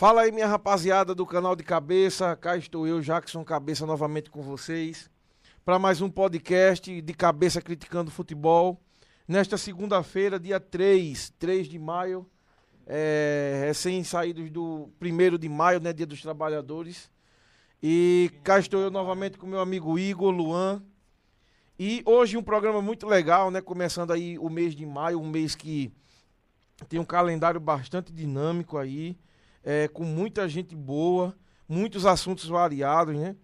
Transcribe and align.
Fala 0.00 0.22
aí, 0.22 0.32
minha 0.32 0.46
rapaziada 0.46 1.14
do 1.14 1.26
canal 1.26 1.54
de 1.54 1.62
Cabeça. 1.62 2.34
Cá 2.34 2.56
estou 2.56 2.86
eu, 2.86 3.02
Jackson 3.02 3.44
Cabeça, 3.44 3.84
novamente 3.84 4.30
com 4.30 4.40
vocês. 4.40 5.10
Para 5.62 5.78
mais 5.78 6.00
um 6.00 6.08
podcast 6.08 7.02
de 7.02 7.12
Cabeça 7.12 7.60
Criticando 7.60 8.10
Futebol. 8.10 8.80
Nesta 9.28 9.58
segunda-feira, 9.58 10.40
dia 10.40 10.58
3, 10.58 11.34
3 11.38 11.68
de 11.68 11.78
maio, 11.78 12.26
é, 12.86 13.64
recém-saídos 13.66 14.50
do 14.50 14.90
1 15.02 15.36
de 15.36 15.50
maio, 15.50 15.78
né, 15.80 15.92
Dia 15.92 16.06
dos 16.06 16.22
Trabalhadores. 16.22 17.10
E 17.82 18.30
cá 18.42 18.58
estou 18.58 18.80
eu 18.80 18.90
novamente 18.90 19.36
com 19.36 19.46
meu 19.46 19.60
amigo 19.60 19.98
Igor, 19.98 20.30
Luan. 20.30 20.82
E 21.78 22.02
hoje 22.06 22.38
um 22.38 22.42
programa 22.42 22.80
muito 22.80 23.06
legal, 23.06 23.50
né? 23.50 23.60
Começando 23.60 24.14
aí 24.14 24.38
o 24.38 24.48
mês 24.48 24.74
de 24.74 24.86
maio, 24.86 25.20
um 25.20 25.28
mês 25.28 25.54
que 25.54 25.92
tem 26.88 26.98
um 26.98 27.04
calendário 27.04 27.60
bastante 27.60 28.10
dinâmico 28.10 28.78
aí 28.78 29.14
é, 29.64 29.88
com 29.88 30.04
muita 30.04 30.48
gente 30.48 30.74
boa, 30.74 31.34
muitos 31.68 32.06
assuntos 32.06 32.48
variados, 32.48 33.16
né? 33.16 33.36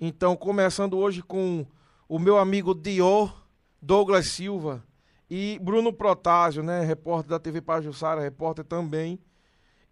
Então, 0.00 0.36
começando 0.36 0.96
hoje 0.96 1.22
com 1.22 1.66
o 2.08 2.18
meu 2.18 2.38
amigo 2.38 2.74
Dior 2.74 3.46
Douglas 3.82 4.28
Silva 4.28 4.84
e 5.28 5.58
Bruno 5.60 5.92
Protásio, 5.92 6.62
né? 6.62 6.82
Repórter 6.84 7.30
da 7.30 7.38
TV 7.38 7.60
Pajussara, 7.60 8.20
repórter 8.20 8.64
também. 8.64 9.18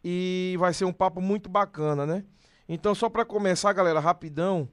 E 0.03 0.57
vai 0.59 0.73
ser 0.73 0.85
um 0.85 0.93
papo 0.93 1.21
muito 1.21 1.49
bacana, 1.49 2.07
né? 2.07 2.25
Então, 2.69 2.95
só 2.95 3.09
para 3.09 3.25
começar, 3.25 3.73
galera, 3.73 4.01
rapidão. 4.01 4.69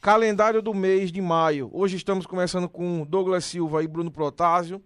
Calendário 0.00 0.60
do 0.60 0.74
mês 0.74 1.12
de 1.12 1.20
maio. 1.20 1.70
Hoje 1.72 1.96
estamos 1.96 2.26
começando 2.26 2.68
com 2.68 3.04
Douglas 3.04 3.44
Silva 3.44 3.84
e 3.84 3.88
Bruno 3.88 4.10
Protásio. 4.10 4.82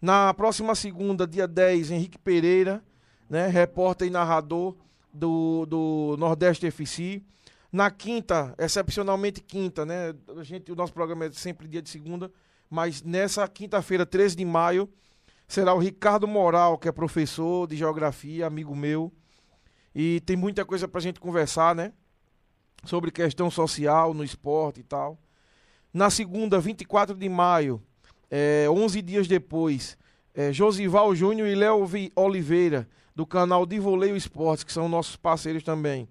Na 0.00 0.32
próxima 0.32 0.74
segunda, 0.74 1.26
dia 1.26 1.46
10, 1.46 1.90
Henrique 1.90 2.18
Pereira, 2.18 2.82
né? 3.28 3.48
Repórter 3.48 4.08
e 4.08 4.10
narrador 4.10 4.74
do, 5.16 5.66
do 5.66 6.16
Nordeste 6.18 6.66
FC. 6.66 7.22
Na 7.72 7.90
quinta, 7.90 8.54
excepcionalmente 8.58 9.40
quinta, 9.40 9.84
né? 9.84 10.14
A 10.38 10.42
gente, 10.42 10.70
o 10.70 10.76
nosso 10.76 10.92
programa 10.92 11.26
é 11.26 11.32
sempre 11.32 11.66
dia 11.66 11.82
de 11.82 11.90
segunda, 11.90 12.30
mas 12.70 13.02
nessa 13.02 13.46
quinta-feira, 13.48 14.06
13 14.06 14.36
de 14.36 14.44
maio, 14.44 14.88
será 15.48 15.74
o 15.74 15.78
Ricardo 15.78 16.26
Moral, 16.26 16.78
que 16.78 16.88
é 16.88 16.92
professor 16.92 17.66
de 17.66 17.76
geografia, 17.76 18.46
amigo 18.46 18.74
meu. 18.74 19.12
E 19.94 20.20
tem 20.20 20.36
muita 20.36 20.64
coisa 20.64 20.86
pra 20.86 21.00
gente 21.00 21.18
conversar, 21.18 21.74
né? 21.74 21.92
Sobre 22.84 23.10
questão 23.10 23.50
social 23.50 24.14
no 24.14 24.22
esporte 24.22 24.80
e 24.80 24.84
tal. 24.84 25.18
Na 25.92 26.10
segunda, 26.10 26.60
24 26.60 27.16
de 27.16 27.28
maio, 27.28 27.82
é, 28.30 28.66
11 28.68 29.02
dias 29.02 29.26
depois, 29.26 29.96
é, 30.34 30.52
Josival 30.52 31.14
Júnior 31.14 31.48
e 31.48 31.54
Léo 31.54 31.88
Oliveira 32.14 32.88
do 33.16 33.26
canal 33.26 33.64
de 33.64 33.80
Voleio 33.80 34.14
Esportes, 34.14 34.62
que 34.62 34.72
são 34.72 34.90
nossos 34.90 35.16
parceiros 35.16 35.62
também. 35.62 36.06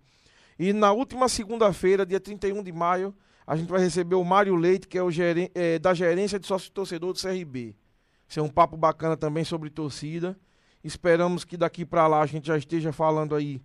E 0.57 0.73
na 0.73 0.91
última 0.91 1.29
segunda-feira, 1.29 2.03
dia 2.03 2.19
31 2.19 2.63
de 2.63 2.71
maio, 2.71 3.13
a 3.45 3.55
gente 3.55 3.69
vai 3.69 3.79
receber 3.79 4.15
o 4.15 4.23
Mário 4.23 4.55
Leite, 4.55 4.87
que 4.87 4.97
é, 4.97 5.03
o 5.03 5.11
geren 5.11 5.49
é, 5.53 5.77
da 5.77 5.93
gerência 5.93 6.39
de 6.39 6.47
sócio 6.47 6.71
torcedor 6.71 7.13
do 7.13 7.19
CRB. 7.19 7.75
Isso 8.27 8.39
é 8.39 8.43
um 8.43 8.49
papo 8.49 8.75
bacana 8.75 9.15
também 9.15 9.43
sobre 9.43 9.69
torcida. 9.69 10.35
Esperamos 10.83 11.45
que 11.45 11.55
daqui 11.55 11.85
para 11.85 12.07
lá 12.07 12.21
a 12.21 12.25
gente 12.25 12.47
já 12.47 12.57
esteja 12.57 12.91
falando 12.91 13.35
aí 13.35 13.61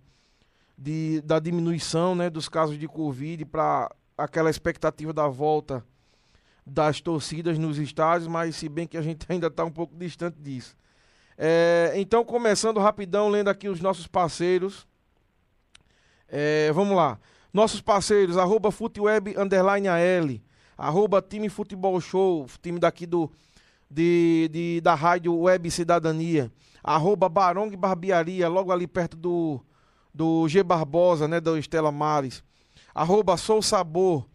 de, 0.77 1.19
da 1.21 1.39
diminuição 1.39 2.13
né, 2.13 2.29
dos 2.29 2.47
casos 2.47 2.77
de 2.77 2.87
Covid 2.87 3.43
para 3.45 3.89
aquela 4.15 4.51
expectativa 4.51 5.11
da 5.11 5.27
volta 5.27 5.83
das 6.63 7.01
torcidas 7.01 7.57
nos 7.57 7.79
estádios, 7.79 8.27
mas 8.27 8.55
se 8.55 8.69
bem 8.69 8.85
que 8.85 8.97
a 8.97 9.01
gente 9.01 9.25
ainda 9.29 9.47
está 9.47 9.65
um 9.65 9.71
pouco 9.71 9.95
distante 9.95 10.39
disso. 10.39 10.75
É, 11.43 11.93
então, 11.95 12.23
começando 12.23 12.79
rapidão, 12.79 13.27
lendo 13.27 13.47
aqui 13.47 13.67
os 13.67 13.81
nossos 13.81 14.05
parceiros. 14.05 14.85
É, 16.29 16.71
vamos 16.71 16.95
lá. 16.95 17.17
Nossos 17.51 17.81
parceiros, 17.81 18.37
arroba 18.37 18.69
Futeweb 18.69 19.35
Underline 19.35 19.87
AL, 19.87 20.39
arroba 20.77 21.19
Time 21.19 21.49
Futebol 21.49 21.99
Show, 21.99 22.45
time 22.61 22.77
daqui 22.77 23.07
do, 23.07 23.27
de, 23.89 24.49
de, 24.53 24.81
da 24.81 24.93
rádio 24.93 25.35
Web 25.35 25.71
Cidadania, 25.71 26.51
arroba 26.83 27.27
Barong 27.27 27.75
Barbearia, 27.75 28.47
logo 28.47 28.71
ali 28.71 28.85
perto 28.85 29.17
do, 29.17 29.59
do 30.13 30.47
G 30.47 30.61
Barbosa, 30.61 31.27
né, 31.27 31.41
do 31.41 31.57
Estela 31.57 31.91
Mares, 31.91 32.43
arroba 32.93 33.35
Sou 33.35 33.63
Sabor, 33.63 34.27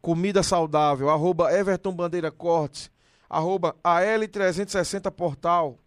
comida 0.00 0.42
saudável, 0.42 1.10
arroba 1.10 1.52
Everton 1.52 1.92
Bandeira 1.92 2.30
Cortes, 2.30 2.90
arroba 3.28 3.76
AL360 3.84 5.10
Portal, 5.10 5.78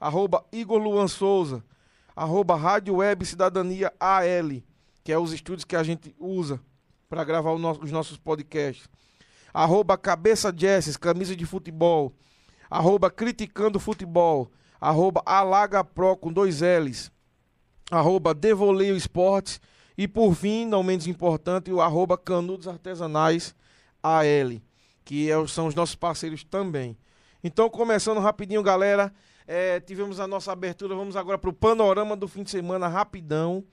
arroba 0.00 0.44
Igor 0.52 0.78
Luan 0.78 1.08
Souza, 1.08 1.62
arroba 2.14 2.56
Rádio 2.56 2.96
Web 2.96 3.24
Cidadania 3.24 3.92
AL, 3.98 4.62
que 5.04 5.12
é 5.12 5.18
os 5.18 5.32
estúdios 5.32 5.64
que 5.64 5.76
a 5.76 5.82
gente 5.82 6.14
usa 6.18 6.60
para 7.08 7.24
gravar 7.24 7.56
nosso, 7.58 7.82
os 7.82 7.90
nossos 7.90 8.16
podcasts. 8.16 8.88
Arroba 9.52 9.96
Cabeça 9.96 10.52
Jesses, 10.54 10.96
camisa 10.96 11.34
de 11.34 11.46
futebol. 11.46 12.12
Arroba 12.70 13.10
Criticando 13.10 13.80
Futebol. 13.80 14.50
Arroba 14.80 15.22
Alaga 15.24 15.82
Pro 15.82 16.16
com 16.16 16.32
dois 16.32 16.60
L's. 16.60 17.10
Arroba 17.90 18.34
Devoleio 18.34 18.94
Esportes. 18.94 19.60
E 19.96 20.06
por 20.06 20.34
fim, 20.34 20.64
não 20.64 20.82
menos 20.82 21.08
importante, 21.08 21.72
o 21.72 21.80
arroba 21.80 22.16
Canudos 22.16 22.68
Artesanais 22.68 23.52
AL, 24.00 24.60
que 25.04 25.28
é, 25.28 25.46
são 25.48 25.66
os 25.66 25.74
nossos 25.74 25.96
parceiros 25.96 26.44
também. 26.44 26.96
Então, 27.42 27.68
começando 27.68 28.20
rapidinho, 28.20 28.62
galera. 28.62 29.12
É, 29.50 29.80
tivemos 29.80 30.20
a 30.20 30.26
nossa 30.26 30.52
abertura, 30.52 30.94
vamos 30.94 31.16
agora 31.16 31.38
para 31.38 31.48
o 31.48 31.54
panorama 31.54 32.14
do 32.14 32.28
fim 32.28 32.42
de 32.42 32.50
semana, 32.50 32.86
rapidão. 32.86 33.64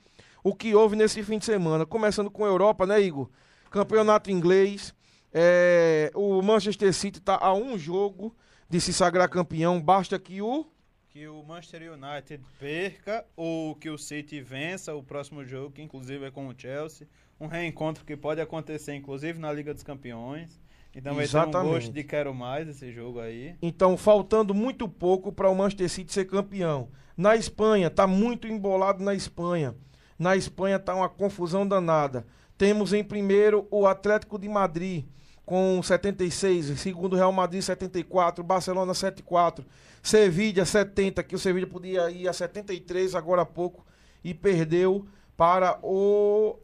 O 0.41 0.55
que 0.55 0.73
houve 0.73 0.95
nesse 0.95 1.21
fim 1.21 1.37
de 1.37 1.43
semana? 1.43 1.85
Começando 1.85 2.31
com 2.31 2.45
a 2.45 2.47
Europa, 2.47 2.85
né, 2.85 3.01
Igor? 3.01 3.29
Campeonato 3.69 4.31
inglês. 4.31 4.95
É, 5.33 6.09
o 6.15 6.41
Manchester 6.41 6.93
City 6.93 7.19
está 7.19 7.37
a 7.41 7.53
um 7.53 7.77
jogo 7.77 8.33
de 8.69 8.79
se 8.79 8.93
sagrar 8.93 9.27
campeão. 9.27 9.81
Basta 9.81 10.17
que 10.17 10.41
o. 10.41 10.65
Que 11.09 11.27
o 11.27 11.43
Manchester 11.43 11.91
United 11.91 12.41
perca 12.57 13.25
ou 13.35 13.75
que 13.75 13.89
o 13.89 13.97
City 13.97 14.39
vença 14.39 14.95
o 14.95 15.03
próximo 15.03 15.43
jogo, 15.43 15.71
que 15.71 15.81
inclusive 15.81 16.23
é 16.23 16.31
com 16.31 16.47
o 16.47 16.55
Chelsea. 16.57 17.05
Um 17.37 17.47
reencontro 17.47 18.05
que 18.05 18.15
pode 18.15 18.39
acontecer, 18.39 18.95
inclusive, 18.95 19.37
na 19.39 19.51
Liga 19.51 19.73
dos 19.73 19.83
Campeões. 19.83 20.57
Então 20.95 21.19
Exatamente. 21.19 21.53
vai 21.53 21.61
ter 21.61 21.67
um 21.67 21.73
gosto 21.73 21.93
de 21.93 22.03
quero 22.05 22.33
mais 22.33 22.67
esse 22.69 22.91
jogo 22.93 23.19
aí. 23.19 23.55
Então, 23.61 23.97
faltando 23.97 24.53
muito 24.53 24.87
pouco 24.87 25.31
para 25.31 25.49
o 25.49 25.55
Manchester 25.55 25.89
City 25.89 26.13
ser 26.13 26.25
campeão. 26.25 26.87
Na 27.17 27.35
Espanha, 27.35 27.89
tá 27.89 28.07
muito 28.07 28.47
embolado 28.47 29.03
na 29.03 29.13
Espanha. 29.13 29.75
Na 30.17 30.37
Espanha 30.37 30.79
tá 30.79 30.95
uma 30.95 31.09
confusão 31.09 31.67
danada. 31.67 32.25
Temos 32.57 32.93
em 32.93 33.03
primeiro 33.03 33.67
o 33.69 33.85
Atlético 33.85 34.39
de 34.39 34.47
Madrid 34.47 35.05
com 35.45 35.83
76, 35.83 36.79
segundo 36.79 37.15
Real 37.15 37.31
Madrid 37.31 37.61
74, 37.61 38.43
Barcelona 38.43 38.93
74, 38.93 39.63
Sevilla 40.01 40.65
70, 40.65 41.21
que 41.23 41.35
o 41.35 41.39
Sevilla 41.39 41.67
podia 41.67 42.09
ir 42.09 42.27
a 42.27 42.33
73 42.33 43.13
agora 43.13 43.43
há 43.43 43.45
pouco 43.45 43.85
e 44.23 44.33
perdeu 44.33 45.05
para 45.37 45.77
o 45.83 46.57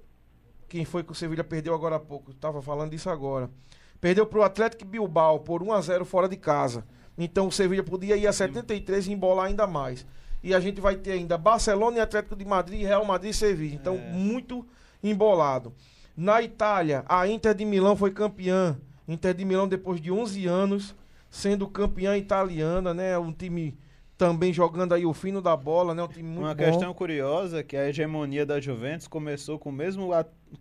quem 0.68 0.86
foi 0.86 1.04
que 1.04 1.12
o 1.12 1.16
Sevilla 1.16 1.44
perdeu 1.44 1.76
agora 1.76 1.98
há 1.98 2.00
pouco? 2.00 2.32
Estava 2.32 2.62
falando 2.62 2.92
disso 2.92 3.10
agora. 3.10 3.50
Perdeu 4.02 4.26
para 4.26 4.40
o 4.40 4.44
Atlético 4.44 4.84
Bilbao 4.84 5.40
por 5.40 5.62
1 5.62 5.72
a 5.72 5.82
0 5.82 6.06
fora 6.06 6.28
de 6.28 6.36
casa. 6.36 6.84
Então 7.18 7.48
o 7.48 7.52
Sevilla 7.52 7.84
podia 7.84 8.18
ir 8.18 8.26
a 8.26 8.34
73 8.34 9.06
e 9.08 9.14
embolar 9.14 9.46
ainda 9.46 9.68
mais. 9.68 10.06
E 10.44 10.56
a 10.56 10.60
gente 10.60 10.82
vai 10.82 10.96
ter 10.96 11.12
ainda 11.12 11.38
Barcelona 11.38 11.98
e 11.98 12.02
Atlético 12.02 12.36
de 12.36 12.44
Madrid, 12.44 12.82
Real 12.82 13.06
Madrid 13.06 13.32
e 13.32 13.38
Sevilla. 13.38 13.76
Então, 13.76 13.96
é. 13.96 14.12
muito 14.12 14.66
embolado. 15.04 15.72
Na 16.18 16.42
Itália, 16.42 17.06
a 17.08 17.28
Inter 17.28 17.54
de 17.54 17.64
Milão 17.64 17.96
foi 17.96 18.12
campeã. 18.12 18.76
Inter 19.08 19.36
de 19.36 19.46
Milão, 19.46 19.68
depois 19.68 20.02
de 20.02 20.12
11 20.12 20.48
anos, 20.48 20.96
sendo 21.30 21.68
campeã 21.68 22.18
italiana, 22.18 22.94
né? 22.94 23.18
Um 23.20 23.32
time 23.32 23.78
também 24.22 24.54
jogando 24.54 24.94
aí 24.94 25.04
o 25.04 25.16
fino 25.16 25.42
da 25.42 25.58
bola, 25.58 25.96
né? 25.96 26.04
Um 26.04 26.08
time 26.08 26.30
muito 26.30 26.42
Uma 26.42 26.54
bom. 26.54 26.64
questão 26.64 26.94
curiosa 26.94 27.64
que 27.64 27.76
a 27.76 27.90
hegemonia 27.90 28.46
da 28.46 28.62
Juventus 28.62 29.08
começou 29.08 29.58
com 29.58 29.70
o 29.70 29.74
mesmo, 29.74 30.10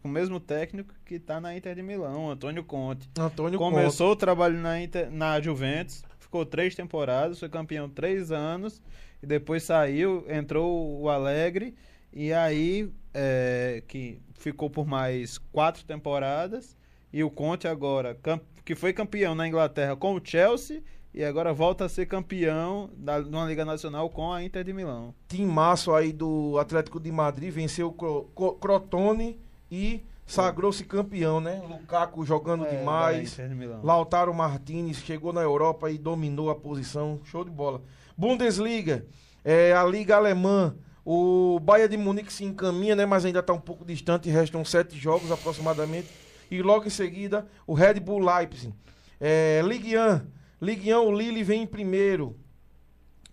com 0.01 0.09
o 0.09 0.11
mesmo 0.11 0.41
técnico 0.41 0.95
que 1.05 1.17
está 1.17 1.39
na 1.39 1.55
Inter 1.55 1.75
de 1.75 1.83
Milão, 1.83 2.31
Antônio 2.31 2.65
Conte. 2.65 3.11
Antônio 3.19 3.59
começou 3.59 4.07
Conte. 4.09 4.17
o 4.17 4.19
trabalho 4.19 4.59
na, 4.59 4.81
Inter, 4.81 5.11
na 5.11 5.39
Juventus, 5.43 6.03
ficou 6.19 6.47
três 6.47 6.75
temporadas, 6.75 7.39
foi 7.39 7.51
campeão 7.51 7.87
três 7.87 8.33
anos 8.33 8.81
e 9.23 9.27
depois 9.27 9.63
saiu, 9.63 10.25
entrou 10.31 10.99
o 10.99 11.11
Alegre 11.11 11.75
e 12.11 12.33
aí 12.33 12.91
é, 13.13 13.83
que 13.87 14.23
ficou 14.39 14.71
por 14.71 14.87
mais 14.87 15.37
quatro 15.37 15.85
temporadas 15.85 16.75
e 17.13 17.23
o 17.23 17.31
Conte 17.31 17.69
agora 17.69 18.17
que 18.65 18.75
foi 18.75 18.95
campeão 18.95 19.35
na 19.35 19.47
Inglaterra 19.47 19.95
com 19.97 20.15
o 20.15 20.21
Chelsea 20.25 20.83
e 21.13 21.25
agora 21.25 21.53
volta 21.53 21.85
a 21.85 21.89
ser 21.89 22.07
campeão 22.07 22.89
da 22.97 23.19
numa 23.21 23.45
Liga 23.45 23.65
Nacional 23.65 24.09
com 24.09 24.33
a 24.33 24.43
Inter 24.43 24.65
de 24.65 24.73
Milão. 24.73 25.15
Timaço 25.29 25.93
aí 25.93 26.13
do 26.13 26.57
Atlético 26.59 27.01
de 27.01 27.11
Madrid, 27.11 27.53
venceu 27.53 27.89
o 27.89 28.55
Crotone 28.55 29.39
e 29.71 30.05
sagrou-se 30.25 30.85
campeão, 30.85 31.41
né? 31.41 31.61
Lukaku 31.69 32.25
jogando 32.25 32.65
é, 32.65 32.77
demais. 32.77 33.37
Lautaro 33.83 34.33
Martinez 34.33 34.99
chegou 34.99 35.33
na 35.33 35.41
Europa 35.41 35.91
e 35.91 35.99
dominou 35.99 36.51
a 36.51 36.55
posição. 36.55 37.21
Show 37.25 37.45
de 37.45 37.51
bola. 37.51 37.83
Bundesliga, 38.17 39.05
é, 39.45 39.73
a 39.73 39.85
Liga 39.85 40.17
Alemã. 40.17 40.75
O 41.05 41.59
Bayern 41.61 41.97
de 41.97 41.97
Munique 41.97 42.33
se 42.33 42.45
encaminha, 42.45 42.95
né? 42.95 43.05
Mas 43.05 43.25
ainda 43.25 43.41
está 43.41 43.53
um 43.53 43.61
pouco 43.61 43.85
distante, 43.85 44.31
restam 44.31 44.65
sete 44.65 44.97
jogos 44.97 45.33
aproximadamente. 45.33 46.09
E 46.49 46.63
logo 46.63 46.87
em 46.87 46.91
seguida, 46.91 47.47
o 47.67 47.75
Red 47.75 47.95
Bull 47.95 48.21
Leipzig. 48.21 48.73
É, 49.21 49.61
Ligue 49.65 49.99
1. 49.99 50.21
Ligue 50.61 50.93
1, 50.95 50.99
o 50.99 51.13
Lille 51.13 51.43
vem 51.43 51.63
em 51.63 51.67
primeiro. 51.67 52.37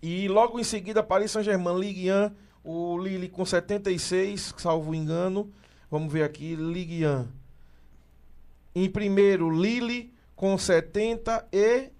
E 0.02 0.28
logo 0.28 0.58
em 0.58 0.64
seguida, 0.64 1.02
Paris 1.02 1.30
Saint-Germain, 1.30 1.78
Ligue 1.78 2.10
1. 2.10 2.30
O 2.64 2.98
Lille 2.98 3.28
com 3.28 3.44
76, 3.44 4.54
salvo 4.56 4.94
engano. 4.94 5.52
Vamos 5.90 6.12
ver 6.12 6.22
aqui, 6.22 6.54
Ligue 6.54 7.06
1. 7.06 7.26
Em 8.74 8.88
primeiro, 8.90 9.50
Lille 9.50 10.12
com 10.36 10.56
76. 10.56 11.90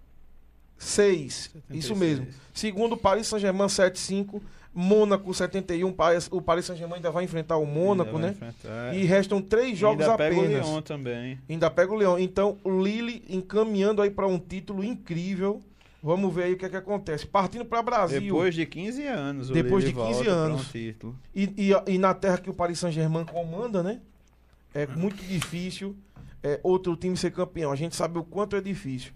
Isso 1.70 1.96
mesmo. 1.96 2.28
Segundo, 2.54 2.96
Paris 2.96 3.26
Saint-Germain 3.26 3.68
75. 3.68 4.42
Mônaco 4.78 5.34
71, 5.34 5.92
o 6.30 6.40
Paris 6.40 6.64
Saint-Germain 6.64 6.98
ainda 6.98 7.10
vai 7.10 7.24
enfrentar 7.24 7.56
o 7.56 7.66
Mônaco, 7.66 8.16
né? 8.16 8.30
Enfrentar. 8.30 8.94
E 8.94 9.02
restam 9.02 9.42
três 9.42 9.76
jogos 9.76 10.02
ainda 10.02 10.14
apenas. 10.14 10.38
Ainda 10.38 10.54
pega 10.54 10.66
o 10.66 10.70
Lyon 10.70 10.82
também. 10.82 11.38
Ainda 11.48 11.70
pega 11.70 11.92
o 11.92 11.96
Leão. 11.96 12.16
Então, 12.16 12.58
o 12.62 12.80
Lille 12.80 13.24
encaminhando 13.28 14.00
aí 14.00 14.08
para 14.08 14.28
um 14.28 14.38
título 14.38 14.84
incrível. 14.84 15.60
Vamos 16.00 16.32
ver 16.32 16.44
aí 16.44 16.52
o 16.52 16.56
que 16.56 16.64
é 16.64 16.68
que 16.68 16.76
acontece. 16.76 17.26
Partindo 17.26 17.64
para 17.64 17.82
Brasil. 17.82 18.20
Depois 18.20 18.54
de 18.54 18.64
15 18.64 19.02
anos. 19.04 19.50
Depois 19.50 19.84
de 19.84 19.92
15 19.92 20.28
anos. 20.28 20.60
Um 20.60 20.64
título. 20.70 21.16
E, 21.34 21.52
e, 21.56 21.94
e, 21.94 21.98
na 21.98 22.14
terra 22.14 22.38
que 22.38 22.48
o 22.48 22.54
Paris 22.54 22.78
Saint-Germain 22.78 23.24
comanda, 23.24 23.82
né? 23.82 24.00
É 24.72 24.86
muito 24.86 25.20
difícil 25.24 25.96
é, 26.40 26.60
outro 26.62 26.94
time 26.94 27.16
ser 27.16 27.32
campeão. 27.32 27.72
A 27.72 27.76
gente 27.76 27.96
sabe 27.96 28.16
o 28.16 28.22
quanto 28.22 28.54
é 28.54 28.60
difícil. 28.60 29.10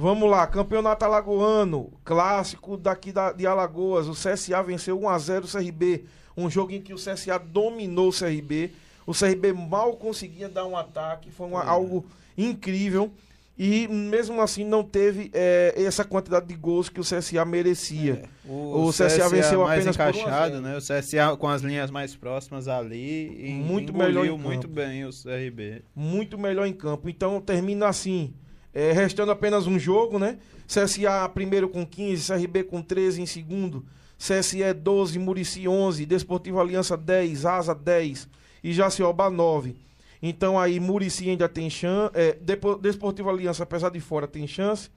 Vamos 0.00 0.30
lá, 0.30 0.46
campeonato 0.46 1.04
alagoano, 1.04 1.90
clássico 2.04 2.76
daqui 2.76 3.10
da, 3.10 3.32
de 3.32 3.44
Alagoas. 3.44 4.06
O 4.06 4.12
CSA 4.12 4.62
venceu 4.62 4.96
1x0 4.96 5.44
o 5.44 5.58
CRB. 5.58 6.04
Um 6.36 6.48
jogo 6.48 6.70
em 6.70 6.80
que 6.80 6.94
o 6.94 6.96
CSA 6.96 7.36
dominou 7.36 8.10
o 8.10 8.12
CRB. 8.12 8.70
O 9.04 9.12
CRB 9.12 9.52
mal 9.52 9.96
conseguia 9.96 10.48
dar 10.48 10.66
um 10.66 10.76
ataque. 10.76 11.32
Foi 11.32 11.48
uma, 11.48 11.64
algo 11.64 12.06
incrível. 12.36 13.10
E 13.58 13.88
mesmo 13.88 14.40
assim 14.40 14.64
não 14.64 14.84
teve 14.84 15.32
é, 15.34 15.74
essa 15.76 16.04
quantidade 16.04 16.46
de 16.46 16.54
gols 16.54 16.88
que 16.88 17.00
o 17.00 17.02
CSA 17.02 17.44
merecia. 17.44 18.22
É. 18.22 18.48
O, 18.48 18.86
o, 18.86 18.90
CSA, 18.90 19.08
CSA 19.08 19.28
venceu 19.28 19.64
mais 19.64 19.84
apenas 19.84 19.96
encaixado, 19.96 20.60
né? 20.60 20.76
O 20.76 20.80
CSA 20.80 21.36
com 21.36 21.48
as 21.48 21.62
linhas 21.62 21.90
mais 21.90 22.14
próximas 22.14 22.68
ali 22.68 23.48
e 23.48 23.52
muito 23.52 23.92
melhor 23.92 24.28
muito 24.38 24.68
bem 24.68 25.04
o 25.04 25.10
CRB. 25.10 25.82
Muito 25.92 26.38
melhor 26.38 26.68
em 26.68 26.72
campo. 26.72 27.08
Então 27.08 27.40
termina 27.40 27.88
assim, 27.88 28.32
é, 28.78 28.92
restando 28.92 29.32
apenas 29.32 29.66
um 29.66 29.76
jogo, 29.76 30.20
né? 30.20 30.38
CSA 30.68 31.28
primeiro 31.34 31.68
com 31.68 31.84
15, 31.84 32.32
CRB 32.32 32.62
com 32.62 32.80
13 32.80 33.20
em 33.20 33.26
segundo, 33.26 33.84
CSE 34.16 34.72
12, 34.72 35.18
Murici 35.18 35.66
11, 35.66 36.06
Desportivo 36.06 36.60
Aliança 36.60 36.96
10, 36.96 37.44
Asa 37.44 37.74
10 37.74 38.28
e 38.62 38.72
Jacioba 38.72 39.28
9. 39.28 39.74
Então 40.22 40.56
aí 40.56 40.78
Murici 40.78 41.28
ainda 41.28 41.48
tem 41.48 41.68
chance. 41.68 42.12
É, 42.14 42.38
Desportivo 42.80 43.28
Aliança, 43.28 43.64
apesar 43.64 43.90
de 43.90 43.98
fora, 43.98 44.28
tem 44.28 44.46
chance. 44.46 44.88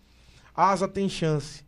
Asa 0.55 0.87
tem 0.87 1.09
chance. 1.09 1.63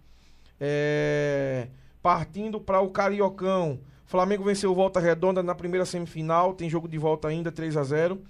É, 0.59 1.67
partindo 1.99 2.61
para 2.61 2.79
o 2.79 2.91
Cariocão. 2.91 3.79
Flamengo 4.05 4.43
venceu 4.43 4.75
Volta 4.75 4.99
Redonda 4.99 5.41
na 5.41 5.55
primeira 5.55 5.83
semifinal. 5.85 6.53
Tem 6.53 6.69
jogo 6.69 6.87
de 6.87 6.99
volta 6.99 7.27
ainda, 7.27 7.51
3 7.51 7.75
a 7.75 7.83
0 7.83 8.21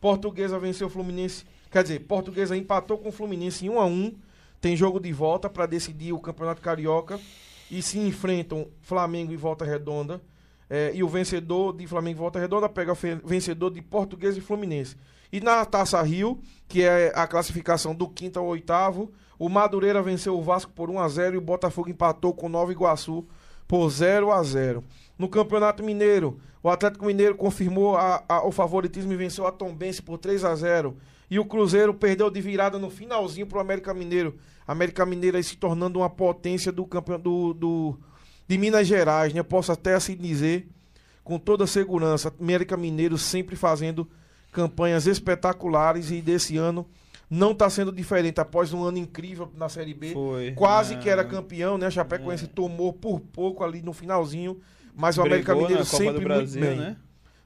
Portuguesa 0.00 0.58
venceu 0.58 0.88
Fluminense. 0.88 1.44
Quer 1.70 1.82
dizer, 1.82 2.00
Portuguesa 2.00 2.56
empatou 2.56 2.98
com 2.98 3.08
o 3.08 3.12
Fluminense 3.12 3.66
em 3.66 3.70
1 3.70 3.80
a 3.80 3.86
1 3.86 4.14
Tem 4.60 4.76
jogo 4.76 5.00
de 5.00 5.12
volta 5.12 5.48
para 5.48 5.66
decidir 5.66 6.12
o 6.12 6.20
Campeonato 6.20 6.62
Carioca. 6.62 7.20
E 7.70 7.82
se 7.82 7.98
enfrentam 7.98 8.68
Flamengo 8.80 9.32
e 9.32 9.36
Volta 9.36 9.64
Redonda. 9.64 10.20
É, 10.68 10.92
e 10.94 11.02
o 11.02 11.08
vencedor 11.08 11.76
de 11.76 11.86
Flamengo 11.86 12.18
Volta 12.18 12.38
Redonda 12.38 12.68
pega 12.68 12.92
o 12.92 12.96
vencedor 13.24 13.70
de 13.70 13.80
Português 13.80 14.36
e 14.36 14.40
Fluminense. 14.40 14.96
E 15.32 15.40
na 15.40 15.64
Taça 15.64 16.00
Rio, 16.02 16.40
que 16.68 16.82
é 16.82 17.12
a 17.14 17.26
classificação 17.26 17.94
do 17.94 18.08
quinto 18.08 18.38
ao 18.38 18.46
oitavo, 18.46 19.12
o 19.38 19.48
Madureira 19.48 20.02
venceu 20.02 20.36
o 20.36 20.42
Vasco 20.42 20.72
por 20.72 20.88
1 20.90 20.98
a 20.98 21.08
0 21.08 21.34
e 21.34 21.38
o 21.38 21.42
Botafogo 21.42 21.90
empatou 21.90 22.32
com 22.32 22.46
o 22.46 22.48
Nova 22.48 22.72
Iguaçu 22.72 23.26
por 23.66 23.88
0 23.90 24.30
a 24.32 24.42
0. 24.42 24.84
No 25.18 25.28
Campeonato 25.28 25.82
Mineiro, 25.82 26.38
o 26.62 26.68
Atlético 26.68 27.06
Mineiro 27.06 27.34
confirmou 27.34 27.96
a, 27.96 28.22
a, 28.28 28.46
o 28.46 28.52
favoritismo 28.52 29.12
e 29.12 29.16
venceu 29.16 29.46
a 29.46 29.52
Tombense 29.52 30.02
por 30.02 30.18
3 30.18 30.44
a 30.44 30.54
0 30.54 30.96
e 31.30 31.38
o 31.38 31.44
Cruzeiro 31.44 31.92
perdeu 31.92 32.30
de 32.30 32.40
virada 32.40 32.78
no 32.78 32.90
finalzinho 32.90 33.46
para 33.46 33.58
o 33.58 33.60
América 33.60 33.92
Mineiro. 33.92 34.36
América 34.66 35.04
Mineiro 35.04 35.36
aí 35.36 35.44
se 35.44 35.56
tornando 35.56 35.98
uma 35.98 36.10
potência 36.10 36.70
do 36.70 36.84
campeão 36.86 37.18
do, 37.18 37.52
do 37.52 37.98
de 38.46 38.56
Minas 38.56 38.86
Gerais, 38.86 39.34
né? 39.34 39.42
Posso 39.42 39.72
até 39.72 39.94
assim 39.94 40.16
dizer, 40.16 40.68
com 41.24 41.38
toda 41.38 41.66
segurança, 41.66 42.32
América 42.40 42.76
Mineiro 42.76 43.18
sempre 43.18 43.56
fazendo 43.56 44.08
campanhas 44.52 45.06
espetaculares 45.06 46.10
e 46.10 46.22
desse 46.22 46.56
ano 46.56 46.86
não 47.28 47.52
está 47.52 47.68
sendo 47.68 47.92
diferente. 47.92 48.40
Após 48.40 48.72
um 48.72 48.84
ano 48.84 48.98
incrível 48.98 49.50
na 49.56 49.68
Série 49.68 49.94
B, 49.94 50.12
Foi, 50.12 50.52
quase 50.52 50.94
é, 50.94 50.96
que 50.96 51.08
era 51.08 51.24
campeão, 51.24 51.76
né? 51.76 51.86
A 51.86 51.90
Chapecoense 51.90 52.44
é. 52.44 52.48
tomou 52.48 52.92
por 52.92 53.20
pouco 53.20 53.64
ali 53.64 53.82
no 53.82 53.92
finalzinho, 53.92 54.60
mas 54.94 55.18
o 55.18 55.22
América 55.22 55.54
Mineiro 55.54 55.84
sempre 55.84 56.24
Brasil, 56.24 56.60
muito 56.60 56.76
bem. 56.76 56.76
Né? 56.78 56.96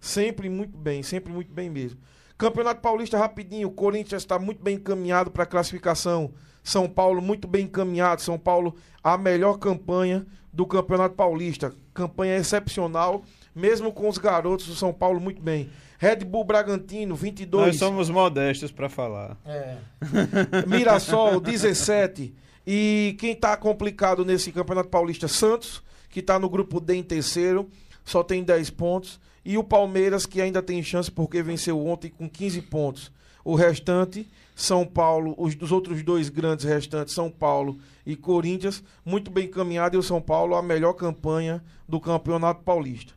Sempre 0.00 0.48
muito 0.48 0.78
bem, 0.78 1.02
sempre 1.02 1.32
muito 1.32 1.52
bem 1.52 1.68
mesmo. 1.68 1.98
Campeonato 2.38 2.80
Paulista 2.80 3.18
rapidinho, 3.18 3.68
o 3.68 3.72
Corinthians 3.72 4.22
está 4.22 4.38
muito 4.38 4.62
bem 4.62 4.76
encaminhado 4.76 5.30
para 5.30 5.42
a 5.42 5.46
classificação. 5.46 6.32
São 6.62 6.88
Paulo 6.88 7.20
muito 7.20 7.46
bem 7.46 7.64
encaminhado. 7.64 8.22
São 8.22 8.38
Paulo 8.38 8.74
a 9.04 9.18
melhor 9.18 9.58
campanha 9.58 10.26
do 10.52 10.66
Campeonato 10.66 11.14
Paulista. 11.14 11.74
Campanha 11.92 12.36
excepcional, 12.36 13.22
mesmo 13.54 13.92
com 13.92 14.08
os 14.08 14.16
garotos 14.16 14.66
do 14.66 14.74
São 14.74 14.92
Paulo 14.92 15.20
muito 15.20 15.42
bem. 15.42 15.68
Red 16.00 16.24
Bull 16.24 16.44
Bragantino, 16.44 17.14
22. 17.14 17.66
Nós 17.66 17.76
somos 17.76 18.08
modestos 18.08 18.72
para 18.72 18.88
falar. 18.88 19.36
É. 19.44 19.76
Mirassol, 20.66 21.38
17. 21.38 22.34
E 22.66 23.14
quem 23.18 23.32
está 23.32 23.54
complicado 23.54 24.24
nesse 24.24 24.50
Campeonato 24.50 24.88
Paulista? 24.88 25.28
Santos, 25.28 25.82
que 26.08 26.20
está 26.20 26.38
no 26.38 26.48
grupo 26.48 26.80
D 26.80 26.94
em 26.94 27.02
terceiro, 27.02 27.68
só 28.02 28.22
tem 28.22 28.42
10 28.42 28.70
pontos. 28.70 29.20
E 29.44 29.58
o 29.58 29.62
Palmeiras, 29.62 30.24
que 30.24 30.40
ainda 30.40 30.62
tem 30.62 30.82
chance 30.82 31.10
porque 31.10 31.42
venceu 31.42 31.86
ontem 31.86 32.08
com 32.08 32.30
15 32.30 32.62
pontos. 32.62 33.12
O 33.44 33.54
restante, 33.54 34.26
São 34.56 34.86
Paulo, 34.86 35.34
os 35.36 35.54
dos 35.54 35.70
outros 35.70 36.02
dois 36.02 36.30
grandes 36.30 36.64
restantes, 36.64 37.12
São 37.12 37.30
Paulo 37.30 37.78
e 38.06 38.16
Corinthians, 38.16 38.82
muito 39.04 39.30
bem 39.30 39.44
encaminhado 39.44 39.96
e 39.96 39.98
o 39.98 40.02
São 40.02 40.22
Paulo 40.22 40.54
a 40.54 40.62
melhor 40.62 40.94
campanha 40.94 41.62
do 41.86 42.00
Campeonato 42.00 42.62
Paulista. 42.62 43.12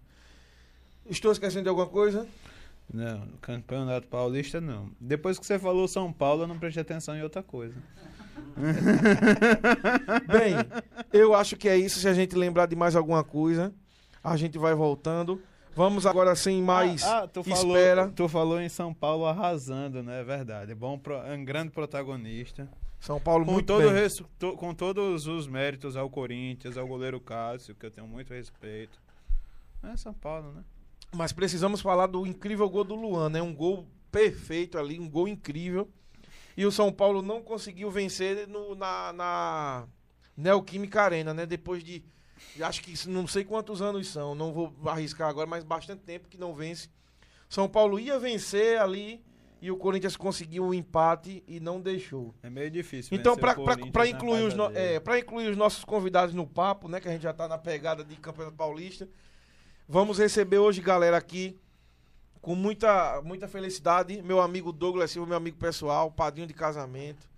Estou 1.09 1.31
esquecendo 1.31 1.63
de 1.63 1.69
alguma 1.69 1.87
coisa? 1.87 2.27
Não, 2.91 3.27
Campeonato 3.41 4.07
Paulista 4.07 4.59
não. 4.61 4.91
Depois 4.99 5.39
que 5.39 5.45
você 5.45 5.57
falou 5.57 5.87
São 5.87 6.11
Paulo, 6.11 6.43
eu 6.43 6.47
não 6.47 6.59
prestei 6.59 6.81
atenção 6.81 7.15
em 7.15 7.23
outra 7.23 7.41
coisa. 7.41 7.75
bem, 10.27 10.55
eu 11.11 11.33
acho 11.33 11.55
que 11.55 11.67
é 11.67 11.77
isso. 11.77 11.99
Se 11.99 12.07
a 12.07 12.13
gente 12.13 12.35
lembrar 12.35 12.67
de 12.67 12.75
mais 12.75 12.95
alguma 12.95 13.23
coisa, 13.23 13.73
a 14.23 14.37
gente 14.37 14.57
vai 14.57 14.73
voltando. 14.73 15.41
Vamos 15.75 16.05
agora 16.05 16.35
sem 16.35 16.61
mais 16.61 17.03
ah, 17.03 17.23
ah, 17.23 17.27
tu 17.27 17.39
espera. 17.39 18.01
Falou, 18.01 18.13
tu 18.13 18.29
falou 18.29 18.61
em 18.61 18.69
São 18.69 18.93
Paulo 18.93 19.25
arrasando, 19.25 20.03
né? 20.03 20.21
É 20.21 20.23
verdade. 20.23 20.75
Bom, 20.75 21.01
um 21.35 21.43
grande 21.43 21.71
protagonista. 21.71 22.69
São 22.99 23.19
Paulo 23.19 23.43
com 23.43 23.53
muito 23.53 23.65
todo 23.65 23.91
bem. 23.91 24.07
To, 24.37 24.55
com 24.55 24.73
todos 24.73 25.25
os 25.25 25.47
méritos 25.47 25.97
ao 25.97 26.09
Corinthians, 26.09 26.77
ao 26.77 26.87
goleiro 26.87 27.19
Cássio, 27.19 27.75
que 27.75 27.85
eu 27.85 27.91
tenho 27.91 28.07
muito 28.07 28.33
respeito. 28.33 29.01
É 29.83 29.97
São 29.97 30.13
Paulo, 30.13 30.53
né? 30.53 30.63
Mas 31.13 31.31
precisamos 31.31 31.81
falar 31.81 32.07
do 32.07 32.25
incrível 32.25 32.69
gol 32.69 32.83
do 32.83 32.95
Luan, 32.95 33.29
né? 33.29 33.41
Um 33.41 33.53
gol 33.53 33.87
perfeito 34.11 34.77
ali, 34.77 34.99
um 34.99 35.09
gol 35.09 35.27
incrível. 35.27 35.89
E 36.55 36.65
o 36.65 36.71
São 36.71 36.91
Paulo 36.91 37.21
não 37.21 37.41
conseguiu 37.41 37.89
vencer 37.89 38.47
no, 38.47 38.75
na, 38.75 39.13
na 39.13 39.87
Neoquímica 40.35 41.01
Arena, 41.01 41.33
né? 41.33 41.45
Depois 41.45 41.83
de 41.83 42.03
acho 42.61 42.81
que 42.81 43.07
não 43.07 43.25
sei 43.25 43.43
quantos 43.43 43.81
anos 43.81 44.07
são, 44.07 44.35
não 44.35 44.51
vou 44.51 44.73
arriscar 44.85 45.29
agora, 45.29 45.47
mas 45.47 45.63
bastante 45.63 46.03
tempo 46.03 46.27
que 46.27 46.37
não 46.37 46.53
vence. 46.53 46.89
São 47.47 47.69
Paulo 47.69 47.99
ia 47.99 48.19
vencer 48.19 48.79
ali 48.79 49.23
e 49.61 49.71
o 49.71 49.77
Corinthians 49.77 50.17
conseguiu 50.17 50.63
o 50.65 50.69
um 50.69 50.73
empate 50.73 51.43
e 51.47 51.59
não 51.59 51.79
deixou. 51.79 52.33
É 52.43 52.49
meio 52.49 52.69
difícil. 52.69 53.15
Então, 53.17 53.37
para 53.37 54.07
incluir, 54.07 54.43
os 54.43 54.53
no, 54.53 54.69
é, 54.75 55.01
incluir 55.19 55.49
os 55.49 55.55
nossos 55.55 55.85
convidados 55.85 56.35
no 56.35 56.45
papo, 56.45 56.87
né, 56.87 56.99
que 56.99 57.07
a 57.07 57.11
gente 57.11 57.21
já 57.21 57.31
está 57.31 57.47
na 57.47 57.57
pegada 57.57 58.03
de 58.03 58.15
Campeonato 58.17 58.57
Paulista, 58.57 59.07
vamos 59.87 60.17
receber 60.17 60.57
hoje, 60.57 60.81
galera, 60.81 61.17
aqui 61.17 61.59
com 62.41 62.55
muita, 62.55 63.21
muita 63.21 63.47
felicidade, 63.47 64.21
meu 64.21 64.41
amigo 64.41 64.71
Douglas 64.71 65.11
Silva, 65.11 65.27
meu 65.27 65.37
amigo 65.37 65.57
pessoal, 65.57 66.11
padrinho 66.11 66.47
de 66.47 66.53
casamento, 66.53 67.29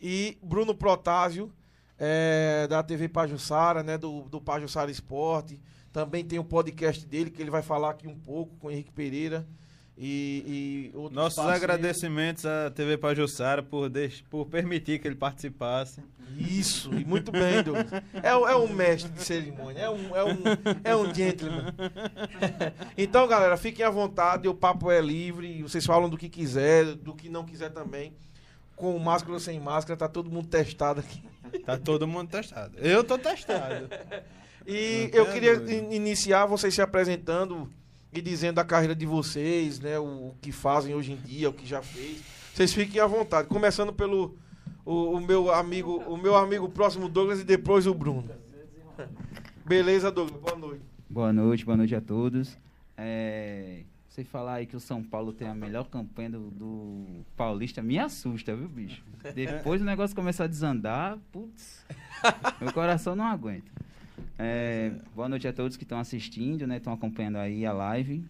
e 0.00 0.36
Bruno 0.42 0.74
Protásio, 0.74 1.50
é, 1.98 2.66
da 2.68 2.82
TV 2.82 3.08
Pajussara, 3.08 3.82
né, 3.82 3.96
do, 3.96 4.22
do 4.22 4.40
Pajussara 4.40 4.90
Esporte. 4.90 5.60
Também 5.92 6.24
tem 6.24 6.38
o 6.38 6.42
um 6.42 6.44
podcast 6.44 7.06
dele, 7.06 7.30
que 7.30 7.40
ele 7.40 7.50
vai 7.50 7.62
falar 7.62 7.90
aqui 7.90 8.08
um 8.08 8.18
pouco 8.18 8.56
com 8.56 8.66
o 8.66 8.70
Henrique 8.70 8.90
Pereira. 8.90 9.46
E, 9.96 10.90
e 10.92 10.98
Nossos 11.10 11.36
parceiros. 11.36 11.62
agradecimentos 11.62 12.44
à 12.44 12.70
TV 12.70 12.98
Pajussara 12.98 13.62
por, 13.62 13.88
deix... 13.88 14.22
por 14.28 14.46
permitir 14.46 14.98
que 14.98 15.06
ele 15.06 15.14
participasse. 15.14 16.02
Isso, 16.36 16.92
e 16.92 17.04
muito 17.04 17.30
bem, 17.30 17.62
Douglas. 17.62 17.92
É, 18.20 18.30
é 18.30 18.56
um 18.56 18.72
mestre 18.72 19.10
de 19.12 19.22
cerimônia, 19.22 19.82
é 19.82 19.90
um, 19.90 20.16
é 20.16 20.24
um, 20.24 20.42
é 20.82 20.96
um 20.96 21.14
gentleman. 21.14 21.72
então, 22.98 23.28
galera, 23.28 23.56
fiquem 23.56 23.84
à 23.84 23.90
vontade, 23.90 24.48
o 24.48 24.54
papo 24.54 24.90
é 24.90 25.00
livre, 25.00 25.62
vocês 25.62 25.86
falam 25.86 26.10
do 26.10 26.18
que 26.18 26.28
quiser, 26.28 26.86
do 26.96 27.14
que 27.14 27.28
não 27.28 27.44
quiser 27.44 27.70
também. 27.70 28.12
Com 28.74 28.98
máscara 28.98 29.34
ou 29.34 29.38
sem 29.38 29.60
máscara, 29.60 29.96
tá 29.96 30.08
todo 30.08 30.28
mundo 30.28 30.48
testado 30.48 30.98
aqui. 30.98 31.22
Tá 31.64 31.78
todo 31.78 32.08
mundo 32.08 32.28
testado. 32.28 32.76
Eu 32.78 33.04
tô 33.04 33.16
testado. 33.16 33.88
E 34.66 35.10
eu 35.12 35.30
queria 35.30 35.58
dúvida. 35.58 35.94
iniciar 35.94 36.46
vocês 36.46 36.72
se 36.72 36.80
apresentando 36.80 37.70
e 38.18 38.22
dizendo 38.22 38.58
a 38.58 38.64
carreira 38.64 38.94
de 38.94 39.06
vocês, 39.06 39.80
né? 39.80 39.98
O, 39.98 40.28
o 40.28 40.34
que 40.40 40.52
fazem 40.52 40.94
hoje 40.94 41.12
em 41.12 41.16
dia, 41.16 41.50
o 41.50 41.52
que 41.52 41.66
já 41.66 41.82
fez. 41.82 42.22
Vocês 42.52 42.72
fiquem 42.72 43.00
à 43.00 43.06
vontade. 43.06 43.48
Começando 43.48 43.92
pelo 43.92 44.36
o, 44.84 45.16
o 45.16 45.20
meu 45.20 45.52
amigo, 45.52 45.96
o 46.06 46.16
meu 46.16 46.36
amigo 46.36 46.68
próximo 46.68 47.08
Douglas 47.08 47.40
e 47.40 47.44
depois 47.44 47.86
o 47.86 47.94
Bruno. 47.94 48.28
Beleza, 49.64 50.10
Douglas? 50.10 50.40
Boa 50.40 50.56
noite. 50.56 50.84
Boa 51.08 51.32
noite, 51.32 51.64
boa 51.64 51.76
noite 51.76 51.94
a 51.94 52.00
todos. 52.00 52.56
É, 52.96 53.82
você 54.08 54.22
falar 54.22 54.54
aí 54.54 54.66
que 54.66 54.76
o 54.76 54.80
São 54.80 55.02
Paulo 55.02 55.32
tem 55.32 55.48
a 55.48 55.54
melhor 55.54 55.88
campanha 55.88 56.30
do, 56.30 56.50
do 56.50 57.24
Paulista 57.36 57.82
me 57.82 57.98
assusta, 57.98 58.54
viu, 58.54 58.68
bicho? 58.68 59.02
Depois 59.34 59.82
o 59.82 59.84
negócio 59.84 60.14
começar 60.14 60.44
a 60.44 60.46
desandar, 60.46 61.18
putz, 61.32 61.84
meu 62.60 62.72
coração 62.72 63.16
não 63.16 63.24
aguenta. 63.24 63.70
É, 64.38 64.92
boa 65.14 65.28
noite 65.28 65.46
a 65.46 65.52
todos 65.52 65.76
que 65.76 65.84
estão 65.84 65.98
assistindo, 65.98 66.66
né? 66.66 66.76
Estão 66.76 66.92
acompanhando 66.92 67.36
aí 67.36 67.64
a 67.66 67.72
live 67.72 68.24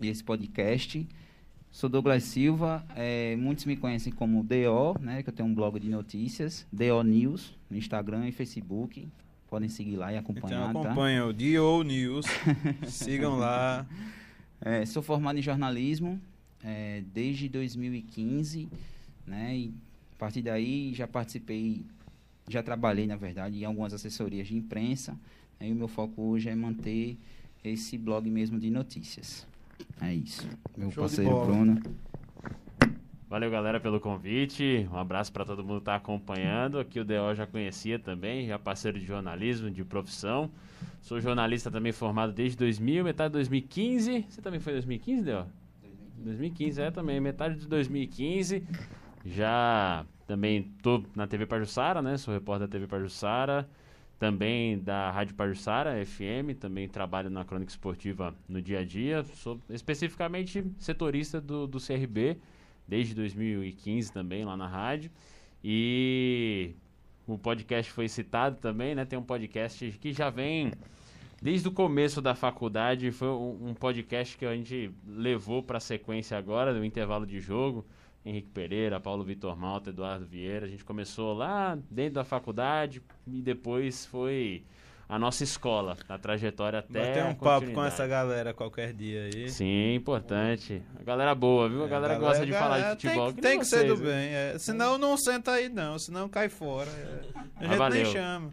e 0.00 0.08
esse 0.08 0.22
podcast. 0.22 1.06
Sou 1.70 1.88
Douglas 1.88 2.22
Silva, 2.24 2.84
é, 2.96 3.36
muitos 3.36 3.66
me 3.66 3.76
conhecem 3.76 4.12
como 4.12 4.42
DO, 4.42 4.98
né? 5.00 5.22
Que 5.22 5.28
eu 5.28 5.32
tenho 5.34 5.48
um 5.48 5.54
blog 5.54 5.78
de 5.78 5.88
notícias, 5.88 6.66
DO 6.72 7.02
News, 7.02 7.54
no 7.70 7.76
Instagram 7.76 8.26
e 8.28 8.32
Facebook. 8.32 9.06
Podem 9.50 9.68
seguir 9.68 9.96
lá 9.96 10.12
e 10.12 10.16
acompanhar, 10.16 10.70
Então 10.70 10.82
tá? 10.82 10.88
acompanha 10.88 11.26
o 11.26 11.32
DO 11.32 11.82
News. 11.84 12.26
Sigam 12.88 13.36
lá. 13.36 13.86
É, 14.60 14.84
sou 14.86 15.02
formado 15.02 15.38
em 15.38 15.42
jornalismo 15.42 16.20
é, 16.62 17.02
desde 17.12 17.48
2015, 17.48 18.68
né? 19.26 19.56
E 19.56 19.74
a 20.12 20.18
partir 20.18 20.42
daí 20.42 20.92
já 20.94 21.06
participei, 21.06 21.84
já 22.48 22.62
trabalhei, 22.62 23.06
na 23.06 23.16
verdade, 23.16 23.58
em 23.58 23.64
algumas 23.64 23.92
assessorias 23.92 24.48
de 24.48 24.56
imprensa. 24.56 25.18
Aí 25.60 25.72
o 25.72 25.74
meu 25.74 25.88
foco 25.88 26.22
hoje 26.22 26.48
é 26.48 26.54
manter 26.54 27.18
esse 27.64 27.98
blog 27.98 28.30
mesmo 28.30 28.58
de 28.58 28.70
notícias. 28.70 29.46
É 30.00 30.12
isso. 30.14 30.48
Meu 30.76 30.90
Show 30.90 31.04
parceiro. 31.04 31.44
Bruno. 31.44 31.80
Valeu, 33.28 33.50
galera, 33.50 33.78
pelo 33.78 34.00
convite. 34.00 34.88
Um 34.90 34.96
abraço 34.96 35.30
para 35.30 35.44
todo 35.44 35.62
mundo 35.62 35.76
que 35.76 35.82
está 35.82 35.96
acompanhando. 35.96 36.78
Aqui 36.78 36.98
o 36.98 37.04
DO 37.04 37.34
já 37.34 37.46
conhecia 37.46 37.98
também, 37.98 38.46
já 38.46 38.58
parceiro 38.58 38.98
de 38.98 39.04
jornalismo, 39.04 39.70
de 39.70 39.84
profissão. 39.84 40.50
Sou 41.02 41.20
jornalista 41.20 41.70
também 41.70 41.92
formado 41.92 42.32
desde 42.32 42.56
2000, 42.56 43.04
metade 43.04 43.32
de 43.32 43.34
2015. 43.34 44.26
Você 44.28 44.40
também 44.40 44.60
foi 44.60 44.72
em 44.72 44.76
2015, 44.76 45.22
DO? 45.24 45.46
2015, 46.16 46.80
é 46.80 46.90
também, 46.90 47.20
metade 47.20 47.58
de 47.58 47.68
2015. 47.68 48.64
Já 49.26 50.06
também 50.28 50.62
tô 50.82 51.02
na 51.16 51.26
TV 51.26 51.46
Pajussara, 51.46 52.02
né? 52.02 52.18
Sou 52.18 52.34
repórter 52.34 52.68
da 52.68 52.70
TV 52.70 52.86
Pajussara. 52.86 53.66
Também 54.18 54.78
da 54.78 55.10
Rádio 55.10 55.34
Pajussara, 55.34 56.04
FM. 56.04 56.54
Também 56.60 56.86
trabalho 56.86 57.30
na 57.30 57.46
crônica 57.46 57.70
esportiva 57.70 58.34
no 58.46 58.60
dia 58.60 58.80
a 58.80 58.84
dia. 58.84 59.24
Sou 59.24 59.58
especificamente 59.70 60.62
setorista 60.78 61.40
do, 61.40 61.66
do 61.66 61.78
CRB 61.80 62.36
desde 62.86 63.14
2015 63.14 64.12
também 64.12 64.44
lá 64.44 64.54
na 64.54 64.68
rádio. 64.68 65.10
E 65.64 66.74
o 67.26 67.38
podcast 67.38 67.90
foi 67.90 68.06
citado 68.06 68.56
também, 68.56 68.94
né? 68.94 69.06
Tem 69.06 69.18
um 69.18 69.22
podcast 69.22 69.92
que 69.92 70.12
já 70.12 70.28
vem 70.28 70.72
desde 71.40 71.68
o 71.68 71.72
começo 71.72 72.20
da 72.20 72.34
faculdade. 72.34 73.10
Foi 73.12 73.28
um, 73.28 73.68
um 73.68 73.74
podcast 73.74 74.36
que 74.36 74.44
a 74.44 74.54
gente 74.54 74.90
levou 75.06 75.62
para 75.62 75.78
a 75.78 75.80
sequência 75.80 76.36
agora, 76.36 76.74
do 76.74 76.84
intervalo 76.84 77.26
de 77.26 77.40
jogo. 77.40 77.86
Henrique 78.28 78.48
Pereira, 78.50 79.00
Paulo 79.00 79.24
Vitor 79.24 79.56
Malta, 79.56 79.90
Eduardo 79.90 80.26
Vieira. 80.26 80.66
A 80.66 80.68
gente 80.68 80.84
começou 80.84 81.32
lá 81.34 81.78
dentro 81.90 82.14
da 82.14 82.24
faculdade 82.24 83.02
e 83.26 83.40
depois 83.40 84.04
foi 84.06 84.62
a 85.08 85.18
nossa 85.18 85.42
escola, 85.42 85.96
a 86.06 86.18
trajetória 86.18 86.80
até. 86.80 87.06
Bater 87.06 87.22
a 87.22 87.26
um 87.28 87.34
papo 87.34 87.72
com 87.72 87.82
essa 87.82 88.06
galera 88.06 88.52
qualquer 88.52 88.92
dia 88.92 89.22
aí. 89.32 89.48
Sim, 89.48 89.94
importante. 89.94 90.82
A 91.00 91.02
galera 91.02 91.34
boa, 91.34 91.66
viu? 91.68 91.82
A 91.84 91.86
É, 91.86 91.88
galera 91.88 92.18
gosta 92.18 92.44
de 92.44 92.52
falar 92.52 92.76
galera 92.78 92.94
de 92.96 93.02
futebol. 93.08 93.26
Tem, 93.32 93.34
que- 93.36 93.40
tem 93.42 93.58
que 93.60 93.64
ser 93.64 93.86
do 93.86 93.96
viu? 93.96 94.06
bem. 94.06 94.28
é. 94.34 94.58
Senão 94.58 94.98
não 94.98 95.16
senta 95.16 95.52
aí, 95.52 95.68
não. 95.70 95.98
Senão 95.98 96.28
cai 96.28 96.50
fora. 96.50 96.90
é. 96.90 97.20
A 97.56 97.64
gente 97.66 97.76
valeu. 97.78 98.02
nem 98.04 98.12
chama. 98.12 98.50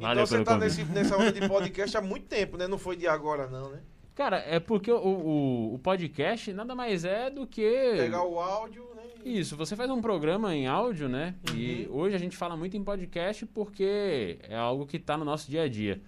Valeu 0.00 0.24
então 0.24 0.26
você 0.38 0.44
tá 0.44 0.54
convite. 0.54 0.78
nesse, 0.78 0.92
nessa 0.92 1.16
onda 1.16 1.30
de 1.30 1.46
podcast 1.46 1.96
há 1.96 2.00
muito 2.00 2.26
tempo, 2.26 2.56
né? 2.56 2.66
Não 2.66 2.78
foi 2.78 2.96
de 2.96 3.06
agora, 3.06 3.46
não, 3.48 3.70
né? 3.70 3.78
Cara, 4.14 4.38
é 4.46 4.60
porque 4.60 4.90
o, 4.92 4.96
o, 4.98 5.74
o 5.74 5.78
podcast 5.78 6.52
nada 6.52 6.74
mais 6.74 7.04
é 7.04 7.30
do 7.30 7.46
que. 7.46 7.94
Pegar 7.96 8.24
o 8.24 8.38
áudio, 8.38 8.82
né? 8.94 9.02
e- 9.24 9.38
Isso, 9.40 9.56
você 9.56 9.74
faz 9.74 9.90
um 9.90 10.00
programa 10.02 10.54
em 10.54 10.66
áudio, 10.66 11.08
né? 11.08 11.34
E 11.54 11.86
Uhum. 11.88 11.96
hoje 11.96 12.14
a 12.16 12.18
gente 12.18 12.36
fala 12.36 12.56
muito 12.56 12.76
em 12.76 12.84
podcast 12.84 13.46
porque 13.46 14.38
é 14.48 14.56
algo 14.56 14.86
que 14.86 14.98
tá 14.98 15.16
no 15.16 15.24
nosso 15.24 15.50
dia 15.50 15.62
a 15.62 15.68
dia. 15.68 16.00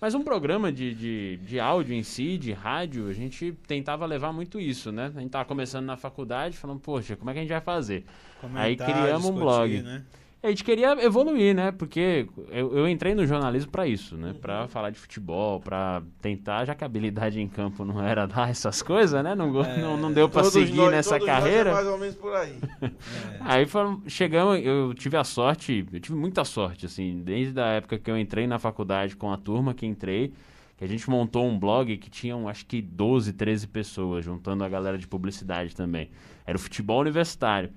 Mas 0.00 0.14
um 0.14 0.22
programa 0.22 0.70
de, 0.70 0.94
de, 0.94 1.36
de 1.38 1.58
áudio 1.58 1.92
em 1.92 2.04
si, 2.04 2.38
de 2.38 2.52
rádio, 2.52 3.08
a 3.08 3.12
gente 3.12 3.50
tentava 3.66 4.06
levar 4.06 4.32
muito 4.32 4.60
isso, 4.60 4.92
né? 4.92 5.10
A 5.12 5.20
gente 5.20 5.30
tava 5.30 5.44
começando 5.44 5.86
na 5.86 5.96
faculdade, 5.96 6.56
falando, 6.56 6.78
poxa, 6.78 7.16
como 7.16 7.30
é 7.30 7.32
que 7.32 7.40
a 7.40 7.42
gente 7.42 7.50
vai 7.50 7.60
fazer? 7.60 8.04
Aí 8.54 8.76
criamos 8.76 9.26
um 9.26 9.32
blog. 9.34 9.82
Né? 9.82 10.04
A 10.40 10.48
gente 10.48 10.62
queria 10.62 10.92
evoluir, 11.04 11.52
né? 11.52 11.72
Porque 11.72 12.28
eu, 12.50 12.72
eu 12.76 12.88
entrei 12.88 13.12
no 13.12 13.26
jornalismo 13.26 13.72
pra 13.72 13.88
isso, 13.88 14.16
né? 14.16 14.32
Pra 14.40 14.68
falar 14.68 14.90
de 14.90 14.98
futebol, 14.98 15.58
pra 15.58 16.00
tentar, 16.22 16.64
já 16.64 16.76
que 16.76 16.84
a 16.84 16.86
habilidade 16.86 17.40
em 17.40 17.48
campo 17.48 17.84
não 17.84 18.00
era 18.00 18.24
dar 18.24 18.48
essas 18.48 18.80
coisas, 18.80 19.20
né? 19.24 19.34
Não, 19.34 19.64
É, 19.64 19.80
não, 19.80 19.96
não 19.96 20.12
deu 20.12 20.28
Todos 20.28 20.52
seguir 20.52 20.76
nós- 20.76 20.92
nessa 20.92 21.16
é 21.16 21.20
carreira. 21.20 21.72
mais 21.72 21.86
ou 21.88 21.98
menos 21.98 22.14
por 22.14 22.32
aí. 22.36 22.56
É. 22.80 22.90
Aí 23.40 23.66
foram, 23.66 24.00
chegamos, 24.06 24.64
eu 24.64 24.94
tive 24.94 25.16
a 25.16 25.24
sorte, 25.24 25.84
eu 25.92 25.98
tive 25.98 26.16
muita 26.16 26.44
sorte, 26.44 26.86
assim, 26.86 27.20
desde 27.24 27.60
a 27.60 27.66
época 27.72 27.98
que 27.98 28.08
eu 28.08 28.16
entrei 28.16 28.46
na 28.46 28.60
faculdade 28.60 29.16
com 29.16 29.32
a 29.32 29.36
turma 29.36 29.74
que 29.74 29.86
entrei, 29.86 30.32
que 30.76 30.84
a 30.84 30.88
gente 30.88 31.10
montou 31.10 31.44
um 31.48 31.58
blog 31.58 31.96
que 31.96 32.08
tinham 32.08 32.48
acho 32.48 32.64
que 32.64 32.80
12, 32.80 33.32
13 33.32 33.66
pessoas, 33.66 34.24
juntando 34.24 34.62
a 34.62 34.68
galera 34.68 34.96
de 34.96 35.08
publicidade 35.08 35.74
também. 35.74 36.10
Era 36.46 36.56
o 36.56 36.60
futebol 36.60 37.00
universitário. 37.00 37.70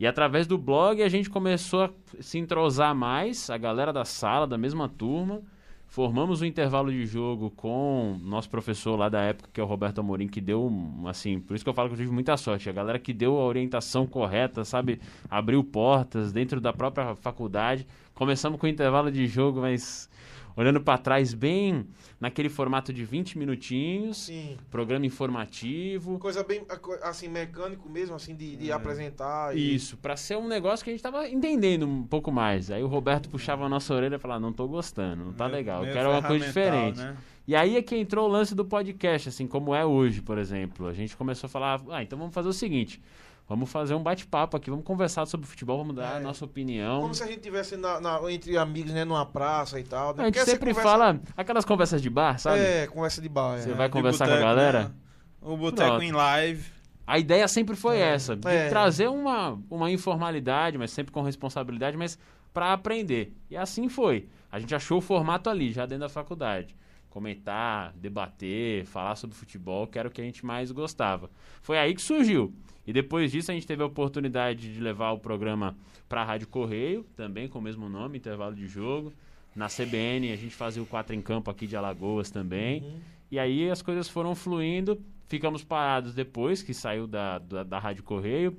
E 0.00 0.06
através 0.06 0.46
do 0.46 0.56
blog 0.56 1.02
a 1.02 1.08
gente 1.08 1.28
começou 1.28 1.82
a 1.84 1.90
se 2.20 2.38
entrosar 2.38 2.94
mais, 2.94 3.50
a 3.50 3.58
galera 3.58 3.92
da 3.92 4.04
sala, 4.04 4.46
da 4.46 4.56
mesma 4.56 4.88
turma. 4.88 5.42
Formamos 5.88 6.42
um 6.42 6.44
intervalo 6.44 6.92
de 6.92 7.06
jogo 7.06 7.50
com 7.50 8.18
nosso 8.22 8.50
professor 8.50 8.94
lá 8.94 9.08
da 9.08 9.22
época, 9.22 9.48
que 9.52 9.58
é 9.58 9.64
o 9.64 9.66
Roberto 9.66 10.00
Amorim, 10.00 10.28
que 10.28 10.40
deu, 10.40 10.70
assim, 11.06 11.40
por 11.40 11.54
isso 11.54 11.64
que 11.64 11.70
eu 11.70 11.74
falo 11.74 11.88
que 11.88 11.94
eu 11.94 11.98
tive 11.98 12.12
muita 12.12 12.36
sorte. 12.36 12.68
A 12.68 12.72
galera 12.72 12.98
que 12.98 13.12
deu 13.12 13.38
a 13.38 13.44
orientação 13.44 14.06
correta, 14.06 14.66
sabe? 14.66 15.00
Abriu 15.30 15.64
portas 15.64 16.30
dentro 16.30 16.60
da 16.60 16.74
própria 16.74 17.16
faculdade. 17.16 17.86
Começamos 18.14 18.60
com 18.60 18.66
o 18.66 18.68
intervalo 18.68 19.10
de 19.10 19.26
jogo, 19.26 19.62
mas 19.62 20.10
olhando 20.58 20.80
para 20.80 20.98
trás, 20.98 21.32
bem 21.32 21.86
naquele 22.20 22.48
formato 22.48 22.92
de 22.92 23.04
20 23.04 23.38
minutinhos, 23.38 24.16
Sim. 24.18 24.56
programa 24.70 25.06
informativo. 25.06 26.18
Coisa 26.18 26.42
bem, 26.42 26.62
assim, 27.02 27.28
mecânico 27.28 27.88
mesmo, 27.88 28.14
assim, 28.16 28.34
de, 28.34 28.54
É. 28.54 28.56
de 28.56 28.72
apresentar. 28.72 29.56
e- 29.56 29.74
Isso, 29.74 29.96
pra 29.96 30.16
ser 30.16 30.36
um 30.36 30.48
negócio 30.48 30.82
que 30.84 30.90
a 30.90 30.92
gente 30.92 31.02
tava 31.02 31.28
entendendo 31.28 31.86
um 31.86 32.02
pouco 32.02 32.30
mais. 32.32 32.70
Aí 32.70 32.82
o 32.82 32.86
Roberto 32.88 33.28
puxava 33.28 33.64
a 33.64 33.68
nossa 33.68 33.94
orelha 33.94 34.16
e 34.16 34.18
falava: 34.18 34.40
Não 34.40 34.52
tô 34.52 34.66
gostando, 34.66 35.24
não 35.26 35.32
tá 35.32 35.44
Meio- 35.44 35.56
legal, 35.56 35.84
eu 35.86 35.92
quero 35.92 36.10
uma 36.10 36.22
coisa 36.22 36.44
diferente. 36.44 36.98
né? 36.98 37.16
E 37.46 37.56
aí 37.56 37.76
é 37.76 37.82
que 37.82 37.96
entrou 37.96 38.28
o 38.28 38.30
lance 38.30 38.54
do 38.54 38.62
podcast, 38.64 39.30
assim 39.30 39.46
como 39.46 39.74
é 39.74 39.82
hoje, 39.84 40.20
por 40.20 40.36
exemplo. 40.36 40.86
A 40.86 40.92
gente 40.92 41.16
começou 41.16 41.46
a 41.46 41.50
falar: 41.50 41.80
Ah, 41.90 42.02
então 42.02 42.18
vamos 42.18 42.34
fazer 42.34 42.48
o 42.48 42.52
seguinte. 42.52 43.00
Vamos 43.48 43.70
fazer 43.72 43.94
um 43.94 44.02
bate-papo 44.02 44.56
aqui, 44.58 44.68
vamos 44.68 44.84
conversar 44.84 45.24
sobre 45.24 45.46
futebol, 45.46 45.78
vamos 45.78 45.96
dar 45.96 46.14
É. 46.14 46.16
a 46.18 46.20
nossa 46.20 46.44
opinião. 46.44 47.00
Como 47.00 47.14
se 47.14 47.22
a 47.22 47.26
gente 47.26 47.40
tivesse 47.40 47.76
na, 47.78 47.98
na- 47.98 48.20
entre 48.30 48.58
amigos, 48.58 48.92
né, 48.92 49.04
numa 49.06 49.24
praça 49.24 49.80
e 49.80 49.84
tal. 49.84 50.14
Né? 50.14 50.22
A 50.22 50.26
gente 50.26 50.34
Porque 50.34 50.50
sempre 50.50 50.74
conversa- 50.74 50.88
fala 50.90 51.20
aquelas 51.34 51.64
conversas 51.64 52.02
de 52.02 52.10
bar, 52.10 52.38
sabe? 52.38 52.60
É, 52.60 52.86
conversa 52.86 53.22
de 53.22 53.28
bar. 53.28 53.58
Você 53.58 53.70
é. 53.70 53.74
vai 53.74 53.88
De 53.88 53.92
conversar 53.92 54.26
com 54.26 54.32
a 54.32 54.36
boteco, 54.36 54.48
galera? 54.54 54.82
né? 54.84 54.90
O 55.40 55.56
boteco 55.56 56.02
em 56.02 56.12
live. 56.12 56.62
A 57.06 57.18
ideia 57.18 57.48
sempre 57.48 57.74
foi 57.74 57.98
essa, 57.98 58.36
de 58.36 58.46
É. 58.46 58.68
trazer 58.68 59.08
uma, 59.08 59.58
uma 59.70 59.90
informalidade, 59.90 60.76
mas 60.76 60.90
sempre 60.90 61.10
com 61.10 61.22
responsabilidade, 61.22 61.96
mas 61.96 62.18
para 62.52 62.74
aprender. 62.74 63.34
E 63.50 63.56
assim 63.56 63.88
foi. 63.88 64.28
A 64.52 64.58
gente 64.58 64.74
achou 64.74 64.98
o 64.98 65.00
formato 65.00 65.48
ali, 65.48 65.72
já 65.72 65.86
dentro 65.86 66.00
da 66.00 66.08
faculdade. 66.10 66.76
Comentar, 67.10 67.92
debater, 67.96 68.84
falar 68.84 69.16
sobre 69.16 69.36
futebol, 69.36 69.86
que 69.86 69.98
era 69.98 70.08
o 70.08 70.10
que 70.10 70.20
a 70.20 70.24
gente 70.24 70.44
mais 70.44 70.70
gostava. 70.70 71.30
Foi 71.62 71.78
aí 71.78 71.94
que 71.94 72.02
surgiu. 72.02 72.54
E 72.86 72.92
depois 72.92 73.32
disso 73.32 73.50
a 73.50 73.54
gente 73.54 73.66
teve 73.66 73.82
a 73.82 73.86
oportunidade 73.86 74.72
de 74.72 74.80
levar 74.80 75.12
o 75.12 75.18
programa 75.18 75.76
para 76.08 76.22
a 76.22 76.24
Rádio 76.24 76.48
Correio, 76.48 77.04
também 77.14 77.46
com 77.46 77.58
o 77.58 77.62
mesmo 77.62 77.88
nome, 77.88 78.18
intervalo 78.18 78.54
de 78.54 78.66
jogo. 78.66 79.12
Na 79.54 79.66
CBN 79.66 80.32
a 80.32 80.36
gente 80.36 80.54
fazia 80.54 80.82
o 80.82 80.86
4 80.86 81.14
em 81.14 81.20
campo 81.20 81.50
aqui 81.50 81.66
de 81.66 81.76
Alagoas 81.76 82.30
também. 82.30 82.82
Uhum. 82.82 83.00
E 83.30 83.38
aí 83.38 83.70
as 83.70 83.82
coisas 83.82 84.08
foram 84.08 84.34
fluindo, 84.34 84.98
ficamos 85.26 85.62
parados 85.62 86.14
depois 86.14 86.62
que 86.62 86.72
saiu 86.72 87.06
da, 87.06 87.38
da, 87.38 87.62
da 87.62 87.78
Rádio 87.78 88.02
Correio. 88.04 88.56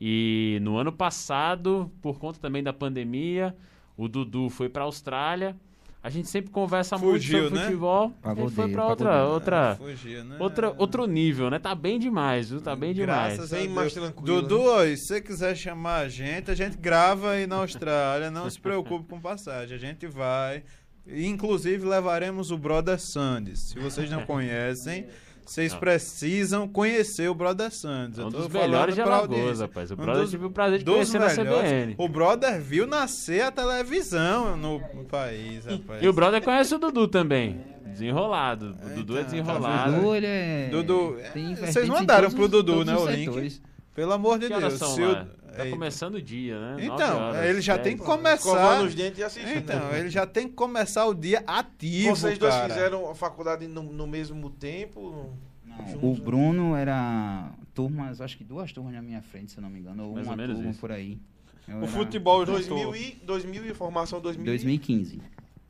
E 0.00 0.58
no 0.62 0.76
ano 0.76 0.92
passado, 0.92 1.90
por 2.00 2.18
conta 2.18 2.38
também 2.38 2.62
da 2.62 2.72
pandemia, 2.72 3.56
o 3.96 4.08
Dudu 4.08 4.50
foi 4.50 4.68
para 4.68 4.82
a 4.82 4.86
Austrália. 4.86 5.56
A 6.06 6.08
gente 6.08 6.28
sempre 6.28 6.52
conversa 6.52 6.96
Fugiu, 6.96 7.40
muito 7.40 7.48
sobre 7.48 7.58
né? 7.58 7.64
futebol. 7.66 8.10
Pagou 8.22 8.44
ele 8.44 8.54
foi 8.54 8.70
pagou 8.70 8.90
outra, 8.90 9.24
outra, 9.24 9.74
Fugia, 9.74 10.22
né? 10.22 10.36
outra, 10.38 10.72
outro 10.78 11.04
nível, 11.04 11.50
né? 11.50 11.58
Tá 11.58 11.74
bem 11.74 11.98
demais, 11.98 12.48
viu? 12.50 12.60
Tá 12.60 12.76
bem 12.76 12.94
demais. 12.94 13.34
Graças 13.34 13.52
a 13.52 13.56
Bem 13.56 13.64
Deus. 13.64 13.74
mais 13.74 13.92
tranquilo, 13.92 14.42
Dudu, 14.42 14.76
né? 14.76 14.90
e 14.90 14.96
se 14.96 15.06
você 15.06 15.20
quiser 15.20 15.56
chamar 15.56 15.96
a 16.02 16.08
gente, 16.08 16.48
a 16.48 16.54
gente 16.54 16.76
grava 16.76 17.32
aí 17.32 17.44
na 17.44 17.56
Austrália. 17.56 18.30
Não 18.30 18.48
se 18.48 18.60
preocupe 18.60 19.08
com 19.08 19.20
passagem. 19.20 19.74
A 19.74 19.80
gente 19.80 20.06
vai. 20.06 20.62
E, 21.08 21.26
Inclusive, 21.26 21.84
levaremos 21.84 22.52
o 22.52 22.56
Brother 22.56 23.00
Sandes. 23.00 23.70
Se 23.70 23.78
vocês 23.80 24.08
não 24.08 24.22
conhecem, 24.26 25.08
vocês 25.46 25.72
Não. 25.72 25.78
precisam 25.80 26.68
conhecer 26.68 27.28
o 27.30 27.34
Brother. 27.34 27.70
É 27.70 28.20
Eu 28.20 28.26
um 28.26 28.30
dos 28.30 28.48
melhores 28.48 28.94
de 28.94 29.00
Alagoas, 29.00 29.60
rapaz. 29.60 29.90
O 29.90 29.94
Um 29.94 29.96
brother 29.96 30.22
dos- 30.22 30.30
tive 30.30 30.44
o 30.46 30.50
prazer 30.50 30.78
de 30.80 30.84
conhecer 30.84 31.18
na. 31.18 31.28
CBN. 31.30 31.94
O 31.98 32.08
Brother 32.08 32.60
viu 32.60 32.86
nascer 32.86 33.42
a 33.42 33.50
televisão 33.50 34.56
no, 34.56 34.78
no 34.94 35.04
país, 35.04 35.64
rapaz. 35.64 36.02
E 36.02 36.08
o 36.08 36.12
brother 36.12 36.42
conhece 36.42 36.74
o 36.74 36.78
Dudu 36.78 37.08
também. 37.08 37.60
Desenrolado. 37.86 38.76
O 38.84 38.94
Dudu 38.94 39.16
é 39.16 39.20
Então, 39.20 39.22
tá 39.22 39.22
desenrolado. 39.22 39.92
Dudu, 39.96 40.14
ele 40.14 40.26
é. 40.26 40.68
Dudu, 40.70 41.16
é, 41.18 41.54
vocês 41.54 41.88
mandaram 41.88 42.30
pro 42.30 42.46
Dudu, 42.48 42.84
né, 42.84 42.94
o 42.96 43.06
link? 43.06 43.24
setores. 43.24 43.62
Pelo 43.96 44.12
amor 44.12 44.38
de 44.38 44.46
Que 44.46 44.52
horas 44.52 44.78
Deus. 44.78 44.92
são 44.94 45.12
lá? 45.12 45.26
Tá 45.56 45.70
começando 45.70 46.16
o 46.16 46.22
dia, 46.22 46.60
né? 46.60 46.84
Então, 46.84 47.18
horas, 47.18 47.46
ele 47.46 47.60
já 47.62 47.78
tem 47.78 47.96
que 47.96 48.04
começar. 48.04 48.36
Escovando 48.36 48.84
os 48.86 48.94
dentes 48.94 49.18
e 49.18 49.24
assistindo. 49.24 49.56
Então, 49.56 49.88
né? 49.88 50.00
ele 50.00 50.10
já 50.10 50.26
tem 50.26 50.46
que 50.46 50.52
começar 50.54 51.06
o 51.06 51.14
dia 51.14 51.42
ativo, 51.46 52.14
Vocês 52.14 52.38
dois 52.38 52.54
cara. 52.54 52.68
fizeram 52.74 53.10
a 53.10 53.14
faculdade 53.14 53.66
no, 53.66 53.82
no 53.82 54.06
mesmo 54.06 54.50
tempo? 54.50 55.30
Não, 55.64 55.78
Juntos, 55.88 56.02
o 56.02 56.22
Bruno 56.22 56.76
era 56.76 57.50
turmas, 57.72 58.20
acho 58.20 58.36
que 58.36 58.44
duas 58.44 58.70
turmas 58.70 58.92
na 58.92 59.00
minha 59.00 59.22
frente, 59.22 59.50
se 59.52 59.56
eu 59.58 59.62
não 59.62 59.70
me 59.70 59.78
engano, 59.80 60.04
ou 60.08 60.12
Mais 60.14 60.26
uma 60.26 60.34
ou 60.34 60.36
menos 60.36 60.56
turma 60.56 60.70
isso. 60.70 60.80
por 60.80 60.92
aí. 60.92 61.18
Eu 61.66 61.76
O 61.76 61.78
era 61.78 61.86
futebol 61.88 62.44
2000 62.44 62.76
juntou. 62.78 62.96
e, 62.96 63.12
2000 63.24 63.66
e 63.66 63.74
formação 63.74 64.20
2000 64.20 64.44
2015. 64.44 65.20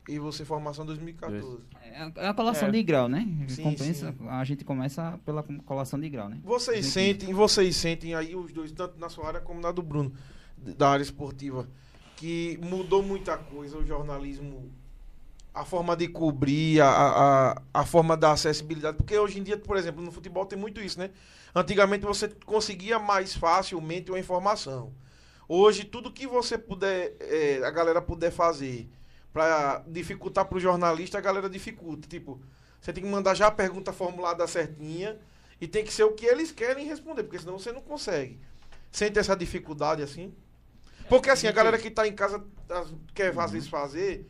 E 0.07 0.17
você 0.19 0.45
formação 0.45 0.85
2014. 0.85 1.59
É 1.83 2.01
a- 2.01 2.11
é 2.17 2.27
a 2.27 2.33
colação 2.33 2.67
É. 2.67 2.71
de 2.71 2.83
grau, 2.83 3.07
né? 3.09 3.27
Sim, 3.47 3.63
Compensa, 3.63 4.11
sim. 4.17 4.27
A 4.29 4.43
gente 4.43 4.63
começa 4.63 5.19
pela 5.25 5.43
colação 5.65 5.99
de 5.99 6.09
grau, 6.09 6.29
né? 6.29 6.39
Vocês 6.43 6.81
2015. 6.85 6.91
sentem, 6.91 7.33
vocês 7.33 7.75
sentem 7.75 8.15
aí 8.15 8.35
os 8.35 8.51
dois, 8.53 8.71
tanto 8.71 8.99
na 8.99 9.09
sua 9.09 9.27
área 9.27 9.39
como 9.41 9.59
na 9.59 9.71
do 9.71 9.81
Bruno, 9.81 10.13
da 10.57 10.89
área 10.89 11.03
esportiva, 11.03 11.67
que 12.15 12.57
mudou 12.63 13.03
muita 13.03 13.37
coisa 13.37 13.77
o 13.77 13.85
jornalismo, 13.85 14.71
a 15.53 15.65
forma 15.65 15.95
de 15.95 16.07
cobrir, 16.07 16.79
a, 16.81 16.87
a, 16.89 17.61
a 17.73 17.85
forma 17.85 18.15
da 18.15 18.31
acessibilidade. 18.31 18.95
Porque 18.97 19.17
hoje 19.17 19.39
em 19.39 19.43
dia, 19.43 19.57
por 19.57 19.75
exemplo, 19.75 20.03
no 20.03 20.11
futebol 20.11 20.45
tem 20.45 20.57
muito 20.57 20.79
isso, 20.79 20.99
né? 20.99 21.09
Antigamente 21.55 22.05
você 22.05 22.27
conseguia 22.45 22.99
mais 22.99 23.35
facilmente 23.35 24.11
uma 24.11 24.19
informação. 24.19 24.93
Hoje, 25.49 25.83
tudo 25.85 26.11
que 26.11 26.27
você 26.27 26.57
puder, 26.57 27.15
eh, 27.19 27.61
a 27.65 27.71
galera 27.71 28.01
puder 28.01 28.31
fazer 28.31 28.87
para 29.37 29.83
dificultar 29.87 30.45
para 30.45 30.57
o 30.57 30.59
jornalista, 30.59 31.19
a 31.19 31.21
galera 31.21 31.47
dificulta. 31.47 32.07
Tipo, 32.07 32.41
você 32.81 32.91
tem 32.91 33.03
que 33.03 33.09
mandar 33.09 33.35
já 33.35 33.47
a 33.47 33.51
pergunta 33.51 33.93
formulada 33.93 34.47
certinha 34.47 35.15
e 35.61 35.67
tem 35.67 35.83
que 35.83 35.93
ser 35.93 36.03
o 36.05 36.13
que 36.13 36.25
eles 36.25 36.51
querem 36.51 36.87
responder, 36.87 37.21
porque 37.23 37.37
senão 37.37 37.59
você 37.59 37.71
não 37.71 37.81
consegue. 37.81 38.39
Sente 38.91 39.19
essa 39.19 39.35
dificuldade 39.35 40.01
assim? 40.01 40.33
Porque 41.07 41.29
assim, 41.29 41.45
a 41.47 41.51
galera 41.51 41.77
que 41.77 41.91
tá 41.91 42.07
em 42.07 42.13
casa 42.13 42.43
as- 42.67 42.91
quer 43.13 43.37
às 43.37 43.51
vezes 43.51 43.69
fazer, 43.69 44.27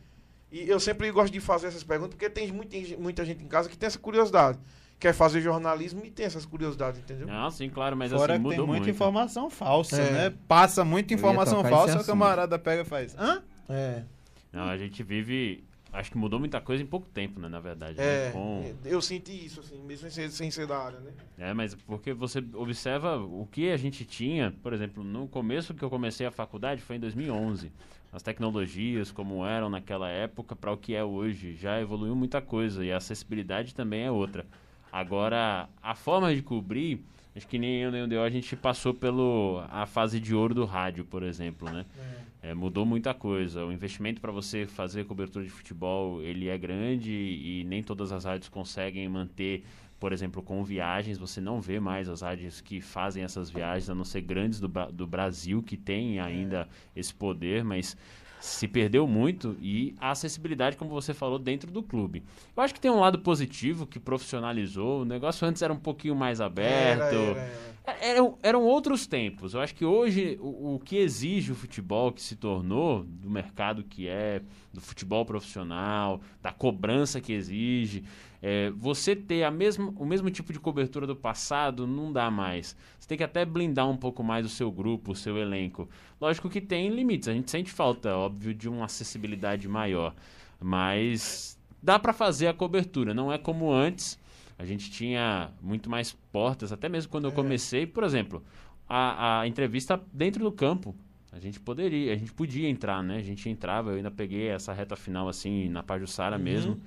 e 0.52 0.68
eu 0.68 0.78
sempre 0.78 1.10
gosto 1.10 1.32
de 1.32 1.40
fazer 1.40 1.68
essas 1.68 1.82
perguntas, 1.82 2.14
porque 2.14 2.28
tem 2.28 2.52
muita, 2.52 2.76
muita 2.98 3.24
gente 3.24 3.42
em 3.42 3.48
casa 3.48 3.66
que 3.68 3.78
tem 3.78 3.86
essa 3.86 3.98
curiosidade. 3.98 4.58
Quer 5.00 5.14
fazer 5.14 5.40
jornalismo 5.40 6.04
e 6.04 6.10
tem 6.10 6.26
essas 6.26 6.44
curiosidades, 6.44 7.00
entendeu? 7.00 7.26
Não, 7.28 7.50
sim, 7.50 7.70
claro, 7.70 7.96
mas 7.96 8.10
Fora 8.12 8.34
assim, 8.34 8.42
que 8.42 8.48
tem 8.48 8.58
mudou 8.58 8.66
muita 8.66 8.82
muito. 8.84 8.94
informação 8.94 9.48
falsa, 9.48 9.96
É. 9.96 10.10
né? 10.10 10.34
Passa 10.48 10.84
muita 10.84 11.14
informação 11.14 11.62
falsa, 11.64 12.00
o 12.00 12.04
camarada 12.04 12.58
pega 12.58 12.82
e 12.82 12.84
faz. 12.84 13.14
Hã? 13.16 13.42
É. 13.68 14.02
Não, 14.52 14.64
a 14.64 14.76
gente 14.76 15.02
vive... 15.02 15.64
Acho 15.90 16.10
que 16.10 16.18
mudou 16.18 16.38
muita 16.38 16.60
coisa 16.60 16.82
em 16.82 16.86
pouco 16.86 17.08
tempo, 17.08 17.40
né, 17.40 17.48
na 17.48 17.60
verdade. 17.60 17.98
É, 17.98 18.26
né? 18.26 18.32
Com- 18.32 18.74
eu 18.84 19.00
senti 19.00 19.46
isso, 19.46 19.60
assim, 19.60 19.80
mesmo 19.82 20.10
sem 20.10 20.28
ser, 20.28 20.30
sem 20.30 20.50
ser 20.50 20.66
da 20.66 20.78
área, 20.78 21.00
né? 21.00 21.12
É, 21.38 21.54
mas 21.54 21.74
porque 21.74 22.12
você 22.12 22.44
observa 22.52 23.16
o 23.18 23.48
que 23.50 23.70
a 23.70 23.76
gente 23.78 24.04
tinha, 24.04 24.52
por 24.62 24.74
exemplo, 24.74 25.02
no 25.02 25.26
começo 25.28 25.72
que 25.72 25.82
eu 25.82 25.88
comecei 25.88 26.26
a 26.26 26.30
faculdade 26.30 26.82
foi 26.82 26.96
em 26.96 27.00
2011. 27.00 27.72
As 28.12 28.22
tecnologias 28.22 29.10
como 29.10 29.46
eram 29.46 29.70
naquela 29.70 30.10
época 30.10 30.54
para 30.54 30.72
o 30.72 30.76
que 30.76 30.94
é 30.94 31.02
hoje 31.02 31.54
já 31.56 31.80
evoluiu 31.80 32.14
muita 32.14 32.42
coisa 32.42 32.84
e 32.84 32.92
a 32.92 32.98
acessibilidade 32.98 33.74
também 33.74 34.02
é 34.04 34.10
outra. 34.10 34.44
Agora, 34.92 35.68
a 35.82 35.94
forma 35.94 36.34
de 36.34 36.42
cobrir, 36.42 37.00
acho 37.36 37.46
que 37.46 37.58
nem 37.58 37.82
eu 37.82 37.90
nem 37.90 38.02
o 38.02 38.06
Deo, 38.08 38.22
a 38.22 38.30
gente 38.30 38.56
passou 38.56 38.92
pelo 38.94 39.62
a 39.70 39.86
fase 39.86 40.18
de 40.18 40.34
ouro 40.34 40.54
do 40.54 40.64
rádio, 40.64 41.04
por 41.04 41.22
exemplo, 41.22 41.70
né? 41.70 41.84
É, 41.98 42.18
mudou 42.54 42.86
muita 42.86 43.12
coisa. 43.12 43.64
O 43.64 43.72
investimento 43.72 44.20
para 44.20 44.32
você 44.32 44.66
fazer 44.66 45.04
cobertura 45.04 45.44
de 45.44 45.50
futebol, 45.50 46.22
ele 46.22 46.48
é 46.48 46.56
grande 46.56 47.12
e 47.12 47.64
nem 47.64 47.82
todas 47.82 48.12
as 48.12 48.24
rádios 48.24 48.48
conseguem 48.48 49.08
manter, 49.08 49.64
por 49.98 50.12
exemplo, 50.12 50.42
com 50.42 50.62
viagens. 50.62 51.18
Você 51.18 51.40
não 51.40 51.60
vê 51.60 51.80
mais 51.80 52.08
as 52.08 52.22
rádios 52.22 52.60
que 52.60 52.80
fazem 52.80 53.24
essas 53.24 53.50
viagens, 53.50 53.90
a 53.90 53.94
não 53.94 54.04
ser 54.04 54.20
grandes 54.20 54.60
do, 54.60 54.68
do 54.68 55.06
Brasil 55.06 55.62
que 55.62 55.76
têm 55.76 56.20
ainda 56.20 56.68
esse 56.94 57.12
poder, 57.12 57.64
mas 57.64 57.96
se 58.40 58.68
perdeu 58.68 59.06
muito 59.06 59.56
e 59.60 59.94
a 59.98 60.12
acessibilidade, 60.12 60.76
como 60.76 60.90
você 60.90 61.12
falou, 61.12 61.38
dentro 61.38 61.70
do 61.70 61.82
clube. 61.82 62.22
Eu 62.56 62.62
acho 62.62 62.72
que 62.72 62.80
tem 62.80 62.90
um 62.90 63.00
lado 63.00 63.18
positivo 63.18 63.86
que 63.86 63.98
profissionalizou. 63.98 65.02
O 65.02 65.04
negócio 65.04 65.46
antes 65.46 65.60
era 65.60 65.72
um 65.72 65.78
pouquinho 65.78 66.14
mais 66.14 66.40
aberto. 66.40 67.02
Era, 67.02 67.16
era, 67.16 67.40
era. 67.40 67.77
Eram, 68.00 68.38
eram 68.42 68.62
outros 68.64 69.06
tempos. 69.06 69.54
Eu 69.54 69.60
acho 69.60 69.74
que 69.74 69.84
hoje 69.84 70.38
o, 70.40 70.74
o 70.74 70.80
que 70.80 70.96
exige 70.96 71.52
o 71.52 71.54
futebol 71.54 72.12
que 72.12 72.20
se 72.20 72.36
tornou, 72.36 73.04
do 73.04 73.30
mercado 73.30 73.82
que 73.82 74.08
é, 74.08 74.42
do 74.72 74.80
futebol 74.80 75.24
profissional, 75.24 76.20
da 76.42 76.52
cobrança 76.52 77.20
que 77.20 77.32
exige, 77.32 78.04
é, 78.42 78.70
você 78.70 79.16
ter 79.16 79.42
a 79.42 79.50
mesma, 79.50 79.92
o 79.96 80.04
mesmo 80.04 80.30
tipo 80.30 80.52
de 80.52 80.60
cobertura 80.60 81.06
do 81.06 81.16
passado 81.16 81.86
não 81.86 82.12
dá 82.12 82.30
mais. 82.30 82.76
Você 82.98 83.08
tem 83.08 83.18
que 83.18 83.24
até 83.24 83.44
blindar 83.44 83.88
um 83.88 83.96
pouco 83.96 84.22
mais 84.22 84.46
o 84.46 84.48
seu 84.48 84.70
grupo, 84.70 85.12
o 85.12 85.16
seu 85.16 85.36
elenco. 85.36 85.88
Lógico 86.20 86.48
que 86.48 86.60
tem 86.60 86.90
limites. 86.90 87.28
A 87.28 87.32
gente 87.32 87.50
sente 87.50 87.70
falta, 87.70 88.16
óbvio, 88.16 88.54
de 88.54 88.68
uma 88.68 88.84
acessibilidade 88.84 89.66
maior. 89.66 90.14
Mas 90.60 91.58
dá 91.82 91.98
para 91.98 92.12
fazer 92.12 92.48
a 92.48 92.54
cobertura. 92.54 93.12
Não 93.14 93.32
é 93.32 93.38
como 93.38 93.72
antes. 93.72 94.18
A 94.58 94.64
gente 94.64 94.90
tinha 94.90 95.50
muito 95.62 95.88
mais 95.88 96.12
portas, 96.32 96.72
até 96.72 96.88
mesmo 96.88 97.10
quando 97.10 97.26
eu 97.26 97.32
comecei, 97.32 97.86
por 97.86 98.02
exemplo, 98.02 98.42
a, 98.88 99.40
a 99.40 99.46
entrevista 99.46 100.00
dentro 100.12 100.42
do 100.42 100.50
campo. 100.50 100.94
A 101.30 101.38
gente 101.38 101.60
poderia, 101.60 102.12
a 102.12 102.16
gente 102.16 102.32
podia 102.32 102.68
entrar, 102.68 103.02
né? 103.02 103.18
A 103.18 103.22
gente 103.22 103.48
entrava, 103.48 103.90
eu 103.90 103.96
ainda 103.96 104.10
peguei 104.10 104.48
essa 104.48 104.72
reta 104.72 104.96
final 104.96 105.28
assim 105.28 105.68
na 105.68 105.82
Pajussara 105.82 106.36
mesmo. 106.38 106.80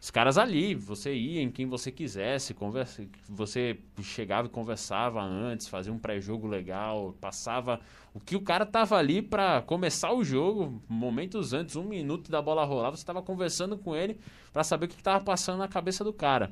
Os 0.00 0.10
caras 0.10 0.38
ali, 0.38 0.74
você 0.74 1.14
ia 1.14 1.42
em 1.42 1.50
quem 1.50 1.66
você 1.66 1.92
quisesse, 1.92 2.54
conversa, 2.54 3.06
você 3.28 3.78
chegava 4.00 4.46
e 4.46 4.50
conversava 4.50 5.22
antes, 5.22 5.68
fazia 5.68 5.92
um 5.92 5.98
pré-jogo 5.98 6.46
legal, 6.46 7.14
passava 7.20 7.78
o 8.14 8.18
que 8.18 8.34
o 8.34 8.40
cara 8.40 8.64
tava 8.64 8.96
ali 8.96 9.20
para 9.20 9.60
começar 9.60 10.10
o 10.14 10.24
jogo, 10.24 10.80
momentos 10.88 11.52
antes, 11.52 11.76
um 11.76 11.84
minuto 11.84 12.30
da 12.30 12.40
bola 12.40 12.64
rolar, 12.64 12.90
você 12.90 13.02
estava 13.02 13.20
conversando 13.20 13.76
com 13.76 13.94
ele 13.94 14.18
para 14.54 14.64
saber 14.64 14.86
o 14.86 14.88
que 14.88 14.94
estava 14.94 15.22
passando 15.22 15.58
na 15.58 15.68
cabeça 15.68 16.02
do 16.02 16.14
cara. 16.14 16.50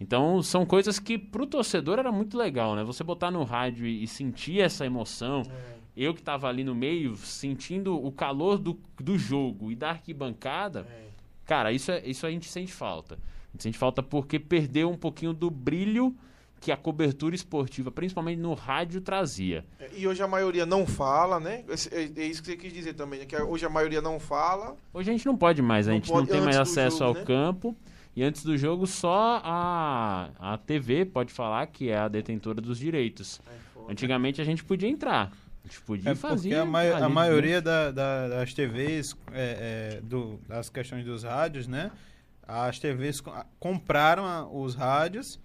Então, 0.00 0.42
são 0.42 0.64
coisas 0.64 0.98
que 0.98 1.18
pro 1.18 1.46
torcedor 1.46 1.98
era 1.98 2.12
muito 2.12 2.38
legal, 2.38 2.76
né? 2.76 2.84
Você 2.84 3.02
botar 3.02 3.30
no 3.30 3.42
rádio 3.42 3.86
e, 3.86 4.04
e 4.04 4.06
sentir 4.06 4.60
essa 4.60 4.86
emoção. 4.86 5.42
Eu 5.96 6.14
que 6.14 6.22
tava 6.22 6.48
ali 6.48 6.62
no 6.62 6.74
meio, 6.74 7.16
sentindo 7.16 7.96
o 7.96 8.12
calor 8.12 8.58
do, 8.58 8.78
do 9.00 9.18
jogo 9.18 9.72
e 9.72 9.74
da 9.74 9.90
arquibancada, 9.90 10.86
cara, 11.44 11.72
isso, 11.72 11.90
é, 11.90 12.06
isso 12.06 12.24
a 12.24 12.30
gente 12.30 12.46
sente 12.48 12.72
falta. 12.72 13.14
A 13.16 13.52
gente 13.52 13.62
sente 13.64 13.78
falta 13.78 14.00
porque 14.00 14.38
perdeu 14.38 14.88
um 14.88 14.96
pouquinho 14.96 15.32
do 15.32 15.50
brilho 15.50 16.14
que 16.60 16.70
a 16.70 16.76
cobertura 16.76 17.34
esportiva, 17.34 17.90
principalmente 17.90 18.38
no 18.38 18.54
rádio, 18.54 19.00
trazia. 19.00 19.64
É, 19.80 19.90
E 19.96 20.06
hoje 20.06 20.22
a 20.22 20.28
maioria 20.28 20.64
não 20.66 20.86
fala, 20.86 21.40
né? 21.40 21.64
É, 21.90 22.20
é 22.22 22.26
isso 22.26 22.42
que 22.42 22.50
você 22.50 22.56
quis 22.56 22.72
dizer 22.72 22.94
também, 22.94 23.20
né? 23.20 23.26
Que 23.26 23.36
hoje 23.36 23.66
a 23.66 23.68
maioria 23.70 24.00
não 24.00 24.20
fala. 24.20 24.76
Hoje 24.94 25.10
a 25.10 25.12
gente 25.12 25.26
não 25.26 25.36
pode 25.36 25.60
mais, 25.62 25.88
a 25.88 25.90
Não 25.90 25.96
gente 25.96 26.10
pode 26.10 26.26
não 26.28 26.32
tem 26.32 26.44
mais 26.44 26.56
acesso 26.56 26.98
jogo, 26.98 27.10
ao 27.10 27.14
né? 27.14 27.24
campo. 27.24 27.76
E 28.18 28.22
antes 28.24 28.42
do 28.42 28.58
jogo, 28.58 28.84
só 28.84 29.40
a, 29.44 30.30
a 30.40 30.58
TV 30.58 31.04
pode 31.04 31.32
falar 31.32 31.64
que 31.68 31.88
é 31.88 31.96
a 31.96 32.08
detentora 32.08 32.60
dos 32.60 32.76
direitos. 32.76 33.40
Antigamente 33.88 34.40
a 34.40 34.44
gente 34.44 34.64
podia 34.64 34.88
entrar. 34.88 35.30
A 35.64 35.68
gente 35.68 35.80
podia 35.82 36.10
É 36.10 36.14
fazer. 36.16 36.48
porque 36.48 36.60
a, 36.60 36.64
mai- 36.64 36.90
a 36.92 36.98
né? 37.02 37.06
maioria 37.06 37.62
da- 37.62 37.92
da- 37.92 38.26
das 38.28 38.52
TVs, 38.52 39.14
é, 39.30 39.98
é, 39.98 40.00
do, 40.00 40.40
das 40.48 40.68
questões 40.68 41.04
dos 41.04 41.22
rádios, 41.22 41.68
né? 41.68 41.92
As 42.42 42.80
TVs 42.80 43.20
co- 43.20 43.32
compraram 43.60 44.26
a- 44.26 44.48
os 44.50 44.74
rádios 44.74 45.38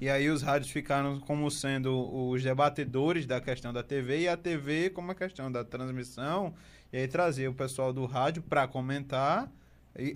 e 0.00 0.08
aí 0.08 0.30
os 0.30 0.40
rádios 0.40 0.70
ficaram 0.70 1.18
como 1.18 1.50
sendo 1.50 1.98
os 2.30 2.44
debatedores 2.44 3.26
da 3.26 3.40
questão 3.40 3.72
da 3.72 3.82
TV 3.82 4.20
e 4.20 4.28
a 4.28 4.36
TV 4.36 4.90
como 4.90 5.10
a 5.10 5.16
questão 5.16 5.50
da 5.50 5.64
transmissão. 5.64 6.54
E 6.92 6.98
aí 6.98 7.08
trazia 7.08 7.50
o 7.50 7.54
pessoal 7.54 7.92
do 7.92 8.06
rádio 8.06 8.40
para 8.40 8.68
comentar. 8.68 9.50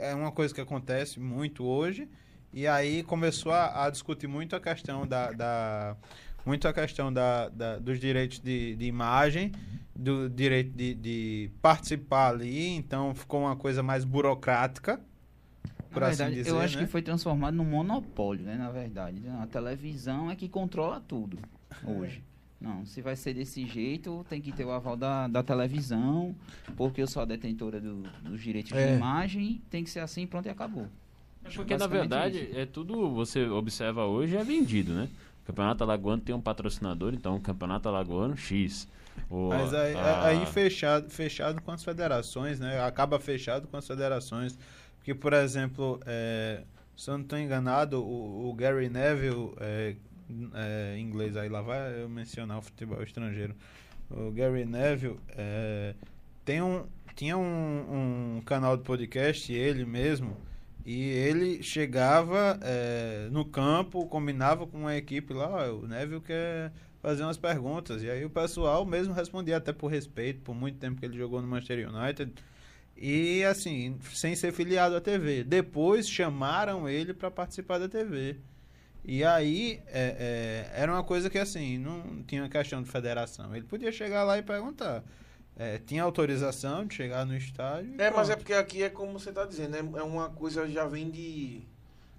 É 0.01 0.15
uma 0.15 0.33
coisa 0.33 0.55
que 0.55 0.61
acontece 0.61 1.21
muito 1.21 1.65
hoje. 1.65 2.09
E 2.53 2.67
aí 2.67 3.03
começou 3.03 3.53
a, 3.53 3.85
a 3.85 3.91
discutir 3.91 4.27
muito 4.27 4.55
a 4.55 4.61
questão 4.61 5.07
da, 5.07 5.33
da 5.33 5.97
muito 6.47 6.69
a 6.69 6.73
questão 6.73 7.13
da, 7.13 7.49
da 7.49 7.79
dos 7.79 7.99
direitos 7.99 8.39
de, 8.39 8.77
de 8.77 8.85
imagem, 8.85 9.51
do 9.95 10.29
direito 10.29 10.71
de, 10.71 10.95
de 10.95 11.51
participar 11.63 12.29
ali, 12.29 12.69
então 12.69 13.15
ficou 13.15 13.41
uma 13.41 13.57
coisa 13.57 13.83
mais 13.83 14.05
burocrática. 14.05 15.01
Por 15.91 16.01
Na 16.01 16.09
assim 16.09 16.19
verdade, 16.19 16.35
dizer, 16.37 16.51
eu 16.51 16.61
acho 16.61 16.77
né? 16.77 16.85
que 16.85 16.91
foi 16.91 17.03
transformado 17.03 17.55
num 17.55 17.65
monopólio, 17.65 18.45
né? 18.45 18.57
Na 18.57 18.71
verdade, 18.71 19.23
a 19.41 19.47
televisão 19.47 20.31
é 20.31 20.37
que 20.37 20.49
controla 20.49 21.01
tudo 21.01 21.39
hoje. 21.85 22.23
Não, 22.65 22.85
se 22.87 23.01
vai 23.03 23.15
ser 23.15 23.35
desse 23.35 23.67
jeito, 23.67 24.25
tem 24.29 24.41
que 24.41 24.51
ter 24.53 24.65
o 24.65 24.71
aval 24.73 24.97
da, 24.97 25.29
da 25.29 25.43
televisão, 25.43 26.35
porque 26.77 27.01
eu 27.03 27.07
sou 27.07 27.23
a 27.23 27.25
detentora 27.25 27.81
do- 27.81 28.03
dos 28.23 28.41
direitos 28.43 28.73
É. 28.73 28.89
de 28.93 28.97
imagem, 28.97 29.61
tem 29.71 29.85
que 29.85 29.91
ser 29.91 30.01
assim, 30.01 30.27
pronto 30.27 30.47
e 30.47 30.51
acabou. 30.51 30.87
Porque 31.55 31.77
na 31.77 31.87
verdade 31.87 32.39
isso. 32.45 32.59
é 32.59 32.65
tudo 32.67 33.11
você 33.11 33.47
observa 33.47 34.07
hoje 34.07 34.35
é 34.37 34.43
vendido, 34.43 34.93
né? 34.95 35.09
O 35.43 35.47
Campeonato 35.47 35.85
Alagoano 35.85 36.23
tem 36.23 36.35
um 36.35 36.41
patrocinador, 36.41 37.13
então 37.13 37.37
o 37.37 37.41
Campeonato 37.41 37.87
Alagoano 37.89 38.35
X. 38.37 38.89
O- 39.29 39.51
Mas 39.51 39.75
aí, 39.75 39.95
a- 39.95 40.25
aí 40.25 40.47
fechado, 40.47 41.11
fechado 41.11 41.61
com 41.61 41.71
as 41.71 41.85
federações, 41.85 42.59
né? 42.59 42.81
Acaba 42.81 43.21
fechado 43.21 43.69
com 43.69 43.77
as 43.77 43.87
federações. 43.87 44.59
Porque, 44.97 45.15
por 45.15 45.35
exemplo, 45.35 46.01
é, 46.07 46.63
se 46.97 47.11
eu 47.11 47.19
não 47.19 47.23
estou 47.25 47.39
enganado, 47.39 48.03
o, 48.03 48.49
o 48.49 48.55
Gary 48.55 48.89
Neville, 48.89 49.53
é, 49.61 49.95
é, 50.55 50.99
inglês 50.99 51.37
aí 51.37 51.49
lá 51.49 51.63
vai 51.63 52.03
eu 52.03 52.09
mencionar 52.09 52.59
o 52.59 52.63
futebol 52.63 53.03
estrangeiro. 53.03 53.55
O 54.11 54.31
Gary 54.31 54.65
Neville 54.65 55.19
é, 55.31 55.95
tem 56.45 56.61
um, 56.63 56.87
tinha 57.15 57.37
um, 57.37 58.37
um 58.37 58.43
canal 58.43 58.77
de 58.77 58.83
podcast, 58.83 59.53
ele 59.53 59.85
mesmo, 59.85 60.37
e 60.85 61.03
ele 61.03 61.63
chegava 61.63 62.59
é, 62.63 63.29
no 63.31 63.45
campo, 63.45 64.07
combinava 64.07 64.67
com 64.67 64.79
uma 64.79 64.97
equipe 64.97 65.33
lá, 65.33 65.73
o 65.73 65.87
Neville 65.87 66.21
quer 66.21 66.73
fazer 67.01 67.23
umas 67.23 67.37
perguntas. 67.37 68.03
E 68.03 68.11
aí 68.11 68.25
o 68.25 68.31
pessoal 68.31 68.85
mesmo 68.87 69.13
respondia, 69.13 69.59
até 69.59 69.73
por 69.73 69.89
respeito, 69.89 70.41
por 70.41 70.55
muito 70.55 70.79
tempo 70.79 70.99
que 70.99 71.07
ele 71.07 71.17
jogou 71.17 71.41
no 71.41 71.47
Manchester 71.47 71.89
United. 71.89 72.33
E 72.97 73.45
assim, 73.45 73.99
sem 74.13 74.35
ser 74.35 74.53
filiado 74.53 74.97
à 74.97 75.01
TV. 75.01 75.45
Depois 75.45 76.09
chamaram 76.09 76.89
ele 76.89 77.13
para 77.13 77.31
participar 77.31 77.79
da 77.79 77.89
TV. 77.89 78.37
E 79.05 79.23
aí 79.23 79.83
é, 79.89 80.71
é, 80.73 80.83
era 80.83 80.91
uma 80.91 81.05
coisa 81.05 81.29
que 81.29 81.39
assim, 81.39 81.77
não 81.79 82.23
tinha 82.27 82.49
questão 82.49 82.83
de 82.83 82.91
federação. 82.91 83.55
Ele 83.55 83.65
podia 83.65 83.93
chegar 83.93 84.25
lá 84.25 84.39
e 84.39 84.43
perguntar. 84.43 85.05
É, 85.57 85.79
tinha 85.79 86.03
autorização 86.03 86.85
de 86.87 86.95
chegar 86.95 87.25
no 87.25 87.37
estádio. 87.37 87.95
É, 87.99 88.11
mas 88.11 88.31
é 88.31 88.37
porque 88.37 88.55
aqui 88.55 88.83
é 88.83 88.91
como 88.91 89.19
você 89.19 89.31
tá 89.31 89.45
dizendo, 89.45 89.77
é, 89.77 90.01
é 90.01 90.03
uma 90.03 90.31
coisa 90.31 90.69
já 90.69 90.85
vem 90.87 91.11
de, 91.11 91.63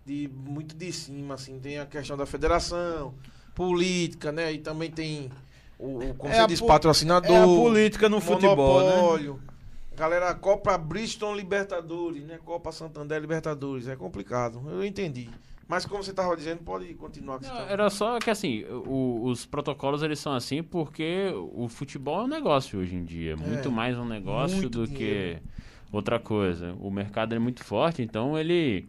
de 0.05 0.29
muito 0.33 0.75
de 0.75 0.91
cima, 0.93 1.33
assim, 1.33 1.59
tem 1.59 1.79
a 1.79 1.85
questão 1.85 2.15
da 2.15 2.25
federação, 2.25 3.13
política, 3.53 4.31
né? 4.31 4.53
E 4.53 4.59
também 4.59 4.91
tem 4.91 5.31
o, 5.79 5.97
o 5.97 6.13
como 6.13 6.31
É 6.31 6.41
você 6.41 6.47
diz, 6.47 6.61
patrocinador, 6.61 7.31
É 7.31 7.41
a 7.41 7.45
política 7.45 8.07
no 8.07 8.21
futebol, 8.21 9.17
né? 9.17 9.35
Galera, 9.97 10.33
Copa 10.33 10.77
Bristol 10.77 11.35
Libertadores, 11.35 12.23
né? 12.23 12.37
Copa 12.43 12.71
Santander 12.71 13.19
Libertadores, 13.19 13.87
é 13.87 13.95
complicado. 13.95 14.61
Eu 14.69 14.83
entendi. 14.83 15.29
Mas 15.67 15.85
como 15.85 16.03
você 16.03 16.13
tava 16.13 16.35
dizendo, 16.37 16.59
pode 16.63 16.93
continuar 16.93 17.41
Não, 17.41 17.59
era 17.67 17.89
só 17.89 18.19
que 18.19 18.29
assim, 18.29 18.63
o- 18.65 19.23
os 19.25 19.45
protocolos 19.45 20.03
eles 20.03 20.19
são 20.19 20.33
assim 20.33 20.61
porque 20.61 21.31
o 21.53 21.67
futebol 21.67 22.21
é 22.21 22.23
um 22.25 22.27
negócio 22.27 22.79
hoje 22.79 22.95
em 22.95 23.03
dia, 23.03 23.35
muito 23.35 23.71
mais 23.71 23.97
um 23.97 24.05
negócio 24.05 24.69
do 24.69 24.85
dinheiro. 24.87 25.39
que 25.39 25.95
outra 25.95 26.19
coisa. 26.19 26.75
O 26.79 26.91
mercado 26.91 27.33
é 27.33 27.39
muito 27.39 27.63
forte, 27.63 28.01
então 28.03 28.37
ele 28.37 28.87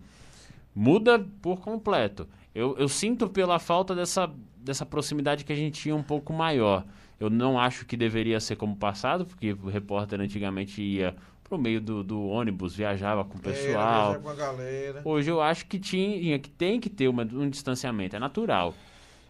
muda 0.74 1.18
por 1.40 1.60
completo. 1.60 2.28
Eu, 2.54 2.76
eu 2.78 2.88
sinto 2.88 3.28
pela 3.28 3.58
falta 3.58 3.94
dessa, 3.94 4.30
dessa 4.56 4.84
proximidade 4.84 5.44
que 5.44 5.52
a 5.52 5.56
gente 5.56 5.80
tinha 5.80 5.94
um 5.96 6.02
pouco 6.02 6.32
maior. 6.32 6.84
Eu 7.18 7.30
não 7.30 7.58
acho 7.58 7.86
que 7.86 7.96
deveria 7.96 8.38
ser 8.40 8.56
como 8.56 8.76
passado, 8.76 9.24
porque 9.24 9.52
o 9.52 9.68
repórter 9.68 10.20
antigamente 10.20 10.82
ia 10.82 11.16
pro 11.48 11.58
meio 11.58 11.80
do, 11.80 12.02
do 12.02 12.20
ônibus, 12.26 12.74
viajava 12.74 13.24
com 13.24 13.38
o 13.38 13.40
Era, 13.44 13.52
pessoal. 13.52 14.04
viajar 14.12 14.18
com 14.22 14.28
a 14.30 14.34
galera. 14.34 15.02
Hoje 15.04 15.30
eu 15.30 15.40
acho 15.40 15.66
que 15.66 15.78
tinha, 15.78 16.38
que 16.38 16.50
tem 16.50 16.80
que 16.80 16.90
ter 16.90 17.08
uma- 17.08 17.22
um 17.24 17.48
distanciamento, 17.48 18.16
é 18.16 18.18
natural. 18.18 18.74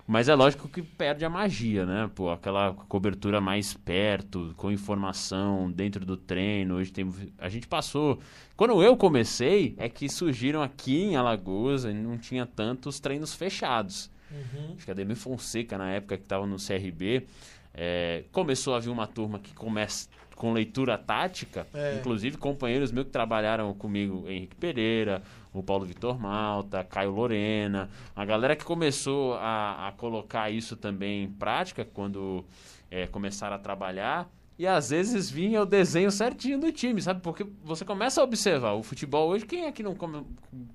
Mas 0.09 0.29
é 0.29 0.35
lógico 0.37 0.69
que 0.69 0.83
perde 0.83 1.25
a 1.25 1.29
magia, 1.29 1.85
né? 1.85 2.09
Pô, 2.15 2.31
aquela 2.31 2.73
cobertura 2.89 3.41
mais 3.41 3.75
perto, 3.75 4.55
com 4.57 4.71
informação 4.71 5.69
dentro 5.71 6.07
do 6.07 6.17
treino. 6.17 6.77
Hoje 6.77 6.93
tem, 6.93 7.13
a 7.39 7.49
gente 7.49 7.67
passou. 7.67 8.21
Quando 8.57 8.81
eu 8.85 8.97
comecei, 8.97 9.75
é 9.77 9.89
que 9.89 10.09
surgiram 10.09 10.63
aqui 10.63 11.03
em 11.03 11.17
Alagoas, 11.17 11.85
e 11.85 11.93
não 11.93 12.17
tinha 12.17 12.47
tantos 12.47 13.01
treinos 13.01 13.35
fechados. 13.35 14.09
Uhum. 14.31 14.75
Acho 14.77 14.85
que 14.85 14.91
a 14.93 14.95
Demi 14.95 15.17
Fonseca, 15.17 15.77
na 15.77 15.91
época 15.91 16.17
que 16.17 16.23
estava 16.23 16.47
no 16.47 16.57
CRB, 16.57 17.27
é, 17.75 18.23
começou 18.31 18.77
a 18.77 18.79
vir 18.79 18.91
uma 18.91 19.09
turma 19.09 19.41
que 19.41 19.53
começa 19.55 20.09
com 20.37 20.53
leitura 20.53 20.97
tática, 20.99 21.67
É. 21.75 21.97
inclusive 21.99 22.37
companheiros 22.37 22.93
meus 22.93 23.07
que 23.07 23.11
trabalharam 23.13 23.73
comigo, 23.75 24.25
Henrique 24.29 24.55
Pereira, 24.55 25.23
o 25.53 25.63
Paulo 25.63 25.85
Vitor 25.87 26.21
Malta, 26.21 26.85
Caio 26.85 27.11
Lorena, 27.11 27.89
a 28.15 28.25
galera 28.25 28.55
que 28.55 28.63
começou 28.65 29.35
a, 29.35 29.89
a 29.89 29.93
colocar 29.93 30.51
isso 30.51 30.77
também 30.77 31.25
em 31.25 31.31
prática 31.31 31.85
quando 31.85 32.45
é, 32.91 33.07
começaram 33.07 33.57
a 33.57 33.59
trabalhar. 33.59 34.31
E 34.59 34.67
às 34.67 34.89
vezes 34.89 35.31
vinha 35.31 35.61
o 35.61 35.67
desenho 35.67 36.11
certinho 36.11 36.59
do 36.59 36.73
time, 36.73 37.01
sabe? 37.03 37.21
Porque 37.21 37.45
você 37.63 37.85
começa 37.85 38.21
a 38.21 38.25
observar 38.25 38.73
o 38.73 38.83
futebol 38.83 39.29
hoje, 39.31 39.45
quem 39.45 39.65
é 39.67 39.73
que 39.73 39.83
não 39.83 39.95
come- 39.95 40.25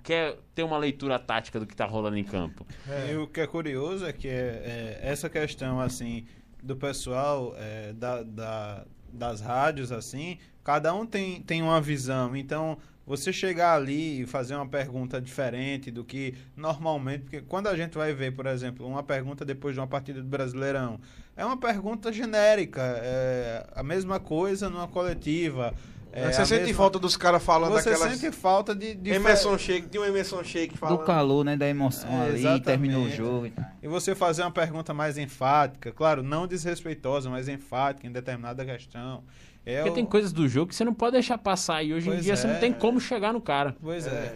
quer 0.03 0.37
ter 0.53 0.61
uma 0.63 0.77
leitura 0.77 1.17
tática 1.17 1.59
do 1.59 1.65
que 1.65 1.75
tá 1.75 1.85
rolando 1.85 2.15
em 2.17 2.23
campo? 2.23 2.65
É. 2.87 3.11
E 3.13 3.17
o 3.17 3.27
que 3.27 3.41
é 3.41 3.47
curioso 3.47 4.05
é 4.05 4.13
que 4.13 4.27
é, 4.27 4.31
é, 4.31 4.99
essa 5.01 5.29
questão 5.29 5.79
assim 5.79 6.25
do 6.61 6.75
pessoal 6.75 7.55
é, 7.57 7.91
da, 7.93 8.21
da- 8.21 8.85
das 9.13 9.41
rádios 9.41 9.91
assim, 9.91 10.37
cada 10.63 10.93
um 10.93 11.05
tem, 11.05 11.41
tem 11.41 11.61
uma 11.61 11.81
visão. 11.81 12.35
Então 12.35 12.77
você 13.05 13.33
chegar 13.33 13.75
ali 13.75 14.21
e 14.21 14.25
fazer 14.25 14.55
uma 14.55 14.67
pergunta 14.67 15.19
diferente 15.19 15.91
do 15.91 16.03
que 16.03 16.35
normalmente, 16.55 17.23
porque 17.23 17.41
quando 17.41 17.67
a 17.67 17.75
gente 17.75 17.97
vai 17.97 18.13
ver, 18.13 18.31
por 18.31 18.45
exemplo, 18.45 18.87
uma 18.87 19.03
pergunta 19.03 19.43
depois 19.43 19.73
de 19.73 19.79
uma 19.79 19.87
partida 19.87 20.21
do 20.21 20.27
Brasileirão, 20.27 20.99
é 21.35 21.43
uma 21.43 21.57
pergunta 21.57 22.13
genérica, 22.13 22.81
é 22.81 23.67
a 23.75 23.83
mesma 23.83 24.19
coisa 24.19 24.69
numa 24.69 24.87
coletiva. 24.87 25.73
É 26.13 26.31
você 26.31 26.45
sente 26.45 26.61
mesma- 26.63 26.77
falta 26.77 26.99
dos 26.99 27.15
caras 27.17 27.43
falando 27.43 27.71
Você 27.73 27.89
daquelas... 27.91 28.17
sente 28.17 28.35
falta 28.35 28.75
de, 28.75 28.93
de 28.95 29.09
Emerson 29.11 29.57
Shake, 29.57 29.87
de 29.87 29.97
um 29.99 30.05
Emerson 30.05 30.43
Shake 30.43 30.77
falando. 30.77 30.99
Do 30.99 31.05
calor, 31.05 31.43
né? 31.45 31.55
Da 31.55 31.67
emoção 31.67 32.09
É, 32.09 32.25
ali, 32.27 32.39
exatamente. 32.39 32.63
terminou 32.65 33.03
o 33.05 33.09
jogo 33.09 33.45
e 33.47 33.51
tal. 33.51 33.65
E 33.81 33.87
você 33.87 34.13
fazer 34.15 34.41
uma 34.41 34.51
pergunta 34.51 34.93
mais 34.93 35.17
enfática, 35.17 35.91
claro, 35.91 36.21
não 36.23 36.45
desrespeitosa, 36.47 37.29
mas 37.29 37.47
enfática 37.47 38.05
em 38.07 38.11
determinada 38.11 38.65
questão. 38.65 39.23
É 39.65 39.77
Porque 39.77 39.89
o- 39.91 39.93
tem 39.93 40.05
coisas 40.05 40.31
do 40.33 40.47
jogo 40.49 40.69
que 40.69 40.75
você 40.75 40.83
não 40.83 40.93
pode 40.93 41.13
deixar 41.13 41.37
passar 41.37 41.83
e 41.83 41.93
hoje 41.93 42.07
em 42.09 42.13
Pois 42.13 42.23
dia 42.23 42.35
você 42.35 42.47
não 42.47 42.55
é. 42.55 42.59
tem 42.59 42.73
como 42.73 42.99
chegar 42.99 43.31
no 43.31 43.39
cara. 43.41 43.75
Pois 43.81 44.05
é. 44.07 44.09
É. 44.09 44.35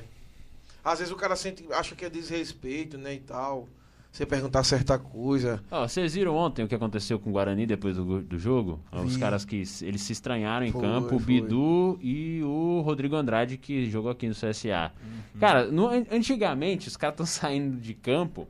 Às 0.84 1.00
vezes 1.00 1.12
o 1.12 1.16
cara 1.18 1.36
sente, 1.36 1.66
acha 1.72 1.96
que 1.96 2.06
é 2.06 2.10
desrespeito, 2.10 2.96
né, 2.98 3.16
e 3.16 3.20
tal. 3.20 3.68
Você 4.16 4.26
perguntar 4.26 4.64
certa 4.64 4.98
coisa. 4.98 5.62
Ó, 5.70 5.86
vocês 5.86 6.14
viram 6.14 6.36
ontem 6.38 6.64
o 6.64 6.68
que 6.70 6.74
aconteceu 6.76 7.20
com 7.20 7.30
o 7.30 7.34
Guarani 7.34 7.66
depois 7.66 7.98
do, 7.98 8.22
do 8.22 8.40
jogo? 8.40 8.80
Ó, 8.90 9.02
Os 9.02 9.18
caras 9.18 9.44
que 9.44 9.64
eles 9.82 10.02
se 10.02 10.14
estranharam 10.14 10.66
em 10.66 10.72
Foi, 10.72 10.82
campo, 10.82 11.18
o. 11.18 11.20
Bidu 11.20 12.00
e 12.02 12.42
o 12.44 12.80
Rodrigo 12.80 13.16
Andrade 13.18 13.58
que 13.58 13.90
jogou 13.90 14.10
aqui 14.10 14.26
no 14.30 14.34
CSA. 14.34 14.94
Uhum. 15.04 15.40
Cara, 15.40 15.66
no- 15.66 15.88
an- 15.90 16.06
antigamente 16.10 16.88
os 16.88 16.96
caras 16.96 17.14
estão 17.16 17.26
saindo 17.52 17.76
de 17.76 17.94
campo, 17.94 18.48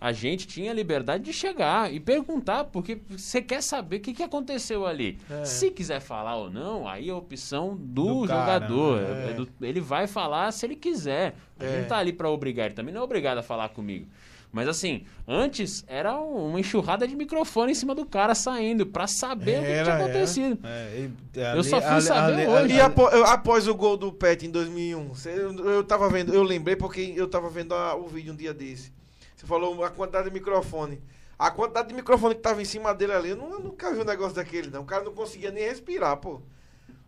a 0.00 0.12
gente 0.12 0.46
tinha 0.46 0.72
liberdade 0.72 1.24
de 1.24 1.32
chegar 1.32 1.92
e 1.92 1.98
perguntar, 1.98 2.62
porque 2.66 3.00
você 3.08 3.42
quer 3.42 3.60
saber 3.60 3.96
o 3.96 4.00
que, 4.00 4.12
que 4.14 4.22
aconteceu 4.22 4.86
ali. 4.86 5.18
É. 5.28 5.44
Se 5.44 5.72
quiser 5.72 5.98
falar 5.98 6.36
ou 6.36 6.48
não, 6.48 6.86
aí 6.86 7.08
é 7.08 7.12
a 7.12 7.16
opção 7.16 7.76
do, 7.76 8.20
Do 8.22 8.28
cara, 8.28 8.60
jogador. 8.60 9.00
né? 9.00 9.30
É 9.30 9.34
do- 9.34 9.48
ele 9.60 9.80
vai 9.80 10.06
falar 10.06 10.52
se 10.52 10.64
ele 10.64 10.76
quiser. 10.76 11.34
A 11.58 11.64
gente 11.64 11.74
É. 11.74 11.80
não 11.80 11.88
tá 11.88 11.96
ali 11.98 12.12
pra 12.12 12.30
obrigar, 12.30 12.66
ele 12.66 12.74
também 12.76 12.94
não 12.94 13.00
é 13.00 13.04
obrigado 13.04 13.38
a 13.38 13.42
falar 13.42 13.70
comigo. 13.70 14.06
Mas 14.50 14.66
assim, 14.66 15.04
antes 15.26 15.84
era 15.86 16.18
um- 16.18 16.48
uma 16.48 16.60
enxurrada 16.60 17.06
de 17.06 17.14
microfone 17.14 17.72
em 17.72 17.74
cima 17.74 17.94
do 17.94 18.06
cara 18.06 18.34
saindo 18.34 18.86
pra 18.86 19.06
saber 19.06 19.58
o 19.58 19.62
que 19.62 19.66
Era, 19.70 19.84
tinha 19.84 19.94
era. 19.94 20.04
acontecido. 20.04 20.58
É, 20.64 21.08
Eu 21.54 21.62
só 21.62 21.80
fui 21.82 22.00
saber 22.00 22.48
hoje. 22.48 22.74
E 22.74 22.78
eu- 22.78 23.24
após 23.26 23.68
o 23.68 23.74
gol 23.74 23.96
do 23.96 24.10
Pet 24.10 24.46
em 24.46 24.50
2001, 24.50 25.08
você- 25.08 25.30
eu, 25.32 25.52
eu 25.70 25.84
tava 25.84 26.08
vendo, 26.08 26.32
eu 26.32 26.42
lembrei 26.42 26.76
porque 26.76 27.12
eu 27.14 27.28
tava 27.28 27.50
vendo 27.50 27.74
a- 27.74 27.94
o 27.94 28.06
vídeo 28.08 28.32
um 28.32 28.36
dia 28.36 28.54
desse. 28.54 28.90
Você 29.36 29.46
falou 29.46 29.84
a 29.84 29.90
quantidade 29.90 30.28
de 30.28 30.34
microfone. 30.34 31.00
A 31.38 31.50
quantidade 31.50 31.88
de 31.88 31.94
microfone 31.94 32.34
que 32.34 32.40
tava 32.40 32.60
em 32.60 32.64
cima 32.64 32.92
dele 32.94 33.12
ali, 33.12 33.28
eu, 33.28 33.36
não, 33.36 33.50
eu 33.52 33.60
nunca 33.60 33.92
vi 33.94 34.00
um 34.00 34.04
negócio 34.04 34.34
daquele, 34.34 34.70
não. 34.70 34.80
O 34.82 34.84
cara 34.86 35.04
não 35.04 35.12
conseguia 35.12 35.50
nem 35.52 35.62
respirar, 35.64 36.16
pô. 36.16 36.40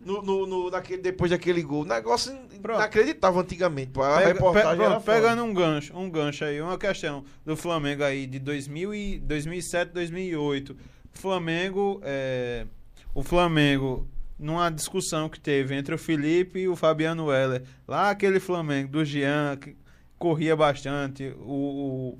No, 0.03 0.21
no, 0.21 0.47
no- 0.47 0.69
naquele, 0.71 1.01
depois 1.01 1.29
daquele 1.31 1.61
gol. 1.61 1.85
Negócio 1.85 2.35
Pronto. 2.61 2.79
inacreditável 2.79 3.39
antigamente. 3.41 3.91
A 3.99 4.17
Pega- 4.17 4.27
reportagem 4.33 4.77
pe- 4.77 4.85
pronto, 4.85 5.03
pegando 5.03 5.43
um 5.43 5.53
gancho, 5.53 5.95
um 5.97 6.09
gancho 6.09 6.43
aí, 6.43 6.59
uma 6.61 6.77
questão 6.77 7.23
do 7.45 7.55
Flamengo 7.55 8.03
aí 8.03 8.25
de 8.25 8.39
2000 8.39 8.93
e 8.95 9.19
2007, 9.19 9.91
2008. 9.93 10.71
O 11.13 11.17
Flamengo, 11.19 12.01
é, 12.03 12.65
o 13.13 13.21
Flamengo 13.23 14.07
numa 14.39 14.71
discussão 14.71 15.29
que 15.29 15.39
teve 15.39 15.75
entre 15.75 15.93
o 15.93 15.97
Felipe 15.99 16.59
e 16.61 16.67
o 16.67 16.75
Fabiano 16.75 17.31
Heller, 17.31 17.61
lá 17.87 18.09
aquele 18.09 18.39
Flamengo 18.39 18.89
do 18.91 19.05
Jean, 19.05 19.55
que, 19.57 19.75
corria 20.17 20.55
bastante. 20.55 21.31
O, 21.39 22.17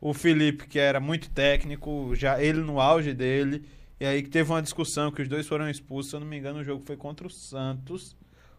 o, 0.00 0.08
o 0.10 0.12
Felipe, 0.14 0.66
que 0.66 0.78
era 0.78 1.00
muito 1.00 1.30
técnico, 1.30 2.10
já 2.14 2.42
ele 2.42 2.60
no 2.60 2.80
auge 2.80 3.14
dele. 3.14 3.64
E 4.04 4.06
aí 4.06 4.22
que 4.22 4.28
teve 4.28 4.50
uma 4.50 4.60
discussão 4.60 5.10
que 5.10 5.22
os 5.22 5.28
dois 5.28 5.46
foram 5.46 5.66
expulsos. 5.66 6.10
Se 6.10 6.16
eu 6.16 6.20
não 6.20 6.26
me 6.26 6.36
engano, 6.36 6.58
o 6.58 6.64
jogo 6.64 6.84
foi 6.84 6.94
contra 6.94 7.26
o 7.26 7.30
Santos. 7.30 8.14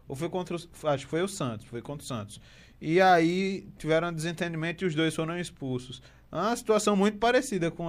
Ou 0.08 0.16
foi 0.16 0.28
contra 0.28 0.56
o. 0.56 0.88
Acho 0.88 1.04
que 1.04 1.10
foi 1.10 1.22
o 1.22 1.28
Santos. 1.28 1.68
Foi 1.68 1.80
contra 1.80 2.02
o 2.02 2.06
Santos. 2.06 2.40
E 2.80 3.00
aí 3.00 3.68
tiveram 3.78 4.08
um 4.08 4.12
desentendimento 4.12 4.82
e 4.82 4.88
os 4.88 4.94
dois 4.96 5.14
foram 5.14 5.38
expulsos. 5.38 6.02
É 6.32 6.34
Uma 6.34 6.56
situação 6.56 6.96
muito 6.96 7.18
parecida 7.18 7.70
com, 7.70 7.86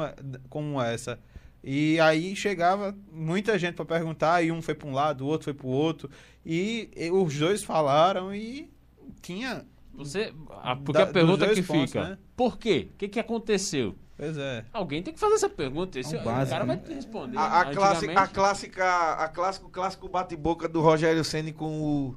com 0.48 0.80
essa. 0.80 1.20
E 1.64 2.00
aí 2.00 2.36
chegava 2.36 2.96
muita 3.12 3.58
gente 3.58 3.74
para 3.74 3.86
perguntar, 3.86 4.44
e 4.44 4.52
um 4.52 4.62
foi 4.62 4.76
para 4.76 4.88
um 4.88 4.94
lado, 4.94 5.26
o 5.26 5.28
outro 5.28 5.46
foi 5.46 5.54
para 5.56 5.66
o 5.66 5.72
outro. 5.72 6.12
E, 6.46 6.92
e 6.96 7.10
os 7.10 7.36
dois 7.40 7.64
falaram 7.64 8.36
e 8.36 8.72
tinha. 9.20 9.66
Você, 9.98 10.34
a, 10.62 10.76
porque 10.76 10.94
Da- 10.94 11.04
a 11.04 11.08
pergunta 11.08 11.48
que 11.50 11.62
pontos, 11.64 11.92
fica, 11.92 12.10
né? 12.10 12.18
por 12.36 12.58
quê? 12.58 12.90
O 12.94 12.98
que, 12.98 13.08
que 13.08 13.20
aconteceu? 13.20 13.96
Pois 14.16 14.38
é. 14.38 14.64
Alguém 14.74 15.02
tem 15.04 15.14
que 15.14 15.20
fazer 15.20 15.36
essa 15.36 15.50
pergunta. 15.50 16.00
Esse, 16.00 16.16
É 16.16 16.20
o 16.20 16.22
o 16.22 16.26
básico, 16.26 16.50
cara 16.52 16.66
vai 16.66 16.76
né? 16.76 16.82
te 16.86 16.94
responder. 16.94 17.38
A, 17.38 17.62
a, 17.62 17.66
clássica, 17.72 18.20
a 18.22 18.28
clássica, 18.28 19.14
a 19.14 19.28
clássico, 19.28 19.70
clássico 19.70 20.08
bate-boca 20.10 20.68
do 20.68 20.82
Rogério 20.82 21.24
Ceni 21.24 21.52
com 21.52 21.82
o. 21.82 22.16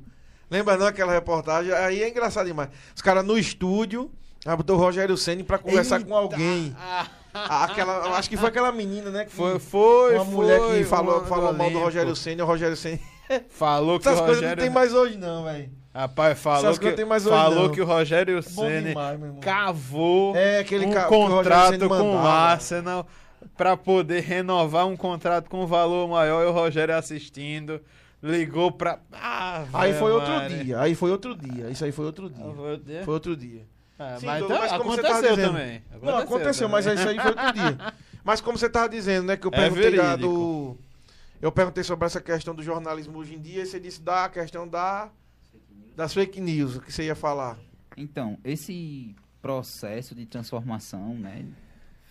Lembra 0.50 0.76
não 0.76 0.86
aquela 0.86 1.12
reportagem? 1.12 1.72
Aí 1.72 2.02
é 2.02 2.08
engraçado 2.08 2.46
demais. 2.46 2.70
Os 2.96 3.02
caras 3.02 3.24
no 3.24 3.36
estúdio, 3.38 4.10
aí 4.46 4.56
botou 4.56 4.76
o 4.76 4.80
Rogério 4.80 5.16
Ceni 5.16 5.42
pra 5.44 5.58
conversar 5.58 6.02
com 6.04 6.16
alguém. 6.16 6.74
Aquela, 7.32 8.16
acho 8.18 8.28
que 8.28 8.36
foi 8.36 8.48
aquela 8.48 8.72
menina, 8.72 9.10
né? 9.10 9.24
Que, 9.24 9.30
Foi, 9.30 9.58
foi. 9.60 10.14
uma 10.16 10.24
mulher 10.24 10.58
foi, 10.58 10.78
que 10.78 10.84
falou, 10.84 11.24
falou 11.26 11.52
mal 11.52 11.70
do. 11.70 11.78
Rogério 11.78 12.16
Ceni, 12.16 12.42
o 12.42 12.46
Rogério 12.46 12.76
Ceni. 12.76 13.00
Falou 13.50 14.00
que 14.00 14.08
Essas 14.08 14.20
o 14.20 14.24
coisas 14.24 14.42
não 14.42 14.48
Rogério. 14.48 14.62
tem 14.64 14.70
mais 14.72 14.92
hoje, 14.92 15.16
não, 15.16 15.44
velho. 15.44 15.70
Rapaz, 15.92 16.38
falou 16.38 16.78
que, 16.78 16.86
hoje, 16.86 17.20
falou 17.28 17.64
não. 17.66 17.70
que 17.74 17.80
o 17.80 17.84
Rogério 17.84 18.40
Bom 18.54 18.64
Ceni 18.68 18.94
cavou 19.40 20.36
É, 20.36 20.60
aquele 20.60 20.86
um 20.86 20.92
ca- 20.92 21.02
que 21.04 21.08
contrato 21.08 21.88
com 21.88 22.14
o. 22.14 22.18
Arsenal 22.18 23.06
para 23.56 23.76
poder 23.76 24.20
renovar 24.20 24.86
um 24.86 24.96
contrato 24.96 25.48
com 25.50 25.66
valor 25.66 26.08
maior 26.08 26.44
e 26.44 26.46
o 26.46 26.52
Rogério 26.52 26.96
assistindo. 26.96 27.80
Ligou 28.22 28.70
pra. 28.70 29.00
Ah, 29.12 29.64
Aí 29.72 29.92
foi 29.94 30.12
outro 30.12 30.48
dia, 30.48 30.78
aí 30.80 30.94
foi 30.94 31.10
outro 31.10 31.34
dia. 31.34 31.68
Isso 31.70 31.84
aí 31.84 31.90
foi 31.90 32.04
outro 32.06 32.30
dia. 32.30 32.44
Ah, 32.46 32.52
foi 32.54 32.70
outro 32.70 32.84
dia? 32.84 33.04
Foi 33.04 33.14
outro 33.14 33.36
dia. 33.36 33.62
Ah, 33.98 34.16
Sim, 34.18 34.26
mas, 34.26 34.46
tá- 34.46 34.58
mas 34.60 34.72
como 34.72 34.84
você 34.92 35.00
aconteceu 35.00 35.36
dizendo. 35.36 35.52
também. 35.52 35.82
Não, 36.02 36.16
aconteceu, 36.18 36.68
mas 36.68 36.84
também. 36.84 37.00
isso 37.00 37.08
aí 37.08 37.18
foi 37.18 37.30
outro 37.30 37.52
dia. 37.52 37.78
Mas 38.22 38.38
como 38.42 38.58
você 38.58 38.66
estava 38.66 38.86
dizendo, 38.86 39.26
né? 39.28 39.36
Que 39.38 39.46
eu 39.46 39.50
É 39.54 39.56
perguntei 39.56 39.90
verídico. 39.92 40.18
do. 40.18 40.78
Eu 41.40 41.50
perguntei 41.50 41.82
sobre 41.82 42.04
essa 42.04 42.20
questão 42.20 42.54
do 42.54 42.62
jornalismo 42.62 43.18
hoje 43.18 43.34
em 43.34 43.40
dia 43.40 43.62
e 43.62 43.66
você 43.66 43.80
disse 43.80 44.02
da 44.02 44.28
questão 44.28 44.68
da. 44.68 45.08
Das 45.96 46.14
fake 46.14 46.40
news, 46.40 46.76
o 46.76 46.80
que 46.80 46.92
você 46.92 47.04
ia 47.04 47.14
falar. 47.14 47.58
Então, 47.96 48.38
esse 48.44 49.14
processo 49.42 50.14
de 50.14 50.24
transformação, 50.26 51.14
né, 51.14 51.44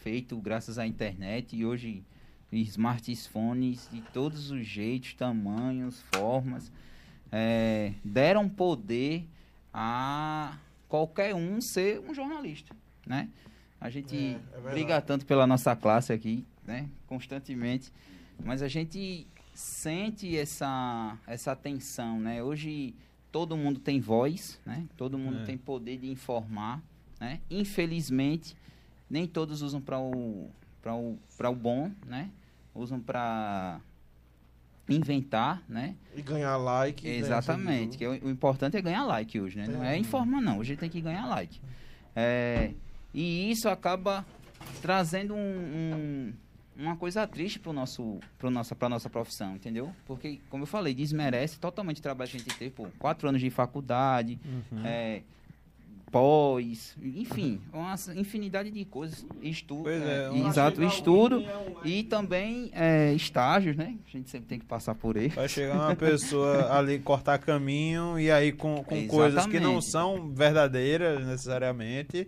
feito 0.01 0.37
graças 0.37 0.77
à 0.77 0.85
internet 0.85 1.55
e 1.55 1.65
hoje 1.65 2.03
smartphones 2.51 3.87
de 3.91 4.01
todos 4.13 4.51
os 4.51 4.65
jeitos, 4.65 5.13
tamanhos, 5.13 6.03
formas, 6.13 6.71
é, 7.31 7.93
deram 8.03 8.49
poder 8.49 9.25
a 9.73 10.57
qualquer 10.87 11.35
um 11.35 11.61
ser 11.61 11.99
um 11.99 12.13
jornalista, 12.13 12.75
né? 13.05 13.29
A 13.79 13.89
gente 13.89 14.15
É, 14.15 14.57
é 14.57 14.71
briga 14.71 14.99
tanto 14.99 15.25
pela 15.25 15.45
nossa 15.45 15.75
classe 15.75 16.11
aqui, 16.11 16.43
né, 16.65 16.89
constantemente, 17.07 17.93
mas 18.43 18.61
a 18.61 18.67
gente 18.67 19.27
sente 19.53 20.35
essa 20.35 21.17
essa 21.27 21.55
tensão, 21.55 22.19
né? 22.19 22.41
Hoje 22.41 22.95
todo 23.31 23.55
mundo 23.57 23.79
tem 23.79 23.99
voz, 23.99 24.59
né? 24.65 24.85
Todo 24.97 25.17
mundo 25.17 25.39
É. 25.41 25.45
tem 25.45 25.57
poder 25.57 25.97
de 25.97 26.09
informar, 26.09 26.81
né? 27.19 27.39
Infelizmente, 27.49 28.55
nem 29.09 29.27
todos 29.27 29.61
usam 29.61 29.81
para 29.81 29.99
o 29.99 30.49
para 30.81 30.95
o 30.95 31.17
o 31.39 31.55
bom, 31.55 31.91
né? 32.05 32.29
Usam 32.73 32.99
para 32.99 33.79
inventar, 34.87 35.61
né? 35.67 35.95
E 36.15 36.21
ganhar 36.21 36.57
like. 36.57 37.07
Exatamente. 37.07 37.97
Que 37.97 38.05
é 38.05 38.09
o, 38.09 38.25
o 38.25 38.29
importante 38.29 38.75
é 38.77 38.81
ganhar 38.81 39.03
like 39.05 39.39
hoje, 39.39 39.57
né? 39.57 39.67
Não 39.67 39.83
é 39.83 39.95
É. 39.95 39.97
informar 39.97 40.41
não, 40.41 40.57
hoje 40.59 40.75
tem 40.75 40.89
que 40.89 41.01
ganhar 41.01 41.25
like. 41.27 41.59
É, 42.15 42.73
e 43.13 43.51
isso 43.51 43.69
acaba 43.69 44.25
trazendo 44.81 45.33
um, 45.35 45.37
um- 45.39 46.33
uma 46.79 46.95
coisa 46.95 47.27
triste 47.27 47.59
para 47.59 47.73
nosso, 47.73 48.19
pro 48.37 48.49
nossa, 48.49 48.75
pra 48.75 48.87
nossa 48.89 49.09
profissão, 49.09 49.55
entendeu? 49.55 49.91
Porque, 50.05 50.39
como 50.49 50.63
eu 50.63 50.67
falei, 50.67 50.93
desmerece 50.93 51.59
totalmente 51.59 51.99
o 51.99 52.01
trabalho 52.01 52.29
que 52.29 52.37
a 52.37 52.39
gente 52.39 52.57
teve, 52.57 52.71
pô, 52.71 52.87
quatro 52.97 53.27
anos 53.27 53.41
de 53.41 53.49
faculdade, 53.49 54.39
Uhum. 54.71 54.85
é, 54.85 55.21
pós, 56.11 56.95
enfim, 57.03 57.61
uma 57.71 57.93
infinidade 58.15 58.71
de 58.71 58.83
coisas, 58.85 59.25
estudo, 59.41 59.83
Pois 59.83 60.01
é, 60.01 60.29
é, 60.33 60.47
exato, 60.47 60.83
estudo 60.83 61.41
é 61.41 61.87
e 61.87 62.03
também 62.03 62.71
é, 62.73 63.13
estágios, 63.13 63.75
né? 63.75 63.95
A 64.07 64.11
gente 64.11 64.29
sempre 64.29 64.47
tem 64.47 64.57
que 64.59 64.65
passar 64.65 64.95
por 64.95 65.15
ele. 65.17 65.29
Vai 65.29 65.47
chegar 65.47 65.75
uma 65.75 65.95
pessoa 65.95 66.71
ali 66.75 66.97
cortar 66.99 67.37
caminho 67.37 68.19
e 68.19 68.31
aí 68.31 68.51
com, 68.51 68.83
com 68.83 69.07
coisas 69.07 69.45
que 69.45 69.59
não 69.59 69.81
são 69.81 70.31
verdadeiras 70.31 71.25
necessariamente. 71.25 72.27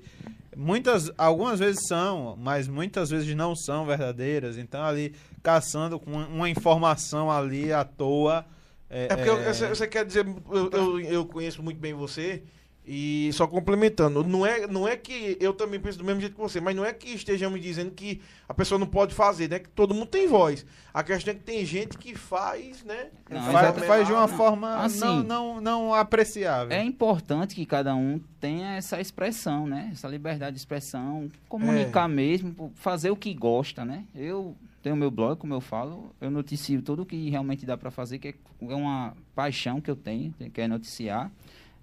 Muitas, 0.55 1.11
algumas 1.17 1.59
vezes 1.59 1.87
são, 1.87 2.35
mas 2.37 2.67
muitas 2.67 3.09
vezes 3.09 3.33
não 3.35 3.55
são 3.55 3.85
verdadeiras. 3.85 4.57
Então 4.57 4.83
ali 4.83 5.13
caçando 5.41 5.99
com 5.99 6.11
uma 6.11 6.49
informação 6.49 7.31
ali 7.31 7.71
à 7.71 7.83
toa. 7.85 8.45
É, 8.89 9.05
É 9.05 9.07
porque 9.15 9.29
eu- 9.29 9.37
é, 9.39 9.53
você, 9.53 9.67
você 9.69 9.87
quer 9.87 10.05
dizer, 10.05 10.25
eu, 10.51 10.69
eu, 10.71 10.99
eu 10.99 11.25
conheço 11.25 11.63
muito 11.63 11.79
bem 11.79 11.93
você 11.93 12.43
e 12.85 13.29
só 13.33 13.45
complementando, 13.45 14.23
não 14.23 14.45
é, 14.45 14.65
não 14.65 14.87
é 14.87 14.97
que 14.97 15.37
eu 15.39 15.53
também 15.53 15.79
penso 15.79 15.99
do 15.99 16.03
mesmo 16.03 16.19
jeito 16.19 16.33
que 16.33 16.41
você, 16.41 16.59
mas 16.59 16.75
não 16.75 16.83
é 16.83 16.91
que 16.91 17.09
estejamos 17.09 17.61
dizendo 17.61 17.91
que 17.91 18.19
a 18.49 18.53
pessoa 18.53 18.79
não 18.79 18.87
pode 18.87 19.13
fazer, 19.13 19.49
né? 19.49 19.59
Que 19.59 19.69
todo 19.69 19.93
mundo 19.93 20.07
tem 20.07 20.27
voz. 20.27 20.65
A 20.91 21.03
questão 21.03 21.31
é 21.31 21.35
que 21.35 21.43
tem 21.43 21.63
gente 21.63 21.97
que 21.97 22.15
faz, 22.15 22.83
né? 22.83 23.09
Não, 23.29 23.51
faz, 23.51 23.85
faz 23.85 24.07
de 24.07 24.13
uma 24.13 24.27
forma 24.27 24.77
assim, 24.77 24.99
não, 24.99 25.23
não, 25.23 25.61
não 25.61 25.93
apreciável. 25.93 26.75
É 26.75 26.83
importante 26.83 27.53
que 27.53 27.65
cada 27.65 27.95
um 27.95 28.19
tenha 28.39 28.75
essa 28.75 28.99
expressão, 28.99 29.67
né? 29.67 29.89
Essa 29.93 30.07
liberdade 30.07 30.55
de 30.55 30.59
expressão, 30.59 31.29
comunicar 31.47 32.07
mesmo, 32.09 32.53
pô, 32.53 32.71
fazer 32.75 33.11
o 33.11 33.15
que 33.15 33.33
gosta, 33.33 33.85
né? 33.85 34.05
Eu 34.15 34.55
tenho 34.81 34.95
meu 34.95 35.11
blog, 35.11 35.37
como 35.37 35.53
eu 35.53 35.61
falo, 35.61 36.15
eu 36.19 36.31
noticio 36.31 36.81
tudo 36.81 37.03
o 37.03 37.05
que 37.05 37.29
realmente 37.29 37.63
dá 37.63 37.77
para 37.77 37.91
fazer, 37.91 38.17
que 38.17 38.29
é 38.29 38.33
é 38.69 38.75
uma 38.75 39.15
paixão 39.33 39.81
que 39.81 39.89
eu 39.89 39.95
tenho, 39.95 40.33
que 40.53 40.61
é 40.61 40.67
noticiar. 40.67 41.31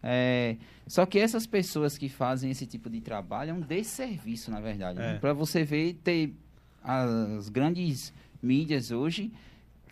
É, 0.02 0.56
só 0.86 1.04
que 1.04 1.18
essas 1.18 1.46
pessoas 1.46 1.98
que 1.98 2.08
fazem 2.08 2.50
esse 2.50 2.66
tipo 2.66 2.88
de 2.88 3.00
trabalho 3.00 3.50
é 3.50 3.54
um 3.54 3.60
desserviço, 3.60 4.50
na 4.50 4.60
verdade. 4.60 5.00
É. 5.00 5.18
Para 5.18 5.32
você 5.32 5.64
ver, 5.64 5.94
ter 6.04 6.34
as 6.82 7.48
grandes 7.48 8.12
mídias 8.40 8.90
hoje 8.90 9.32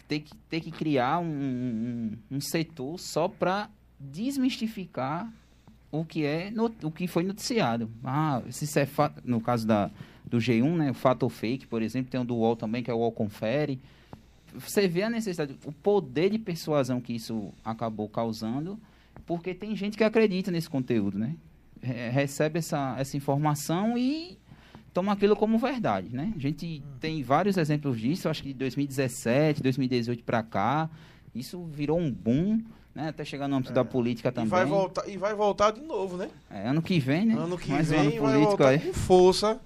ter 0.08 0.20
que, 0.20 0.36
ter 0.48 0.60
que 0.60 0.70
criar 0.70 1.18
um, 1.18 1.26
um, 1.26 2.36
um 2.36 2.40
setor 2.40 2.98
só 2.98 3.28
para 3.28 3.68
desmistificar 3.98 5.32
o 5.90 6.04
que 6.04 6.24
é 6.24 6.52
o 6.82 6.90
que 6.90 7.06
foi 7.06 7.22
noticiado. 7.22 7.90
Ah, 8.04 8.42
se 8.50 8.64
isso 8.64 8.78
é 8.78 8.88
no 9.24 9.40
caso 9.40 9.66
da 9.66 9.90
do 10.24 10.38
G1, 10.38 10.76
né, 10.76 10.90
o 10.90 10.94
fato 10.94 11.22
ou 11.22 11.30
fake, 11.30 11.68
por 11.68 11.80
exemplo, 11.80 12.10
tem 12.10 12.20
um 12.20 12.24
do 12.24 12.34
UOL 12.34 12.56
também 12.56 12.82
que 12.82 12.90
é 12.90 12.94
o 12.94 12.98
UOL 12.98 13.12
confere. 13.12 13.80
Você 14.52 14.88
vê 14.88 15.04
a 15.04 15.10
necessidade, 15.10 15.56
o 15.64 15.70
poder 15.70 16.30
de 16.30 16.38
persuasão 16.38 17.00
que 17.00 17.14
isso 17.14 17.52
acabou 17.64 18.08
causando, 18.08 18.78
porque 19.24 19.54
tem 19.54 19.74
gente 19.76 19.96
que 19.96 20.04
acredita 20.04 20.50
nesse 20.50 20.68
conteúdo, 20.68 21.18
né? 21.18 21.34
Re- 21.82 22.08
Recebe 22.10 22.58
essa, 22.58 22.94
essa 22.98 23.16
informação 23.16 23.96
e 23.96 24.38
toma 24.92 25.12
aquilo 25.12 25.36
como 25.36 25.58
verdade, 25.58 26.08
né? 26.14 26.32
A 26.36 26.38
gente 26.38 26.82
tem 27.00 27.22
vários 27.22 27.56
exemplos 27.56 28.00
disso, 28.00 28.28
acho 28.28 28.42
que 28.42 28.48
de 28.48 28.54
2017, 28.54 29.62
2018 29.62 30.22
para 30.24 30.42
cá, 30.42 30.88
isso 31.34 31.64
virou 31.66 31.98
um 31.98 32.10
boom, 32.10 32.62
né? 32.94 33.08
Até 33.08 33.24
chegar 33.24 33.46
no 33.46 33.56
âmbito 33.56 33.72
da 33.72 33.84
política 33.84 34.30
E 34.30 34.32
também. 34.32 34.48
vai, 34.50 34.64
voltar, 34.64 35.08
e 35.08 35.16
vai 35.16 35.34
voltar 35.34 35.70
de 35.72 35.80
novo, 35.82 36.16
né? 36.16 36.30
É, 36.50 36.68
ano 36.68 36.80
que 36.80 36.98
vem, 36.98 37.26
né? 37.26 37.34
Ano 37.34 37.58
que 37.58 37.70
Mais 37.70 37.88
um 37.90 37.94
vem 37.94 38.16
ano 38.18 38.22
vai 38.22 38.38
voltar 38.40 38.68
aí. 38.70 38.78
com 38.78 38.92
força. 38.94 39.60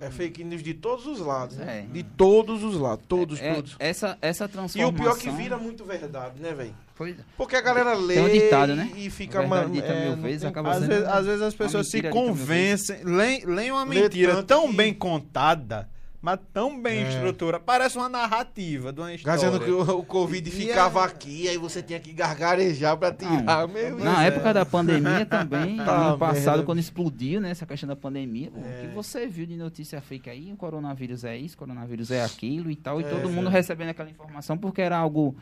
É 0.00 0.10
fake 0.10 0.42
news 0.42 0.62
de 0.62 0.74
todos 0.74 1.06
os 1.06 1.20
lados, 1.20 1.56
né? 1.56 1.80
É. 1.80 1.82
De 1.92 2.02
todos 2.02 2.64
os 2.64 2.74
lados, 2.76 3.04
todos, 3.08 3.40
É, 3.40 3.54
todos. 3.54 3.76
essa, 3.78 4.18
essa 4.20 4.44
E 4.44 4.48
transformação... 4.48 4.90
o 4.90 4.92
pior 4.92 5.16
é 5.16 5.20
que 5.20 5.30
vira 5.30 5.56
muito 5.56 5.84
verdade, 5.84 6.40
né, 6.40 6.52
velho? 6.52 6.74
Pois- 6.96 7.16
Porque 7.36 7.56
a 7.56 7.60
galera 7.60 7.92
lê 7.94 8.20
um 8.20 8.28
ditado, 8.28 8.76
né? 8.76 8.88
e 8.96 9.10
fica... 9.10 9.40
Verdade 9.40 9.66
man- 9.66 9.72
dita 9.72 9.94
mil 9.94 10.16
não 10.16 10.22
vezes, 10.22 10.40
tem- 10.42 10.50
acaba 10.50 10.70
Às 10.70 10.78
sendo 10.78 10.88
vezes, 10.88 11.08
às 11.08 11.26
vezes 11.26 11.42
as 11.42 11.54
pessoas 11.54 11.88
se 11.88 12.02
convencem, 12.04 13.02
leem, 13.04 13.44
leem 13.46 13.72
uma 13.72 13.84
mentira 13.84 14.42
tão 14.44 14.68
que- 14.70 14.76
bem 14.76 14.94
contada, 14.94 15.88
mas 16.22 16.38
tão 16.52 16.80
bem 16.80 17.02
É. 17.04 17.08
estruturada, 17.10 17.62
parece 17.64 17.98
uma 17.98 18.08
narrativa 18.08 18.92
de 18.92 19.00
uma 19.00 19.12
história. 19.12 19.38
Dizendo 19.38 19.58
que 19.60 19.70
o, 19.72 19.80
o 19.98 20.04
Covid 20.04 20.48
E 20.48 20.52
ficava 20.52 21.00
é- 21.00 21.04
aqui, 21.04 21.48
aí 21.48 21.58
você 21.58 21.82
tinha 21.82 21.98
que 21.98 22.12
gargarejar 22.12 22.96
pra 22.96 23.12
tirar. 23.12 23.66
Meu 23.66 23.98
Na 23.98 24.24
é. 24.24 24.28
época 24.28 24.54
da 24.54 24.64
pandemia 24.64 25.26
também, 25.26 25.76
Tá 25.84 26.10
ano 26.10 26.18
passado, 26.18 26.44
merda. 26.58 26.62
quando 26.62 26.78
explodiu, 26.78 27.40
né, 27.40 27.50
essa 27.50 27.66
questão 27.66 27.88
da 27.88 27.96
pandemia, 27.96 28.52
pô, 28.52 28.60
É. 28.60 28.84
o 28.84 28.88
que 28.88 28.94
você 28.94 29.26
viu 29.26 29.46
de 29.46 29.56
notícia 29.56 30.00
fake 30.00 30.30
aí, 30.30 30.52
o 30.52 30.56
coronavírus 30.56 31.24
é 31.24 31.36
isso, 31.36 31.56
o 31.56 31.58
coronavírus 31.58 32.12
é 32.12 32.24
aquilo 32.24 32.70
e 32.70 32.76
tal, 32.76 33.00
e 33.00 33.04
É, 33.04 33.08
todo 33.08 33.28
mundo 33.28 33.48
é. 33.48 33.52
recebendo 33.52 33.88
aquela 33.88 34.08
informação 34.08 34.56
porque 34.56 34.80
era 34.80 34.96
algo 34.96 35.34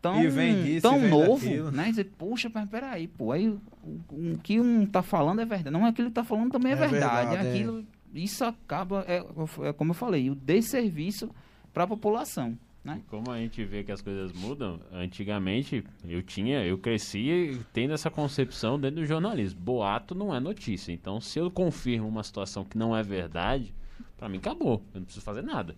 tão, 0.00 0.22
E 0.22 0.28
vem 0.28 0.62
disso, 0.64 0.82
tão 0.82 0.96
e 0.98 1.00
vem 1.00 1.10
novo, 1.10 1.44
daquilo. 1.44 1.70
né? 1.70 1.84
Dizer, 1.90 2.04
poxa, 2.18 2.50
mas 2.52 2.68
peraí, 2.68 3.06
pô, 3.08 3.32
aí 3.32 3.48
o, 3.48 4.38
que 4.42 4.60
um 4.60 4.86
tá 4.86 5.02
falando 5.02 5.40
é 5.40 5.44
verdade. 5.44 5.70
Não, 5.70 5.84
aquilo 5.84 6.08
que 6.08 6.14
tá 6.14 6.24
falando 6.24 6.50
também 6.50 6.72
é, 6.72 6.74
É 6.74 6.78
verdade. 6.78 7.28
verdade, 7.28 7.46
é. 7.46 7.50
Aquilo, 7.50 7.84
Isso 8.14 8.44
acaba, 8.44 9.04
é, 9.06 9.24
é 9.68 9.72
como 9.72 9.90
eu 9.90 9.94
falei, 9.94 10.30
o 10.30 10.34
desserviço 10.34 11.30
para 11.72 11.84
a 11.84 11.86
população. 11.86 12.58
Né? 12.82 13.02
Como 13.08 13.30
a 13.30 13.36
gente 13.36 13.62
vê 13.62 13.84
que 13.84 13.92
as 13.92 14.00
coisas 14.00 14.32
mudam, 14.32 14.80
antigamente 14.90 15.84
eu 16.08 16.22
tinha, 16.22 16.64
eu 16.64 16.78
cresci 16.78 17.60
tendo 17.74 17.92
essa 17.92 18.10
concepção 18.10 18.80
dentro 18.80 19.02
do 19.02 19.06
jornalismo. 19.06 19.60
Boato 19.60 20.14
não 20.14 20.34
é 20.34 20.40
notícia. 20.40 20.90
Então, 20.90 21.20
se 21.20 21.38
eu 21.38 21.50
confirmo 21.50 22.08
uma 22.08 22.22
situação 22.22 22.64
que 22.64 22.78
não 22.78 22.96
é 22.96 23.02
verdade, 23.02 23.74
pra 24.16 24.30
mim 24.30 24.38
acabou. 24.38 24.82
Eu 24.94 25.00
não 25.00 25.04
preciso 25.04 25.22
fazer 25.22 25.42
nada. 25.42 25.76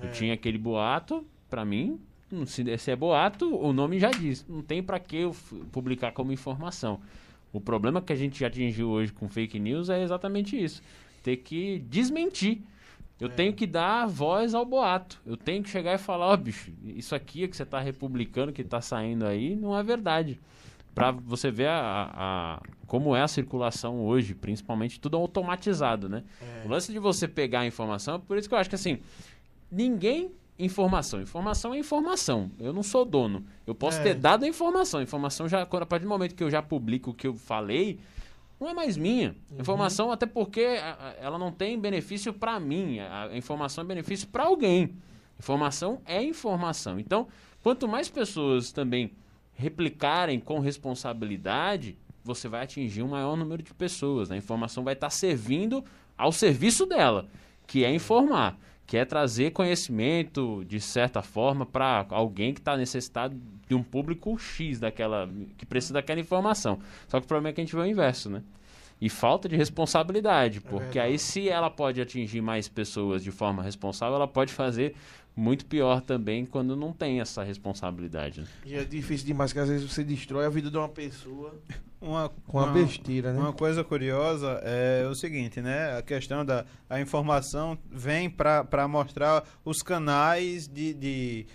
Eu 0.00 0.12
tinha 0.12 0.32
aquele 0.34 0.56
boato, 0.56 1.26
pra 1.50 1.64
mim, 1.64 1.98
se, 2.46 2.76
se 2.78 2.90
é 2.90 2.96
boato, 2.96 3.54
o 3.56 3.72
nome 3.72 3.98
já 3.98 4.10
diz. 4.10 4.44
Não 4.48 4.62
tem 4.62 4.82
pra 4.82 4.98
que 4.98 5.16
eu 5.18 5.36
publicar 5.72 6.12
como 6.12 6.32
informação. 6.32 7.00
O 7.52 7.60
problema 7.60 8.00
que 8.02 8.12
a 8.12 8.16
gente 8.16 8.44
atingiu 8.44 8.88
hoje 8.90 9.12
com 9.12 9.28
fake 9.28 9.58
news 9.60 9.88
é 9.88 10.02
exatamente 10.02 10.62
isso. 10.62 10.82
Ter 11.22 11.36
que 11.38 11.78
desmentir. 11.88 12.60
Eu 13.20 13.28
tenho 13.28 13.52
que 13.52 13.64
dar 13.66 14.06
voz 14.08 14.54
ao 14.54 14.64
boato. 14.66 15.20
Eu 15.24 15.36
tenho 15.36 15.62
que 15.62 15.70
chegar 15.70 15.94
e 15.94 15.98
falar, 15.98 16.26
ó, 16.26 16.36
bicho, 16.36 16.72
isso 16.84 17.14
aqui 17.14 17.46
que 17.46 17.56
você 17.56 17.62
está 17.62 17.78
republicando, 17.78 18.52
que 18.52 18.62
está 18.62 18.80
saindo 18.80 19.24
aí, 19.24 19.54
não 19.54 19.78
é 19.78 19.82
verdade. 19.84 20.40
Pra 20.94 21.10
você 21.12 21.50
ver 21.50 21.68
a, 21.68 22.10
a- 22.12 22.62
como 22.86 23.14
é 23.16 23.22
a 23.22 23.28
circulação 23.28 24.00
hoje, 24.04 24.34
principalmente 24.34 25.00
tudo 25.00 25.16
automatizado, 25.16 26.08
né? 26.08 26.24
O 26.64 26.68
lance 26.68 26.92
de 26.92 26.98
você 26.98 27.26
pegar 27.28 27.60
a 27.60 27.66
informação, 27.66 28.18
por 28.20 28.36
isso 28.36 28.48
que 28.48 28.54
eu 28.54 28.58
acho 28.58 28.68
que 28.68 28.76
assim, 28.76 28.98
ninguém 29.70 30.30
informação, 30.58 31.20
informação 31.20 31.74
é 31.74 31.78
informação. 31.78 32.50
Eu 32.58 32.72
não 32.72 32.82
sou 32.82 33.04
dono. 33.04 33.44
Eu 33.66 33.74
posso 33.74 33.98
É. 34.00 34.02
ter 34.02 34.14
dado 34.14 34.44
a 34.44 34.48
informação. 34.48 35.00
A 35.00 35.02
informação 35.02 35.48
já 35.48 35.64
quando 35.66 35.82
a 35.82 35.86
partir 35.86 36.04
do 36.04 36.08
momento 36.08 36.34
que 36.34 36.42
eu 36.44 36.50
já 36.50 36.62
publico 36.62 37.10
o 37.10 37.14
que 37.14 37.26
eu 37.26 37.34
falei, 37.34 37.98
não 38.60 38.68
é 38.68 38.74
mais 38.74 38.96
minha. 38.96 39.34
Informação, 39.58 40.12
até 40.12 40.26
porque 40.26 40.60
ela 41.20 41.38
não 41.38 41.50
tem 41.50 41.78
benefício 41.78 42.32
para 42.32 42.58
mim. 42.60 43.00
A, 43.00 43.24
a 43.24 43.36
informação 43.36 43.82
é 43.82 43.86
benefício 43.86 44.28
para 44.28 44.44
alguém. 44.44 44.94
Informação 45.38 46.00
é 46.06 46.22
informação. 46.22 46.98
Então, 47.00 47.26
quanto 47.62 47.88
mais 47.88 48.08
pessoas 48.08 48.70
também 48.70 49.10
replicarem 49.54 50.38
com 50.40 50.60
responsabilidade, 50.60 51.96
você 52.22 52.48
vai 52.48 52.62
atingir 52.62 53.02
um 53.02 53.08
maior 53.08 53.36
número 53.36 53.62
de 53.62 53.74
pessoas. 53.74 54.28
né? 54.28 54.36
A 54.36 54.38
informação 54.38 54.82
vai 54.84 54.94
estar 54.94 55.10
servindo 55.10 55.84
ao 56.16 56.32
serviço 56.32 56.86
dela, 56.86 57.26
que 57.66 57.84
é 57.84 57.92
informar, 57.92 58.58
que 58.86 58.96
é 58.96 59.04
trazer 59.04 59.50
conhecimento 59.52 60.64
de 60.66 60.80
certa 60.80 61.22
forma 61.22 61.64
para 61.64 62.06
alguém 62.10 62.52
que 62.52 62.60
está 62.60 62.76
necessitado 62.76 63.36
de 63.66 63.74
um 63.74 63.82
público 63.82 64.38
X 64.38 64.78
daquela 64.78 65.28
que 65.56 65.64
precisa 65.64 65.94
daquela 65.94 66.20
informação. 66.20 66.78
Só 67.08 67.18
que 67.18 67.24
o 67.24 67.28
problema 67.28 67.48
é 67.48 67.52
que 67.52 67.60
a 67.60 67.64
gente 67.64 67.74
vê 67.74 67.82
o 67.82 67.86
inverso, 67.86 68.28
né? 68.28 68.42
E 69.00 69.08
falta 69.08 69.48
de 69.48 69.56
responsabilidade, 69.56 70.60
porque 70.60 70.98
aí 70.98 71.18
se 71.18 71.48
ela 71.48 71.68
pode 71.68 72.00
atingir 72.00 72.40
mais 72.40 72.68
pessoas 72.68 73.22
de 73.22 73.30
forma 73.30 73.62
responsável, 73.62 74.14
ela 74.14 74.28
pode 74.28 74.52
fazer 74.52 74.94
muito 75.36 75.66
pior 75.66 76.00
também 76.00 76.46
quando 76.46 76.76
não 76.76 76.92
tem 76.92 77.20
essa 77.20 77.42
responsabilidade. 77.42 78.40
né? 78.42 78.46
E 78.64 78.74
é 78.74 78.84
difícil 78.84 79.26
demais 79.26 79.52
que 79.52 79.58
às 79.58 79.68
vezes 79.68 79.90
você 79.90 80.04
destrói 80.04 80.46
a 80.46 80.48
vida 80.48 80.70
de 80.70 80.76
uma 80.76 80.88
pessoa 80.88 81.54
Uma, 82.00 82.28
com 82.46 82.58
uma, 82.58 82.68
besteira, 82.68 83.32
né? 83.32 83.40
Uma 83.40 83.52
coisa 83.52 83.82
curiosa 83.82 84.60
é 84.62 85.06
o 85.10 85.14
seguinte, 85.14 85.60
né? 85.60 85.96
A 85.98 86.02
questão 86.02 86.44
da 86.44 86.64
a 86.88 87.00
informação 87.00 87.76
vem 87.90 88.30
para 88.30 88.86
mostrar 88.88 89.42
os 89.64 89.82
canais 89.82 90.68
de, 90.68 90.94
de 90.94 91.46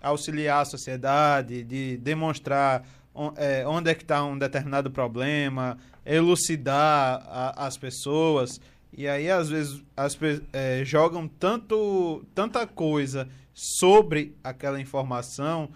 auxiliar 0.00 0.62
a 0.62 0.64
sociedade, 0.64 1.62
de 1.62 1.96
demonstrar 1.98 2.84
on- 3.14 3.32
é, 3.36 3.66
onde 3.68 3.90
é 3.90 3.94
que 3.94 4.02
está 4.02 4.24
um 4.24 4.36
determinado 4.38 4.90
problema, 4.90 5.76
elucidar 6.04 7.22
a- 7.28 7.66
as 7.66 7.76
pessoas. 7.76 8.60
E 8.92 9.06
aí, 9.06 9.30
às 9.30 9.48
vezes, 9.48 9.82
as, 9.96 10.18
é, 10.52 10.84
jogam 10.84 11.28
tanto, 11.28 12.24
tanta 12.34 12.66
coisa 12.66 13.28
sobre 13.54 14.36
aquela 14.42 14.80
informação 14.80 15.70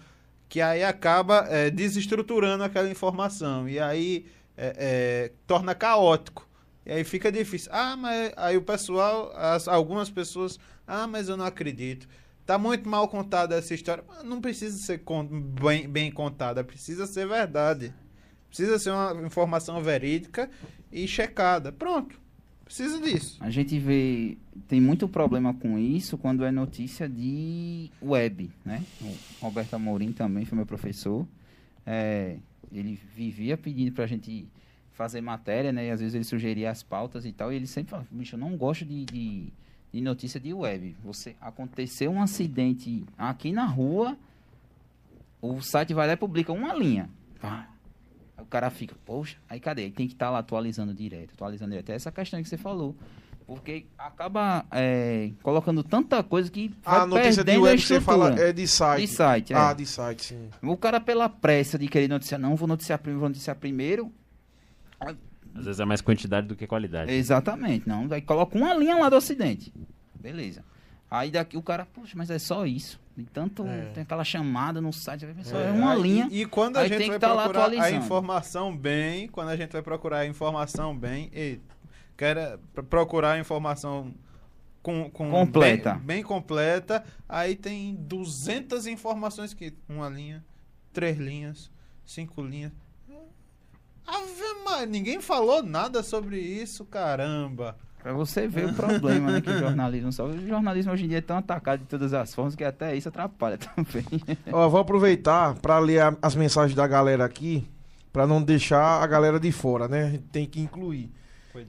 que 0.48 0.60
aí 0.60 0.84
acaba 0.84 1.46
é, 1.48 1.70
desestruturando 1.70 2.62
aquela 2.64 2.88
informação. 2.90 3.68
E 3.68 3.78
aí 3.78 4.26
é, 4.56 4.76
é, 4.78 5.32
torna 5.46 5.74
caótico. 5.74 6.48
E 6.84 6.92
aí 6.92 7.04
fica 7.04 7.30
difícil. 7.32 7.70
Ah, 7.72 7.96
mas 7.96 8.32
aí 8.36 8.56
o 8.56 8.62
pessoal, 8.62 9.32
as- 9.34 9.68
algumas 9.68 10.10
pessoas, 10.10 10.58
ah, 10.86 11.06
mas 11.06 11.28
eu 11.28 11.36
não 11.36 11.44
acredito. 11.46 12.06
Tá 12.44 12.58
muito 12.58 12.88
mal 12.88 13.08
contada 13.08 13.54
essa 13.56 13.72
história. 13.72 14.04
Não 14.24 14.40
precisa 14.40 14.76
ser 14.78 14.98
con- 14.98 15.24
bem, 15.26 15.88
bem 15.88 16.10
contada, 16.10 16.62
precisa 16.64 17.06
ser 17.06 17.26
verdade. 17.26 17.94
Precisa 18.48 18.78
ser 18.78 18.90
uma 18.90 19.22
informação 19.26 19.82
verídica 19.82 20.50
e 20.90 21.08
checada. 21.08 21.72
Pronto. 21.72 22.20
Precisa 22.74 22.98
disso. 23.02 23.36
A 23.38 23.50
gente 23.50 23.78
vê, 23.78 24.38
tem 24.66 24.80
muito 24.80 25.06
problema 25.06 25.52
com 25.52 25.78
isso 25.78 26.16
quando 26.16 26.42
é 26.42 26.50
notícia 26.50 27.06
de 27.06 27.90
web, 28.00 28.50
né? 28.64 28.82
O 29.02 29.44
Roberto 29.44 29.74
Amorim 29.74 30.10
também 30.10 30.46
foi 30.46 30.56
meu 30.56 30.64
professor. 30.64 31.28
É, 31.84 32.38
ele 32.72 32.98
vivia 33.14 33.58
pedindo 33.58 33.92
pra 33.92 34.06
gente 34.06 34.48
fazer 34.92 35.20
matéria, 35.20 35.70
né? 35.70 35.88
E 35.88 35.90
às 35.90 36.00
vezes 36.00 36.14
ele 36.14 36.24
sugeria 36.24 36.70
as 36.70 36.82
pautas 36.82 37.26
e 37.26 37.32
tal. 37.32 37.52
E 37.52 37.56
ele 37.56 37.66
sempre 37.66 37.90
falava, 37.90 38.08
bicho, 38.10 38.36
eu 38.36 38.40
não 38.40 38.56
gosto 38.56 38.86
de, 38.86 39.04
de, 39.04 39.52
de 39.92 40.00
notícia 40.00 40.40
de 40.40 40.54
web. 40.54 40.96
Você 41.04 41.36
aconteceu 41.42 42.10
um 42.10 42.22
acidente 42.22 43.04
aqui 43.18 43.52
na 43.52 43.66
rua, 43.66 44.16
o 45.42 45.60
site 45.60 45.92
vai 45.92 46.06
lá 46.06 46.14
e 46.14 46.16
publica 46.16 46.50
uma 46.54 46.72
linha. 46.72 47.10
Pá. 47.38 47.71
O 48.42 48.46
cara 48.46 48.70
fica, 48.70 48.94
poxa, 49.04 49.36
aí 49.48 49.60
cadê? 49.60 49.84
Aí 49.84 49.90
tem 49.90 50.06
que 50.06 50.14
estar 50.14 50.30
lá 50.30 50.40
atualizando 50.40 50.92
direto, 50.92 51.32
atualizando 51.34 51.70
direto. 51.70 51.90
É 51.90 51.94
essa 51.94 52.10
questão 52.10 52.42
que 52.42 52.48
você 52.48 52.58
falou. 52.58 52.96
Porque 53.46 53.86
acaba 53.98 54.64
é, 54.70 55.30
colocando 55.42 55.82
tanta 55.82 56.22
coisa 56.22 56.50
que 56.50 56.74
vai 56.82 57.00
a 57.00 57.06
notícia 57.06 57.44
de 57.44 57.56
web 57.56 57.80
você 57.80 58.00
fala 58.00 58.34
é 58.38 58.52
de 58.52 58.66
site. 58.66 59.00
De 59.00 59.06
site, 59.06 59.52
é. 59.52 59.56
Ah, 59.56 59.72
de 59.72 59.86
site, 59.86 60.24
sim. 60.26 60.48
O 60.62 60.76
cara 60.76 61.00
pela 61.00 61.28
pressa 61.28 61.78
de 61.78 61.88
querer 61.88 62.08
noticiar, 62.08 62.40
não, 62.40 62.56
vou 62.56 62.68
noticiar 62.68 62.98
primeiro, 62.98 63.20
vou 63.20 63.28
noticiar 63.28 63.56
primeiro. 63.56 64.12
Às 65.54 65.64
vezes 65.64 65.80
é 65.80 65.84
mais 65.84 66.00
quantidade 66.00 66.46
do 66.46 66.56
que 66.56 66.66
qualidade. 66.66 67.12
Exatamente, 67.12 67.88
não. 67.88 68.08
Aí 68.10 68.22
coloca 68.22 68.56
uma 68.56 68.72
linha 68.74 68.96
lá 68.96 69.08
do 69.08 69.16
acidente. 69.16 69.72
Beleza. 70.18 70.64
Aí 71.14 71.30
daqui 71.30 71.58
o 71.58 71.62
cara, 71.62 71.84
poxa, 71.84 72.14
mas 72.16 72.30
é 72.30 72.38
só 72.38 72.64
isso. 72.64 72.98
E 73.18 73.22
tanto 73.24 73.66
É. 73.66 73.90
tem 73.92 74.02
aquela 74.02 74.24
chamada 74.24 74.80
no 74.80 74.90
site, 74.94 75.26
ver 75.26 75.44
só 75.44 75.58
É, 75.58 75.68
é 75.68 75.70
uma 75.70 75.92
Aí- 75.92 76.00
linha. 76.02 76.28
E, 76.30 76.46
quando 76.46 76.78
a 76.78 76.88
gente 76.88 76.96
tem 76.98 77.10
vai 77.10 77.18
tá 77.18 77.34
procurar 77.34 77.70
a 77.82 77.90
informação 77.90 78.74
bem, 78.74 79.28
quando 79.28 79.48
a 79.50 79.56
gente 79.56 79.70
vai 79.72 79.82
procurar 79.82 80.18
a 80.20 80.26
informação 80.26 80.96
bem, 80.96 81.30
e 81.34 81.60
quer 82.16 82.38
eh, 82.38 82.58
pro- 82.72 82.82
procurar 82.84 83.32
a 83.32 83.38
informação 83.38 84.14
com, 84.82 85.10
com 85.10 85.30
Completa. 85.30 85.92
Bem, 85.96 86.02
bem 86.02 86.22
completa, 86.22 87.04
aí 87.28 87.54
tem 87.56 87.94
200 87.94 88.86
informações 88.86 89.52
que 89.52 89.74
uma 89.86 90.08
linha, 90.08 90.42
três 90.94 91.18
linhas, 91.18 91.70
cinco 92.06 92.40
linhas. 92.42 92.72
Ave 94.06 94.86
ninguém 94.88 95.20
falou 95.20 95.62
nada 95.62 96.02
sobre 96.02 96.40
isso, 96.40 96.84
caramba. 96.86 97.76
Pra 98.02 98.12
você 98.12 98.48
ver 98.48 98.66
o 98.66 98.74
problema 98.74 99.30
né, 99.30 99.40
que 99.40 99.48
o 99.50 99.58
jornalismo 99.58 100.12
sofre. 100.12 100.38
O 100.38 100.48
jornalismo 100.48 100.92
hoje 100.92 101.04
em 101.04 101.08
dia 101.08 101.18
é 101.18 101.20
tão 101.22 101.36
atacado 101.36 101.80
de 101.80 101.86
todas 101.86 102.12
as 102.12 102.34
formas 102.34 102.56
que 102.56 102.64
até 102.64 102.96
isso 102.96 103.08
atrapalha 103.08 103.56
também. 103.58 104.04
Ó, 104.52 104.68
vou 104.68 104.80
aproveitar 104.80 105.54
para 105.56 105.78
ler 105.78 106.00
a- 106.02 106.16
as 106.20 106.34
mensagens 106.34 106.74
da 106.74 106.86
galera 106.86 107.24
aqui, 107.24 107.64
para 108.12 108.26
não 108.26 108.42
deixar 108.42 109.02
a 109.02 109.06
galera 109.06 109.38
de 109.38 109.52
fora, 109.52 109.86
né? 109.86 110.04
A 110.04 110.10
gente 110.10 110.24
tem 110.24 110.46
que 110.46 110.60
incluir. 110.60 111.10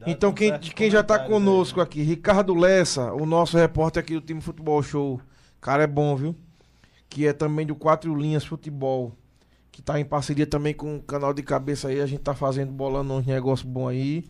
Então, 0.08 0.32
quem, 0.34 0.58
quem 0.60 0.90
já 0.90 1.04
tá 1.04 1.20
conosco 1.20 1.82
aqui, 1.82 2.02
Ricardo 2.02 2.54
Lessa, 2.56 3.14
o 3.14 3.26
nosso 3.26 3.58
repórter 3.58 4.02
aqui 4.02 4.14
do 4.16 4.22
time 4.22 4.40
Futebol 4.42 4.82
Show. 4.82 5.20
Cara, 5.62 5.84
é 5.84 5.88
bom, 5.88 6.16
viu? 6.16 6.36
Que 7.10 7.28
é 7.28 7.34
também 7.34 7.66
do 7.66 7.76
Quatro 7.76 8.16
Linhas 8.16 8.46
Futebol. 8.46 9.12
Que 9.72 9.82
tá 9.82 10.00
em 10.00 10.06
parceria 10.06 10.48
também 10.48 10.74
com 10.74 10.96
o 10.98 11.02
canal 11.02 11.34
de 11.34 11.44
cabeça 11.44 11.90
aí. 11.90 12.00
A 12.00 12.06
gente 12.06 12.22
tá 12.22 12.34
fazendo, 12.34 12.72
bolando 12.72 13.14
uns 13.14 13.26
negócios 13.26 13.68
bons 13.70 13.90
aí. 13.90 14.26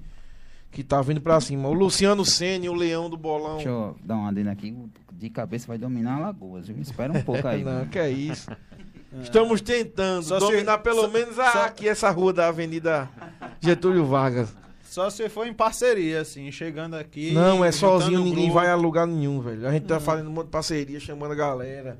Que 0.73 0.83
tá 0.83 1.01
vindo 1.01 1.21
pra 1.21 1.39
cima. 1.39 1.69
O 1.69 1.73
Luciano 1.73 2.25
Sene, 2.25 2.67
o 2.67 2.73
leão 2.73 3.09
do 3.09 3.15
bolão. 3.15 3.55
Deixa 3.55 3.69
eu 3.69 3.95
dar 4.03 4.15
uma 4.15 4.29
adenda 4.29 4.51
aqui. 4.51 4.75
De 5.11 5.29
cabeça 5.29 5.67
vai 5.67 5.77
dominar 5.77 6.15
Alagoas. 6.17 6.67
Viu? 6.67 6.81
Espera 6.81 7.13
um 7.13 7.21
pouco 7.21 7.47
aí. 7.47 7.63
Não, 7.65 7.85
que 7.85 7.97
é 7.99 8.09
isso. 8.09 8.49
Estamos 9.21 9.61
tentando 9.61 10.23
Só 10.23 10.39
se- 10.39 10.45
dominar 10.47 10.79
pelo 10.79 11.01
só- 11.03 11.07
menos 11.07 11.37
a- 11.39 11.51
só- 11.51 11.65
aqui 11.65 11.87
essa 11.87 12.09
rua 12.09 12.33
da 12.33 12.47
Avenida 12.47 13.07
Getúlio 13.61 14.03
Vargas. 14.05 14.53
Só 14.83 15.09
se 15.09 15.29
for 15.29 15.45
em 15.47 15.53
parceria, 15.53 16.21
assim, 16.21 16.51
chegando 16.51 16.95
aqui. 16.95 17.31
Não, 17.31 17.63
é 17.63 17.71
sozinho, 17.71 18.19
ninguém 18.23 18.43
grupo. 18.45 18.53
vai 18.55 18.69
a 18.69 18.75
lugar 18.75 19.07
nenhum, 19.07 19.39
velho. 19.39 19.67
A 19.67 19.71
gente 19.71 19.85
tá 19.85 19.99
fazendo 19.99 20.29
um 20.29 20.33
monte 20.33 20.45
de 20.45 20.51
parceria, 20.51 20.99
chamando 20.99 21.31
a 21.31 21.35
galera. 21.35 21.97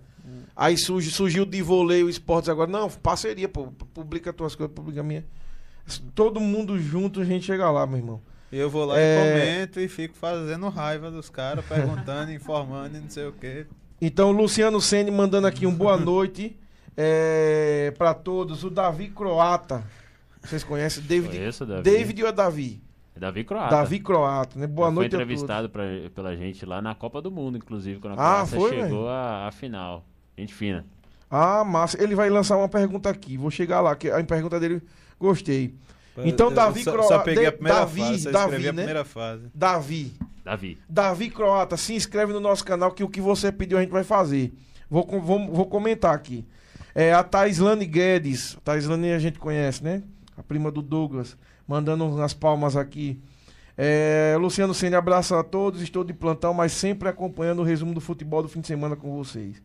Aí 0.56 0.78
surge, 0.78 1.10
surgiu 1.12 1.45
de 1.45 1.62
voleio 1.62 2.08
esportes 2.10 2.50
agora. 2.50 2.70
Não, 2.70 2.89
parceria, 2.89 3.48
pô. 3.50 3.68
Publica 3.93 4.32
tuas 4.34 4.54
coisas, 4.56 4.74
publica 4.76 5.00
a 5.00 5.04
minha. 5.04 5.24
Todo 6.16 6.39
mundo 6.39 6.80
junto, 6.80 7.20
a 7.22 7.26
gente 7.26 7.45
chega 7.45 7.70
lá, 7.72 7.86
meu 7.88 7.98
irmão. 7.98 8.22
Eu 8.56 8.70
vou 8.70 8.86
lá 8.86 8.99
É. 8.99 9.16
e 9.16 9.32
comento 9.41 9.80
e 9.80 9.88
fico 9.88 10.16
fazendo 10.16 10.70
raiva 10.70 11.10
dos 11.10 11.28
caras, 11.30 11.66
perguntando, 11.66 12.32
informando 12.34 12.97
e 12.97 13.01
não 13.01 13.10
sei 13.10 13.26
o 13.26 13.32
quê. 13.34 13.66
Então, 13.99 14.32
Luciano 14.32 14.80
Sene 14.80 15.10
mandando 15.10 15.47
aqui 15.47 15.66
um 15.66 15.74
boa 15.74 15.97
noite. 15.97 16.56
É, 16.95 17.91
para 17.97 18.14
todos, 18.14 18.64
o 18.64 18.70
Davi 18.70 19.08
Croata. 19.10 19.84
Vocês 20.43 20.64
conhecem? 20.64 21.01
David, 21.04 21.36
Conheço, 21.36 21.66
Davi. 21.66 21.82
David 21.82 22.22
ou 22.22 22.30
é 22.30 22.32
Davi? 22.32 22.82
É 23.16 23.20
Davi 23.20 23.43
Croata. 23.43 23.76
Davi 23.76 23.99
Croata, 23.99 24.60
né? 24.60 24.68
Boa 24.68 24.89
Já 24.89 24.93
noite 24.93 25.12
Foi 25.16 25.22
entrevistado 25.24 25.70
pra, 25.70 25.84
pela 26.14 26.36
gente 26.36 26.64
lá 26.66 26.82
na 26.82 26.93
Copa 26.93 27.22
do 27.22 27.32
Mundo, 27.32 27.58
inclusive, 27.58 27.99
quando 27.99 28.14
a 28.14 28.16
Ah, 28.16 28.45
Croácia 28.45 28.60
foi, 28.60 28.72
chegou 28.72 29.08
à, 29.10 29.47
à 29.47 29.51
final. 29.51 30.06
Gente 30.38 30.54
fina. 30.54 30.86
Ah, 31.30 31.64
massa. 31.64 32.01
Ele 32.04 32.14
vai 32.14 32.30
lançar 32.30 32.56
uma 32.58 32.70
pergunta 32.70 33.10
aqui. 33.10 33.38
Vou 33.38 33.49
chegar 33.49 33.82
lá, 33.82 33.95
que 33.95 34.12
a 34.12 34.24
pergunta 34.24 34.60
dele 34.60 34.80
gostei. 35.20 35.74
Então, 36.18 36.49
Eu 36.49 36.53
Davi 36.53 36.84
só, 36.84 36.91
Cro- 36.91 37.03
só 37.03 37.20
peguei 37.20 37.41
De- 37.43 37.47
a 37.47 37.51
primeira 37.51 37.80
Davi, 37.80 38.01
fase, 38.01 38.32
Davi, 38.32 38.55
a 38.55 38.59
né? 38.59 38.84
primeira 38.84 39.05
fase. 39.05 39.43
Davi. 39.53 40.14
Davi. 40.43 40.78
Davi 40.88 41.30
Croata, 41.30 41.78
se 41.78 41.93
inscreve 41.95 42.34
no 42.34 42.39
nosso 42.39 42.64
canal 42.66 42.91
que 42.91 43.03
o 43.03 43.09
que 43.09 43.22
você 43.22 43.51
pediu 43.51 43.78
a 43.78 43.82
gente 43.82 43.91
vai 43.91 44.03
fazer. 44.03 44.53
Vou, 44.89 45.07
vou, 45.22 45.47
vou 45.51 45.66
comentar 45.66 46.14
aqui. 46.14 46.45
É, 46.93 47.14
a 47.14 47.24
Taislane 47.24 47.86
Guedes. 47.86 48.55
A 48.57 48.61
Taislane 48.61 49.11
a 49.14 49.20
gente 49.20 49.39
conhece, 49.39 49.84
né? 49.84 50.03
A 50.38 50.43
prima 50.43 50.70
do 50.70 50.82
Douglas. 50.82 51.36
Mandando 51.68 52.05
umas 52.05 52.34
palmas 52.34 52.76
aqui. 52.76 53.20
É, 53.76 54.36
Luciano 54.39 54.74
Senna, 54.74 54.97
abraço 54.99 55.34
a 55.34 55.43
todos. 55.43 55.82
Estou 55.82 56.03
de 56.03 56.14
plantão, 56.14 56.53
mas 56.53 56.74
sempre 56.74 57.09
acompanhando 57.09 57.59
o 57.59 57.64
resumo 57.64 57.93
do 57.93 58.01
futebol 58.01 58.43
do 58.43 58.49
fim 58.49 58.59
de 58.61 58.68
semana 58.68 58.95
com 58.95 59.16
vocês. 59.16 59.61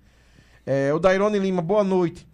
É, 0.65 0.95
o 0.95 0.99
Dairone 0.99 1.39
Lima, 1.39 1.61
boa 1.61 1.85
noite. 1.85 2.27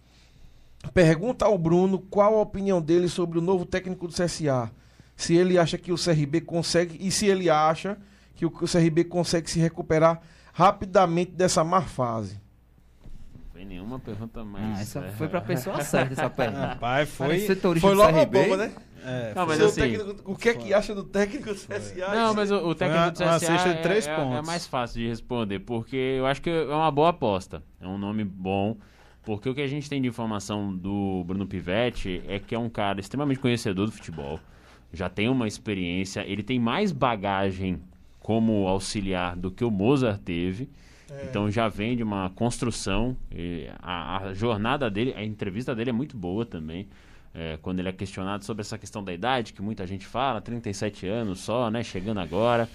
Pergunta 0.93 1.45
ao 1.45 1.57
Bruno 1.57 1.99
qual 1.99 2.35
a 2.37 2.41
opinião 2.41 2.81
dele 2.81 3.07
sobre 3.09 3.37
o 3.37 3.41
novo 3.41 3.65
técnico 3.65 4.07
do 4.07 4.13
CSA. 4.13 4.71
Se 5.15 5.35
ele 5.35 5.57
acha 5.57 5.77
que 5.77 5.91
o 5.91 5.95
CRB 5.95 6.41
consegue 6.41 6.97
e 7.05 7.09
se 7.11 7.25
ele 7.27 7.49
acha 7.49 7.97
que 8.35 8.45
o 8.45 8.49
o 8.49 8.67
CRB 8.67 9.05
consegue 9.05 9.49
se 9.49 9.59
recuperar 9.59 10.21
rapidamente 10.53 11.31
dessa 11.31 11.63
má 11.63 11.81
fase. 11.81 12.39
Não 13.33 13.41
foi 13.51 13.65
nenhuma 13.65 13.97
pergunta 13.99 14.43
mais. 14.43 14.77
Ah, 14.77 14.81
essa 14.81 14.99
é. 14.99 15.11
foi 15.11 15.27
pra 15.29 15.39
pessoa 15.41 15.81
certa, 15.81 16.13
essa 16.13 16.29
pergunta. 16.31 16.65
Rapaz, 16.67 17.09
Foi 17.09 17.39
foi. 17.79 17.93
logo 17.95 18.17
a 18.19 18.25
bomba, 18.25 18.57
né? 18.57 18.71
É, 19.07 19.33
Não, 19.35 19.45
mas 19.45 19.61
assim- 19.61 19.81
técnico- 19.81 20.31
o 20.31 20.35
que 20.35 20.49
é 20.49 20.53
que 20.55 20.73
acha 20.73 20.93
do 20.95 21.03
técnico 21.03 21.49
do 21.53 21.55
CSA? 21.55 22.07
Não, 22.13 22.33
mas 22.33 22.49
o, 22.51 22.55
o 22.55 22.73
técnico 22.75 23.03
uma- 23.03 23.11
do 23.11 23.39
CSA 23.39 23.69
é, 23.69 23.73
três 23.75 24.07
é- 24.07 24.11
é 24.11 24.15
pontos. 24.15 24.47
mais 24.47 24.65
fácil 24.65 24.99
de 24.99 25.07
responder, 25.07 25.59
porque 25.59 25.95
eu 25.95 26.25
acho 26.25 26.41
que 26.41 26.49
é 26.49 26.65
uma 26.65 26.89
boa 26.91 27.09
aposta. 27.09 27.61
É 27.79 27.87
um 27.87 27.97
nome 27.97 28.23
bom. 28.23 28.75
Porque 29.25 29.49
o 29.49 29.55
que 29.55 29.61
a 29.61 29.67
gente 29.67 29.89
tem 29.89 30.01
de 30.01 30.07
informação 30.07 30.73
do 30.75 31.23
Bruno 31.25 31.47
Pivetti 31.47 32.21
é 32.27 32.37
que 32.39 32.53
é 32.53 32.59
um 32.59 32.69
cara 32.69 32.99
extremamente 32.99 33.39
conhecedor 33.39 33.87
do 33.87 33.91
futebol. 33.91 34.39
Já 34.93 35.09
tem 35.09 35.27
uma 35.27 35.47
experiência, 35.47 36.23
ele 36.27 36.43
tem 36.43 36.59
mais 36.59 36.91
bagagem 36.91 37.81
como 38.19 38.67
auxiliar 38.67 39.35
do 39.35 39.51
que 39.51 39.63
o 39.63 39.71
Mozart 39.71 40.21
teve. 40.21 40.69
Então 41.23 41.49
já 41.49 41.67
vem 41.67 41.95
de 41.95 42.03
uma 42.03 42.29
construção. 42.31 43.15
a, 43.79 44.17
a 44.17 44.33
jornada 44.33 44.89
dele, 44.89 45.13
a 45.15 45.23
entrevista 45.23 45.75
dele 45.75 45.89
é 45.89 45.93
muito 45.93 46.17
boa 46.17 46.45
também. 46.45 46.87
É, 47.33 47.57
quando 47.61 47.79
ele 47.79 47.89
é 47.89 47.91
questionado 47.91 48.45
sobre 48.45 48.61
essa 48.61 48.77
questão 48.77 49.03
da 49.03 49.13
idade, 49.13 49.51
que 49.51 49.61
muita 49.61 49.85
gente 49.85 50.05
fala, 50.05 50.39
37 50.39 51.05
anos 51.05 51.39
só, 51.39 51.69
né? 51.69 51.83
Chegando 51.83 52.19
agora. 52.19 52.69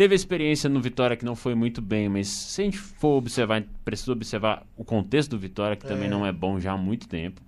Teve 0.00 0.14
a 0.14 0.16
experiência 0.16 0.66
no 0.70 0.80
Vitória 0.80 1.14
que 1.14 1.26
não 1.26 1.36
foi 1.36 1.54
muito 1.54 1.82
bem, 1.82 2.08
mas 2.08 2.26
se 2.26 2.62
a 2.62 2.64
gente 2.64 2.78
for 2.78 3.18
observar, 3.18 3.62
precisa 3.84 4.10
observar 4.10 4.66
o 4.74 4.82
contexto 4.82 5.32
do 5.32 5.38
Vitória, 5.38 5.76
que 5.76 5.84
também 5.84 6.06
É. 6.06 6.08
não 6.08 6.24
é 6.24 6.32
bom 6.32 6.58
já 6.58 6.72
há 6.72 6.76
muito 6.78 7.06
tempo. 7.06 7.42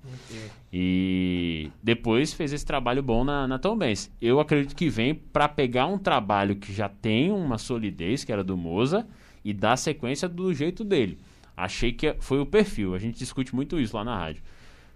E 0.71 1.71
depois 1.83 2.35
fez 2.35 2.53
esse 2.53 2.67
trabalho 2.67 3.03
bom 3.03 3.25
na, 3.25 3.49
na 3.49 3.59
Tom 3.59 3.75
Benz. 3.75 4.13
Eu 4.21 4.39
acredito 4.39 4.77
que 4.77 4.91
vem 4.91 5.15
para 5.15 5.49
pegar 5.49 5.87
um 5.87 5.97
trabalho 5.97 6.55
que 6.57 6.75
já 6.75 6.91
tem 6.91 7.33
uma 7.33 7.57
solidez, 7.57 8.23
que 8.23 8.31
era 8.31 8.45
do 8.45 8.55
Moza, 8.55 9.07
e 9.43 9.55
dar 9.55 9.79
sequência 9.79 10.29
do 10.29 10.53
jeito 10.53 10.85
dele. 10.85 11.17
Achei 11.57 11.91
que 11.91 12.15
foi 12.21 12.39
o 12.39 12.45
perfil. 12.45 12.95
A 12.95 12.99
gente 12.99 13.17
discute 13.17 13.55
muito 13.55 13.81
isso 13.81 13.97
lá 13.97 14.05
na 14.05 14.15
rádio. 14.15 14.43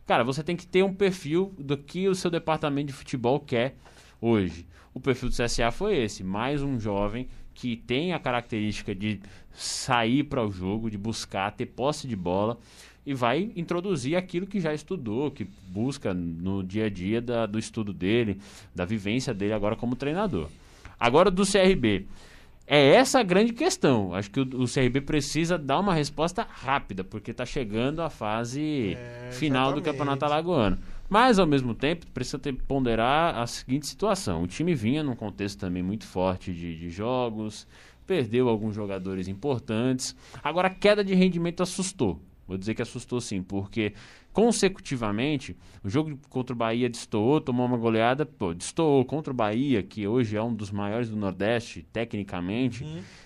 Cara, 0.04 0.22
você 0.22 0.42
tem 0.42 0.56
que 0.56 0.66
ter 0.66 0.82
um 0.82 0.92
perfil 0.92 1.54
do 1.58 1.78
que 1.78 2.06
o 2.06 2.14
seu 2.14 2.30
departamento 2.30 2.88
de 2.88 2.92
futebol 2.92 3.40
quer 3.40 3.76
hoje. 4.20 4.66
O 4.92 5.00
perfil 5.00 5.30
do 5.30 5.34
CSA 5.34 5.70
foi 5.70 5.96
esse, 5.96 6.22
mais 6.22 6.62
um 6.62 6.78
jovem 6.78 7.26
que 7.56 7.74
tem 7.76 8.12
a 8.12 8.18
característica 8.18 8.94
de 8.94 9.18
sair 9.52 10.22
para 10.24 10.44
o 10.46 10.52
jogo, 10.52 10.90
de 10.90 10.98
buscar, 10.98 11.50
ter 11.52 11.66
posse 11.66 12.06
de 12.06 12.14
bola 12.14 12.58
e 13.04 13.14
vai 13.14 13.50
introduzir 13.56 14.14
aquilo 14.16 14.46
que 14.46 14.60
já 14.60 14.74
estudou, 14.74 15.30
que 15.30 15.46
busca 15.68 16.12
no 16.12 16.62
dia 16.62 16.84
a 16.86 16.90
dia 16.90 17.20
da- 17.20 17.46
do 17.46 17.58
estudo 17.58 17.92
dele, 17.92 18.38
da 18.74 18.84
vivência 18.84 19.32
dele 19.32 19.54
agora 19.54 19.74
como 19.74 19.96
treinador. 19.96 20.48
Agora 21.00 21.30
do 21.30 21.44
CRB. 21.44 22.06
É 22.66 22.94
essa 22.96 23.20
a 23.20 23.22
grande 23.22 23.52
questão. 23.52 24.12
Acho 24.12 24.28
que 24.30 24.40
o, 24.40 24.62
o 24.62 24.66
CRB 24.66 25.00
precisa 25.02 25.56
dar 25.56 25.78
uma 25.78 25.94
resposta 25.94 26.44
rápida, 26.50 27.04
porque 27.04 27.30
está 27.30 27.46
chegando 27.46 28.02
a 28.02 28.10
fase 28.10 28.94
É, 28.98 29.30
final 29.32 29.72
do. 29.72 29.80
Campeonato 29.80 30.24
Alagoano. 30.24 30.76
Mas, 31.08 31.38
ao 31.38 31.46
mesmo 31.46 31.74
tempo, 31.74 32.06
precisa 32.12 32.38
ter, 32.38 32.52
ponderar 32.52 33.38
a 33.38 33.46
seguinte 33.46 33.86
situação. 33.86 34.42
O 34.42 34.46
time 34.46 34.74
vinha 34.74 35.02
num 35.02 35.14
contexto 35.14 35.58
também 35.58 35.82
muito 35.82 36.06
forte 36.06 36.52
de, 36.52 36.76
de 36.76 36.90
jogos, 36.90 37.66
perdeu 38.06 38.48
alguns 38.48 38.74
jogadores 38.74 39.28
importantes. 39.28 40.16
Agora, 40.42 40.68
a 40.68 40.74
queda 40.74 41.04
de 41.04 41.14
rendimento 41.14 41.62
assustou. 41.62 42.20
Vou 42.46 42.56
dizer 42.56 42.74
que 42.74 42.82
assustou 42.82 43.20
sim, 43.20 43.42
porque 43.42 43.92
consecutivamente 44.32 45.56
o 45.82 45.88
jogo 45.88 46.16
contra 46.28 46.54
o 46.54 46.56
Bahia 46.56 46.88
destoou, 46.88 47.40
tomou 47.40 47.66
uma 47.66 47.76
goleada, 47.76 48.24
pô, 48.24 48.54
destoou 48.54 49.04
contra 49.04 49.32
o 49.32 49.36
Bahia, 49.36 49.82
que 49.82 50.06
hoje 50.06 50.36
é 50.36 50.42
um 50.42 50.54
dos 50.54 50.70
maiores 50.70 51.10
do 51.10 51.16
Nordeste, 51.16 51.84
tecnicamente. 51.92 52.84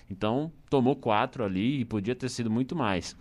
Então, 0.09 0.51
tomou 0.69 0.95
quatro 0.95 1.43
ali 1.43 1.81
e 1.81 1.85
podia 1.85 2.15
ter 2.15 2.29
sido 2.29 2.49
muito 2.49 2.75
mais. 2.75 3.15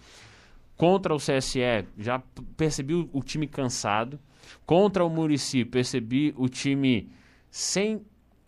Contra 0.74 1.14
o 1.14 1.18
CSE, 1.18 1.84
já 1.98 2.22
percebi 2.56 2.94
o, 2.94 3.10
o 3.12 3.22
time 3.22 3.46
cansado. 3.46 4.18
Contra 4.66 5.04
o 5.04 5.10
Murici, 5.10 5.64
percebi 5.64 6.34
o 6.36 6.48
time 6.48 7.10
sem 7.50 8.02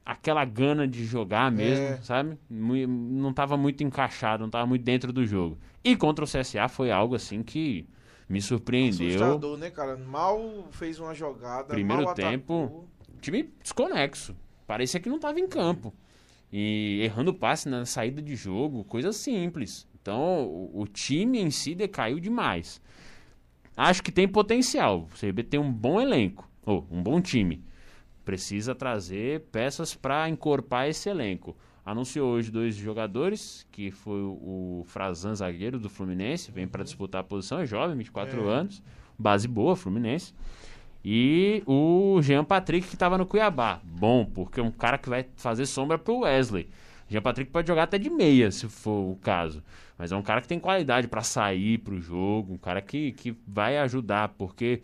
aquela 0.05 0.45
gana 0.45 0.87
de 0.87 1.05
jogar 1.05 1.51
mesmo, 1.51 1.85
É. 1.85 1.97
sabe? 2.03 2.37
Não 2.51 3.31
estava 3.31 3.57
muito 3.57 3.83
encaixado, 3.85 4.41
não 4.41 4.49
estava 4.49 4.67
muito 4.67 4.83
dentro 4.83 5.13
do 5.13 5.25
jogo. 5.25 5.59
E 5.85 5.97
contra 5.97 6.25
o 6.25 6.29
CSA 6.29 6.69
foi 6.69 6.91
algo 6.91 7.15
assim 7.15 7.43
que 7.43 7.87
me 8.29 8.41
surpreendeu. 8.41 9.09
Assustador, 9.23 9.59
né, 9.59 9.71
cara? 9.71 9.97
Mal 9.97 10.67
fez 10.71 10.99
uma 10.99 11.15
jogada. 11.15 11.69
Primeiro 11.69 12.05
mal 12.05 12.15
tempo. 12.15 12.89
time 13.21 13.51
desconexo. 13.63 14.35
Parecia 14.67 14.99
que 15.01 15.09
não 15.09 15.17
estava 15.17 15.39
em 15.39 15.47
campo. 15.47 15.93
E 16.53 17.01
errando 17.03 17.33
passe 17.33 17.69
na 17.69 17.85
saída 17.87 18.21
de 18.21 18.35
jogo, 18.37 18.85
coisa 18.85 19.13
simples. 19.13 19.87
Então, 20.01 20.45
o, 20.45 20.81
o 20.83 20.87
time 20.87 21.39
em 21.41 21.51
si 21.51 21.75
decaiu 21.75 22.19
demais. 22.21 22.81
Acho 23.77 24.03
que 24.03 24.13
tem 24.13 24.29
potencial. 24.29 25.09
O 25.13 25.19
CRB 25.19 25.43
tem 25.45 25.59
um 25.61 25.73
bom 25.73 26.01
elenco, 26.01 26.49
ou 26.65 26.87
um 26.91 27.03
bom 27.03 27.21
time. 27.21 27.63
Precisa 28.25 28.75
trazer 28.75 29.41
peças 29.51 29.95
para 29.95 30.29
encorpar 30.29 30.89
esse 30.89 31.09
elenco. 31.09 31.57
Anunciou 31.85 32.31
hoje 32.33 32.51
dois 32.51 32.77
jogadores, 32.77 33.67
que 33.73 33.91
foi 33.91 34.21
o, 34.21 34.81
o 34.83 34.85
Frazan, 34.87 35.35
zagueiro 35.35 35.81
do 35.81 35.89
Fluminense, 35.91 36.53
vem 36.53 36.69
para 36.69 36.85
disputar 36.85 37.23
a 37.23 37.25
posição, 37.25 37.59
é 37.59 37.67
jovem, 37.67 37.97
24 37.97 38.41
É. 38.49 38.53
anos, 38.53 38.81
base 39.19 39.49
boa, 39.49 39.75
Fluminense. 39.75 40.33
E 41.05 41.63
o 41.67 42.21
Jean 42.23 42.45
Patrick 42.45 42.87
que 42.87 42.95
estava 42.95 43.19
no 43.19 43.27
Cuiabá. 43.27 43.81
Bom, 43.83 44.25
porque 44.25 44.61
é 44.61 44.63
um 44.63 44.71
cara 44.71 44.97
que 44.97 45.09
vai 45.09 45.27
fazer 45.35 45.67
sombra 45.67 45.99
pro 45.99 46.21
Wesley. 46.21 46.69
Jean 47.13 47.21
Patrick 47.21 47.51
pode 47.51 47.69
jogar 47.69 47.83
até 47.83 47.99
de 47.99 48.09
meia, 48.09 48.51
se 48.51 48.67
for 48.69 49.13
o 49.13 49.17
caso. 49.17 49.63
Mas 49.99 50.11
é 50.11 50.17
um 50.17 50.23
cara 50.23 50.41
que 50.41 50.49
tem 50.49 50.59
qualidade 50.59 51.07
para 51.07 51.23
sair 51.23 51.79
pro 51.79 52.01
jogo, 52.01 52.55
um 52.55 52.59
cara 52.59 52.81
que, 52.81 53.13
que 53.13 53.37
vai 53.47 53.77
ajudar, 53.79 54.31
porque 54.31 54.81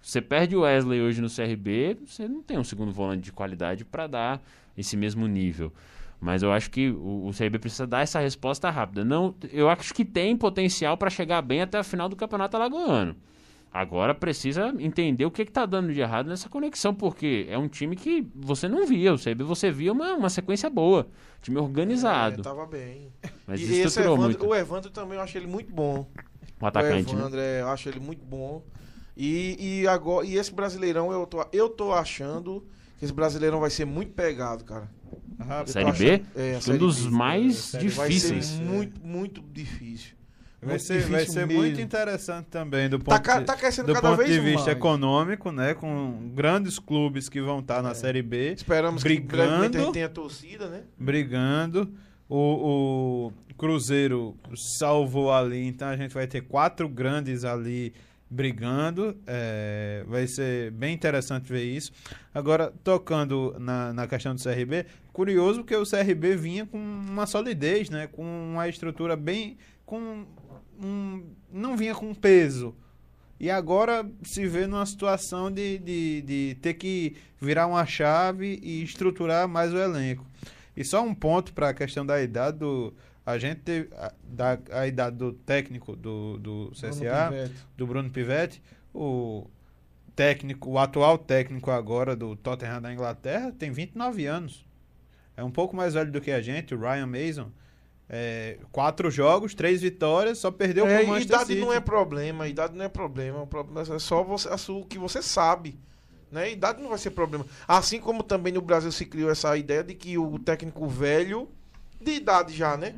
você 0.00 0.20
perde 0.20 0.54
o 0.54 0.60
Wesley 0.60 1.00
hoje 1.00 1.20
no 1.20 1.28
CRB, 1.28 1.98
você 2.06 2.28
não 2.28 2.40
tem 2.40 2.56
um 2.56 2.64
segundo 2.64 2.92
volante 2.92 3.22
de 3.22 3.32
qualidade 3.32 3.84
para 3.84 4.06
dar 4.06 4.42
esse 4.78 4.96
mesmo 4.96 5.26
nível. 5.26 5.72
Mas 6.20 6.44
eu 6.44 6.52
acho 6.52 6.70
que 6.70 6.88
o, 6.90 7.26
o 7.26 7.30
CRB 7.36 7.58
precisa 7.58 7.84
dar 7.84 8.02
essa 8.02 8.20
resposta 8.20 8.70
rápida. 8.70 9.04
Não, 9.04 9.34
eu 9.52 9.68
acho 9.68 9.92
que 9.92 10.04
tem 10.04 10.36
potencial 10.36 10.96
para 10.96 11.10
chegar 11.10 11.42
bem 11.42 11.62
até 11.62 11.78
a 11.78 11.82
final 11.82 12.08
do 12.08 12.14
Campeonato 12.14 12.56
Alagoano. 12.56 13.16
Agora 13.72 14.14
precisa 14.14 14.74
entender 14.78 15.24
o 15.24 15.30
que 15.30 15.40
está 15.42 15.64
dando 15.64 15.94
de 15.94 16.00
errado 16.00 16.28
nessa 16.28 16.46
conexão, 16.48 16.94
porque 16.94 17.46
é 17.48 17.56
um 17.56 17.68
time 17.68 17.96
que 17.96 18.26
você 18.34 18.68
não 18.68 18.86
via. 18.86 19.14
O 19.14 19.18
CRB 19.18 19.44
você 19.44 19.70
via 19.70 19.92
uma, 19.92 20.12
uma 20.12 20.28
sequência 20.28 20.68
boa, 20.68 21.08
time 21.40 21.56
organizado. 21.58 22.40
É, 22.40 22.44
tava 22.44 22.66
bem. 22.66 23.10
mas 23.46 23.60
e 23.60 23.64
esse 23.64 23.72
desestruturou 23.72 24.16
Evandro, 24.16 24.38
muito 24.38 24.46
o 24.52 24.54
Evandro 24.54 24.90
também 24.90 25.16
eu 25.16 25.22
acho 25.22 25.38
ele 25.38 25.46
muito 25.46 25.72
bom. 25.72 26.06
o 26.60 26.66
atacante. 26.66 27.12
o 27.12 27.14
né? 27.16 27.20
Evandro, 27.22 27.40
é, 27.40 27.60
eu 27.62 27.68
acho 27.68 27.88
ele 27.88 28.00
muito 28.00 28.22
bom. 28.24 28.62
E, 29.16 29.80
e, 29.82 29.86
agora, 29.88 30.26
e 30.26 30.36
esse 30.36 30.52
Brasileirão, 30.52 31.10
eu 31.10 31.26
tô, 31.26 31.46
eu 31.50 31.68
tô 31.70 31.92
achando 31.92 32.66
que 32.98 33.04
esse 33.06 33.12
Brasileirão 33.14 33.58
vai 33.60 33.70
ser 33.70 33.86
muito 33.86 34.12
pegado, 34.12 34.64
cara. 34.64 34.90
Ah, 35.38 35.64
Série 35.66 35.92
B? 35.92 36.12
achando- 36.12 36.26
É, 36.36 36.50
que 36.52 36.56
um 36.56 36.60
Série 36.60 36.78
dos 36.78 37.04
B. 37.06 37.10
mais 37.10 37.56
Série 37.56 37.88
Vai 37.88 38.08
difíceis. 38.08 38.44
ser 38.46 38.62
muito, 38.62 39.00
muito 39.04 39.42
difícil. 39.50 40.11
Vai 40.62 40.74
Muito 40.74 40.82
ser, 40.84 41.02
vai 41.08 41.26
ser 41.26 41.44
mesmo. 41.44 41.60
muito 41.60 41.80
interessante 41.80 42.46
também 42.46 42.88
do 42.88 42.96
ponto, 43.00 43.20
Tá, 43.20 43.40
de- 43.40 43.44
tá 43.46 43.56
crescendo 43.56 43.92
do 43.92 44.00
ponto 44.00 44.24
de 44.24 44.38
vista 44.38 44.66
mais. 44.66 44.76
econômico, 44.76 45.50
né? 45.50 45.74
Com 45.74 46.30
grandes 46.32 46.78
clubes 46.78 47.28
que 47.28 47.40
vão 47.40 47.58
estar 47.58 47.82
na 47.82 47.90
É. 47.90 47.94
Série 47.94 48.22
B 48.22 48.52
Esperamos 48.52 49.02
que 49.02 49.08
Brigando. 49.08 49.28
brevemente 49.48 49.76
a 49.76 49.80
gente 49.80 49.92
tenha 49.92 50.08
torcida, 50.08 50.68
né? 50.68 50.82
brigando. 50.96 51.92
O, 52.28 53.32
o 53.50 53.54
Cruzeiro 53.58 54.36
salvou 54.78 55.32
ali, 55.32 55.66
então 55.66 55.88
a 55.88 55.96
gente 55.96 56.14
vai 56.14 56.28
ter 56.28 56.42
quatro 56.42 56.88
grandes 56.88 57.44
ali 57.44 57.92
brigando. 58.30 59.16
é, 59.26 60.04
vai 60.06 60.26
ser 60.28 60.70
bem 60.70 60.94
interessante 60.94 61.52
ver 61.52 61.64
isso. 61.64 61.90
Agora, 62.32 62.72
tocando 62.84 63.54
na, 63.58 63.92
na 63.92 64.06
questão 64.06 64.32
do 64.34 64.40
CRB, 64.42 64.86
curioso 65.12 65.64
que 65.64 65.74
o 65.76 65.84
CRB 65.84 66.36
vinha 66.36 66.64
com 66.64 66.78
uma 66.78 67.26
solidez, 67.26 67.90
né? 67.90 68.06
Com 68.06 68.22
uma 68.22 68.68
estrutura 68.68 69.16
bem. 69.16 69.58
com 69.84 70.24
um, 70.80 71.24
Não 71.52 71.76
vinha 71.76 71.94
com 71.94 72.14
peso. 72.14 72.74
E 73.38 73.50
agora 73.50 74.08
se 74.22 74.46
vê 74.46 74.68
numa 74.68 74.86
situação 74.86 75.50
de, 75.50 75.78
de, 75.78 76.22
de 76.22 76.56
ter 76.62 76.74
que 76.74 77.16
virar 77.40 77.66
uma 77.66 77.84
chave 77.84 78.60
e 78.62 78.84
estruturar 78.84 79.48
mais 79.48 79.74
o 79.74 79.78
elenco. 79.78 80.24
E 80.76 80.84
só 80.84 81.02
um 81.02 81.12
ponto 81.12 81.52
para 81.52 81.70
a 81.70 81.74
questão 81.74 82.06
da 82.06 82.22
idade 82.22 82.58
do. 82.58 82.94
A 83.26 83.38
gente 83.38 83.60
teve 83.60 83.88
a, 83.94 84.12
da, 84.22 84.58
a 84.70 84.86
idade 84.86 85.16
do 85.16 85.32
técnico 85.32 85.96
do, 85.96 86.38
do 86.38 86.70
CSA, 86.70 87.28
Pivete. 87.30 87.54
do 87.76 87.86
Bruno 87.86 88.10
Pivetti, 88.10 88.62
o 88.94 89.46
técnico, 90.14 90.70
o 90.70 90.78
atual 90.78 91.18
técnico 91.18 91.70
agora 91.70 92.14
do 92.14 92.36
Tottenham 92.36 92.80
da 92.80 92.92
Inglaterra, 92.92 93.52
tem 93.58 93.70
29 93.70 94.26
anos. 94.26 94.64
É 95.36 95.42
um 95.42 95.50
pouco 95.50 95.74
mais 95.74 95.94
velho 95.94 96.12
do 96.12 96.20
que 96.20 96.30
a 96.30 96.40
gente, 96.40 96.74
o 96.74 96.78
Ryan 96.78 97.06
Mason. 97.06 97.50
É, 98.14 98.58
quatro 98.70 99.10
jogos, 99.10 99.54
três 99.54 99.80
vitórias, 99.80 100.36
só 100.36 100.50
perdeu 100.50 100.86
É, 100.86 100.98
pro 100.98 101.06
Manchester 101.08 101.34
idade 101.36 101.46
City. 101.48 101.60
não 101.62 101.72
é 101.72 101.80
problema, 101.80 102.46
idade 102.46 102.76
não 102.76 102.84
é 102.84 102.88
problema, 102.88 103.40
o 103.40 103.46
problema 103.46 103.80
é 103.80 103.98
só 103.98 104.22
você, 104.22 104.54
sua- 104.58 104.80
o 104.80 104.84
que 104.84 104.98
você 104.98 105.22
sabe. 105.22 105.78
Né? 106.30 106.52
Idade 106.52 106.82
não 106.82 106.90
vai 106.90 106.98
ser 106.98 107.10
problema. 107.10 107.46
Assim 107.66 107.98
como 108.00 108.22
também 108.22 108.52
no 108.52 108.60
Brasil 108.60 108.92
se 108.92 109.06
criou 109.06 109.30
essa 109.30 109.56
ideia 109.56 109.82
de 109.82 109.94
que 109.94 110.16
o 110.18 110.38
técnico 110.38 110.86
velho, 110.86 111.48
de 112.00 112.12
idade 112.12 112.54
já, 112.54 112.76
né? 112.76 112.94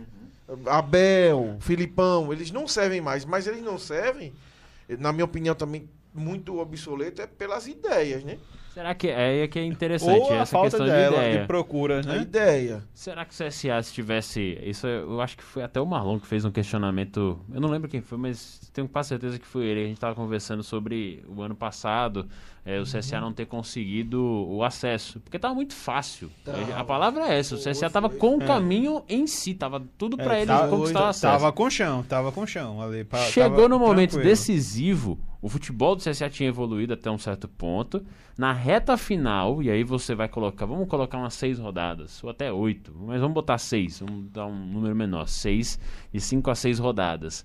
Abel, 0.67 1.57
Filipão, 1.61 2.33
eles 2.33 2.51
não 2.51 2.67
servem 2.69 3.01
mais, 3.01 3.25
mas 3.25 3.47
eles 3.47 3.63
não 3.63 3.79
servem, 3.79 4.33
na 4.99 5.13
minha 5.13 5.25
opinião 5.25 5.55
também 5.55 5.89
muito 6.13 6.59
obsoleto, 6.59 7.23
é 7.23 7.27
pelas 7.27 7.67
ideias, 7.67 8.23
né? 8.25 8.39
Será 8.75 8.93
que 8.95 9.09
é 9.09 9.47
que 9.47 9.59
é 9.59 9.65
interessante 9.65 10.21
Ou 10.21 10.33
a 10.33 10.37
essa 10.37 10.47
falta 10.53 10.71
questão 10.71 10.87
dela, 10.87 11.17
de 11.17 11.23
ideia? 11.23 11.41
de 11.43 11.47
procuras, 11.47 12.07
A 12.09 12.15
né? 12.15 12.23
ideia. 12.23 12.83
Será 12.93 13.25
que 13.25 13.33
o 13.33 13.37
CSA 13.47 13.83
se 13.83 13.93
tivesse. 13.95 14.59
Isso 14.63 14.87
eu 14.87 15.13
eu 15.13 15.21
acho 15.21 15.37
que 15.37 15.45
foi 15.45 15.63
até 15.63 15.81
o 15.81 15.87
Marlon 15.87 16.19
que 16.19 16.27
fez 16.27 16.45
um 16.45 16.51
questionamento. 16.51 17.39
Eu 17.53 17.61
não 17.61 17.69
lembro 17.69 17.89
quem 17.89 18.01
foi, 18.01 18.19
mas 18.19 18.61
tenho 18.73 18.89
quase 18.89 19.11
certeza 19.11 19.39
que 19.39 19.47
foi 19.47 19.65
ele. 19.65 19.81
A 19.81 19.87
gente 19.87 19.95
estava 19.95 20.15
conversando 20.15 20.63
sobre 20.65 21.25
o 21.29 21.41
ano 21.41 21.55
passado, 21.55 22.27
é, 22.67 22.81
o 22.81 22.85
CSA 22.85 23.21
não 23.21 23.33
ter 23.33 23.47
conseguido 23.47 24.23
o 24.23 24.63
acesso. 24.65 25.21
Porque 25.21 25.37
estava 25.37 25.55
muito 25.55 25.75
fácil. 25.75 26.31
Tava. 26.45 26.75
A 26.77 26.85
palavra 26.85 27.29
é 27.29 27.39
essa. 27.39 27.55
O 27.55 27.59
CSA 27.59 27.87
estava 27.87 28.09
com 28.09 28.39
o 28.39 28.43
É. 28.43 28.47
caminho 28.47 29.03
em 29.09 29.27
si. 29.27 29.53
Tava 29.55 29.83
tudo 29.99 30.17
para 30.17 30.35
É, 30.37 30.39
ele 30.39 30.47
tava- 30.47 30.69
conquistar 30.69 31.01
o 31.01 31.09
acesso. 31.09 31.39
Tava 31.39 31.53
com 31.53 31.69
chão, 31.69 32.03
tava 32.03 32.33
com 32.33 32.47
chão 32.47 32.81
ali. 32.81 33.05
pa- 33.05 33.19
Chegou 33.27 33.69
no 33.69 33.79
momento 33.79 34.13
tranquilo. 34.13 34.31
decisivo, 34.31 35.19
o 35.43 35.49
futebol 35.49 35.95
do 35.95 36.03
CSA 36.03 36.31
tinha 36.31 36.49
evoluído 36.49 36.95
até 36.95 37.11
um 37.11 37.19
certo 37.19 37.47
ponto. 37.49 38.05
Na 38.37 38.53
reta 38.53 38.97
final, 38.97 39.63
e 39.63 39.71
aí 39.71 39.85
você 39.85 40.15
vai 40.15 40.27
colocar, 40.29 40.67
vamos 40.67 40.89
colocar 40.89 41.19
umas 41.19 41.35
seis 41.35 41.59
rodadas, 41.59 42.25
ou 42.25 42.31
até 42.31 42.51
oito, 42.53 42.93
mas 42.99 43.21
vamos 43.21 43.35
botar 43.35 43.59
seis, 43.59 44.01
vamos 44.01 44.29
dar 44.33 44.47
um 44.47 44.57
número 44.67 44.97
menor, 44.97 45.29
seis 45.29 45.79
e 46.13 46.19
cinco 46.21 46.51
a 46.51 46.55
seis 46.57 46.79
rodadas. 46.81 47.45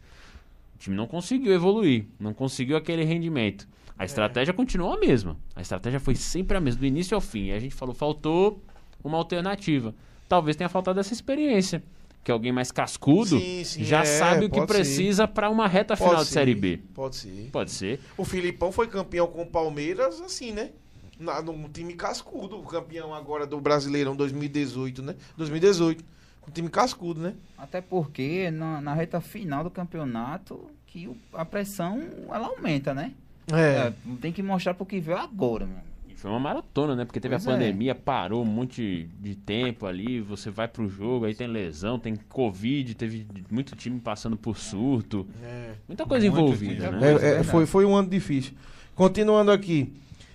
O 0.76 0.80
time 0.80 0.96
não 0.96 1.06
conseguiu 1.06 1.54
evoluir, 1.54 2.06
não 2.20 2.34
conseguiu 2.34 2.76
aquele 2.78 3.04
rendimento. 3.04 3.68
A 4.00 4.06
estratégia 4.06 4.54
continuou 4.54 4.94
a 4.94 4.98
mesma. 4.98 5.38
A 5.56 5.62
estratégia 5.62 6.00
foi 6.00 6.16
sempre 6.16 6.56
a 6.58 6.62
mesma, 6.62 6.80
do 6.80 6.86
início 6.86 7.14
ao 7.16 7.22
fim. 7.22 7.48
E 7.48 7.52
a 7.52 7.60
gente 7.60 7.76
falou, 7.76 7.94
faltou 7.94 8.62
uma 9.04 9.18
alternativa. 9.18 9.94
Talvez 10.28 10.56
tenha 10.56 10.70
faltado 10.70 11.00
essa 11.00 11.14
experiência. 11.14 11.84
Que 12.24 12.32
alguém 12.32 12.52
mais 12.52 12.72
cascudo 12.72 13.40
Sim, 13.40 13.64
sim, 13.64 13.84
já 13.84 14.02
é, 14.02 14.06
sabe 14.06 14.46
o 14.46 14.50
que 14.50 14.66
precisa 14.66 15.28
para 15.28 15.50
uma 15.50 15.68
reta 15.68 15.96
Pode 15.96 16.10
final 16.10 16.22
de 16.24 16.28
ser, 16.28 16.34
Série 16.34 16.56
B. 16.56 16.80
Pode 16.94 17.16
ser. 17.16 17.50
Pode 17.52 17.72
ser. 17.72 18.00
O 18.18 18.26
Filipão 18.26 18.72
foi 18.72 18.88
campeão 18.88 19.26
com 19.28 19.42
o 19.42 19.46
Palmeiras, 19.46 20.20
assim, 20.22 20.52
né? 20.52 20.72
Na, 21.18 21.42
num 21.42 21.68
time 21.70 21.94
cascudo, 21.96 22.58
o 22.60 22.64
campeão 22.64 23.14
agora 23.14 23.46
do 23.48 23.60
Brasileirão 23.60 24.16
2018, 24.16 25.02
né? 25.02 25.16
2018. 25.38 26.04
Um 26.48 26.52
time 26.52 26.70
cascudo, 26.70 27.22
né? 27.22 27.36
Até 27.58 27.82
porque 27.82 28.50
na, 28.52 28.80
na 28.82 28.94
reta 28.94 29.20
final 29.22 29.64
do 29.64 29.70
campeonato 29.70 30.70
que 30.88 31.08
o- 31.08 31.18
a 31.34 31.46
pressão 31.46 32.02
ela 32.34 32.48
aumenta, 32.48 32.94
né? 32.94 33.14
É, 33.54 33.92
tem 34.22 34.32
que 34.32 34.42
mostrar 34.44 34.74
pro 34.74 34.86
que 34.86 35.00
veio 35.00 35.18
agora, 35.18 35.66
mano. 35.66 35.82
E 36.08 36.14
foi 36.16 36.30
uma 36.32 36.40
maratona, 36.40 36.96
né? 36.96 37.06
Porque 37.06 37.20
teve 37.20 37.36
Pois 37.36 37.48
a 37.48 37.52
é. 37.52 37.54
pandemia, 37.56 37.96
parou 37.96 38.42
um 38.42 38.46
monte 38.46 39.10
de 39.20 39.36
tempo 39.36 39.86
ali, 39.86 40.20
você 40.20 40.50
vai 40.50 40.68
pro 40.68 40.88
jogo, 40.90 41.26
aí 41.26 41.34
tem 41.36 41.48
lesão, 41.48 41.98
tem 42.00 42.16
Covid, 42.16 42.94
teve 42.96 43.26
muito 43.50 43.76
time 43.76 44.00
passando 44.00 44.36
por 44.36 44.58
surto. 44.58 45.26
É. 45.44 45.72
Muita 45.88 46.06
coisa 46.06 46.26
Muito 46.30 46.38
envolvida, 46.42 46.88
time. 46.90 47.00
né? 47.00 47.12
É, 47.22 47.40
é, 47.40 47.44
foi, 47.44 47.66
foi 47.66 47.86
um 47.86 47.96
ano 47.96 48.10
difícil. 48.10 48.54
Continuando 48.96 49.52
aqui. 49.52 49.94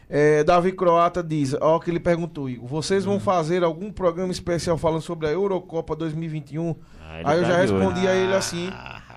é, 0.09 0.43
Davi 0.45 0.73
Croata 0.73 1.23
diz, 1.23 1.55
ó, 1.61 1.79
que 1.79 1.91
ele 1.91 2.01
perguntou, 2.01 2.49
Igor, 2.49 2.67
vocês 2.69 3.05
Hum. 3.07 3.11
vão 3.11 3.21
fazer 3.21 3.62
algum 3.65 3.91
programa 3.93 4.33
especial 4.33 4.77
falando 4.79 5.01
sobre 5.03 5.27
a 5.27 5.31
Eurocopa 5.31 5.95
2021? 5.97 6.75
Ah, 7.01 7.21
Aí 7.25 7.39
eu 7.39 7.43
tá 7.43 7.49
já 7.51 7.65
de 7.67 7.73
olho. 7.73 7.81
respondi 7.83 8.07
a 8.09 8.15
ele 8.15 8.35
assim, 8.35 8.71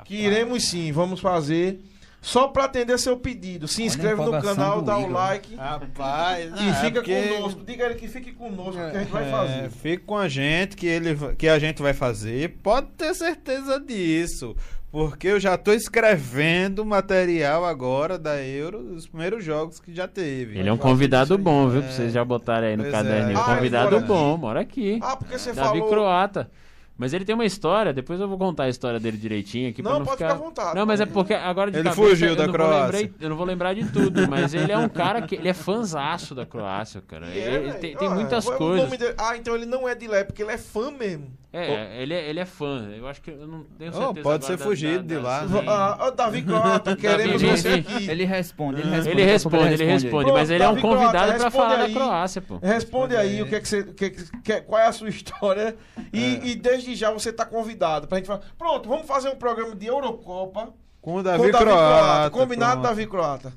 que 0.06 0.16
iremos 0.16 0.64
sim, 0.66 0.92
vamos 0.92 1.20
fazer. 1.20 1.82
Só 2.28 2.50
pra 2.50 2.66
atender 2.66 3.00
seu 3.00 3.16
pedido. 3.16 3.70
Se 3.70 3.84
inscreve 3.84 4.22
no 4.22 4.32
canal, 4.42 4.82
dá 4.82 4.98
o 4.98 5.04
Igor. 5.04 5.14
like 5.14 5.56
Rapaz, 5.56 6.52
e 6.60 6.74
fica 6.86 7.02
conosco. 7.02 7.62
Diga 7.66 7.86
ele 7.86 7.96
que 7.96 8.08
fique 8.10 8.34
conosco, 8.34 8.74
que 8.74 8.98
a 8.98 9.00
gente 9.00 9.12
vai 9.12 9.32
fazer. 9.32 9.64
É, 9.64 9.70
fique 9.70 10.04
com 10.04 10.18
a 10.18 10.28
gente 10.28 10.76
que, 10.76 10.86
ele, 10.86 11.16
que 11.38 11.48
a 11.48 11.58
gente 11.58 11.82
vai 11.82 11.94
fazer. 11.94 12.58
Pode 12.62 12.88
ter 12.98 13.14
certeza 13.14 13.80
disso. 13.80 14.58
Porque 14.92 15.28
eu 15.28 15.40
já 15.40 15.58
tô 15.58 15.72
escrevendo 15.72 16.86
material 16.86 17.64
agora 17.66 18.18
da 18.18 18.42
Euro, 18.44 18.84
dos 18.84 19.08
primeiros 19.08 19.42
jogos 19.44 19.80
que 19.80 19.94
já 19.96 20.06
teve. 20.08 20.60
Ele 20.60 20.68
é 20.68 20.74
um 20.74 20.76
fazer 20.78 20.90
convidado 20.90 21.38
bom, 21.38 21.70
viu? 21.70 21.82
Pra 21.82 21.90
É. 21.90 21.94
vocês 21.94 22.12
já 22.14 22.26
botarem 22.26 22.70
aí 22.72 22.76
no 22.78 22.84
Pois 22.84 22.94
caderninho. 22.94 23.38
é. 23.38 23.42
Ah, 23.42 23.56
convidado 23.56 24.00
bom, 24.02 24.36
mora 24.38 24.60
aqui. 24.60 25.00
Ah, 25.02 25.16
porque 25.16 25.38
você 25.38 25.54
Davi 25.54 25.78
falou... 25.80 25.90
Croata. 25.90 26.52
Mas 26.98 27.14
ele 27.14 27.24
tem 27.24 27.36
uma 27.36 27.46
história, 27.46 27.94
depois 27.94 28.20
eu 28.20 28.28
vou 28.28 28.38
contar 28.38 28.64
a 28.64 28.70
história 28.70 29.00
dele 29.00 29.18
direitinho 29.18 29.70
aqui 29.70 29.84
pra 29.84 29.92
Não, 29.92 30.00
não 30.00 30.06
pode 30.06 30.18
ficar... 30.18 30.30
ficar 30.34 30.42
à 30.44 30.46
vontade. 30.48 30.76
Não, 30.76 30.86
mas 30.86 31.00
é 31.00 31.06
porque 31.06 31.34
agora 31.34 31.70
de 31.70 31.78
Ele 31.78 31.90
cabeça, 31.90 32.02
fugiu 32.10 32.30
eu 32.30 32.36
da 32.36 32.48
não 32.48 32.54
vou 32.54 32.60
Croácia. 32.66 33.00
lembrar- 33.00 33.16
eu 33.24 33.30
não 33.30 33.36
vou 33.38 33.46
lembrar 33.46 33.74
de 33.76 33.86
tudo, 33.92 34.28
mas 34.28 34.54
ele 34.54 34.72
é 34.72 34.78
um 34.78 34.90
cara 34.90 35.22
que 35.22 35.36
ele 35.36 35.48
é 35.48 35.54
fanzaço 35.54 36.34
da 36.34 36.46
Croácia, 36.46 37.02
cara. 37.08 37.28
É, 37.28 37.38
ele 37.56 37.74
tem, 37.74 37.96
tem 37.96 38.08
Ah, 38.08 38.12
muitas 38.12 38.46
coisas. 38.50 38.90
dele- 38.90 39.14
Ah, 39.18 39.38
então 39.38 39.56
ele 39.56 39.66
não 39.68 39.88
é 39.88 39.94
de 39.94 40.08
lá, 40.08 40.18
é 40.18 40.24
porque 40.24 40.42
ele 40.42 40.52
é 40.52 40.58
fã 40.58 40.90
mesmo. 40.92 41.32
É, 41.54 42.02
ele 42.04 42.14
é, 42.14 42.30
ele 42.30 42.40
é 42.40 42.46
fã. 42.46 42.90
Eu 42.96 43.08
acho 43.08 43.22
que 43.22 43.32
eu 43.32 43.48
não 43.48 43.64
tenho 43.80 43.90
Oh, 43.92 43.96
certeza. 43.96 44.22
pode 44.22 44.28
agora 44.28 44.42
ser 44.42 44.58
da- 44.58 44.64
fugido 44.66 44.98
da- 44.98 45.02
de 45.02 45.16
da- 45.16 45.22
lá, 45.22 45.48
sim. 45.48 45.54
né? 45.54 45.64
Ah, 45.66 45.98
ó, 46.02 46.12
Davi 46.12 46.42
Croata, 46.44 46.96
queremos 46.96 47.42
Davi, 47.42 47.58
você 47.58 47.68
ele- 47.70 47.80
aqui. 47.80 48.10
Ele 48.12 48.26
responde, 48.26 48.82
ele 48.82 48.90
responde. 48.90 49.10
Ele 49.22 49.24
responde, 49.24 49.74
ele 49.74 49.86
responde, 49.86 50.10
Pronto, 50.26 50.34
mas 50.34 50.50
ele 50.50 50.64
é 50.64 50.70
um 50.70 50.80
convidado 50.82 51.14
pra 51.34 51.44
responde 51.46 51.52
falar 51.56 51.76
da 51.78 51.84
aí. 51.86 51.94
Croácia, 51.94 52.42
pô. 52.42 52.58
Responde 52.58 53.16
aí 53.16 53.30
aí. 53.38 53.42
o 53.42 53.48
que 53.48 53.56
é 53.56 53.60
que 53.62 53.68
você. 53.68 53.80
o 53.80 53.94
que 53.94 54.06
é 54.06 54.10
que- 54.10 54.42
que- 54.44 54.62
qual 54.62 54.82
é 54.82 54.88
a 54.88 54.92
sua 54.92 55.10
história. 55.10 55.76
E, 56.14 56.52
e 56.52 56.56
desde 56.56 56.87
já 56.96 57.12
você 57.12 57.32
tá 57.32 57.46
convidado 57.46 58.08
pra 58.08 58.18
gente 58.18 58.28
falar. 58.28 58.42
Pronto, 58.58 58.88
vamos 58.90 59.06
fazer 59.08 59.30
um 59.30 59.36
programa 59.36 59.76
de 59.76 59.86
Eurocopa 59.88 60.74
Com 61.02 61.12
o 61.12 61.14
com 61.16 61.24
Davi, 61.24 61.52
Davi 61.52 61.66
Croata. 61.66 62.30
Combinado, 62.32 62.72
pronto. 62.74 62.84
Davi 62.88 63.08
Croata. 63.08 63.54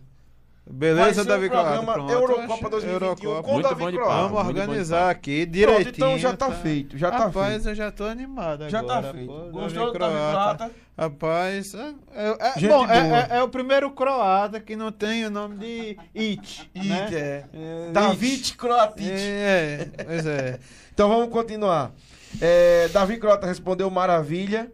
Beleza, 0.73 1.25
Davi 1.25 1.47
um 1.47 1.49
Croata. 1.49 1.69
programa 1.69 1.93
pronto. 1.95 2.13
Eurocopa 2.13 2.53
Oxe, 2.55 2.71
2021 2.71 2.93
Eurocopa. 3.29 3.43
com 3.43 3.53
Muito 3.55 3.69
Davi 3.69 3.81
bom 3.83 3.91
de 3.91 3.97
Croata. 3.97 4.23
Vamos 4.29 4.47
organizar 4.47 5.11
aqui 5.11 5.45
direitinho. 5.45 5.89
então 5.89 6.19
já 6.19 6.37
tá 6.37 6.53
feito, 6.53 6.97
já 6.97 7.11
tá 7.11 7.19
Rapaz, 7.25 7.55
feito. 7.55 7.69
eu 7.71 7.75
já 7.75 7.91
tô 7.91 8.05
animado 8.05 8.69
Já 8.69 8.79
agora. 8.79 9.03
tá 9.03 9.13
feito. 9.13 9.27
pô, 9.27 9.39
Gostou 9.51 9.93
do 9.93 9.99
Davi 9.99 10.15
Davi 10.15 10.31
Croata. 10.31 10.57
Croata? 10.59 10.75
Rapaz, 10.97 11.75
é, 11.75 11.95
é- 12.15 12.65
é- 12.65 12.69
bom, 12.69 12.87
é, 12.87 12.99
é- 13.33 13.39
é 13.39 13.43
o 13.43 13.49
primeiro 13.49 13.91
croata 13.91 14.61
que 14.61 14.77
não 14.77 14.93
tem 14.93 15.25
o 15.27 15.31
nome 15.31 15.57
de 15.57 15.99
It, 16.15 16.71
It, 16.77 16.89
né? 16.89 17.09
é. 17.13 17.45
É, 17.53 17.91
David 17.93 18.55
Croatic. 18.57 19.09
É, 19.11 19.89
pois 20.05 20.27
é. 20.27 20.61
Então 20.93 21.09
vamos 21.09 21.31
continuar. 21.31 21.91
É, 22.41 22.89
Davi 22.89 23.19
Croata 23.19 23.47
respondeu 23.47 23.91
maravilha. 23.91 24.71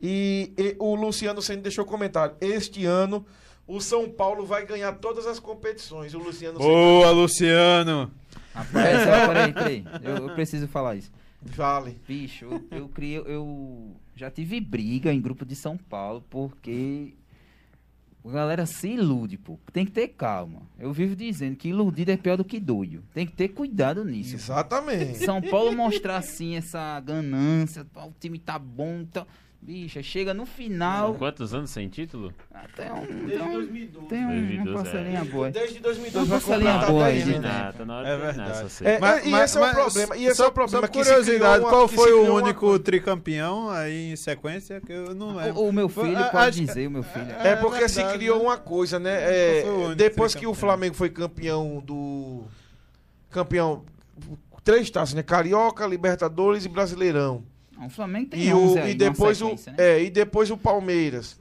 E, 0.00 0.52
e 0.58 0.76
o 0.78 0.94
Luciano 0.94 1.40
Senna 1.40 1.62
deixou 1.62 1.84
comentário. 1.84 2.36
Este 2.40 2.84
ano 2.84 3.24
o 3.66 3.80
São 3.80 4.08
Paulo 4.10 4.44
vai 4.44 4.66
ganhar 4.66 4.92
todas 4.94 5.26
as 5.26 5.38
competições. 5.38 6.14
O 6.14 6.18
Luciano 6.18 6.58
Senna. 6.58 6.70
Boa, 6.70 7.10
Luciano. 7.10 8.10
Rapaz, 8.54 8.98
ó, 9.08 9.28
peraí, 9.28 9.52
peraí. 9.52 9.84
Eu, 10.02 10.28
eu 10.28 10.34
preciso 10.34 10.68
falar 10.68 10.96
isso. 10.96 11.10
Vale. 11.42 12.00
Bicho, 12.06 12.44
eu, 12.44 12.78
eu 12.78 12.88
criei. 12.88 13.18
Eu 13.18 13.96
já 14.14 14.30
tive 14.30 14.60
briga 14.60 15.12
em 15.12 15.20
grupo 15.20 15.44
de 15.44 15.56
São 15.56 15.76
Paulo 15.76 16.24
porque 16.30 17.14
a 18.24 18.30
galera 18.30 18.64
se 18.64 18.88
ilude, 18.88 19.36
pô. 19.36 19.58
Tem 19.72 19.84
que 19.84 19.92
ter 19.92 20.08
calma. 20.08 20.62
Eu 20.78 20.92
vivo 20.92 21.14
dizendo 21.14 21.56
que 21.56 21.68
iludido 21.68 22.10
é 22.10 22.16
pior 22.16 22.36
do 22.36 22.44
que 22.44 22.58
doido. 22.58 23.04
Tem 23.12 23.26
que 23.26 23.32
ter 23.32 23.48
cuidado 23.48 24.04
nisso. 24.04 24.34
Exatamente. 24.34 25.18
São 25.18 25.42
Paulo 25.42 25.72
mostrar 25.76 26.16
assim 26.16 26.56
essa 26.56 26.98
ganância, 27.00 27.84
pô, 27.84 28.04
o 28.04 28.14
time 28.18 28.38
tá 28.38 28.58
bom, 28.58 29.04
tá... 29.04 29.26
Bicho, 29.26 29.30
aí 29.66 29.88
chega 29.88 30.34
no 30.34 30.44
final. 30.44 31.14
Quantos 31.14 31.54
anos 31.54 31.70
sem 31.70 31.88
título? 31.88 32.32
Até 32.52 32.92
um. 32.92 33.00
Desde 33.06 33.26
Tem, 33.38 33.42
um, 33.42 33.52
2012. 33.52 34.06
tem 34.08 34.24
um, 34.24 34.28
2012, 34.28 34.68
uma 34.68 34.82
parcelinha 34.82 35.18
é. 35.20 35.24
boa. 35.24 35.50
Desde 35.50 35.78
2012 35.80 36.26
Uma 36.30 36.40
parcelinha 36.40 36.72
completar 36.72 36.90
boa 36.92 37.04
10 37.04 37.14
aí, 37.28 37.30
anos. 37.34 37.42
né? 37.42 37.48
Tá, 37.64 37.72
tá 37.72 37.84
na 37.84 37.96
hora 37.98 38.08
É 38.08 38.16
verdade. 38.16 38.58
É, 38.84 38.98
Mas- 38.98 39.26
e 39.26 39.28
mas- 39.30 39.44
esse 39.50 39.56
é 39.56 39.60
o 39.60 39.64
mas 39.64 39.74
problema. 39.74 40.16
E 40.16 40.24
esse 40.26 40.34
só, 40.36 40.44
é 40.44 40.48
o 40.48 40.52
problema 40.52 40.86
se 40.86 40.92
curiosidade, 40.92 41.60
uma- 41.64 41.70
qual 41.70 41.88
foi 41.88 42.08
se 42.08 42.12
o 42.14 42.22
uma 42.24 42.32
único 42.34 42.60
coisa. 42.60 42.78
tricampeão 42.84 43.70
aí 43.70 44.12
em 44.12 44.16
sequência 44.16 44.80
que 44.80 44.92
eu 44.92 45.14
não 45.14 45.36
lembro? 45.36 45.60
O, 45.62 45.68
o 45.68 45.72
meu 45.72 45.88
filho 45.88 46.18
Ah, 46.18 46.24
pode 46.30 46.60
que- 46.60 46.66
dizer, 46.66 46.86
o 46.86 46.90
meu 46.90 47.02
filho. 47.02 47.30
É, 47.30 47.48
É 47.52 47.56
porque 47.56 47.88
se 47.88 47.96
verdade, 47.96 48.18
criou 48.18 48.38
né? 48.38 48.44
uma 48.44 48.56
coisa, 48.58 48.98
né? 48.98 49.60
É, 49.60 49.64
o 49.66 49.94
depois 49.94 50.34
que 50.34 50.46
o? 50.46 50.52
Flamengo 50.54 50.94
foi 50.94 51.08
campeão 51.10 51.82
do. 51.84 52.42
Campeão. 53.30 53.84
Três 54.62 54.88
taças, 54.90 55.14
né? 55.14 55.22
Carioca, 55.22 55.86
Libertadores 55.86 56.64
e 56.64 56.68
Brasileirão. 56.68 57.42
O 57.78 57.88
Flamengo 57.88 58.30
tem 58.30 58.44
E, 58.44 58.52
11 58.54 58.78
o, 58.78 58.82
aí, 58.82 58.90
e 58.90 58.94
depois 58.94 59.42
o. 59.42 59.48
né? 59.48 59.74
É, 59.78 60.02
e 60.02 60.10
depois 60.10 60.50
o 60.50 60.56
Palmeiras. 60.56 61.38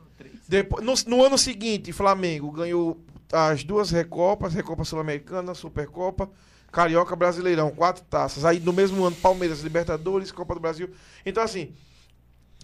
Depois, 0.47 0.83
no, 0.83 0.93
no 1.07 1.23
ano 1.23 1.37
seguinte, 1.37 1.91
Flamengo 1.91 2.51
ganhou 2.51 2.99
as 3.31 3.63
duas 3.63 3.89
Recopas, 3.89 4.53
Recopa 4.53 4.83
Sul-Americana, 4.83 5.53
Supercopa, 5.53 6.29
Carioca, 6.71 7.15
Brasileirão, 7.15 7.71
quatro 7.71 8.03
taças. 8.03 8.45
Aí 8.45 8.59
no 8.59 8.73
mesmo 8.73 9.03
ano, 9.03 9.15
Palmeiras, 9.15 9.61
Libertadores, 9.61 10.31
Copa 10.31 10.53
do 10.53 10.59
Brasil. 10.59 10.89
Então, 11.25 11.43
assim, 11.43 11.73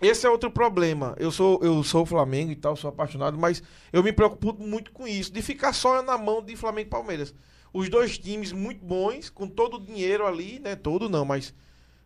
esse 0.02 0.26
é 0.26 0.30
outro 0.30 0.50
problema. 0.50 1.16
Eu 1.18 1.32
sou 1.32 1.60
eu 1.62 1.84
sou 1.84 2.06
Flamengo 2.06 2.52
e 2.52 2.56
tal, 2.56 2.76
sou 2.76 2.90
apaixonado, 2.90 3.38
mas 3.38 3.62
eu 3.92 4.04
me 4.04 4.14
preocupo 4.14 4.64
muito 4.64 4.92
com 4.92 5.08
isso, 5.08 5.32
de 5.32 5.42
ficar 5.42 5.74
só 5.74 6.02
na 6.02 6.18
mão 6.18 6.44
de 6.44 6.56
Flamengo 6.56 6.88
e 6.88 6.92
Palmeiras. 6.92 7.34
Os 7.74 7.90
dois 7.90 8.18
times 8.18 8.52
muito 8.52 8.84
bons, 8.84 9.30
com 9.30 9.48
todo 9.48 9.78
o 9.78 9.86
dinheiro 9.86 10.26
ali, 10.26 10.60
né? 10.60 10.76
Todo 10.76 11.10
não, 11.10 11.24
mas 11.24 11.54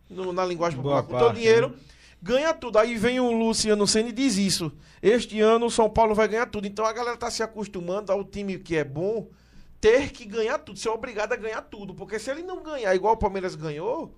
no- 0.08 0.32
na 0.32 0.44
linguagem 0.44 0.80
Boa 0.80 1.02
popular, 1.02 1.02
com 1.02 1.12
todo 1.12 1.22
o 1.22 1.24
parte, 1.26 1.38
dinheiro, 1.40 1.68
né? 1.70 1.74
ganha 2.22 2.52
tudo. 2.54 2.78
Aí 2.78 2.96
vem 2.96 3.20
o 3.20 3.30
Luciano 3.32 3.86
Senna 3.86 4.08
e 4.08 4.12
diz 4.12 4.36
isso. 4.36 4.72
Este 5.02 5.40
ano 5.40 5.66
o 5.66 5.70
São 5.70 5.88
Paulo 5.90 6.14
vai 6.14 6.26
ganhar 6.28 6.46
tudo. 6.46 6.66
Então 6.66 6.84
a 6.86 6.92
galera 6.92 7.16
tá 7.16 7.30
se 7.30 7.42
acostumando 7.42 8.10
ao 8.10 8.24
time 8.24 8.58
que 8.58 8.76
é 8.76 8.84
bom 8.84 9.28
ter 9.80 10.10
que 10.10 10.24
ganhar 10.24 10.58
tudo, 10.58 10.78
ser 10.78 10.88
obrigado 10.88 11.32
a 11.32 11.36
ganhar 11.36 11.60
tudo. 11.62 11.94
Porque 11.94 12.18
se 12.18 12.30
ele 12.30 12.42
não 12.42 12.62
ganhar 12.62 12.94
igual 12.94 13.14
o 13.14 13.18
Palmeiras 13.18 13.54
ganhou, 13.54 14.14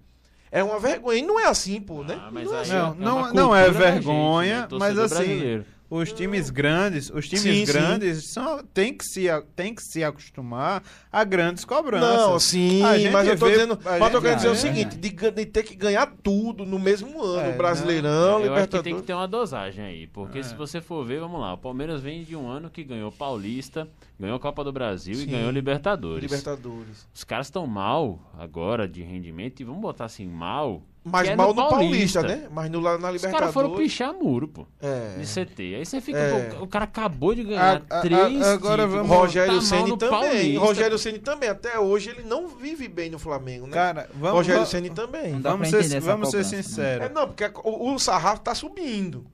é 0.51 0.63
uma 0.63 0.79
vergonha. 0.79 1.19
E 1.19 1.23
não 1.23 1.41
é 1.41 1.47
assim, 1.47 1.81
pô, 1.81 2.05
né? 2.05 2.17
Ah, 2.21 2.31
mas 2.31 2.45
Não 2.49 2.57
é 2.57 2.61
assim. 2.61 2.73
Não, 2.73 2.87
é 2.93 2.95
não- 2.95 3.17
uma 3.19 3.33
não 3.33 3.57
é 3.57 3.65
cultura 3.65 3.85
da 3.85 3.91
vergonha, 3.91 4.61
gente, 4.61 4.73
né? 4.73 4.79
mas 4.79 4.99
assim, 4.99 5.15
brasileiro. 5.17 5.67
Os 5.89 6.13
times 6.13 6.51
grandes, 6.51 7.11
os 7.11 7.29
times 7.29 7.43
Sim, 7.43 7.65
sim. 7.65 7.73
grandes 7.73 8.33
são, 8.33 8.59
tem, 8.75 8.93
que 8.93 9.05
se, 9.05 9.27
tem 9.55 9.73
que 9.73 9.81
se 9.83 10.03
acostumar 10.03 10.83
a 11.13 11.23
grandes 11.23 11.65
cobranças. 11.65 12.17
Não, 12.27 12.41
sim, 12.41 12.83
A 12.83 12.99
gente 12.99 13.13
mas 13.13 13.29
eu 13.29 13.39
tô 13.39 13.47
vê- 13.47 13.53
dizendo, 13.53 13.79
mas 13.85 14.13
eu 14.15 14.21
querendo 14.21 14.37
dizer 14.39 14.49
o 14.49 14.55
vê. 14.55 14.59
seguinte, 14.59 14.97
de, 14.97 15.09
ga- 15.11 15.31
de 15.31 15.47
ter 15.47 15.63
que 15.63 15.77
ganhar 15.77 16.13
tudo 16.25 16.67
no 16.67 16.77
mesmo 16.79 17.23
ano, 17.23 17.51
É, 17.51 17.57
Brasileirão, 17.57 18.11
Eu 18.11 18.35
acho 18.35 18.43
que 18.43 18.49
Libertadores. 18.49 18.85
tem 18.85 18.97
que 18.97 19.03
ter 19.03 19.13
uma 19.15 19.29
dosagem 19.29 19.85
aí, 19.85 20.07
porque 20.09 20.41
É. 20.41 20.43
se 20.43 20.57
você 20.57 20.81
for 20.81 21.05
ver, 21.07 21.21
vamos 21.21 21.41
lá, 21.41 21.55
o 21.55 21.59
Palmeiras 21.59 22.01
vem 22.01 22.25
de 22.25 22.35
um 22.35 22.49
ano 22.49 22.69
que 22.69 22.83
ganhou 22.83 23.13
Paulista, 23.13 23.89
ganhou 24.19 24.41
Copa 24.41 24.65
do 24.65 24.73
Brasil 24.73 25.13
e 25.15 25.19
Sim. 25.19 25.27
ganhou 25.27 25.51
Libertadores. 25.53 26.21
Libertadores. 26.23 27.07
Os 27.15 27.23
caras 27.23 27.47
estão 27.47 27.65
mal 27.67 28.19
agora 28.37 28.89
de 28.89 29.03
rendimento 29.03 29.61
e 29.61 29.65
vamos 29.65 29.81
botar 29.83 30.07
assim, 30.07 30.27
mal. 30.27 30.83
Mas 31.09 31.29
é 31.29 31.37
mal 31.37 31.55
no 31.55 31.69
Paulista, 31.69 32.21
Paulista. 32.21 32.23
né? 32.23 32.49
Mas 32.51 32.69
no, 32.69 32.81
lá 32.81 32.99
na 32.99 33.11
Os 33.11 33.15
Libertadores. 33.15 33.33
caras 33.41 33.55
foram 33.55 33.77
pichar 33.77 34.13
muro, 34.13 34.49
pô, 34.49 34.67
É. 34.83 35.19
de 35.19 35.25
CT. 35.27 35.77
Aí 35.77 35.87
você 35.87 36.01
fica, 36.01 36.19
É. 36.19 36.51
pô, 36.51 36.65
o 36.65 36.67
cara 36.67 36.85
acabou 36.85 37.33
de 37.33 37.45
ganhar 37.45 37.83
A- 37.89 37.99
a- 37.99 38.01
três 38.03 38.43
a- 38.43 38.53
agora 38.55 38.83
títulos, 38.83 39.07
vamos- 39.09 39.17
Rogério 39.17 39.55
tá 39.55 39.61
Ceni 39.61 39.97
também. 39.97 40.11
Paulista. 40.21 40.61
Rogério 40.61 40.99
Ceni 40.99 41.19
também. 41.21 41.49
Até 41.49 41.79
hoje 41.79 42.11
ele 42.11 42.23
não 42.25 42.49
vive 42.49 42.89
bem 42.89 43.09
no 43.09 43.21
Flamengo, 43.21 43.67
né? 43.69 43.73
Cara, 43.73 44.11
vamos, 44.15 44.37
Rogério 44.39 44.67
Ceni 44.67 44.91
também. 44.91 45.33
Não 45.35 45.41
dá 45.41 45.51
vamos 45.53 45.69
ser, 45.69 46.01
vamos 46.01 46.31
ser 46.31 46.39
cobrança, 46.39 46.57
né? 46.57 46.59
É, 46.59 46.63
sinceros. 46.63 47.13
não, 47.15 47.27
porque 47.29 47.51
o, 47.63 47.95
o 47.95 47.99
sarrafo 48.01 48.41
tá 48.43 48.55
subindo. 48.55 49.25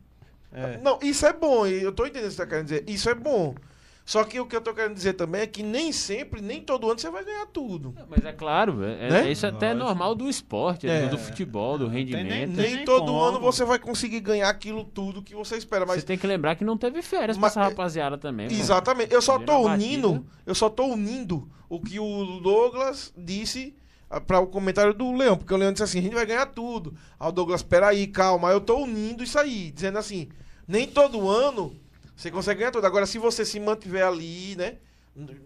É. 0.52 0.78
Não, 0.82 0.98
isso 1.02 1.24
é 1.24 1.32
bom, 1.32 1.66
eu 1.66 1.90
tô 1.92 2.04
entendendo 2.04 2.26
o 2.26 2.28
que 2.28 2.34
você 2.34 2.42
tá 2.42 2.46
querendo 2.46 2.64
dizer. 2.66 2.84
Isso 2.86 3.08
é 3.08 3.14
bom. 3.14 3.54
Só 4.12 4.24
que 4.24 4.38
o 4.38 4.44
que 4.44 4.54
eu 4.54 4.60
tô 4.60 4.74
querendo 4.74 4.92
dizer 4.92 5.14
também 5.14 5.40
é 5.40 5.46
que 5.46 5.62
nem 5.62 5.90
sempre, 5.90 6.42
nem 6.42 6.60
todo 6.60 6.86
ano 6.90 6.98
você 7.00 7.08
vai 7.08 7.24
ganhar 7.24 7.46
tudo. 7.46 7.94
Mas 8.10 8.22
é 8.22 8.30
claro, 8.30 8.84
é, 8.84 9.08
Né? 9.08 9.26
é 9.28 9.32
isso 9.32 9.46
até 9.46 9.70
é 9.70 9.74
normal 9.74 10.14
do 10.14 10.28
esporte, 10.28 10.86
É. 10.86 11.06
do, 11.08 11.16
futebol, 11.16 11.78
do 11.78 11.86
tem 11.88 12.04
nem- 12.04 12.14
rendimento. 12.26 12.56
tem 12.62 12.74
Nem 12.76 12.84
todo 12.84 13.06
como. 13.06 13.22
ano 13.22 13.40
você 13.40 13.64
vai 13.64 13.78
conseguir 13.78 14.20
ganhar 14.20 14.50
aquilo 14.50 14.84
tudo 14.84 15.22
que 15.22 15.34
você 15.34 15.56
espera. 15.56 15.86
Mas 15.86 16.00
Você 16.00 16.06
tem 16.06 16.18
que 16.18 16.26
lembrar 16.26 16.56
que 16.56 16.62
não 16.62 16.76
teve 16.76 17.00
férias 17.00 17.38
Mas- 17.38 17.54
pra 17.54 17.62
essa 17.62 17.70
rapaziada 17.70 18.18
também. 18.18 18.48
pô. 18.48 18.52
Exatamente. 18.54 19.14
Eu 19.14 19.22
só 19.22 19.38
tô 19.38 19.60
unindo, 19.60 20.26
eu 20.44 20.54
só 20.54 20.68
tô 20.68 20.84
unindo 20.88 21.48
o 21.70 21.80
que 21.80 21.98
o 21.98 22.38
Douglas 22.42 23.14
disse 23.16 23.74
para 24.26 24.40
o 24.40 24.46
comentário 24.46 24.92
do 24.92 25.10
Leão, 25.16 25.38
porque 25.38 25.54
o 25.54 25.56
Leão 25.56 25.72
disse 25.72 25.84
assim: 25.84 26.00
a 26.00 26.02
gente 26.02 26.14
vai 26.14 26.26
ganhar 26.26 26.44
tudo. 26.44 26.94
Aí 27.18 27.30
o 27.30 27.32
Douglas, 27.32 27.62
peraí, 27.62 28.06
calma. 28.08 28.48
Aí 28.50 28.54
eu 28.54 28.60
tô 28.60 28.76
unindo 28.76 29.24
isso 29.24 29.38
aí, 29.38 29.70
dizendo 29.70 29.96
assim: 29.96 30.28
nem 30.68 30.86
todo 30.86 31.30
ano 31.30 31.74
você 32.22 32.30
consegue 32.30 32.60
ganhar 32.60 32.70
tudo. 32.70 32.86
Agora, 32.86 33.04
se 33.04 33.18
você 33.18 33.44
se 33.44 33.58
mantiver 33.58 34.06
ali, 34.06 34.54
né, 34.54 34.76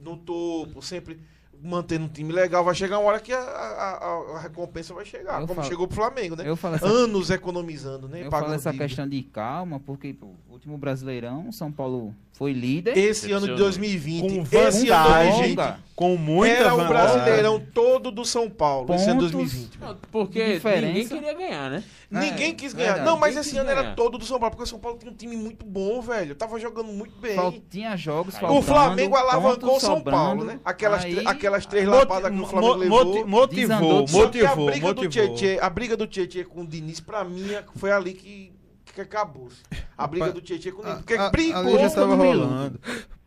no 0.02 0.18
topo, 0.18 0.82
sempre 0.82 1.18
mantendo 1.62 2.04
um 2.04 2.08
time 2.08 2.32
legal, 2.32 2.64
vai 2.64 2.74
chegar 2.74 2.98
uma 2.98 3.08
hora 3.08 3.20
que 3.20 3.32
a, 3.32 3.38
a- 3.38 4.34
a- 4.36 4.38
recompensa 4.40 4.92
vai 4.94 5.04
chegar, 5.04 5.40
Eu 5.40 5.46
como 5.46 5.56
falo- 5.60 5.68
chegou 5.68 5.86
pro 5.86 5.96
Flamengo, 5.96 6.36
né? 6.36 6.44
Eu 6.46 6.56
falo 6.56 6.76
essa, 6.76 6.86
Anos 6.86 7.30
economizando, 7.30 8.08
né? 8.08 8.20
eu 8.24 8.30
pagando 8.30 8.46
falo 8.48 8.54
essa 8.54 8.70
dívida. 8.70 8.88
questão 8.88 9.08
de 9.08 9.22
calma, 9.22 9.80
porque 9.80 10.12
pô, 10.12 10.26
o 10.48 10.52
último 10.52 10.76
Brasileirão, 10.78 11.50
São 11.52 11.70
Paulo 11.72 12.14
foi 12.32 12.52
líder. 12.52 12.96
Esse 12.98 13.32
ano 13.32 13.46
de 13.46 13.52
Decepcionou. 13.54 13.56
2020, 13.56 14.20
Com 14.20 14.42
esse 14.42 14.56
ano 14.58 14.70
de 14.84 14.86
vantagem. 14.90 15.30
2020, 15.32 15.56
Longa. 15.58 15.80
Com 15.96 16.16
muita 16.18 16.54
era 16.54 16.74
o. 16.74 16.86
Brasileirão 16.86 17.58
todo 17.72 18.10
do 18.10 18.22
São 18.22 18.50
Paulo, 18.50 18.92
esse 18.94 19.08
ano 19.08 19.26
de 19.26 19.32
Pontos. 19.32 19.52
2020. 19.52 19.80
Não, 19.80 19.96
Porque 20.12 20.52
Diferença. 20.54 20.86
ninguém 20.92 21.08
queria 21.08 21.32
ganhar, 21.34 21.70
né? 21.70 21.84
Ninguém 22.10 22.50
É, 22.50 22.54
quis 22.54 22.74
ganhar. 22.74 22.88
verdade. 22.94 23.06
Não, 23.10 23.16
mas 23.18 23.34
esse 23.36 23.56
ano 23.56 23.70
era 23.70 23.82
ganhar. 23.82 23.94
todo 23.96 24.18
do 24.18 24.24
São 24.26 24.38
Paulo, 24.38 24.50
porque 24.50 24.64
o 24.64 24.66
São 24.66 24.78
Paulo 24.78 24.98
tinha 24.98 25.10
um 25.10 25.14
time 25.14 25.34
muito 25.36 25.64
bom, 25.64 26.02
velho. 26.02 26.34
Tava 26.34 26.60
jogando 26.60 26.92
muito 26.92 27.14
bem. 27.18 27.34
Fal- 27.34 27.54
tinha 27.70 27.96
jogos 27.96 28.34
O 28.34 28.36
O 28.36 28.40
faltando, 28.40 28.62
Flamengo 28.62 29.16
alavancou 29.16 29.52
o 29.52 29.58
pontos 29.58 29.80
São 29.80 29.96
sobrando, 29.96 30.16
Paulo, 30.18 30.44
né? 30.44 30.60
Aquelas, 30.62 31.04
aí- 31.04 31.14
tre- 31.16 31.26
aquelas 31.46 31.66
três 31.66 31.86
Moti- 31.86 31.98
lapadas 31.98 32.32
que 32.32 32.40
o 32.40 32.46
Flamengo 32.46 32.74
mo- 32.74 32.78
levou. 32.80 33.04
motivou, 33.26 33.46
Desandou. 33.46 34.08
Só 34.08 34.26
que 34.28 34.40
a 34.40 34.42
motivou, 34.48 34.66
briga 34.66 34.94
do 34.94 35.02
motivou. 35.04 35.34
Tietê, 35.36 35.60
a 35.60 35.70
briga 35.70 35.96
do 35.96 36.06
Tietê 36.06 36.44
com 36.44 36.60
o 36.62 36.66
Diniz, 36.66 37.00
pra 37.00 37.24
mim, 37.24 37.50
é- 37.52 37.64
foi 37.76 37.90
ali 37.92 38.12
que, 38.14 38.52
que 38.94 39.00
acabou. 39.00 39.48
A 39.96 40.06
briga 40.06 40.32
do 40.32 40.40
Tietê 40.40 40.72
com 40.72 40.82
o 40.82 40.84
Diniz. 40.84 40.98
Porque 40.98 41.14
A- 41.14 41.26
a- 41.26 41.30
brigou. 41.30 41.56
ali 41.60 41.78
já 41.78 41.90
tava 41.90 42.14
rolando. 42.14 42.80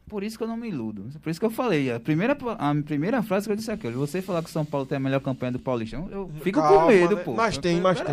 Por 0.10 0.24
isso 0.24 0.38
que 0.38 0.44
eu 0.44 0.48
não 0.48 0.58
me 0.58 0.68
iludo. 0.68 1.08
Por 1.22 1.30
isso 1.30 1.40
que 1.40 1.46
eu 1.46 1.52
falei. 1.52 1.92
A 1.92 2.00
primeira, 2.00 2.36
a 2.58 2.76
primeira 2.84 3.22
frase 3.22 3.46
que 3.46 3.52
eu 3.52 3.56
disse 3.56 3.70
é 3.70 3.76
aquilo. 3.76 4.00
Você 4.00 4.22
falar 4.22 4.42
que 4.42 4.50
o 4.50 4.52
São 4.52 4.66
Paulo 4.66 4.86
tem 4.88 4.96
a 4.98 5.00
melhor 5.00 5.22
campanha 5.22 5.52
do 5.52 5.60
Paulistão, 5.60 6.10
eu 6.12 6.30
fico 6.42 6.60
Calma, 6.60 6.82
com 6.82 6.88
medo, 6.88 7.16
né? 7.16 7.22
pô. 7.24 7.34
Mas 7.36 7.56
Eu- 7.56 7.62
tem, 7.62 7.80
mas 7.80 8.02
pô. 8.02 8.12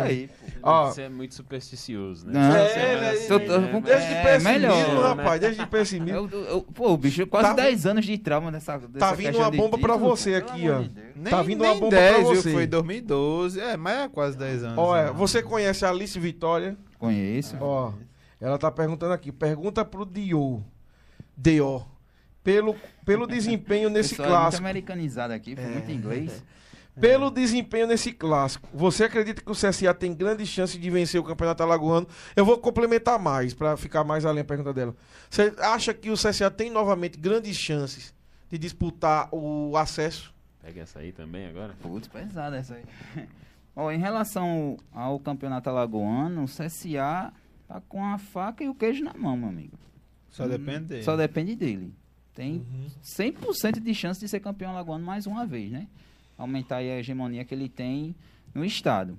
Ó, 0.61 0.85
Você 0.91 1.01
é 1.03 1.09
muito 1.09 1.33
supersticioso, 1.33 2.27
né? 2.27 2.33
Não, 2.33 2.39
é, 2.55 3.01
mais 3.01 3.29
né? 3.29 3.81
Desde 3.83 4.13
É, 4.13 4.23
pessimismo, 4.23 4.59
melhor, 4.59 5.17
rapaz. 5.17 5.41
Desde 5.41 5.65
pessimismo. 5.65 6.29
Eu- 6.31 6.45
eu- 6.45 6.61
pô, 6.61 6.95
bicho, 6.97 7.25
quase 7.27 7.49
Tá 7.49 7.53
10 7.55 7.85
anos 7.85 8.05
de 8.05 8.17
trauma 8.17 8.51
nessa. 8.51 8.77
dessa 8.77 8.99
Tá 8.99 9.13
vindo 9.13 9.37
uma 9.37 9.49
bomba 9.51 9.77
pra 9.77 9.95
você 9.95 10.39
pô, 10.39 10.47
aqui, 10.47 10.69
ó. 10.69 10.79
Nem, 11.15 11.31
Tá 11.31 11.41
vindo 11.41 11.63
uma 11.63 11.73
bomba 11.73 11.89
10, 11.89 12.15
pra 12.15 12.23
você. 12.35 12.51
Foi 12.51 12.67
2012. 12.67 13.59
É, 13.59 13.75
mas 13.75 14.05
é 14.05 14.07
quase 14.09 14.37
10 14.37 14.63
anos. 14.63 14.77
Olha, 14.77 15.05
né? 15.07 15.11
você 15.13 15.41
conhece 15.41 15.83
a 15.85 15.89
Alice 15.89 16.19
Vitória? 16.19 16.77
Conheço. 16.99 17.55
Ó, 17.59 17.91
ela 18.39 18.57
tá 18.57 18.69
perguntando 18.71 19.13
aqui. 19.13 19.31
Pergunta 19.31 19.83
pro 19.83 20.05
Dio. 20.05 20.63
Dio. 21.37 21.85
Pelo, 22.43 22.75
pelo 23.05 23.27
desempenho 23.27 23.89
nesse 23.89 24.15
Pessoal, 24.15 24.27
é 24.27 24.31
muito 24.31 24.41
clássico. 24.41 24.63
americanizado 24.63 25.33
aqui, 25.33 25.55
foi 25.55 25.65
muito 25.65 25.91
inglês. 25.91 26.43
Pelo 26.99 27.29
desempenho 27.29 27.85
nesse 27.85 28.11
clássico, 28.11 28.67
você 28.73 29.03
acredita 29.03 29.41
que 29.41 29.51
o 29.51 29.53
CSA 29.53 29.93
tem 29.93 30.15
grande 30.15 30.45
chance 30.47 30.79
de 30.79 30.89
vencer 30.89 31.21
o 31.21 31.23
Campeonato 31.23 31.61
Alagoano? 31.61 32.07
Eu 32.35 32.43
vou 32.43 32.57
complementar 32.57 33.19
mais, 33.19 33.53
pra 33.53 33.77
ficar 33.77 34.03
mais 34.03 34.25
além 34.25 34.41
a 34.41 34.45
pergunta 34.45 34.73
dela. 34.73 34.95
Você 35.29 35.53
acha 35.59 35.93
que 35.93 36.09
o 36.09 36.15
CSA 36.15 36.49
tem 36.49 36.71
novamente 36.71 37.19
grandes 37.19 37.55
chances 37.55 38.15
de 38.49 38.57
disputar 38.57 39.29
o 39.31 39.77
acesso? 39.77 40.33
Pega 40.59 40.81
essa 40.81 40.99
aí 40.99 41.11
também 41.11 41.45
agora. 41.45 41.75
Putz, 41.81 42.07
pesada 42.07 42.57
essa 42.57 42.73
aí. 42.73 42.83
Ó, 43.75 43.91
em 43.91 43.99
relação 43.99 44.77
ao 44.91 45.19
campeonato 45.19 45.69
alagoano, 45.69 46.45
o 46.45 46.47
CSA 46.47 47.31
tá 47.67 47.79
com 47.87 48.03
a 48.03 48.17
faca 48.17 48.63
e 48.63 48.69
o 48.69 48.73
queijo 48.73 49.03
na 49.03 49.13
mão, 49.13 49.37
meu 49.37 49.49
amigo. 49.49 49.77
Só 50.37 50.47
depende 50.47 50.85
dele. 50.85 51.03
Só 51.03 51.17
depende 51.17 51.55
dele. 51.55 51.93
Tem 52.33 52.63
100% 53.03 53.79
de 53.79 53.93
chance 53.95 54.19
de 54.19 54.27
ser 54.27 54.39
campeão 54.39 54.71
alagoano 54.71 55.03
mais 55.03 55.25
uma 55.25 55.45
vez, 55.45 55.71
né? 55.71 55.87
Aumentar 56.37 56.77
aí 56.77 56.91
a 56.91 56.99
hegemonia 56.99 57.43
que 57.43 57.55
ele 57.55 57.67
tem 57.67 58.15
no 58.53 58.63
estado. 58.63 59.17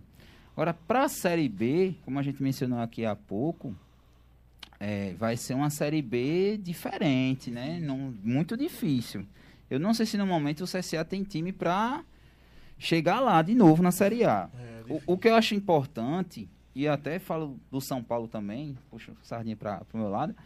Agora, 0.52 0.72
para 0.72 1.04
a 1.04 1.08
Série 1.08 1.48
B, 1.48 1.96
como 2.04 2.20
a 2.20 2.22
gente 2.22 2.40
mencionou 2.40 2.78
aqui 2.78 3.04
há 3.04 3.16
pouco, 3.16 3.74
é, 4.78 5.14
vai 5.14 5.36
ser 5.36 5.54
uma 5.54 5.70
Série 5.70 6.00
B 6.00 6.56
diferente, 6.62 7.50
né? 7.50 7.80
Não, 7.80 8.14
muito 8.22 8.56
difícil. 8.56 9.26
Eu 9.68 9.80
não 9.80 9.92
sei 9.92 10.06
se 10.06 10.16
no 10.16 10.24
momento 10.26 10.62
o 10.62 10.66
CSA 10.66 11.04
tem 11.04 11.24
time 11.24 11.52
para 11.52 12.04
chegar 12.78 13.18
lá 13.18 13.42
de 13.42 13.56
novo 13.56 13.82
na 13.82 13.90
Série 13.90 14.24
A. 14.24 14.48
O, 14.88 15.14
o 15.14 15.18
que 15.18 15.28
eu 15.28 15.34
acho 15.34 15.56
importante, 15.56 16.48
e 16.72 16.86
até 16.86 17.18
falo 17.18 17.58
do 17.68 17.80
São 17.80 18.00
Paulo 18.02 18.28
também, 18.28 18.78
puxa 18.88 19.10
o 19.10 19.16
sardinha 19.26 19.56
para 19.56 19.82
o 19.92 19.98
meu 19.98 20.08
lado, 20.08 20.36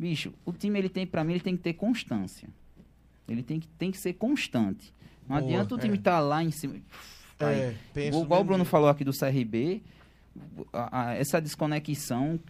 bicho, 0.00 0.32
o 0.44 0.52
time 0.52 0.78
ele 0.78 0.88
tem, 0.88 1.06
para 1.06 1.22
mim, 1.22 1.34
ele 1.34 1.40
tem 1.40 1.56
que 1.56 1.62
ter 1.62 1.74
constância. 1.74 2.48
Ele 3.28 3.42
tem 3.42 3.60
que, 3.60 3.68
tem 3.68 3.90
que 3.90 3.98
ser 3.98 4.14
constante. 4.14 4.92
Não 5.28 5.38
Boa, 5.38 5.48
adianta 5.48 5.74
o 5.74 5.78
time 5.78 5.94
é. 5.94 5.98
estar 5.98 6.18
lá 6.20 6.42
em 6.42 6.50
cima. 6.50 6.76
Vai. 7.38 7.54
É, 7.94 8.08
Igual 8.08 8.40
o 8.40 8.44
Bruno 8.44 8.64
falou 8.64 8.88
aqui 8.88 9.04
do 9.04 9.12
CRB, 9.12 9.82
a- 10.72 11.00
a- 11.10 11.14
essa 11.14 11.40
desconexão 11.40 12.40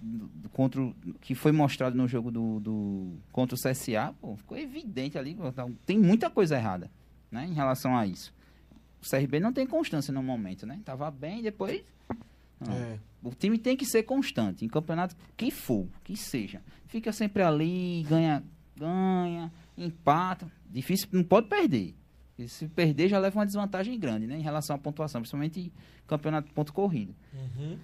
contra 0.53 0.81
o- 0.81 0.95
que 1.21 1.35
foi 1.35 1.53
mostrado 1.53 1.97
no 1.97 2.07
jogo 2.09 2.31
do, 2.31 2.61
do- 2.61 3.13
contra 3.33 3.55
o 3.55 3.59
CSA, 3.59 4.15
pô, 4.21 4.37
ficou 4.37 4.57
evidente 4.57 5.19
ali. 5.19 5.33
então, 5.39 5.75
Tem 5.85 5.99
muita 5.99 6.31
coisa 6.31 6.57
errada 6.57 6.91
né, 7.31 7.47
em 7.47 7.53
relação 7.55 7.97
a 7.97 8.07
isso. 8.07 8.33
O 9.03 9.07
CRB 9.09 9.41
não 9.41 9.53
tem 9.53 9.67
constância 9.67 10.13
no 10.13 10.23
momento, 10.23 10.67
né? 10.67 10.81
Tava 10.85 11.11
bem, 11.11 11.43
depois. 11.43 11.83
É. 12.69 12.99
O 13.23 13.31
time 13.35 13.59
tem 13.59 13.77
que 13.77 13.85
ser 13.85 14.03
constante, 14.05 14.65
em 14.65 14.69
campeonato 14.69 15.15
que 15.37 15.51
for, 15.51 15.87
que 16.05 16.17
seja. 16.17 16.61
Fica 16.87 17.13
sempre 17.13 17.43
ali, 17.43 18.05
ganha, 18.09 18.43
ganha, 18.77 19.53
empata. 19.77 20.51
Difícil, 20.69 21.09
não 21.13 21.23
pode 21.23 21.47
perder. 21.49 21.95
E 22.39 22.49
se 22.49 22.67
perder, 22.69 23.09
já 23.09 23.19
leva 23.19 23.39
uma 23.39 23.45
desvantagem 23.45 23.99
grande, 23.99 24.27
né? 24.27 24.39
Em 24.39 24.43
relação 24.43 24.75
à 24.75 24.79
pontuação, 24.79 25.21
principalmente 25.21 25.71
campeonato 26.07 26.49
de 26.49 26.55
ponto 26.55 26.73
corrido. 26.73 27.15
Uhum. 27.35 27.77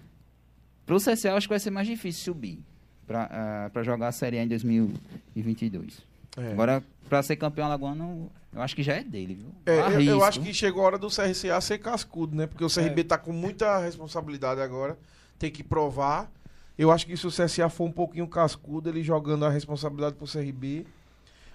Pro 0.86 0.96
eu 1.24 1.36
acho 1.36 1.46
que 1.46 1.52
vai 1.52 1.58
ser 1.60 1.70
mais 1.70 1.86
difícil 1.86 2.22
subir 2.32 2.60
para 3.06 3.82
jogar 3.82 4.08
a 4.08 4.12
Série 4.12 4.38
A 4.38 4.44
em 4.44 4.48
2022. 4.48 6.00
É. 6.38 6.52
Agora, 6.52 6.82
para 7.08 7.22
ser 7.22 7.36
campeão 7.36 7.66
alagoano, 7.66 8.30
eu 8.52 8.62
acho 8.62 8.74
que 8.74 8.82
já 8.82 8.94
é 8.94 9.02
dele, 9.02 9.34
viu? 9.34 9.52
É, 9.66 10.02
eu- 10.08 10.24
acho 10.24 10.40
que 10.40 10.54
chegou 10.54 10.82
a 10.82 10.86
hora 10.86 10.98
do 10.98 11.08
CRCA 11.08 11.60
ser 11.60 11.78
cascudo, 11.78 12.36
né? 12.36 12.46
Porque 12.46 12.64
o 12.64 12.68
CRB 12.68 13.04
tá 13.04 13.18
com 13.18 13.32
muita 13.32 13.78
responsabilidade 13.78 14.60
agora. 14.60 14.98
Tem 15.38 15.50
que 15.50 15.62
provar. 15.62 16.30
Eu 16.78 16.90
acho 16.90 17.06
que 17.06 17.16
se 17.16 17.26
o 17.26 17.30
CSA 17.30 17.68
for 17.68 17.84
um 17.84 17.92
pouquinho 17.92 18.26
cascudo, 18.28 18.88
ele 18.88 19.02
jogando 19.02 19.44
a 19.44 19.50
responsabilidade 19.50 20.16
pro 20.16 20.26
CRB. 20.30 20.86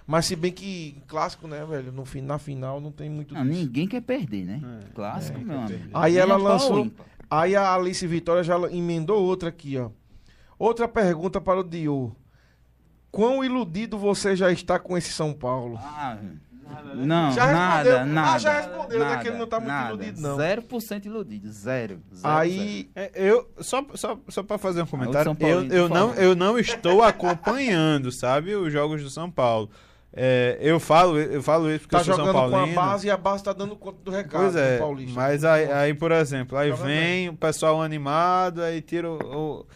Mas 0.06 0.26
se 0.26 0.34
bem 0.34 0.50
que 0.50 1.00
clássico, 1.06 1.46
né, 1.46 1.64
velho? 1.64 1.92
No, 1.92 2.04
na 2.22 2.38
final 2.38 2.80
não 2.80 2.90
tem 2.90 3.08
muito 3.08 3.32
Não, 3.34 3.46
disso. 3.46 3.60
ninguém 3.60 3.86
quer 3.86 4.00
perder, 4.00 4.44
né? 4.44 4.60
É, 4.82 4.92
Clássico, 4.92 5.38
é, 5.38 5.44
meu 5.44 5.58
amigo. 5.58 5.68
perder. 5.78 5.90
Aí 5.94 6.18
ela 6.18 6.34
a 6.34 6.38
pau 6.38 6.48
lançou-. 6.48 6.90
Aí 7.30 7.54
a 7.56 7.72
Alice 7.74 8.04
Vitória 8.06 8.42
já 8.42 8.56
emendou 8.70 9.22
outra 9.22 9.48
aqui, 9.48 9.78
ó. 9.78 9.90
Outra 10.58 10.88
pergunta 10.88 11.40
para 11.40 11.60
o 11.60 11.64
Dio. 11.64 12.14
Quão 13.10 13.44
iludido 13.44 13.96
você 13.96 14.34
já 14.34 14.50
está 14.50 14.78
com 14.78 14.96
esse 14.96 15.12
São 15.12 15.32
Paulo? 15.32 15.78
Ah, 15.80 16.18
não, 16.94 17.32
Já 17.32 17.52
nada, 17.52 17.76
respondeu. 17.82 17.98
Ah, 18.00 18.04
nada. 18.06 18.38
já 18.38 18.52
respondeu, 18.60 18.98
né, 18.98 19.04
nada, 19.04 19.22
que 19.22 19.28
ele 19.28 19.36
não 19.38 19.46
tá 19.46 19.56
muito 19.60 19.68
nada. 19.72 19.88
iludido, 19.94 20.20
não. 20.20 20.36
0% 20.36 21.04
iludido, 21.06 21.50
zero. 21.52 22.00
zero 22.14 22.34
Aí, 22.34 22.90
É, 22.94 23.10
eu, 23.14 23.50
só, 23.60 23.84
só, 23.94 24.18
só 24.28 24.42
para 24.42 24.58
fazer 24.58 24.82
um 24.82 24.86
comentário, 24.86 25.24
São 25.24 25.48
eu, 25.48 25.54
Paulino, 25.56 25.74
eu, 25.74 25.88
não, 25.88 26.14
eu 26.14 26.34
não 26.36 26.58
estou 26.58 27.02
acompanhando, 27.02 28.10
sabe, 28.12 28.54
os 28.54 28.72
jogos 28.72 29.02
do 29.02 29.10
São 29.10 29.30
Paulo. 29.30 29.70
É, 30.14 30.58
eu, 30.60 30.78
falo, 30.78 31.18
eu 31.18 31.42
falo 31.42 31.70
isso 31.70 31.80
porque 31.88 31.96
tá 31.96 32.00
eu 32.00 32.04
sou 32.04 32.14
São 32.16 32.26
jogando 32.26 32.50
com 32.50 32.54
a 32.54 32.58
Paulino. 32.58 32.76
base 32.76 33.06
e 33.06 33.10
a 33.10 33.16
base 33.16 33.42
tá 33.42 33.52
dando 33.54 33.74
conta 33.74 33.98
do 34.04 34.10
recado 34.10 34.42
Pois 34.42 34.56
é, 34.56 34.76
do 34.76 34.80
Paulista. 34.80 35.14
mas 35.18 35.42
aí, 35.42 35.72
aí, 35.72 35.94
por 35.94 36.12
exemplo, 36.12 36.58
aí 36.58 36.68
Joga 36.70 36.84
vem 36.84 37.28
o 37.30 37.34
pessoal 37.36 37.80
animado, 37.82 38.62
aí 38.62 38.82
tira 38.82 39.10
o, 39.10 39.16
o- 39.16 39.66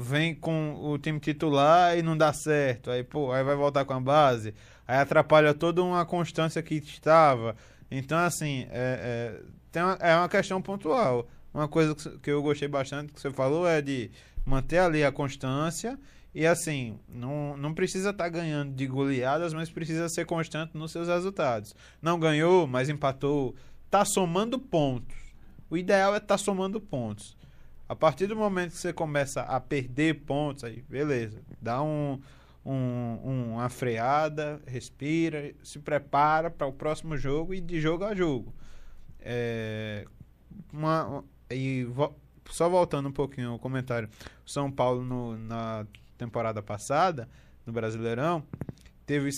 vem 0.00 0.34
com 0.34 0.74
o 0.82 0.96
time 0.96 1.20
titular 1.20 1.96
e 1.98 2.02
não 2.02 2.16
dá 2.16 2.32
certo. 2.32 2.90
Aí, 2.90 3.02
pô, 3.04 3.32
aí 3.32 3.44
vai 3.44 3.54
voltar 3.54 3.84
com 3.84 3.92
a 3.92 4.00
base, 4.00 4.54
aí 4.86 4.98
atrapalha 4.98 5.54
toda 5.54 5.82
uma 5.82 6.04
constância 6.04 6.62
que 6.62 6.76
estava. 6.76 7.56
Então, 7.90 8.18
assim, 8.18 8.66
é, 8.70 9.40
é, 9.74 9.84
uma, 9.84 9.98
é 10.00 10.16
uma 10.16 10.28
questão 10.28 10.60
pontual. 10.60 11.28
Uma 11.52 11.68
coisa 11.68 11.94
que, 12.22 12.30
eu 12.30 12.42
gostei 12.42 12.68
bastante 12.68 13.12
que 13.12 13.20
você 13.20 13.30
falou 13.30 13.66
é 13.68 13.82
de 13.82 14.10
manter 14.44 14.78
ali 14.78 15.04
a 15.04 15.12
constância 15.12 15.98
e 16.34 16.46
assim, 16.46 16.98
não, 17.08 17.56
não 17.58 17.74
precisa 17.74 18.10
estar 18.10 18.28
ganhando 18.30 18.72
de 18.72 18.86
goleadas, 18.86 19.52
mas 19.52 19.70
precisa 19.70 20.08
ser 20.08 20.24
constante 20.24 20.76
nos 20.76 20.90
seus 20.90 21.08
resultados. 21.08 21.74
Não 22.00 22.18
ganhou, 22.18 22.66
mas 22.66 22.88
empatou. 22.88 23.54
Tá 23.90 24.04
somando 24.04 24.58
pontos. 24.58 25.14
O 25.68 25.76
ideal 25.76 26.14
é 26.14 26.18
estar 26.18 26.38
somando 26.38 26.80
pontos. 26.80 27.36
A 27.86 27.94
partir 27.94 28.26
do 28.26 28.34
momento 28.34 28.70
que 28.70 28.78
você 28.78 28.92
começa 28.92 29.42
a 29.42 29.60
perder 29.60 30.22
pontos, 30.22 30.64
aí 30.64 30.82
beleza, 30.88 31.42
dá 31.60 31.82
um, 31.82 32.18
um- 32.64 33.52
uma 33.54 33.68
freada, 33.68 34.60
respira, 34.66 35.52
se 35.62 35.78
prepara 35.78 36.50
para 36.50 36.66
o 36.66 36.72
próximo 36.72 37.16
jogo 37.16 37.52
e 37.54 37.60
de 37.60 37.80
jogo 37.80 38.04
a 38.04 38.14
jogo. 38.14 38.52
É, 39.20 40.04
uma, 40.72 41.24
e 41.50 41.84
vo- 41.84 42.14
só 42.50 42.68
voltando 42.68 43.08
um 43.08 43.12
pouquinho 43.12 43.50
ao 43.50 43.58
comentário, 43.58 44.08
o 44.44 44.50
São 44.50 44.70
Paulo 44.70 45.04
no- 45.04 45.36
na 45.38 45.86
temporada 46.18 46.62
passada, 46.62 47.28
no 47.66 47.72
Brasileirão, 47.72 48.42
teve 49.06 49.30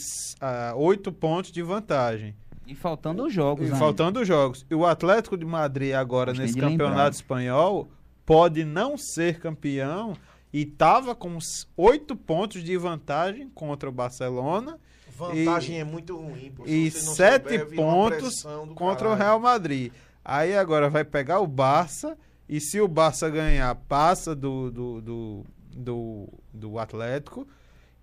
oito 0.77 1.13
pontos 1.13 1.51
de 1.53 1.63
vantagem. 1.63 2.35
E 2.67 2.75
faltando 2.75 3.25
os 3.27 3.33
jogos. 3.33 3.63
E 3.63 3.67
ainda. 3.67 3.77
faltando 3.79 4.21
os 4.21 4.27
jogos. 4.29 4.65
E 4.71 4.75
o 4.75 4.87
Atlético 4.87 5.37
de 5.37 5.45
Madrid 5.45 5.93
agora 5.95 6.31
Gostei 6.33 6.47
nesse 6.47 6.55
de 6.59 6.65
lembrar. 6.65 6.87
campeonato 6.87 7.17
espanhol 7.17 7.89
pode 8.25 8.65
não 8.65 8.97
ser 8.97 9.39
campeão 9.39 10.17
e 10.55 10.63
estava 10.63 11.15
com 11.15 11.37
oito 11.77 12.15
pontos 12.17 12.63
de 12.63 12.77
vantagem 12.77 13.51
contra 13.51 13.89
o 13.89 13.93
Barcelona 13.93 14.79
Vantagem 15.17 15.79
é 15.81 15.85
muito 15.85 16.17
ruim. 16.17 16.53
e 16.67 16.91
sete 16.91 17.59
pontos 17.77 18.43
contra 18.75 19.09
o 19.09 19.11
caralho. 19.11 19.15
Real 19.15 19.41
Madrid. 19.41 19.93
Aí 20.25 20.57
agora 20.57 20.89
vai 20.89 21.05
pegar 21.05 21.41
o 21.41 21.47
Barça 21.47 22.17
e 22.49 22.61
se 22.61 22.81
o 22.81 22.89
Barça 22.89 23.29
ganhar, 23.31 23.75
passa 23.75 24.35
do, 24.35 24.71
do, 24.71 25.01
do, 25.01 25.45
do, 25.73 26.29
do 26.53 26.79
Atlético. 26.79 27.47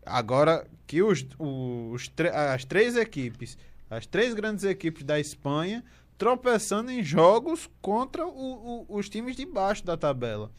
Agora 0.05 0.65
que 0.87 1.01
os, 1.03 1.25
os, 1.37 2.11
as 2.53 2.63
três 2.65 2.95
equipes, 2.95 3.57
as 3.89 4.05
três 4.05 4.33
grandes 4.33 4.63
equipes 4.63 5.03
da 5.03 5.19
Espanha, 5.19 5.83
tropeçando 6.17 6.91
em 6.91 7.03
jogos 7.03 7.69
contra 7.81 8.25
o- 8.25 8.85
o- 8.89 8.97
os 8.97 9.09
times 9.09 9.35
de 9.35 9.45
baixo 9.45 9.85
da 9.85 9.97
tabela. 9.97 10.49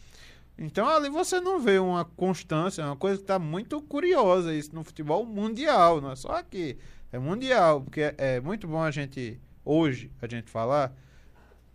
Então 0.62 0.88
ali 0.88 1.10
você 1.10 1.40
não 1.40 1.58
vê 1.58 1.80
uma 1.80 2.04
constância, 2.04 2.82
é 2.82 2.84
uma 2.84 2.96
coisa 2.96 3.16
que 3.16 3.24
está 3.24 3.36
muito 3.36 3.82
curiosa 3.82 4.54
isso 4.54 4.72
no 4.72 4.84
futebol 4.84 5.26
mundial, 5.26 6.00
não 6.00 6.12
é 6.12 6.14
só 6.14 6.36
aqui, 6.36 6.78
é 7.10 7.18
mundial, 7.18 7.80
porque 7.80 8.00
é, 8.00 8.14
é 8.16 8.40
muito 8.40 8.68
bom 8.68 8.80
a 8.80 8.92
gente 8.92 9.40
hoje 9.64 10.08
a 10.22 10.28
gente 10.28 10.48
falar 10.48 10.94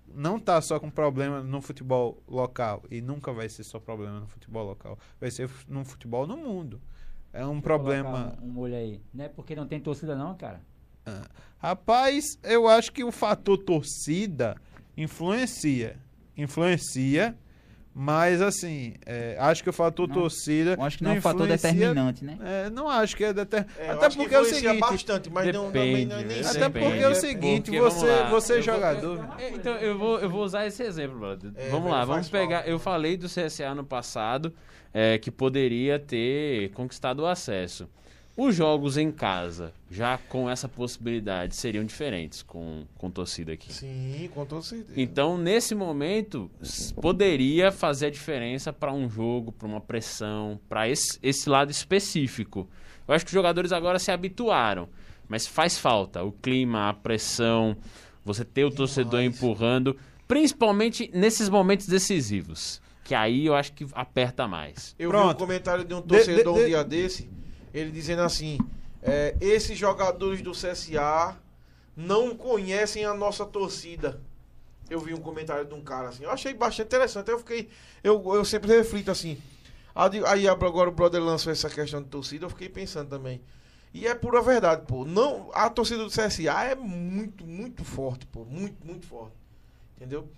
não 0.07 0.39
tá 0.39 0.61
só 0.61 0.79
com 0.79 0.89
problema 0.89 1.43
no 1.43 1.61
futebol 1.61 2.23
local 2.25 2.81
e 2.89 3.01
nunca 3.01 3.33
vai 3.33 3.49
ser 3.49 3.65
só 3.65 3.77
problema 3.77 4.21
no 4.21 4.27
futebol 4.27 4.65
local, 4.65 4.97
vai 5.19 5.29
ser 5.31 5.49
no 5.67 5.83
futebol 5.83 6.25
no 6.25 6.37
mundo. 6.37 6.81
É 7.33 7.45
um 7.45 7.59
problema. 7.59 8.09
Colocar 8.09 8.41
Um, 8.41 8.51
um 8.51 8.59
olho 8.59 8.75
aí. 8.75 9.01
Não 9.13 9.25
é 9.25 9.27
porque 9.27 9.53
não 9.53 9.67
tem 9.67 9.81
torcida, 9.81 10.15
não, 10.15 10.33
cara. 10.35 10.61
Rapaz, 11.59 12.39
eu 12.41 12.67
acho 12.69 12.91
que 12.91 13.03
o 13.03 13.11
fator 13.11 13.57
torcida 13.57 14.55
influencia. 14.95 15.99
Influencia, 16.37 17.37
mas 17.99 18.43
assim, 18.43 18.93
é, 19.07 19.35
acho 19.39 19.63
que 19.63 19.71
o 19.71 19.73
fator 19.73 20.07
Não, 20.07 20.13
torcida. 20.13 20.75
Eu 20.77 20.83
acho 20.83 20.99
que 20.99 21.03
não 21.03 21.13
é 21.13 21.13
um 21.15 21.21
fator 21.21 21.47
determinante, 21.47 22.23
né? 22.23 22.37
É, 22.45 22.69
não 22.69 22.87
acho 22.87 23.17
que 23.17 23.23
é 23.23 23.33
determinante. 23.33 23.79
É, 23.81 23.87
eu 23.89 23.91
Até 23.93 24.09
porque 24.11 24.35
é 24.35 24.39
o 24.39 24.45
seguinte. 24.45 24.79
bastante, 24.79 25.29
mas 25.31 25.51
não, 25.51 25.65
também 25.65 26.05
não 26.05 26.17
é 26.17 26.19
nem 26.19 26.27
Depende, 26.27 26.47
Até 26.47 26.69
porque 26.69 26.99
é 27.03 27.07
o 27.07 27.11
É, 27.11 27.15
seguinte, 27.15 27.71
Porque, 27.71 27.79
você, 27.81 28.23
você 28.29 28.53
eu 28.53 28.63
vou- 28.63 28.73
jogador. 28.75 29.27
É, 29.39 29.49
Então, 29.49 29.73
eu 29.77 29.97
vou, 29.97 30.19
eu 30.19 30.29
vou 30.29 30.43
usar 30.43 30.67
esse 30.67 30.83
exemplo, 30.83 31.17
brother. 31.17 31.51
É, 31.55 31.69
vamos 31.69 31.89
lá, 31.89 32.05
vamos 32.05 32.29
pegar. 32.29 32.57
falta. 32.57 32.69
Eu 32.69 32.77
falei 32.77 33.17
do 33.17 33.27
CSA 33.27 33.73
no 33.73 33.83
passado, 33.83 34.53
é, 34.93 35.17
que 35.17 35.31
poderia 35.31 35.97
ter 35.97 36.69
conquistado 36.73 37.21
o 37.21 37.25
acesso. 37.25 37.89
Os 38.37 38.55
jogos 38.55 38.97
em 38.97 39.11
casa, 39.11 39.73
já 39.89 40.17
com 40.29 40.47
essa 40.47 40.69
possibilidade, 40.69 41.55
seriam 41.55 41.83
diferentes 41.83 42.43
com, 42.43 42.85
com 42.95 43.09
torcida 43.09 43.51
aqui. 43.53 43.73
Sim, 43.73 44.29
com 44.31 44.45
certeza. 44.61 44.93
Então, 44.95 45.39
nesse 45.39 45.73
momento, 45.73 46.47
poderia 47.01 47.71
fazer 47.71 48.05
a 48.05 48.09
diferença 48.11 48.71
para 48.71 48.93
um 48.93 49.09
jogo, 49.09 49.51
para 49.51 49.67
uma 49.67 49.81
pressão, 49.81 50.59
para 50.69 50.87
esse, 50.87 51.17
esse 51.23 51.49
lado 51.49 51.71
específico. 51.71 52.69
Eu 53.07 53.15
acho 53.15 53.25
que 53.25 53.29
os 53.29 53.33
jogadores 53.33 53.71
agora 53.71 53.97
se 53.97 54.11
habituaram, 54.11 54.87
mas 55.27 55.47
faz 55.47 55.77
falta 55.79 56.23
o 56.23 56.31
clima, 56.31 56.89
a 56.89 56.93
pressão, 56.93 57.75
você 58.23 58.45
ter 58.45 58.65
o 58.65 58.69
torcedor 58.71 59.21
empurrando, 59.23 59.97
principalmente 60.27 61.09
nesses 61.13 61.49
momentos 61.49 61.87
decisivos, 61.87 62.79
que 63.03 63.15
aí 63.15 63.45
eu 63.47 63.55
acho 63.55 63.71
que 63.73 63.87
aperta 63.93 64.47
mais. 64.47 64.93
Eu 64.99 65.09
vi 65.09 65.15
um 65.15 65.19
Pronto. 65.21 65.37
comentário 65.37 65.83
de 65.83 65.93
um 65.93 66.01
De- 66.01 66.07
torcedor 66.07 66.53
de- 66.53 66.59
de- 66.59 66.65
um 66.65 66.67
dia 66.67 66.83
desse, 66.83 67.29
ele 67.77 67.91
dizendo 67.91 68.21
assim: 68.21 68.57
é, 69.01 69.35
esses 69.39 69.77
jogadores 69.77 70.41
do 70.41 70.51
CSA 70.51 71.37
não 71.95 72.35
conhecem 72.35 73.05
a 73.05 73.13
nossa 73.13 73.45
torcida. 73.45 74.19
Eu 74.89 74.99
vi 74.99 75.13
um 75.13 75.19
comentário 75.19 75.65
de 75.65 75.73
um 75.73 75.81
cara 75.81 76.09
assim, 76.09 76.23
eu 76.23 76.31
achei 76.31 76.53
bastante 76.53 76.87
interessante. 76.87 77.29
Eu 77.29 77.39
fiquei, 77.39 77.69
eu, 78.03 78.23
eu 78.33 78.45
sempre 78.45 78.69
reflito 78.75 79.11
assim. 79.11 79.41
Aí 80.27 80.47
agora 80.47 80.89
o 80.89 80.93
brother 80.93 81.21
lançou 81.21 81.51
essa 81.51 81.69
questão 81.69 82.01
de 82.01 82.07
torcida, 82.07 82.45
eu 82.45 82.49
fiquei 82.49 82.69
pensando 82.69 83.09
também. 83.09 83.41
E 83.93 84.05
é 84.07 84.13
pura 84.13 84.41
verdade, 84.41 84.83
pô. 84.85 85.03
Não, 85.03 85.49
a 85.53 85.69
torcida 85.69 86.03
do 86.03 86.09
CSA 86.09 86.63
é 86.63 86.75
muito, 86.75 87.45
muito 87.45 87.83
forte, 87.83 88.25
pô. 88.27 88.45
Muito, 88.45 88.85
muito 88.85 89.07
forte. 89.07 89.35
Entendeu? 89.95 90.29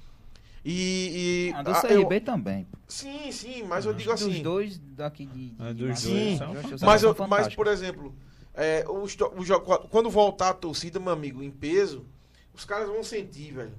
E. 0.64 1.50
e 1.50 1.54
A 1.56 1.64
do 1.64 1.72
ah, 1.72 1.82
CRB 1.82 2.16
eu- 2.18 2.22
também. 2.22 2.68
sim, 2.88 3.32
sim, 3.32 3.64
mas 3.64 3.86
eu 3.86 3.94
digo 3.94 4.12
Dos 4.12 4.22
assim. 4.22 4.42
dois 4.42 4.78
daqui 4.78 5.26
de. 5.26 5.50
de 5.50 5.56
É, 5.64 5.74
de 5.74 5.88
dos 5.88 6.04
dois 6.04 6.42
acho 6.42 6.76
os 6.76 6.82
Mas, 6.82 7.04
eu, 7.04 7.16
mas, 7.28 7.56
por 7.56 7.68
exemplo, 7.68 8.14
é, 8.54 8.86
os 8.90 9.16
to- 9.16 9.32
o 9.38 9.44
jo- 9.46 9.60
quando 9.62 10.10
voltar 10.10 10.50
a 10.50 10.54
torcida, 10.54 11.00
meu 11.00 11.14
amigo, 11.14 11.42
em 11.42 11.50
peso, 11.52 12.06
os 12.54 12.66
caras 12.66 12.88
vão 12.90 13.04
sentir, 13.04 13.54
velho. 13.54 13.72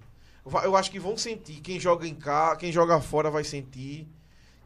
Eu 0.64 0.74
acho 0.74 0.90
que 0.90 0.98
vão 0.98 1.16
sentir. 1.18 1.60
Quem 1.60 1.78
joga 1.78 2.06
em 2.06 2.14
casa, 2.14 2.56
quem 2.56 2.72
joga 2.72 3.00
fora 3.00 3.30
vai 3.30 3.44
sentir. 3.44 4.08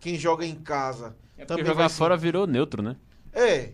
quem 0.00 0.18
joga 0.18 0.44
em 0.44 0.54
casa. 0.54 1.16
É 1.36 1.46
também 1.46 1.64
jogar 1.64 1.88
vai 1.88 1.88
fora 1.88 2.14
virou 2.16 2.46
neutro, 2.46 2.82
né? 2.82 2.94
É. 3.32 3.70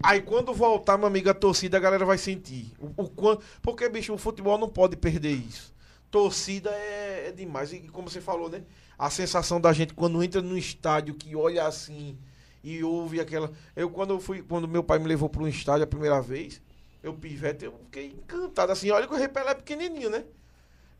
Aí 0.00 0.22
quando 0.22 0.54
voltar, 0.54 0.96
meu 0.96 1.08
amigo, 1.08 1.28
a 1.28 1.34
torcida, 1.34 1.76
a 1.76 1.80
galera 1.80 2.04
vai 2.04 2.16
sentir. 2.16 2.72
O, 2.78 3.02
o 3.02 3.38
Porque, 3.60 3.88
bicho, 3.88 4.12
o 4.14 4.18
futebol 4.18 4.56
não 4.56 4.68
pode 4.68 4.96
perder 4.96 5.32
isso. 5.32 5.71
Torcida 6.12 6.70
é, 6.70 7.28
é 7.28 7.32
demais. 7.32 7.72
E 7.72 7.80
como 7.88 8.08
você 8.08 8.20
falou, 8.20 8.50
né? 8.50 8.62
A 8.98 9.08
sensação 9.10 9.58
da 9.58 9.72
gente 9.72 9.94
quando 9.94 10.22
entra 10.22 10.42
no 10.42 10.56
estádio, 10.56 11.14
que 11.14 11.34
olha 11.34 11.66
assim 11.66 12.16
e 12.62 12.84
ouve 12.84 13.18
aquela. 13.18 13.50
Eu, 13.74 13.90
quando 13.90 14.10
eu 14.10 14.20
fui, 14.20 14.42
quando 14.42 14.68
meu 14.68 14.84
pai 14.84 14.98
me 14.98 15.08
levou 15.08 15.28
para 15.28 15.42
um 15.42 15.48
estádio 15.48 15.84
a 15.84 15.86
primeira 15.86 16.20
vez, 16.20 16.60
eu 17.02 17.14
pivete, 17.14 17.64
eu 17.64 17.72
fiquei 17.84 18.08
encantado. 18.08 18.70
Assim, 18.70 18.90
olha 18.90 19.08
que 19.08 19.14
o 19.14 19.16
Repelé 19.16 19.52
é 19.52 19.54
pequenininho, 19.54 20.10
né? 20.10 20.22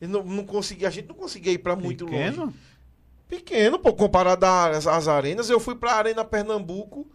E 0.01 0.07
não, 0.07 0.23
não 0.23 0.45
conseguia, 0.45 0.87
a 0.87 0.91
gente 0.91 1.07
não 1.07 1.15
conseguia 1.15 1.53
ir 1.53 1.59
para 1.59 1.75
muito 1.75 2.05
longe. 2.05 2.17
Pequeno? 2.17 2.53
Pequeno, 3.29 3.79
pô, 3.79 3.93
comparado 3.93 4.43
às, 4.45 4.87
às 4.87 5.07
arenas. 5.07 5.47
Eu 5.47 5.59
fui 5.59 5.75
pra 5.75 5.93
Arena 5.93 6.25
Pernambuco, 6.25 7.07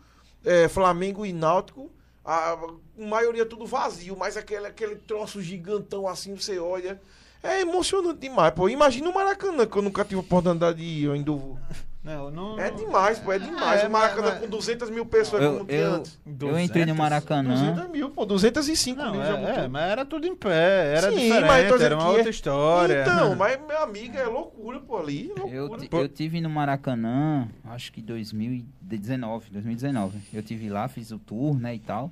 é, 0.45 0.69
Flamengo 0.69 1.27
e 1.27 1.33
Náutico. 1.33 1.91
A, 2.25 2.53
a 2.53 2.59
maioria 2.97 3.45
tudo 3.45 3.67
vazio, 3.67 4.17
mas 4.17 4.37
aquele, 4.37 4.67
aquele 4.67 4.97
troço 4.97 5.43
gigantão 5.43 6.07
assim, 6.07 6.35
você 6.37 6.61
olha. 6.61 7.01
É 7.43 7.61
emocionante 7.61 8.19
demais, 8.21 8.53
pô. 8.53 8.69
Imagina 8.69 9.09
o 9.09 9.15
Maracanã, 9.15 9.65
que 9.67 9.77
eu 9.77 9.83
nunca 9.83 10.05
tive 10.05 10.17
a 10.17 10.21
oportunidade 10.21 10.79
de 10.79 10.85
ir, 10.85 11.05
eu 11.05 11.13
ainda 11.13 11.31
vou. 11.33 11.59
Não, 12.03 12.31
não, 12.31 12.59
É 12.59 12.71
demais, 12.71 13.19
pô, 13.19 13.33
é 13.33 13.39
demais. 13.39 13.83
É, 13.83 13.87
o 13.87 13.91
Maracanã 13.91 14.31
mas- 14.31 14.39
com 14.41 14.49
200 14.49 14.89
mil 14.89 15.05
pessoas, 15.05 15.43
Eu, 15.43 15.53
como 15.55 15.65
tinha 15.67 15.79
eu, 15.79 15.95
antes. 15.97 16.19
eu 16.27 16.59
entrei 16.59 16.87
no 16.87 16.95
200? 16.95 16.97
Maracanã. 16.97 17.73
200 17.73 17.91
mil, 17.91 18.11
pô, 18.11 18.25
205 18.25 18.99
Não, 19.03 19.13
mil 19.13 19.23
já 19.23 19.37
é, 19.39 19.65
é, 19.65 19.69
mas 19.69 19.91
era 19.91 20.05
tudo 20.07 20.27
em 20.27 20.35
pé, 20.35 20.95
era 20.97 21.11
Sim, 21.11 21.17
diferente, 21.19 21.47
mas 21.47 21.81
era 21.83 21.97
uma 21.97 22.09
outra 22.09 22.29
é- 22.29 22.31
história. 22.31 23.03
Então, 23.03 23.35
mas 23.37 23.59
meu 23.67 23.83
amigo, 23.83 24.17
é 24.17 24.25
loucura, 24.25 24.81
pô, 24.81 24.97
ali. 24.99 25.31
é 25.37 25.41
Eu, 25.59 25.67
Loucura. 25.67 25.81
ti- 25.83 25.89
eu 25.93 26.09
tive 26.09 26.41
no 26.41 26.49
Maracanã, 26.49 27.47
acho 27.65 27.93
que 27.93 28.01
2019, 28.01 29.51
2019. 29.51 30.19
Eu 30.33 30.43
tive 30.43 30.69
lá, 30.71 30.89
fiz 30.89 31.11
o 31.11 31.19
tour, 31.19 31.59
né, 31.59 31.75
e 31.75 31.79
tal. 31.79 32.11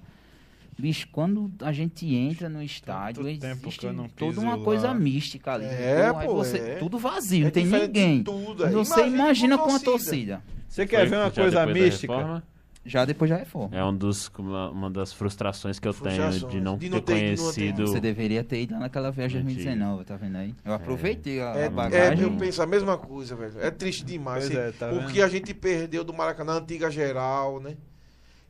Bicho, 0.79 1.09
quando 1.11 1.51
a 1.63 1.73
gente 1.73 2.07
entra 2.15 2.49
no 2.49 2.63
estádio, 2.63 3.25
Tanto 3.25 3.41
tempo 3.41 3.63
existe 3.67 3.81
que 3.81 3.87
eu 3.87 3.93
não 3.95 4.09
toda 4.09 4.41
uma 4.41 4.57
lá. 4.57 4.63
coisa 4.65 4.93
mística 4.93 5.53
ali. 5.55 5.65
É, 5.65 6.09
Então, 6.11 6.21
pô, 6.27 6.35
você- 6.37 6.59
é. 6.59 6.75
Tudo 6.77 6.99
vazio, 6.99 7.41
não 7.43 7.49
É 7.49 7.51
tem 7.51 7.65
diferente 7.65 7.93
de 7.93 8.01
ninguém. 8.01 8.23
Tudo, 8.25 8.63
Mas 8.65 8.73
é. 8.73 8.77
você 8.77 9.07
imagina 9.07 9.57
com 9.57 9.75
a 9.75 9.79
torcida. 9.81 10.43
Você 10.69 10.87
quer 10.87 10.99
Foi 11.01 11.07
ver 11.07 11.17
uma 11.17 11.31
já 11.31 11.43
coisa 11.43 11.67
mística? 11.67 12.43
Já 12.85 13.05
depois 13.05 13.29
da 13.29 13.37
reforma. 13.39 13.77
É 13.77 13.83
um 13.85 13.97
dos, 13.97 14.31
uma, 14.39 14.71
uma 14.71 14.89
das 14.91 15.13
frustrações 15.13 15.79
que 15.81 15.89
eu 15.89 15.93
tenho 15.95 16.31
de 16.31 16.61
não 16.61 16.79
De 16.79 16.89
ter 16.89 16.95
não 16.95 17.01
ter- 17.01 17.01
de 17.01 17.01
não 17.01 17.01
ter- 17.01 17.13
conhecido. 17.15 17.87
Você 17.89 17.99
deveria 17.99 18.45
ter 18.45 18.61
ido 18.63 18.79
naquela 18.79 19.11
viagem 19.11 19.39
Mentira. 19.43 19.71
2019, 19.75 20.05
tá 20.05 20.17
vendo 20.17 20.37
aí? 20.37 20.55
Eu 20.65 20.73
aproveitei 20.75 21.41
a, 21.41 21.47
É, 21.47 21.63
a 21.63 21.65
é, 21.65 21.69
bagagem. 21.71 22.23
eu 22.23 22.31
penso 22.37 22.63
a 22.63 22.67
mesma 22.67 22.97
coisa, 22.97 23.35
velho. 23.35 23.55
É 23.61 23.73
triste 23.73 24.05
demais. 24.05 24.45
Assim, 24.45 24.57
é, 24.57 24.71
tá 24.71 24.93
o 24.93 25.01
vendo? 25.01 25.11
que 25.13 25.21
a 25.21 25.27
gente 25.27 25.53
perdeu 25.53 26.05
do 26.05 26.13
Maracanã, 26.15 26.59
antiga 26.59 26.89
geral, 26.89 27.59
né? 27.61 27.77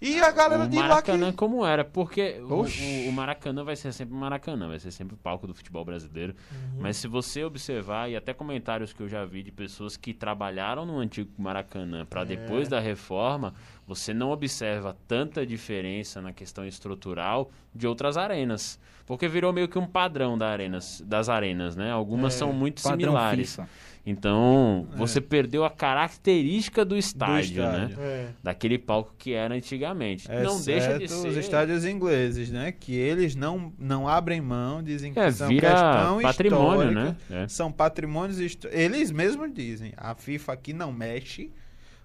E 0.01 0.21
a 0.21 0.31
galera 0.31 0.65
o 0.65 0.69
de 0.69 0.77
lá 0.77 0.89
Maracanã 0.89 1.31
que... 1.31 1.37
como 1.39 1.65
era, 1.65 1.83
porque 1.83 2.39
o, 2.43 2.63
o- 2.65 3.09
o 3.09 3.13
Maracanã 3.13 3.65
vai 3.65 3.75
ser 3.77 3.93
sempre 3.93 4.15
o 4.15 4.19
Maracanã, 4.19 4.69
vai 4.69 4.79
ser 4.79 4.91
sempre 4.91 5.15
o 5.15 5.17
palco 5.17 5.47
do 5.47 5.55
futebol 5.55 5.85
brasileiro. 5.87 6.35
Uhum. 6.53 6.81
Mas 6.81 6.99
se 6.99 7.09
você 7.09 7.43
observar, 7.45 8.11
e 8.11 8.15
até 8.15 8.35
comentários 8.35 8.93
que 8.93 9.03
eu 9.03 9.09
já 9.09 9.25
vi 9.25 9.43
de 9.43 9.51
pessoas 9.51 9.97
que 9.97 10.13
trabalharam 10.13 10.85
no 10.85 10.99
antigo 10.99 11.31
Maracanã 11.39 12.05
para 12.05 12.23
É. 12.23 12.25
depois 12.27 12.69
da 12.69 12.79
reforma, 12.79 13.55
você 13.87 14.13
não 14.13 14.31
observa 14.33 14.95
tanta 15.09 15.47
diferença 15.47 16.21
na 16.21 16.33
questão 16.33 16.67
estrutural 16.67 17.51
de 17.75 17.87
outras 17.87 18.19
arenas. 18.19 18.79
Porque 19.07 19.29
virou 19.29 19.53
meio 19.53 19.69
que 19.69 19.79
um 19.79 19.87
padrão 19.87 20.37
da 20.37 20.49
arenas, 20.49 21.01
das 21.07 21.29
arenas, 21.29 21.77
né? 21.77 21.93
Algumas 21.93 22.35
É, 22.35 22.39
são 22.39 22.53
muito 22.53 22.81
similares. 22.81 23.51
FIFA. 23.53 23.69
Então, 24.09 24.87
É. 24.93 24.97
você 24.97 25.21
perdeu 25.21 25.65
a 25.65 25.71
característica 25.71 26.85
do 26.85 26.97
estádio, 26.97 27.63
né? 27.65 27.89
estádio. 27.91 27.99
É. 28.01 28.29
Daquele 28.41 28.79
palco 28.79 29.13
que 29.19 29.33
era 29.33 29.53
antigamente. 29.53 30.29
não 30.31 30.61
deixa 30.63 30.97
de 30.97 31.09
ser. 31.09 31.29
os 31.29 31.37
estádios 31.37 31.85
ingleses, 31.85 32.49
né? 32.51 32.71
Que 32.71 32.95
eles 32.95 33.35
não, 33.35 33.73
não 33.77 34.07
abrem 34.07 34.41
mão, 34.41 34.81
dizem 34.81 35.13
que 35.13 35.19
É, 35.19 35.33
são 35.33 35.49
vira 35.49 35.71
questão 35.71 36.21
patrimônio, 36.23 36.89
histórica, 36.89 37.17
né? 37.29 37.43
É. 37.43 37.49
São 37.49 37.73
patrimônios 37.73 38.39
Eles 38.71 39.11
mesmos 39.11 39.53
dizem, 39.53 39.93
a 39.97 40.15
FIFA 40.15 40.53
aqui 40.53 40.73
não 40.73 40.93
mexe, 40.93 41.51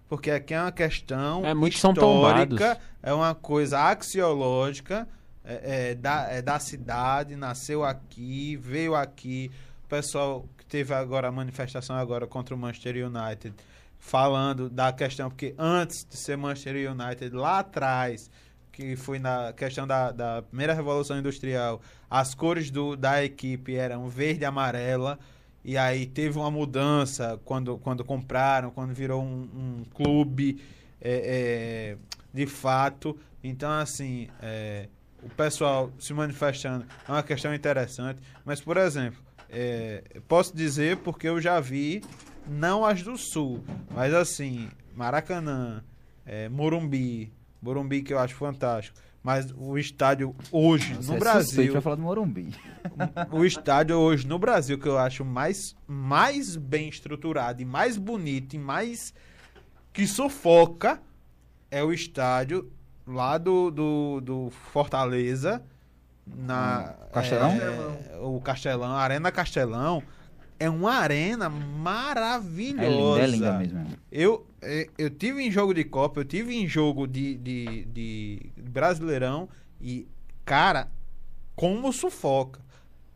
porque 0.10 0.32
aqui 0.32 0.56
é 0.56 0.62
uma 0.62 0.72
questão 0.72 1.46
É, 1.46 1.54
são 1.54 1.68
histórica, 1.68 2.80
é 3.04 3.14
uma 3.14 3.36
coisa 3.36 3.80
axiológica 3.80 5.08
é, 5.46 5.90
é, 5.92 5.96
da, 5.96 6.28
é 6.32 6.42
da 6.42 6.60
cidade, 6.60 7.36
nasceu 7.36 7.84
aqui, 7.84 8.56
veio 8.58 8.96
aqui. 8.96 9.52
O 9.86 9.88
pessoal 9.88 10.46
que 10.58 10.61
teve 10.72 10.94
agora 10.94 11.28
a 11.28 11.32
manifestação 11.34 11.98
agora 11.98 12.26
contra 12.26 12.56
o 12.56 12.58
Manchester 12.58 13.06
United, 13.06 13.54
falando 14.00 14.70
da 14.70 14.94
questão, 14.94 15.30
porque 15.30 15.54
antes 15.60 16.08
de 16.10 16.16
ser 16.16 16.38
Manchester 16.38 16.90
United, 16.90 17.36
lá 17.36 17.60
atrás, 17.60 18.32
que 18.72 18.96
foi 18.96 19.20
na 19.20 19.52
questão 19.52 19.86
da, 19.86 20.14
da 20.14 20.42
primeira 20.42 20.74
Revolução 20.74 21.20
Industrial, 21.20 21.82
as 22.10 22.34
cores 22.34 22.72
do, 22.72 22.96
da 22.96 23.22
equipe 23.22 23.76
eram 23.76 24.08
verde 24.08 24.44
e 24.44 24.46
amarela, 24.46 25.20
e 25.62 25.78
aí 25.78 26.06
teve 26.06 26.40
uma 26.40 26.50
mudança 26.50 27.38
quando, 27.44 27.78
quando 27.78 28.06
compraram, 28.06 28.72
quando 28.72 28.94
virou 28.94 29.22
um, 29.22 29.50
um 29.54 29.84
clube 29.94 30.64
é, 31.02 31.96
é, 31.96 31.98
de 32.34 32.48
fato. 32.48 33.20
Então, 33.44 33.70
assim, 33.70 34.30
é, 34.42 34.88
o 35.22 35.30
pessoal 35.30 35.92
se 36.00 36.14
manifestando 36.14 36.86
é 37.08 37.12
uma 37.12 37.22
questão 37.22 37.54
interessante. 37.54 38.20
Mas, 38.46 38.62
por 38.62 38.78
exemplo, 38.78 39.20
é, 39.52 40.22
posso 40.28 40.56
dizer 40.56 40.98
porque 40.98 41.28
eu 41.28 41.42
já 41.42 41.60
vi, 41.60 42.02
não 42.48 42.86
as 42.86 43.04
do 43.04 43.18
Sul, 43.18 43.62
mas 43.94 44.14
assim, 44.14 44.70
Maracanã, 44.96 45.84
é, 46.26 46.48
Morumbi, 46.48 47.32
Morumbi 47.62 48.02
que 48.02 48.14
eu 48.14 48.20
acho 48.20 48.36
fantástico. 48.36 48.98
Mas 49.24 49.54
o 49.56 49.78
estádio 49.78 50.36
hoje 50.52 50.98
no 51.06 51.16
é 51.16 51.20
Brasil, 51.20 51.72
pra 51.74 51.82
falar 51.82 51.96
do 51.96 52.02
Morumbi. 52.02 52.56
o 53.32 53.46
estádio 53.46 53.96
hoje 53.98 54.26
no 54.26 54.40
Brasil 54.40 54.80
que 54.80 54.88
eu 54.88 54.98
acho 54.98 55.24
mais, 55.24 55.76
mais 55.86 56.56
bem 56.56 56.90
estruturado 56.90 57.62
e 57.62 57.66
mais 57.66 57.98
bonito 57.98 58.56
e 58.56 58.60
mais 58.60 59.14
que 59.94 60.08
sufoca 60.08 61.00
é 61.70 61.84
o 61.84 61.94
estádio 61.94 62.72
lá 63.06 63.38
do, 63.38 63.70
do, 63.70 64.22
do 64.22 64.50
Fortaleza 64.50 65.64
na 66.26 66.94
Hum, 67.00 67.10
Castelão? 67.14 67.52
é, 67.52 68.18
o 68.22 68.40
Castelão, 68.42 68.92
a 68.92 69.00
Arena 69.02 69.32
Castelão 69.32 70.04
é 70.60 70.70
uma 70.70 70.94
arena 70.94 71.46
É 71.46 71.50
maravilhosa. 71.50 72.88
linda, 72.88 73.20
é 73.20 73.28
linda 73.28 73.54
mesmo. 73.58 73.88
Eu, 74.12 74.46
eh, 74.62 74.88
eu 74.98 75.10
tive 75.10 75.42
em 75.44 75.52
jogo 75.52 75.74
de 75.74 75.84
Copa, 75.84 76.20
eu 76.20 76.26
tive 76.26 76.56
em 76.56 76.68
jogo 76.68 77.08
de, 77.08 77.36
de, 77.38 77.86
de 77.86 78.52
Brasileirão 78.58 79.50
e, 79.80 80.08
cara, 80.46 80.88
como 81.56 81.92
sufoca. 81.92 82.62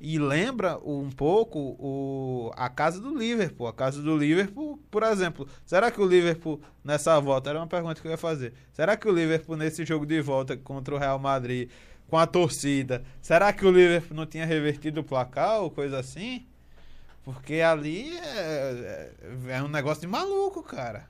E 0.02 0.20
lembra 0.20 0.78
um 0.86 1.10
pouco 1.10 1.58
o, 1.80 2.52
a 2.56 2.68
casa 2.70 3.00
do 3.00 3.18
Liverpool. 3.18 3.66
A 3.68 3.74
casa 3.74 4.02
do 4.02 4.16
Liverpool, 4.18 4.78
por 4.92 5.04
exemplo. 5.04 5.48
Será 5.66 5.90
que 5.90 6.02
o 6.02 6.06
Liverpool, 6.06 6.60
nessa 6.84 7.20
volta, 7.20 7.50
era 7.50 7.60
uma 7.60 7.66
pergunta 7.68 8.02
que 8.02 8.08
eu 8.08 8.12
ia 8.12 8.18
fazer. 8.18 8.54
Será 8.74 8.98
que 8.98 9.08
o 9.08 9.12
Liverpool, 9.12 9.56
nesse 9.56 9.86
jogo 9.86 10.06
de 10.06 10.20
volta 10.22 10.58
contra 10.58 10.94
o 10.94 10.98
Real 10.98 11.18
Madrid, 11.18 11.70
com 12.10 12.18
a 12.18 12.28
torcida, 12.28 13.04
será 13.22 13.52
que 13.52 13.66
o 13.66 13.72
Liverpool 13.72 14.16
não 14.16 14.26
tinha 14.26 14.46
revertido 14.46 15.02
o 15.02 15.04
placar 15.04 15.62
ou 15.62 15.72
coisa 15.72 16.00
assim? 16.00 16.46
Porque 17.24 17.56
ali 17.62 18.16
é, 18.18 19.12
é- 19.48 19.52
é 19.56 19.64
um 19.64 19.68
negócio 19.68 20.02
de 20.02 20.08
maluco, 20.08 20.62
cara. 20.62 21.08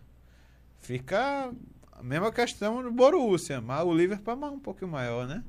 Fica 0.80 1.52
a 1.92 2.04
mesma 2.04 2.32
questão 2.32 2.82
do 2.82 2.92
Borussia, 2.92 3.60
mas 3.60 3.84
o 3.86 3.94
Liverpool 3.94 4.34
é 4.34 4.38
mais- 4.38 4.54
um 4.54 4.60
pouquinho 4.60 4.92
maior, 4.92 5.28
né? 5.28 5.44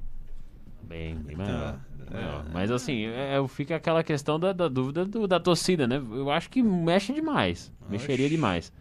Bem, 0.82 1.14
bem 1.16 1.34
Então, 1.34 1.46
maior. 1.46 1.80
é. 2.10 2.14
maior. 2.14 2.46
Mas 2.52 2.70
assim, 2.70 3.06
é, 3.06 3.36
é, 3.36 3.48
fica 3.48 3.76
aquela 3.76 4.02
questão 4.02 4.38
da, 4.38 4.52
da 4.52 4.68
dúvida 4.68 5.04
do- 5.04 5.26
da 5.26 5.38
torcida, 5.40 5.86
né? 5.86 5.96
Eu 5.96 6.30
acho 6.30 6.48
que 6.48 6.62
mexe 6.62 7.12
demais. 7.12 7.72
Mexeria 7.88 8.26
Oxi. 8.26 8.34
demais. 8.36 8.72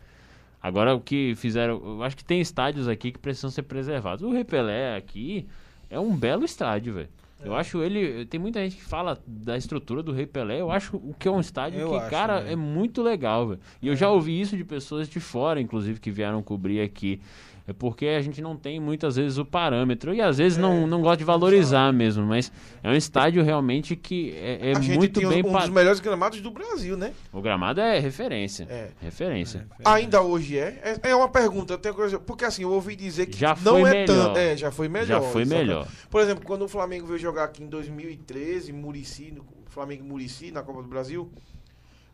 Agora, 0.61 0.95
o 0.95 0.99
que 1.01 1.36
fizeram. 1.36 1.76
Eu 1.84 2.03
acho 2.03 2.16
que 2.18 2.26
tem 2.26 2.41
estádios 2.41 2.88
aqui 2.88 3.11
que 3.11 3.20
precisam 3.20 3.51
ser 3.51 3.63
preservados. 3.63 4.24
O 4.24 4.32
Repelé 4.32 4.95
aqui 4.95 5.47
é 5.89 5.99
um 5.99 6.15
belo 6.15 6.43
estádio, 6.45 6.93
velho. 6.93 7.09
É. 7.41 7.47
Eu 7.47 7.55
acho 7.55 7.81
ele. 7.83 8.25
Tem 8.25 8.39
muita 8.39 8.59
gente 8.61 8.77
que 8.77 8.83
fala 8.83 9.21
da 9.25 9.57
estrutura 9.57 10.01
do 10.01 10.11
Rei 10.11 10.25
Pelé. 10.25 10.61
Eu 10.61 10.71
acho 10.71 10.97
o 10.97 11.13
que 11.17 11.27
é 11.27 11.31
um 11.31 11.39
estádio 11.39 11.79
Eu 11.79 11.89
que, 11.91 11.95
acho 11.97 12.09
cara, 12.09 12.38
também. 12.39 12.53
é 12.53 12.55
muito 12.55 13.01
legal, 13.03 13.49
velho. 13.49 13.59
E 13.81 13.88
eu 13.88 13.95
já 13.95 14.09
ouvi 14.09 14.39
isso 14.39 14.55
de 14.55 14.63
pessoas 14.63 15.07
de 15.09 15.19
fora, 15.19 15.59
inclusive, 15.59 15.99
que 15.99 16.09
vieram 16.11 16.41
cobrir 16.41 16.81
aqui. 16.81 17.21
É 17.68 17.74
porque 17.74 18.05
a 18.05 18.22
gente 18.22 18.41
não 18.41 18.55
tem 18.55 18.80
muitas 18.80 19.16
vezes 19.16 19.39
o 19.39 19.45
parâmetro. 19.45 20.13
E 20.13 20.22
às 20.22 20.38
vezes 20.38 20.55
não, 20.55 20.86
não 20.86 21.01
gosta 21.01 21.18
de 21.18 21.24
valorizar 21.24 21.91
mesmo. 21.91 22.24
Mas 22.24 22.51
é 22.84 22.89
um 22.89 22.93
estádio 22.93 23.43
realmente 23.43 23.95
que 23.95 24.34
é, 24.36 24.72
é 24.72 24.80
muito 24.80 25.20
bem. 25.28 25.43
um 25.43 25.51
pa- 25.51 25.61
dos 25.61 25.70
melhores 25.70 25.99
gramados 25.99 26.41
do 26.41 26.51
Brasil, 26.51 26.95
né? 26.95 27.11
O 27.34 27.41
gramado 27.41 27.82
é 27.82 27.97
referência. 27.97 28.68
É. 28.70 28.89
Referência. 29.01 29.68
Ainda 29.84 30.22
hoje 30.22 30.59
é? 30.59 30.99
É, 31.03 31.09
é 31.09 31.16
uma 31.16 31.28
pergunta, 31.28 31.76
curiosidade, 31.78 32.24
porque 32.28 32.45
assim, 32.45 32.61
eu 32.61 32.72
ouvi 32.72 32.95
dizer 32.95 33.26
que 33.26 33.38
Já 33.38 33.57
não 33.63 33.80
foi 33.82 33.97
é 33.97 34.05
tanto. 34.05 34.38
É, 34.38 34.55
já 34.55 34.72
foi 34.72 34.88
melhor. 34.88 35.07
Já 35.07 35.22
foi 35.22 35.41
exatamente. 35.41 35.68
melhor. 35.68 35.88
Por 36.09 36.22
exemplo, 36.22 36.45
quando 36.45 36.61
o 36.63 36.68
Flamengo 36.68 37.07
veio 37.07 37.18
jogar 37.20 37.45
aqui 37.45 37.63
em 37.63 37.68
2013, 37.68 38.72
Murici, 38.74 39.34
Flamengo 39.70 40.03
Murici, 40.03 40.51
na 40.51 40.61
Copa 40.61 40.84
do 40.84 40.88
Brasil, 40.88 41.32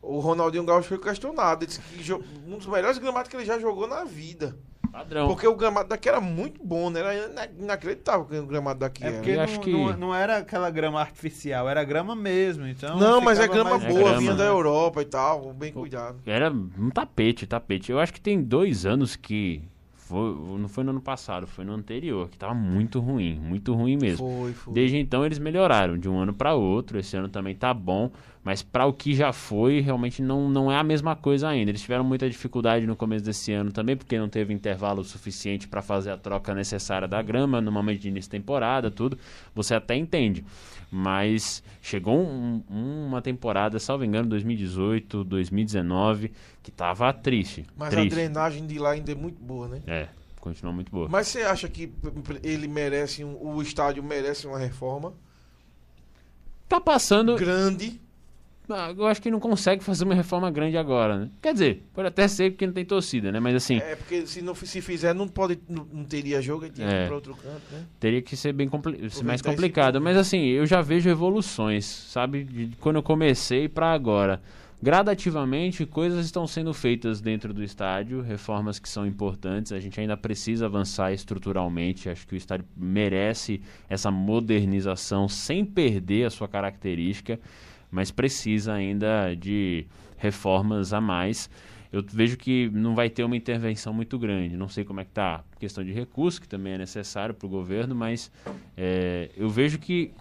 O 0.02 0.20
Ronaldinho 0.20 0.64
Gaúcho 0.64 0.88
foi 0.88 0.98
questionado. 0.98 1.64
Ele 1.66 1.68
disse 1.68 1.82
que 1.82 2.14
um 2.48 2.58
dos 2.58 2.66
melhores 2.68 2.98
gramados 2.98 3.30
que 3.30 3.36
ele 3.36 3.46
já 3.46 3.60
jogou 3.60 3.86
na 3.88 4.04
vida. 4.06 4.58
Padrão. 4.92 5.28
Porque 5.28 5.48
o 5.48 5.56
gramado 5.56 5.90
daqui 5.90 6.10
era 6.10 6.20
muito 6.20 6.62
bom, 6.64 6.90
né? 6.90 7.00
Era 7.00 7.16
ina- 7.30 7.48
inacreditável 7.60 8.26
que 8.26 8.36
o 8.38 8.46
gramado 8.46 8.80
daqui 8.80 9.04
É 9.04 9.08
era. 9.08 9.16
porque 9.18 9.32
Eu 9.32 9.36
não, 9.38 9.44
acho 9.44 9.60
que- 9.62 9.72
não, 9.72 9.98
não 9.98 10.16
era 10.16 10.38
aquela 10.38 10.70
grama 10.70 11.00
artificial, 11.00 11.70
era 11.70 11.84
grama 11.84 12.16
mesmo. 12.16 12.68
Então 12.68 12.98
Não, 13.00 13.22
mas 13.22 13.40
é 13.40 13.48
grama 13.48 13.72
mais- 13.78 13.86
boa, 13.86 14.00
grama, 14.04 14.18
vinha 14.20 14.32
né? 14.32 14.38
da 14.38 14.46
Europa 14.46 15.02
e 15.02 15.06
tal, 15.06 15.54
bem 15.54 15.72
cuidado. 15.72 16.20
Era 16.26 16.52
um 16.52 16.90
tapete, 16.90 17.48
tapete. 17.48 17.92
Eu 17.92 18.00
acho 18.00 18.14
que 18.14 18.22
tem 18.22 18.42
dois 18.42 18.86
anos 18.86 19.16
que. 19.16 19.64
Foi, 20.12 20.60
não 20.60 20.68
foi 20.68 20.84
no 20.84 20.90
ano 20.90 21.00
passado, 21.00 21.48
foi 21.48 21.64
no 21.64 21.74
anterior, 21.74 22.28
que 22.30 22.38
tava 22.38 22.54
muito 22.54 23.00
ruim, 23.00 23.40
muito 23.40 23.74
ruim 23.74 23.96
mesmo. 23.96 24.18
Foi, 24.18 24.52
foi. 24.52 24.74
Desde 24.74 24.98
então 24.98 25.26
eles 25.26 25.40
melhoraram 25.40 25.98
de 25.98 26.10
um 26.10 26.20
ano 26.20 26.34
para 26.34 26.54
outro. 26.54 27.00
Esse 27.00 27.16
ano 27.16 27.30
também 27.30 27.56
tá 27.56 27.74
bom, 27.74 28.12
mas 28.44 28.62
para 28.62 28.86
o 28.86 28.92
que 28.92 29.14
já 29.14 29.32
foi, 29.32 29.80
realmente 29.80 30.22
não, 30.22 30.50
não 30.50 30.70
é 30.70 30.76
a 30.76 30.84
mesma 30.84 31.16
coisa 31.16 31.48
ainda. 31.48 31.72
Eles 31.72 31.82
tiveram 31.82 32.04
muita 32.04 32.30
dificuldade 32.30 32.86
no 32.86 32.94
começo 32.94 33.24
desse 33.24 33.54
ano 33.54 33.72
também, 33.72 33.96
porque 33.96 34.20
não 34.20 34.28
teve 34.28 34.54
intervalo 34.54 35.02
suficiente 35.02 35.66
para 35.66 35.82
fazer 35.82 36.12
a 36.12 36.18
troca 36.18 36.54
necessária 36.54 37.08
da 37.08 37.22
grama, 37.22 37.62
no 37.62 37.72
momento 37.72 38.02
de 38.02 38.10
início 38.10 38.30
de 38.30 38.38
temporada, 38.38 38.92
tudo. 38.92 39.18
Você 39.56 39.74
até 39.74 39.96
entende. 39.96 40.44
Mas 40.94 41.64
chegou 41.82 42.20
um- 42.20 42.62
uma 42.70 43.22
temporada, 43.22 43.80
salvo 43.80 44.04
engano, 44.04 44.28
2018, 44.28 45.24
2019, 45.24 46.34
que 46.62 46.70
tava 46.70 47.14
triste. 47.14 47.66
Mas 47.78 47.88
a 47.88 47.92
triste. 47.92 48.10
drenagem 48.14 48.68
de 48.68 48.78
lá 48.78 48.92
ainda 48.92 49.10
é 49.14 49.16
muito 49.16 49.42
boa, 49.42 49.70
né? 49.70 49.82
É, 49.88 50.10
continua 50.42 50.74
muito 50.74 50.92
boa. 50.92 51.08
Mas 51.08 51.30
você 51.30 51.44
acha 51.44 51.70
que 51.70 51.94
ele 52.44 52.68
merece, 52.68 53.24
um- 53.24 53.38
o 53.42 53.62
estádio 53.62 54.04
merece 54.04 54.46
uma 54.46 54.60
reforma 54.60 55.14
Tá 56.68 56.82
passando. 56.82 57.36
grande? 57.38 58.01
Eu 58.76 59.06
acho 59.08 59.22
que 59.22 59.30
não 59.32 59.40
consegue 59.40 59.84
fazer 59.84 60.04
uma 60.04 60.14
reforma 60.16 60.50
grande 60.52 60.78
agora, 60.78 61.18
né? 61.18 61.30
Quer 61.42 61.54
dizer, 61.54 61.84
pode 61.94 62.08
até 62.08 62.28
ser 62.28 62.52
porque 62.52 62.66
não 62.66 62.74
tem 62.74 62.86
torcida, 62.86 63.32
né? 63.32 63.40
Mas 63.40 63.56
assim, 63.56 63.78
É, 63.78 63.96
porque 63.96 64.26
se 64.28 64.42
não 64.42 64.54
se 64.56 64.82
fizer, 64.82 65.14
não, 65.14 65.28
pode, 65.28 65.60
não, 65.70 65.86
não 65.92 66.04
teria 66.04 66.42
jogo, 66.42 66.66
aí 66.66 66.70
tinha 66.72 66.88
que 66.88 66.94
É. 66.94 67.04
ir 67.04 67.06
pra 67.08 67.16
outro 67.16 67.36
canto, 67.36 67.62
né? 67.72 67.86
teria 68.00 68.22
que 68.22 68.36
ser 68.36 68.54
bem 68.54 68.68
compli- 68.70 69.10
ser 69.10 69.24
mais 69.24 69.42
complicado. 69.42 70.00
Mas 70.02 70.18
assim, 70.18 70.46
eu 70.48 70.66
já 70.66 70.82
vejo 70.82 71.10
evoluções, 71.10 71.86
sabe? 71.86 72.44
De 72.44 72.76
quando 72.80 72.96
eu 72.98 73.04
comecei 73.04 73.68
pra 73.70 73.92
agora. 73.92 74.42
Gradativamente, 74.84 75.86
coisas 75.86 76.26
estão 76.26 76.46
sendo 76.48 76.74
feitas 76.74 77.22
dentro 77.22 77.54
do 77.54 77.64
estádio, 77.64 78.20
reformas 78.22 78.78
que 78.78 78.90
são 78.90 79.06
importantes. 79.06 79.72
A 79.72 79.80
gente 79.80 80.00
ainda 80.00 80.18
precisa 80.18 80.66
avançar 80.66 81.14
estruturalmente. 81.14 82.10
Acho 82.10 82.28
que 82.28 82.34
o 82.34 82.38
estádio 82.38 82.66
merece 82.76 83.62
essa 83.88 84.10
modernização 84.12 85.30
sem 85.30 85.64
perder 85.64 86.26
a 86.26 86.30
sua 86.30 86.48
característica, 86.48 87.40
mas 87.92 88.10
precisa 88.10 88.74
ainda 88.74 89.36
de 89.36 89.86
reformas 90.18 90.94
a 90.94 91.02
mais. 91.02 91.50
Eu 91.92 92.02
vejo 92.02 92.38
que 92.38 92.70
não 92.70 92.96
vai 92.96 93.10
ter 93.10 93.24
uma 93.24 93.36
intervenção 93.36 93.94
muito 93.94 94.18
grande. 94.18 94.56
Não 94.56 94.70
sei 94.70 94.86
como 94.86 95.02
é 95.02 95.04
que 95.04 95.12
tá 95.12 95.44
a 95.54 95.60
questão 95.60 95.84
de 95.84 95.92
recurso, 95.92 96.40
que 96.40 96.48
também 96.48 96.74
é 96.74 96.78
necessário 96.78 97.36
para 97.36 97.46
o 97.46 97.50
governo, 97.50 97.94
mas 97.94 98.32
é, 98.78 99.30
eu 99.36 99.50
vejo 99.50 99.78
que 99.78 100.12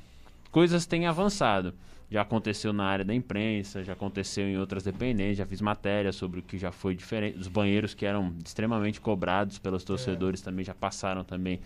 coisas 0.50 0.84
têm 0.84 1.06
avançado. 1.06 1.72
Já 2.10 2.22
aconteceu 2.22 2.72
na 2.72 2.84
área 2.86 3.04
da 3.04 3.14
imprensa, 3.14 3.84
já 3.84 3.92
aconteceu 3.92 4.48
em 4.48 4.58
outras 4.58 4.82
dependências, 4.82 5.36
já 5.36 5.46
fiz 5.46 5.60
matéria 5.60 6.10
sobre 6.10 6.40
o 6.40 6.42
que 6.42 6.58
já 6.58 6.72
foi 6.72 6.92
diferente. 6.92 7.38
Os 7.38 7.46
banheiros 7.46 7.94
que 7.94 8.04
eram 8.04 8.34
extremamente 8.44 9.00
cobrados 9.00 9.60
pelos 9.60 9.84
torcedores 9.84 10.40
também 10.40 10.64
já 10.64 10.74
passaram 10.74 11.22
também. 11.22 11.60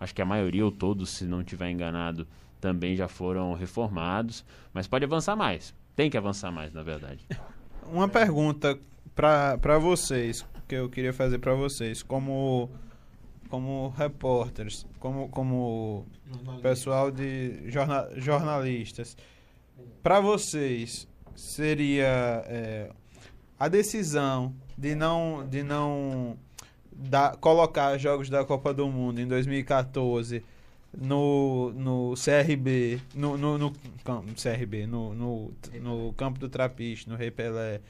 Acho 0.00 0.14
que 0.14 0.22
a 0.22 0.24
maioria 0.24 0.64
ou 0.64 0.72
todos, 0.72 1.10
se 1.10 1.24
não 1.24 1.44
tiver 1.44 1.70
enganado, 1.70 2.26
também 2.58 2.96
já 2.96 3.06
foram 3.06 3.52
reformados. 3.52 4.44
Mas 4.72 4.88
pode 4.88 5.04
avançar 5.04 5.36
mais. 5.36 5.74
Tem 5.94 6.08
que 6.08 6.16
avançar 6.16 6.50
mais, 6.50 6.72
na 6.72 6.82
verdade. 6.82 7.24
Uma 7.86 8.08
pergunta 8.08 8.78
para 9.14 9.78
vocês, 9.78 10.46
que 10.66 10.74
eu 10.74 10.88
queria 10.88 11.12
fazer 11.12 11.38
para 11.38 11.54
vocês, 11.54 12.02
como 12.02 12.70
como 13.48 13.88
repórteres, 13.88 14.86
como 15.00 15.28
como 15.28 16.06
pessoal 16.62 17.10
de 17.10 17.68
jorna, 17.68 18.08
jornalistas. 18.16 19.16
Para 20.02 20.20
vocês 20.20 21.08
seria 21.34 22.44
é, 22.46 22.90
a 23.58 23.68
decisão 23.68 24.54
de 24.78 24.94
não 24.94 25.46
de 25.48 25.62
não 25.62 26.38
dar, 27.00 27.36
colocar 27.36 27.96
jogos 27.98 28.28
da 28.30 28.44
Copa 28.44 28.72
do 28.74 28.88
Mundo 28.88 29.20
em 29.20 29.26
2014 29.26 30.42
no, 30.96 31.72
no 31.74 32.14
CRB, 32.16 33.00
no, 33.14 33.36
no, 33.38 33.56
no 33.58 33.72
cam- 34.04 34.24
CRB, 34.34 34.86
no, 34.86 35.14
no, 35.14 35.52
no 35.80 36.12
campo 36.14 36.38
do 36.38 36.48
Trapiche, 36.48 37.08
no 37.08 37.16
Rei 37.16 37.30
Pelé, 37.30 37.80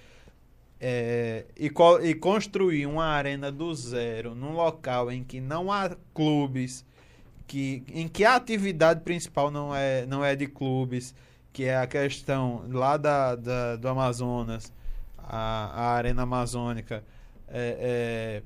é, 0.80 1.44
e, 1.58 1.70
e 2.08 2.14
construir 2.14 2.86
uma 2.86 3.04
arena 3.04 3.50
do 3.52 3.74
zero 3.74 4.34
num 4.34 4.52
local 4.52 5.10
em 5.10 5.22
que 5.22 5.40
não 5.40 5.70
há 5.70 5.90
clubes, 6.14 6.84
que, 7.46 7.82
em 7.92 8.08
que 8.08 8.24
a 8.24 8.36
atividade 8.36 9.00
principal 9.00 9.50
não 9.50 9.74
é, 9.74 10.06
não 10.06 10.24
é 10.24 10.34
de 10.36 10.46
clubes, 10.46 11.14
que 11.52 11.64
é 11.64 11.76
a 11.76 11.86
questão 11.86 12.64
lá 12.70 12.96
da, 12.96 13.34
da- 13.34 13.76
do 13.76 13.88
Amazonas, 13.88 14.72
a, 15.18 15.66
a 15.74 15.90
Arena 15.96 16.22
Amazônica, 16.22 17.04
é, 17.48 18.42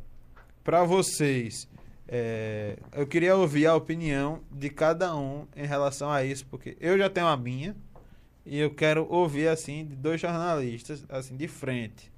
para 0.65 0.83
vocês, 0.83 1.69
é, 2.09 2.79
eu 2.93 3.07
queria 3.07 3.37
ouvir 3.37 3.67
a 3.67 3.75
opinião 3.75 4.41
de 4.51 4.71
cada 4.71 5.15
um 5.15 5.47
em 5.55 5.67
relação 5.67 6.11
a 6.11 6.25
isso, 6.25 6.47
porque 6.47 6.77
eu 6.81 6.97
já 6.99 7.11
tenho 7.11 7.27
a 7.27 7.37
minha 7.37 7.77
e 8.47 8.59
eu 8.59 8.75
quero 8.75 9.07
ouvir 9.11 9.49
assim 9.49 9.85
de 9.85 9.95
dois 9.95 10.21
jornalistas, 10.21 11.05
assim 11.09 11.37
de 11.37 11.47
frente. 11.47 12.11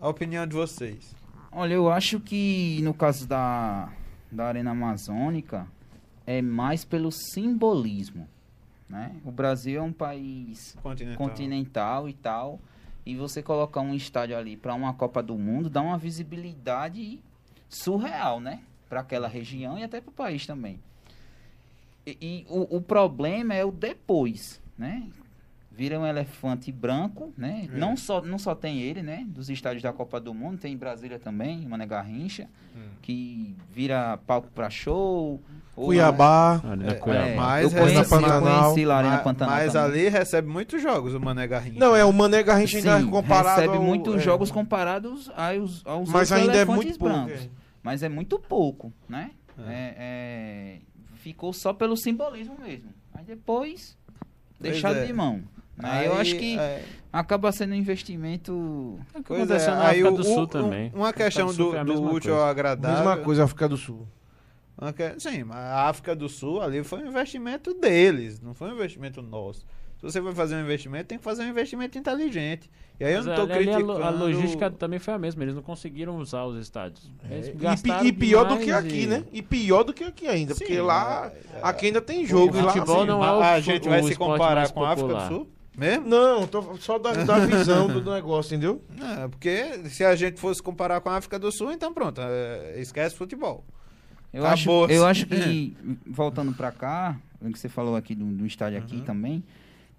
A 0.00 0.08
opinião 0.08 0.46
de 0.46 0.54
vocês. 0.54 1.14
Olha, 1.50 1.74
eu 1.74 1.90
acho 1.90 2.18
que 2.20 2.80
no 2.82 2.94
caso 2.94 3.26
da, 3.26 3.92
da 4.30 4.46
Arena 4.46 4.70
Amazônica 4.70 5.66
é 6.26 6.40
mais 6.40 6.84
pelo 6.84 7.10
simbolismo, 7.10 8.28
né? 8.88 9.16
O 9.24 9.30
Brasil 9.30 9.80
é 9.80 9.82
um 9.82 9.92
país 9.92 10.76
Continental. 10.82 11.16
continental 11.16 12.08
e 12.08 12.12
tal, 12.12 12.60
e 13.04 13.16
você 13.16 13.42
colocar 13.42 13.80
um 13.80 13.94
estádio 13.94 14.36
ali 14.36 14.56
para 14.56 14.74
uma 14.74 14.94
Copa 14.94 15.22
do 15.22 15.36
Mundo 15.36 15.68
dá 15.68 15.82
uma 15.82 15.98
visibilidade 15.98 17.20
surreal, 17.76 18.40
né? 18.40 18.60
Para 18.88 19.00
aquela 19.00 19.26
região 19.28 19.78
e 19.78 19.82
até 19.82 20.00
para 20.00 20.10
o 20.10 20.12
país 20.14 20.46
também. 20.46 20.78
E, 22.06 22.16
e 22.20 22.46
o, 22.48 22.76
o 22.76 22.80
problema 22.82 23.54
é 23.54 23.64
o 23.64 23.70
depois, 23.72 24.60
né? 24.76 25.04
Vira 25.74 25.98
um 25.98 26.06
elefante 26.06 26.70
branco, 26.70 27.32
né? 27.38 27.66
É. 27.72 27.78
Não, 27.78 27.96
só, 27.96 28.20
não 28.20 28.38
só 28.38 28.54
tem 28.54 28.80
ele, 28.80 29.02
né? 29.02 29.24
Dos 29.28 29.48
estádios 29.48 29.82
da 29.82 29.90
Copa 29.92 30.20
do 30.20 30.34
Mundo, 30.34 30.58
tem 30.58 30.74
em 30.74 30.76
Brasília 30.76 31.18
também, 31.18 31.66
Mané 31.66 31.86
Garrincha, 31.86 32.46
Hum. 32.76 32.88
que 33.02 33.54
vira 33.70 34.18
palco 34.26 34.48
para 34.54 34.68
show. 34.70 35.40
Cuiabá. 35.74 36.60
Arena 36.64 36.92
É, 36.92 36.94
Cuiabá. 36.94 37.26
É, 37.28 37.34
Mas 37.36 37.72
eu 37.72 37.78
essa 37.78 37.94
conheci, 38.04 38.10
Pantanal. 38.10 38.62
conheci 38.64 38.84
lá 38.84 38.96
Arena 38.98 39.18
Pantanal 39.18 39.54
Mas 39.56 39.72
também. 39.72 40.00
ali 40.02 40.08
recebe 40.10 40.48
muitos 40.48 40.82
jogos 40.82 41.14
o 41.14 41.20
Mané 41.20 41.46
Garrincha. 41.46 41.78
Não, 41.78 41.96
é 41.96 42.04
o 42.04 42.12
Mané 42.12 42.42
Garrincha 42.42 42.80
Sim, 42.80 42.88
é 42.88 43.02
comparado 43.10 43.60
recebe 43.60 43.76
ao- 43.76 43.82
muitos 43.82 44.16
é. 44.16 44.18
jogos 44.20 44.50
comparados 44.50 45.30
aos, 45.34 45.82
aos 45.86 46.08
Mas 46.10 46.30
outros 46.30 46.32
ainda 46.32 46.52
é 46.52 46.56
elefantes 46.56 46.84
muito 46.84 46.98
pouco. 46.98 47.14
É. 47.82 47.84
Mas 47.84 48.02
é 48.02 48.08
muito 48.08 48.38
pouco, 48.38 48.92
né? 49.08 49.30
É. 49.58 49.72
É, 49.72 49.94
é, 49.98 50.78
ficou 51.16 51.52
só 51.52 51.72
pelo 51.72 51.96
simbolismo 51.96 52.56
mesmo. 52.60 52.90
Aí 53.14 53.24
depois, 53.24 53.96
Pois 54.58 54.72
deixado 54.72 54.96
é. 54.96 55.04
de 55.06 55.12
mão. 55.12 55.42
Aí 55.78 56.06
eu 56.06 56.14
acho 56.16 56.36
que 56.36 56.58
é, 56.58 56.84
acaba 57.12 57.50
sendo 57.50 57.72
um 57.72 57.76
investimento... 57.76 58.98
É 59.14 59.20
pois 59.22 59.50
é, 59.50 59.70
aí 59.70 60.04
o- 60.04 60.10
do 60.12 60.22
Sul 60.22 60.42
o- 60.42 60.46
também. 60.46 60.92
Uma 60.94 61.12
questão 61.12 61.46
do 61.48 61.52
do, 61.52 61.70
do 61.72 61.84
mesma 61.84 62.06
útil 62.10 62.30
coisa. 62.32 62.34
ao 62.36 62.44
agradável. 62.44 62.96
Mesma 63.04 63.16
coisa, 63.24 63.44
África 63.44 63.68
do 63.68 63.76
Sul. 63.76 64.06
Sim, 65.18 65.44
mas 65.44 65.58
a 65.58 65.88
África 65.88 66.14
do 66.16 66.28
Sul 66.28 66.60
ali 66.60 66.82
foi 66.82 67.00
um 67.04 67.08
investimento 67.08 67.72
deles, 67.74 68.40
não 68.40 68.52
foi 68.54 68.70
um 68.70 68.74
investimento 68.74 69.22
nosso. 69.22 69.64
Se 70.02 70.10
você 70.10 70.20
vai 70.20 70.34
fazer 70.34 70.56
um 70.56 70.60
investimento, 70.62 71.04
tem 71.06 71.16
que 71.18 71.22
fazer 71.22 71.44
um 71.44 71.48
investimento 71.48 71.96
inteligente. 71.96 72.68
E 72.98 73.04
aí 73.04 73.12
eu 73.12 73.18
Mas 73.18 73.26
não 73.26 73.34
tô 73.36 73.42
ali- 73.42 73.52
criticando... 73.52 73.92
a 74.02 74.10
logística 74.10 74.68
também 74.68 74.98
foi 74.98 75.14
a 75.14 75.18
mesma, 75.18 75.44
eles 75.44 75.54
não 75.54 75.62
conseguiram 75.62 76.16
usar 76.18 76.44
os 76.44 76.60
estádios. 76.60 77.08
É, 77.30 77.38
E, 78.04 78.08
e 78.08 78.12
pior 78.12 78.44
do 78.44 78.58
que 78.58 78.72
aqui, 78.72 79.02
e- 79.02 79.06
né? 79.06 79.22
E 79.32 79.40
pior 79.40 79.84
do 79.84 79.94
que 79.94 80.02
aqui 80.02 80.26
ainda. 80.26 80.54
Sim, 80.54 80.64
porque 80.64 80.80
lá, 80.80 81.30
é- 81.54 81.60
aqui 81.62 81.86
ainda 81.86 82.00
tem 82.00 82.26
jogo. 82.26 82.56
O 82.56 82.58
e 82.58 82.62
lá, 82.62 82.72
futebol 82.72 82.96
assim, 82.98 83.06
não 83.06 83.24
é 83.24 83.32
o 83.32 83.40
a 83.40 83.60
gente 83.60 83.86
o 83.86 83.90
vai 83.90 84.02
se 84.02 84.16
comparar 84.16 84.72
com 84.72 84.82
a 84.84 84.90
África 84.90 85.14
do. 85.14 85.28
Sul? 85.28 85.48
Mesmo? 85.78 86.06
Não, 86.08 86.48
tô 86.48 86.76
só 86.80 86.98
da, 86.98 87.12
da 87.12 87.38
visão 87.46 87.86
do 87.86 88.10
negócio, 88.12 88.54
entendeu? 88.56 88.82
Não, 88.98 89.30
porque 89.30 89.88
se 89.88 90.04
a 90.04 90.16
gente 90.16 90.40
fosse 90.40 90.60
comparar 90.60 91.00
com 91.00 91.10
a 91.10 91.16
África 91.16 91.38
do 91.38 91.50
Sul, 91.52 91.70
então 91.70 91.94
pronto, 91.94 92.20
é, 92.20 92.74
esquece 92.80 93.14
futebol. 93.14 93.64
Eu 94.32 94.44
acho, 94.44 94.64
Acabou-se. 94.64 94.94
eu 94.94 95.06
acho 95.06 95.26
que, 95.26 95.76
voltando 96.06 96.52
pra 96.52 96.72
cá, 96.72 97.16
o 97.40 97.50
que 97.52 97.58
você 97.58 97.68
falou 97.68 97.94
aqui 97.94 98.14
do, 98.16 98.24
do 98.24 98.44
estádio 98.46 98.78
aqui 98.78 98.96
Uhum. 98.96 99.02
também, 99.04 99.44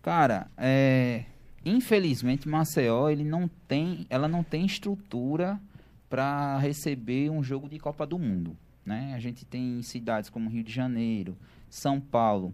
cara, 0.03 0.51
é, 0.57 1.23
infelizmente 1.65 2.47
Maceió, 2.47 3.09
ele 3.09 3.23
não 3.23 3.49
tem, 3.67 4.05
ela 4.09 4.27
não 4.27 4.43
tem 4.43 4.65
estrutura 4.65 5.59
para 6.07 6.59
receber 6.59 7.31
um 7.31 7.41
jogo 7.41 7.67
de 7.67 7.79
Copa 7.79 8.05
do 8.05 8.19
Mundo, 8.19 8.55
né? 8.85 9.13
A 9.15 9.19
gente 9.19 9.45
tem 9.45 9.81
cidades 9.81 10.29
como 10.29 10.49
Rio 10.49 10.63
de 10.63 10.71
Janeiro, 10.71 11.35
São 11.67 11.99
Paulo, 11.99 12.53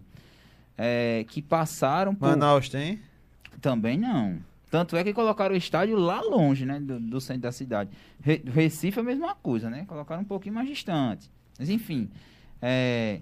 é, 0.78 1.26
que 1.28 1.42
passaram 1.42 2.14
por... 2.14 2.30
Manaus 2.30 2.70
tem? 2.70 3.00
Também 3.60 3.98
não. 3.98 4.38
Tanto 4.70 4.96
é 4.96 5.02
que 5.02 5.12
colocaram 5.12 5.54
o 5.54 5.58
estádio 5.58 5.96
lá 5.96 6.20
longe, 6.22 6.64
né? 6.64 6.78
Do, 6.78 7.00
do 7.00 7.20
centro 7.20 7.42
da 7.42 7.52
cidade. 7.52 7.90
Re- 8.22 8.42
Recife 8.46 8.98
é 8.98 9.02
a 9.02 9.04
mesma 9.04 9.34
coisa, 9.34 9.68
né? 9.68 9.84
Colocaram 9.86 10.22
um 10.22 10.24
pouquinho 10.24 10.54
mais 10.54 10.68
distante. 10.68 11.28
Mas 11.58 11.68
enfim, 11.68 12.08
é, 12.62 13.20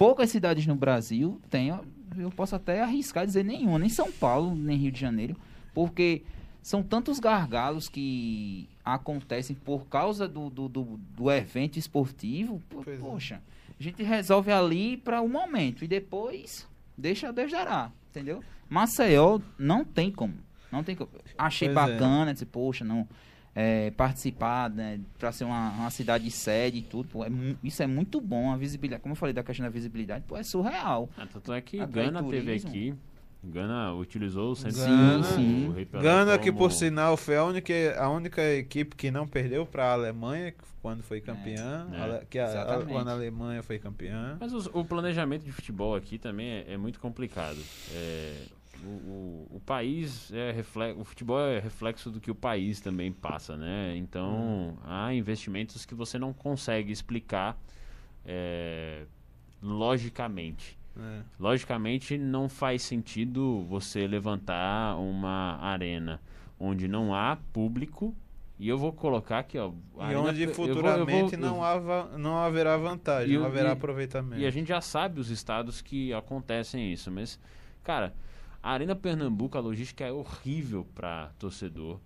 poucas 0.00 0.30
cidades 0.30 0.66
no 0.66 0.74
Brasil 0.74 1.38
têm, 1.50 1.68
eu 2.16 2.30
posso 2.30 2.56
até 2.56 2.80
arriscar 2.80 3.26
dizer 3.26 3.44
nenhuma, 3.44 3.78
nem 3.78 3.90
São 3.90 4.10
Paulo, 4.10 4.54
nem 4.54 4.74
Rio 4.78 4.90
de 4.90 4.98
Janeiro, 4.98 5.36
porque 5.74 6.22
são 6.62 6.82
tantos 6.82 7.20
gargalos 7.20 7.86
que 7.86 8.66
acontecem 8.82 9.54
por 9.54 9.84
causa 9.88 10.26
do, 10.26 10.48
do, 10.48 10.68
do, 10.70 10.84
do 11.14 11.30
evento 11.30 11.78
esportivo. 11.78 12.62
po- 12.70 12.80
Pois 12.82 12.98
é. 12.98 13.02
Poxa, 13.02 13.42
a 13.78 13.82
gente 13.82 14.02
resolve 14.02 14.50
ali 14.50 14.96
para 14.96 15.20
o 15.20 15.28
momento 15.28 15.84
e 15.84 15.86
depois 15.88 16.66
deixa 16.96 17.30
Deus 17.30 17.52
dará, 17.52 17.90
entendeu? 18.08 18.42
Maceió 18.70 19.38
não 19.58 19.84
tem 19.84 20.10
como. 20.10 20.32
Não 20.72 20.82
tem 20.82 20.96
como. 20.96 21.10
Achei 21.36 21.68
Pois 21.68 21.88
é. 21.88 21.92
bacana, 21.92 22.32
disse, 22.32 22.46
poxa, 22.46 22.86
não 22.86 23.06
é, 23.54 23.90
participar, 23.92 24.70
né, 24.70 25.00
para 25.18 25.32
ser 25.32 25.44
uma, 25.44 25.70
uma 25.70 25.90
cidade 25.90 26.30
sede 26.30 26.78
e 26.78 26.82
tudo, 26.82 27.08
pô, 27.08 27.24
é 27.24 27.28
isso 27.64 27.82
é 27.82 27.86
muito 27.86 28.20
bom, 28.20 28.52
a 28.52 28.56
visibilidade, 28.56 29.02
como 29.02 29.12
eu 29.12 29.16
falei 29.16 29.32
da 29.32 29.42
questão 29.42 29.64
da 29.64 29.70
visibilidade, 29.70 30.24
pô, 30.26 30.36
é 30.36 30.42
surreal. 30.42 31.08
Ah, 31.18 31.26
tanto 31.26 31.52
é 31.52 31.60
que 31.60 31.80
Atrai 31.80 32.06
Gana 32.06 32.22
teve 32.22 32.52
aqui. 32.54 32.94
Gana 33.42 33.94
utilizou 33.94 34.52
o 34.52 34.56
centro 34.56 34.76
Gana, 34.78 35.22
sim. 35.24 35.68
o 35.68 35.72
Rei 35.72 35.86
Pelé 35.86 36.02
Gana, 36.02 36.38
que 36.38 36.52
por 36.52 36.70
sinal 36.70 37.16
foi 37.16 37.36
a 37.38 37.44
única, 37.44 37.72
a 37.98 38.10
única 38.10 38.42
equipe 38.52 38.94
que 38.94 39.10
não 39.10 39.26
perdeu 39.26 39.64
para 39.64 39.86
a 39.86 39.92
Alemanha 39.94 40.54
quando 40.82 41.02
foi 41.02 41.22
campeã. 41.22 41.88
É, 41.92 42.00
Ale- 42.02 42.26
que 42.28 42.38
a- 42.38 42.44
a- 42.46 42.50
exatamente. 42.50 42.92
quando 42.92 43.08
a 43.08 43.12
Alemanha 43.12 43.62
foi 43.62 43.78
campeã. 43.78 44.36
Mas 44.38 44.52
os- 44.52 44.66
o 44.66 44.84
planejamento 44.84 45.42
de 45.42 45.52
futebol 45.52 45.94
aqui 45.96 46.18
também 46.18 46.48
é, 46.50 46.74
é 46.74 46.76
muito 46.76 47.00
complicado. 47.00 47.58
É, 47.94 48.42
o, 48.84 48.88
o- 48.88 49.56
o 49.56 49.60
país 49.60 50.32
é 50.32 50.50
reflexo, 50.52 51.00
o 51.00 51.04
futebol 51.04 51.40
é 51.40 51.58
reflexo 51.58 52.10
do 52.10 52.20
que 52.20 52.30
o 52.30 52.34
país 52.34 52.80
também 52.80 53.12
passa, 53.12 53.56
né? 53.56 53.94
Então 53.96 54.78
há 54.84 55.12
investimentos 55.14 55.84
que 55.86 55.94
você 55.94 56.18
não 56.18 56.32
consegue 56.32 56.92
explicar 56.92 57.58
é, 58.24 59.04
logicamente. 59.62 60.78
É. 60.98 61.20
Logicamente 61.38 62.18
não 62.18 62.48
faz 62.48 62.82
sentido 62.82 63.64
você 63.68 64.06
levantar 64.06 64.96
uma 64.98 65.56
arena 65.60 66.20
onde 66.58 66.86
não 66.88 67.14
há 67.14 67.36
público 67.52 68.14
e 68.58 68.68
eu 68.68 68.76
vou 68.76 68.92
colocar 68.92 69.38
aqui, 69.38 69.56
ó. 69.56 69.70
E 69.98 70.02
arena 70.02 70.20
onde 70.20 70.46
pe- 70.46 70.50
eu 70.52 70.54
vou- 70.54 70.66
eu 70.68 70.74
futuramente 70.74 71.36
vou- 71.36 71.46
eu 71.46 71.54
não, 71.54 71.64
hava, 71.64 72.18
não 72.18 72.36
haverá 72.36 72.76
vantagem, 72.76 73.38
não 73.38 73.46
haverá 73.46 73.70
e- 73.70 73.72
aproveitamento. 73.72 74.42
e 74.42 74.46
a 74.46 74.50
gente 74.50 74.68
já 74.68 74.80
sabe 74.82 75.18
os 75.20 75.30
estados 75.30 75.80
que 75.80 76.12
acontecem 76.12 76.92
isso, 76.92 77.10
mas, 77.10 77.40
cara, 77.82 78.12
a 78.62 78.70
Arena 78.72 78.94
Pernambuco, 78.94 79.56
a 79.56 79.60
logística 79.60 80.04
é 80.04 80.12
horrível 80.12 80.86
para 80.94 81.30
torcedor. 81.38 81.98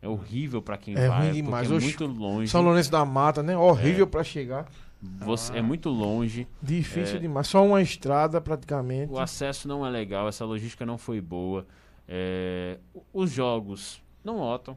É 0.00 0.08
horrível 0.08 0.60
para 0.60 0.76
quem 0.76 0.94
É 0.96 1.06
vai, 1.08 1.22
ruim 1.30 1.32
demais. 1.42 1.68
porque 1.68 1.74
é 1.74 1.76
Oxe, 1.76 1.86
muito 1.86 2.20
longe. 2.20 2.48
São 2.50 2.60
Lourenço 2.62 2.90
da 2.90 3.04
Mata, 3.04 3.40
né? 3.42 3.56
Horrível 3.56 4.06
pra 4.06 4.24
chegar. 4.24 4.66
Você, 5.00 5.56
É 5.56 5.62
muito 5.62 5.88
longe. 5.90 6.46
Difícil 6.60 7.16
É. 7.16 7.20
demais. 7.20 7.46
Só 7.46 7.64
uma 7.64 7.80
estrada 7.80 8.40
praticamente. 8.40 9.12
O 9.12 9.18
acesso 9.18 9.66
não 9.68 9.86
é 9.86 9.90
legal, 9.90 10.28
essa 10.28 10.44
logística 10.44 10.84
não 10.84 10.98
foi 10.98 11.20
boa. 11.20 11.66
É, 12.08 12.78
os 13.12 13.30
jogos 13.30 14.02
não 14.24 14.38
lotam. 14.38 14.76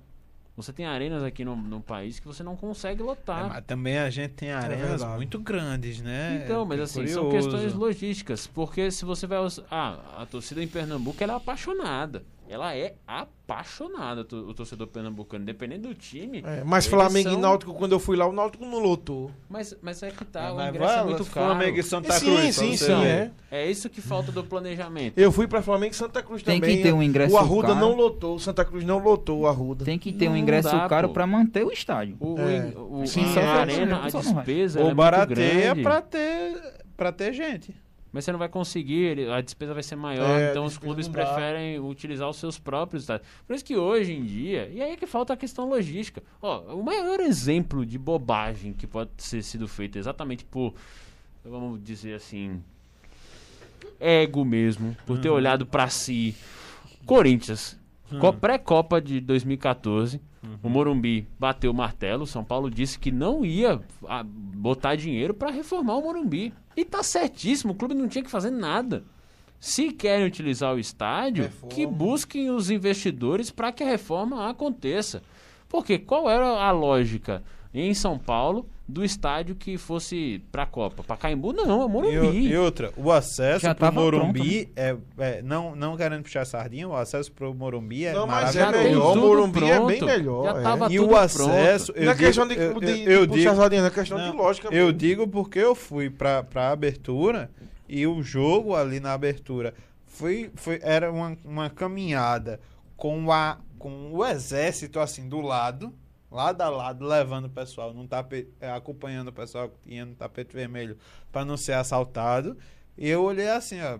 Você 0.57 0.71
tem 0.71 0.85
arenas 0.85 1.21
aqui 1.21 1.43
no, 1.43 1.53
no 1.55 1.81
país 1.81 2.17
que 2.17 2.25
você 2.25 2.41
não 2.41 2.55
consegue 2.55 3.01
É, 3.01 3.05
lotar. 3.05 3.49
mas 3.49 3.63
também 3.65 3.97
a 3.97 4.09
gente 4.09 4.31
tem 4.35 4.51
arenas 4.53 4.87
verdade. 5.01 5.15
muito 5.17 5.37
grandes, 5.37 5.99
né? 6.01 6.41
Então, 6.45 6.65
mas 6.65 6.79
É 6.79 6.83
assim, 6.83 7.07
são 7.07 7.25
curioso. 7.25 7.49
questões 7.49 7.73
logísticas. 7.73 8.47
Porque 8.47 8.89
se 8.89 9.03
você 9.03 9.27
vai. 9.27 9.37
Ah, 9.69 9.99
a 10.21 10.25
torcida 10.25 10.63
em 10.63 10.67
Pernambuco 10.67 11.21
ela 11.21 11.33
é 11.33 11.35
apaixonada. 11.35 12.23
Ela 12.47 12.75
é 12.75 12.93
apaixonada, 13.07 14.21
o 14.21 14.53
torcedor 14.53 14.87
pernambucano, 14.87 15.43
independente 15.43 15.81
do 15.81 15.93
time. 15.93 16.43
É, 16.45 16.63
mas 16.63 16.85
Flamengo 16.85 17.29
são- 17.29 17.37
e 17.37 17.41
Náutico, 17.41 17.73
quando 17.73 17.91
eu 17.93 17.99
fui 17.99 18.15
lá, 18.15 18.25
o 18.27 18.31
Náutico 18.31 18.65
não 18.65 18.79
lotou. 18.79 19.31
Mas, 19.49 19.75
mas 19.81 20.01
é 20.03 20.11
que 20.11 20.23
tá, 20.25 20.47
Ah, 20.47 20.53
o 20.53 20.61
ingresso 20.69 20.79
vai, 20.93 20.99
é 20.99 21.03
muito 21.03 21.25
caro. 21.25 21.45
Flamengo 21.47 21.77
e 21.79 21.83
Santa 21.83 22.13
sim, 22.13 22.25
Cruz. 22.25 22.55
sim, 22.55 22.77
sim, 22.77 22.85
ver. 22.99 23.03
é. 23.05 23.31
É 23.51 23.69
isso 23.71 23.89
que 23.89 24.01
falta 24.01 24.31
do 24.31 24.43
planejamento. 24.43 25.17
Eu 25.17 25.31
fui 25.31 25.47
pra 25.47 25.61
Flamengo 25.61 25.93
e 25.93 25.95
Santa 25.97 26.21
Cruz 26.21 26.43
Tem 26.43 26.59
que 26.59 26.67
também. 26.67 26.83
ter 26.83 26.93
um 26.93 27.01
ingresso 27.01 27.33
O 27.33 27.37
Arruda 27.37 27.69
caro. 27.69 27.79
não 27.79 27.95
lotou, 27.95 28.35
o 28.35 28.39
Santa 28.39 28.65
Cruz 28.65 28.83
não 28.83 28.99
lotou 28.99 29.41
o 29.41 29.47
Arruda. 29.47 29.85
Tem 29.85 29.97
que 29.97 30.11
ter 30.11 30.29
um 30.29 30.35
ingresso 30.37 30.69
dá, 30.71 30.87
caro 30.89 31.07
pô. 31.09 31.13
para 31.13 31.27
manter 31.27 31.65
o 31.65 31.71
estádio. 31.71 32.17
O, 32.19 32.33
o 32.35 32.39
É. 32.39 32.57
in- 32.57 32.73
o- 32.77 33.07
Sim, 33.07 33.29
a 33.29 33.33
pra- 33.33 33.53
arena, 33.61 34.01
a 34.05 34.09
despesa 34.09 34.79
é 34.79 34.81
Ou 34.81 34.87
muito 34.89 34.97
barateia 34.97 35.63
grande. 35.73 35.81
pra 35.83 36.01
ter, 36.01 36.61
pra 36.97 37.11
ter 37.11 37.33
gente. 37.33 37.75
Mas 38.15 38.23
você 38.23 38.31
não 38.31 38.39
vai 38.39 38.47
conseguir, 38.47 39.29
a 39.29 39.41
despesa 39.41 39.73
vai 39.73 39.83
ser 39.83 39.97
maior, 39.97 40.39
É, 40.39 40.51
então 40.51 40.63
os 40.63 40.77
clubes 40.77 41.05
preferem 41.05 41.81
utilizar 41.81 42.29
os 42.29 42.37
seus 42.37 42.57
próprios 42.57 43.03
estádios. 43.03 43.27
Por 43.45 43.53
isso 43.53 43.65
que 43.65 43.75
hoje 43.75 44.13
em 44.13 44.23
dia, 44.23 44.69
e 44.73 44.81
aí 44.81 44.93
é 44.93 44.95
que 44.95 45.05
falta 45.05 45.33
a 45.33 45.35
questão 45.35 45.67
logística. 45.67 46.23
Ó, 46.41 46.61
o 46.75 46.81
maior 46.81 47.19
exemplo 47.19 47.85
de 47.85 47.97
bobagem 47.97 48.71
que 48.71 48.87
pode 48.87 49.09
ser 49.17 49.43
sido 49.43 49.67
feito 49.67 49.97
exatamente 49.97 50.45
por, 50.45 50.73
vamos 51.43 51.83
dizer 51.83 52.13
assim, 52.13 52.63
ego 53.99 54.45
mesmo, 54.45 54.95
por 55.05 55.19
ter 55.19 55.29
olhado 55.29 55.65
pra 55.65 55.89
si. 55.89 56.33
Corinthians, 57.05 57.77
Co- 58.19 58.33
pré-copa 58.33 59.01
de 59.01 59.19
2014, 59.19 60.21
o 60.61 60.69
Morumbi 60.69 61.27
bateu 61.39 61.71
o 61.71 61.73
martelo, 61.73 62.23
o 62.23 62.27
São 62.27 62.43
Paulo 62.43 62.69
disse 62.69 62.99
que 62.99 63.11
não 63.11 63.43
ia 63.43 63.81
ah, 64.07 64.23
botar 64.25 64.95
dinheiro 64.95 65.33
para 65.33 65.49
reformar 65.51 65.95
o 65.95 66.01
Morumbi. 66.01 66.53
E 66.77 66.85
tá 66.85 67.01
certíssimo, 67.01 67.73
o 67.73 67.75
clube 67.75 67.95
não 67.95 68.07
tinha 68.07 68.23
que 68.23 68.29
fazer 68.29 68.51
nada. 68.51 69.03
Se 69.59 69.91
querem 69.91 70.25
utilizar 70.27 70.75
o 70.75 70.79
estádio, 70.79 71.45
Reforma. 71.45 71.69
que 71.73 71.87
busquem 71.87 72.51
os 72.51 72.69
investidores 72.69 73.49
para 73.49 73.71
que 73.71 73.83
a 73.83 73.87
reforma 73.87 74.47
aconteça. 74.49 75.23
Porque 75.67 75.97
qual 75.97 76.29
era 76.29 76.45
a 76.47 76.71
lógica 76.71 77.41
em 77.73 77.93
São 77.93 78.19
Paulo 78.19 78.69
do 78.87 79.03
estádio 79.03 79.55
que 79.55 79.77
fosse 79.77 80.43
para 80.51 80.63
a 80.63 80.65
Copa? 80.65 81.03
Pacaembu 81.03 81.51
não, 81.53 81.63
é 81.63 81.67
E, 81.67 81.85
o- 81.85 81.89
Morumbi. 81.89 82.47
e 82.47 82.55
outra, 82.57 82.93
o 82.95 83.11
acesso 83.11 83.61
Já 83.61 83.73
pro 83.73 83.85
tava 83.85 83.99
Morumbi 84.01 84.69
é, 84.75 84.95
é- 85.17 85.41
não, 85.41 85.75
não 85.75 85.97
querendo 85.97 86.21
puxar 86.21 86.45
sardinha, 86.45 86.87
o 86.87 86.95
acesso 86.95 87.31
pro 87.31 87.53
Morumbi 87.53 88.05
é 88.05 88.13
Não, 88.13 88.27
mas 88.27 88.55
é 88.55 88.71
melhor. 88.71 89.17
O 89.17 89.21
Morumbi 89.21 89.63
é 89.71 89.79
bem 89.79 89.97
pronto. 89.97 90.05
melhor. 90.05 90.43
Já 90.53 90.59
é. 90.59 90.63
tava 90.63 90.93
E 90.93 90.97
tudo 90.97 91.11
o 91.11 91.15
acesso, 91.17 91.93
Não 91.97 92.03
é 92.03 92.13
eu 92.13 92.15
questão 92.17 92.47
de, 92.47 92.55
digo, 92.55 92.79
de, 92.79 92.91
eu, 92.91 92.95
de 93.05 93.11
eu 93.11 93.27
puxar 93.27 93.37
digo, 93.49 93.55
sardinha, 93.55 93.81
é 93.85 93.89
questão 93.89 94.17
Não, 94.19 94.31
de 94.31 94.37
lógica. 94.37 94.67
Eu 94.71 94.91
digo 94.91 95.27
porque 95.27 95.59
eu 95.59 95.73
fui 95.73 96.09
pra, 96.09 96.43
pra 96.43 96.69
abertura 96.71 97.49
e 97.89 98.05
o 98.05 98.21
jogo 98.21 98.75
ali 98.75 98.99
na 98.99 99.13
abertura 99.13 99.73
foi, 100.05 100.51
foi, 100.55 100.79
era 100.83 101.11
uma, 101.11 101.35
uma 101.43 101.69
caminhada 101.69 102.59
com, 102.95 103.31
a, 103.31 103.57
com 103.79 104.11
o 104.13 104.23
exército 104.25 104.99
assim 104.99 105.27
do 105.27 105.41
lado, 105.41 105.91
lado 106.35 106.61
a 106.61 106.69
lado, 106.69 107.05
levando 107.05 107.45
o 107.45 107.49
pessoal, 107.49 107.93
num 107.93 108.05
tapete, 108.05 108.49
eh, 108.59 108.69
acompanhando 108.69 109.29
o 109.29 109.33
pessoal 109.33 109.69
que 109.69 109.93
ia 109.95 110.05
no 110.05 110.13
tapete 110.15 110.53
vermelho 110.53 110.97
para 111.31 111.45
não 111.45 111.57
ser 111.57 111.73
assaltado. 111.73 112.57
E 112.97 113.07
eu 113.09 113.23
olhei 113.23 113.49
assim, 113.49 113.81
ó, 113.81 113.99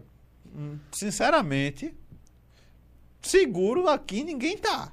hum, 0.56 0.78
sinceramente, 0.92 1.94
seguro 3.22 3.88
aqui 3.90 4.24
ninguém 4.24 4.58
tá. 4.58 4.92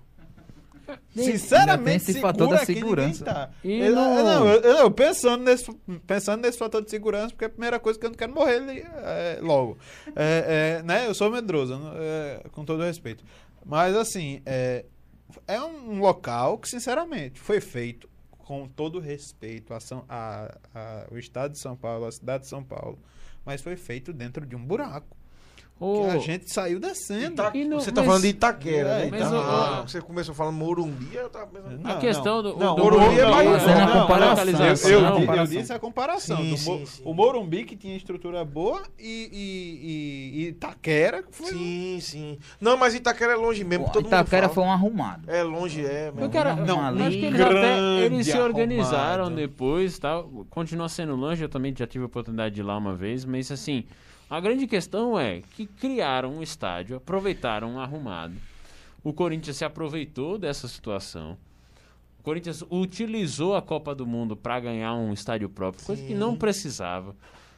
Sinceramente, 1.14 2.04
seguro 2.06 2.22
fator 2.22 2.48
da 2.48 2.56
aqui 2.56 2.74
segurança. 2.74 3.06
ninguém 3.08 3.24
tá. 3.34 3.50
E 3.62 3.80
Eu- 3.80 3.94
não- 3.94 4.18
eu- 4.18 4.24
não, 4.24 4.48
eu, 4.48 4.60
eu 4.78 4.90
pensando 4.90 5.44
nesse, 5.44 5.72
pensando 6.06 6.42
nesse 6.42 6.58
fator 6.58 6.82
de 6.82 6.90
segurança, 6.90 7.28
porque 7.30 7.44
é 7.44 7.46
a 7.46 7.50
primeira 7.50 7.78
coisa 7.78 7.98
que 7.98 8.04
eu 8.04 8.10
não 8.10 8.16
quero 8.16 8.32
morrer 8.34 8.56
ali, 8.56 8.80
é, 8.84 9.38
logo. 9.40 9.78
É, 10.16 10.78
é, 10.80 10.82
né? 10.82 11.06
Eu 11.06 11.14
sou 11.14 11.30
medroso, 11.30 11.80
é, 11.94 12.42
com 12.50 12.64
todo 12.64 12.82
respeito. 12.82 13.24
Mas 13.64 13.94
assim, 13.94 14.42
é, 15.46 15.60
um 15.60 15.98
local 16.00 16.58
que, 16.58 16.68
sinceramente, 16.68 17.40
foi 17.40 17.60
feito 17.60 18.08
com 18.38 18.68
todo 18.68 18.98
respeito 19.00 19.72
a 19.74 19.80
São, 19.80 20.04
a, 20.08 20.58
a- 20.74 21.06
o 21.10 21.18
estado 21.18 21.52
de 21.52 21.58
São 21.58 21.76
Paulo, 21.76 22.06
a 22.06 22.12
cidade 22.12 22.44
de 22.44 22.48
São 22.50 22.62
Paulo, 22.62 22.98
mas 23.44 23.60
foi 23.62 23.76
feito 23.76 24.12
dentro 24.12 24.44
de 24.46 24.56
um 24.56 24.64
buraco. 24.64 25.16
Que 25.82 26.10
a 26.10 26.18
gente 26.18 26.52
saiu 26.52 26.78
descendo. 26.78 27.32
Ita- 27.34 27.50
E 27.54 27.64
não- 27.64 27.80
você 27.80 27.90
tá 27.90 28.00
mas- 28.02 28.06
falando 28.06 28.22
de 28.22 28.28
Itaquera, 28.28 28.88
É, 28.88 29.04
né? 29.04 29.08
mas 29.10 29.32
o- 29.32 29.36
ah, 29.36 29.84
você 29.86 30.00
começou 30.00 30.34
falando 30.34 30.54
Morumbi, 30.54 31.14
eu 31.14 31.28
tava 31.28 31.46
pensando... 31.46 31.78
Não, 31.82 31.90
a 31.90 31.96
questão 31.96 32.42
do, 32.42 32.56
não, 32.56 32.74
do 32.76 32.82
Morumbi 32.84 33.18
é 33.18 33.26
mais- 33.26 33.62
fazendo 33.62 33.80
a 33.80 34.00
comparação. 34.00 34.66
Eu, 34.90 34.90
eu, 34.92 35.00
Não, 35.02 35.34
eu 35.34 35.46
disse 35.46 35.72
a 35.72 35.78
comparação. 35.78 36.36
Sim, 36.36 36.50
do 36.50 36.56
sim, 36.56 36.86
sim. 36.86 37.02
O 37.04 37.12
Morumbi 37.12 37.64
que 37.64 37.76
tinha 37.76 37.96
estrutura 37.96 38.44
boa 38.44 38.82
e, 38.98 39.28
e, 39.32 40.42
e, 40.44 40.48
Itaquera 40.48 41.22
que 41.22 41.34
foi. 41.34 41.48
Sim, 41.52 41.98
sim. 42.00 42.38
Não, 42.60 42.76
mas 42.76 42.94
Itaquera 42.94 43.32
é 43.32 43.36
longe 43.36 43.64
mesmo, 43.64 43.90
todo 43.90 44.06
Itaquera 44.06 44.46
mundo 44.46 44.54
foi 44.54 44.64
um 44.64 44.70
arrumado. 44.72 45.30
É 45.30 45.42
longe, 45.42 45.84
é. 45.84 46.08
Eu 46.08 46.14
mesmo. 46.14 46.30
quero, 46.30 46.56
Não, 46.64 46.78
eu 46.80 46.86
ali, 46.86 47.02
acho 47.02 47.18
que 47.18 47.24
eles, 47.26 47.40
até, 47.40 47.52
grande 47.52 48.02
eles 48.14 48.26
se 48.26 48.38
organizaram 48.38 49.24
arrumado. 49.24 49.34
depois, 49.36 49.98
tá? 49.98 50.22
Continua 50.50 50.88
sendo 50.88 51.16
longe, 51.16 51.42
eu 51.42 51.48
também 51.48 51.74
já 51.76 51.86
tive 51.86 52.04
a 52.04 52.06
oportunidade 52.06 52.54
de 52.54 52.60
ir 52.60 52.64
lá 52.64 52.76
uma 52.76 52.94
vez, 52.94 53.24
mas 53.24 53.50
assim, 53.50 53.84
a 54.34 54.40
grande 54.40 54.66
questão 54.66 55.18
é 55.18 55.42
que 55.54 55.66
criaram 55.66 56.36
um 56.38 56.42
estádio, 56.42 56.96
aproveitaram 56.96 57.72
um 57.74 57.78
arrumado. 57.80 58.34
O 59.04 59.12
Corinthians 59.12 59.56
se 59.56 59.64
aproveitou 59.64 60.38
dessa 60.38 60.66
situação. 60.68 61.36
O 62.18 62.22
Corinthians 62.22 62.64
utilizou 62.70 63.54
a 63.56 63.60
Copa 63.60 63.94
do 63.94 64.06
Mundo 64.06 64.36
para 64.36 64.58
ganhar 64.60 64.94
um 64.94 65.12
estádio 65.12 65.48
próprio, 65.48 65.84
coisa 65.84 66.00
que 66.02 66.08
Sim. 66.08 66.14
não 66.14 66.36
precisava. 66.36 67.14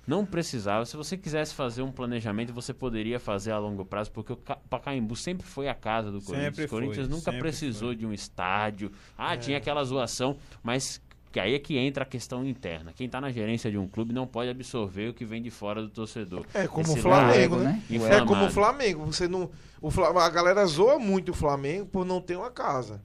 Não 0.07 0.27
precisava. 0.27 0.85
Se 0.85 0.97
você 0.97 1.17
quisesse 1.17 1.55
fazer 1.55 1.81
um 1.83 1.93
planejamento, 1.93 2.53
você 2.53 2.75
poderia 2.75 3.19
fazer 3.21 3.53
a 3.53 3.59
longo 3.59 3.85
prazo, 3.85 4.11
porque 4.11 4.33
o 4.33 4.37
Ca- 4.37 4.59
Pacaembu 4.69 5.15
sempre 5.17 5.47
foi 5.47 5.69
a 5.69 5.75
casa 5.75 6.11
do 6.11 6.21
Corinthians. 6.21 6.45
Sempre 6.57 6.65
o 6.65 6.69
Corinthians 6.69 7.07
foi, 7.07 7.17
nunca 7.17 7.33
precisou 7.33 7.89
foi. 7.91 7.97
de 7.97 8.05
um 8.07 8.13
estádio. 8.13 8.91
Ah, 9.17 9.37
tinha 9.37 9.57
aquela 9.59 9.83
zoação, 9.85 10.37
mas 10.63 11.01
que 11.35 11.41
aí 11.41 11.53
é 11.53 11.59
que 11.59 11.77
entra 11.77 12.05
a 12.05 12.07
questão 12.07 12.47
interna. 12.47 12.93
Quem 12.95 13.07
está 13.07 13.21
na 13.21 13.29
gerência 13.29 13.69
de 13.69 13.77
um 13.77 13.89
clube 13.89 14.15
não 14.15 14.25
pode 14.25 14.49
absorver 14.49 15.09
o 15.09 15.13
que 15.13 15.25
vem 15.25 15.43
de 15.43 15.51
fora 15.51 15.83
do 15.83 15.89
torcedor. 15.89 16.47
É 16.55 16.69
como 16.69 16.87
Esse 16.87 17.01
o 17.01 17.03
Flamengo, 17.03 17.57
lado 17.57 17.65
né? 17.65 17.83
inflamado. 17.91 18.23
É 18.23 18.25
como 18.25 18.45
o 18.47 18.51
Flamengo. 18.53 19.05
Você 19.07 19.27
não, 19.27 19.51
o 19.83 19.91
Fla- 19.91 20.25
a 20.25 20.31
galera 20.31 20.65
zoa 20.65 20.97
muito 20.97 21.33
o 21.33 21.35
Flamengo 21.35 21.87
por 21.87 22.07
não 22.07 22.21
ter 22.21 22.37
uma 22.37 22.53
casa. 22.53 23.03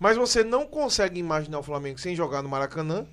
Mas 0.00 0.16
você 0.16 0.42
não 0.42 0.64
consegue 0.64 1.20
imaginar 1.20 1.58
o 1.58 1.62
Flamengo 1.62 1.98
sem 2.00 2.16
jogar 2.16 2.42
no 2.42 2.48
Maracanã. 2.48 3.04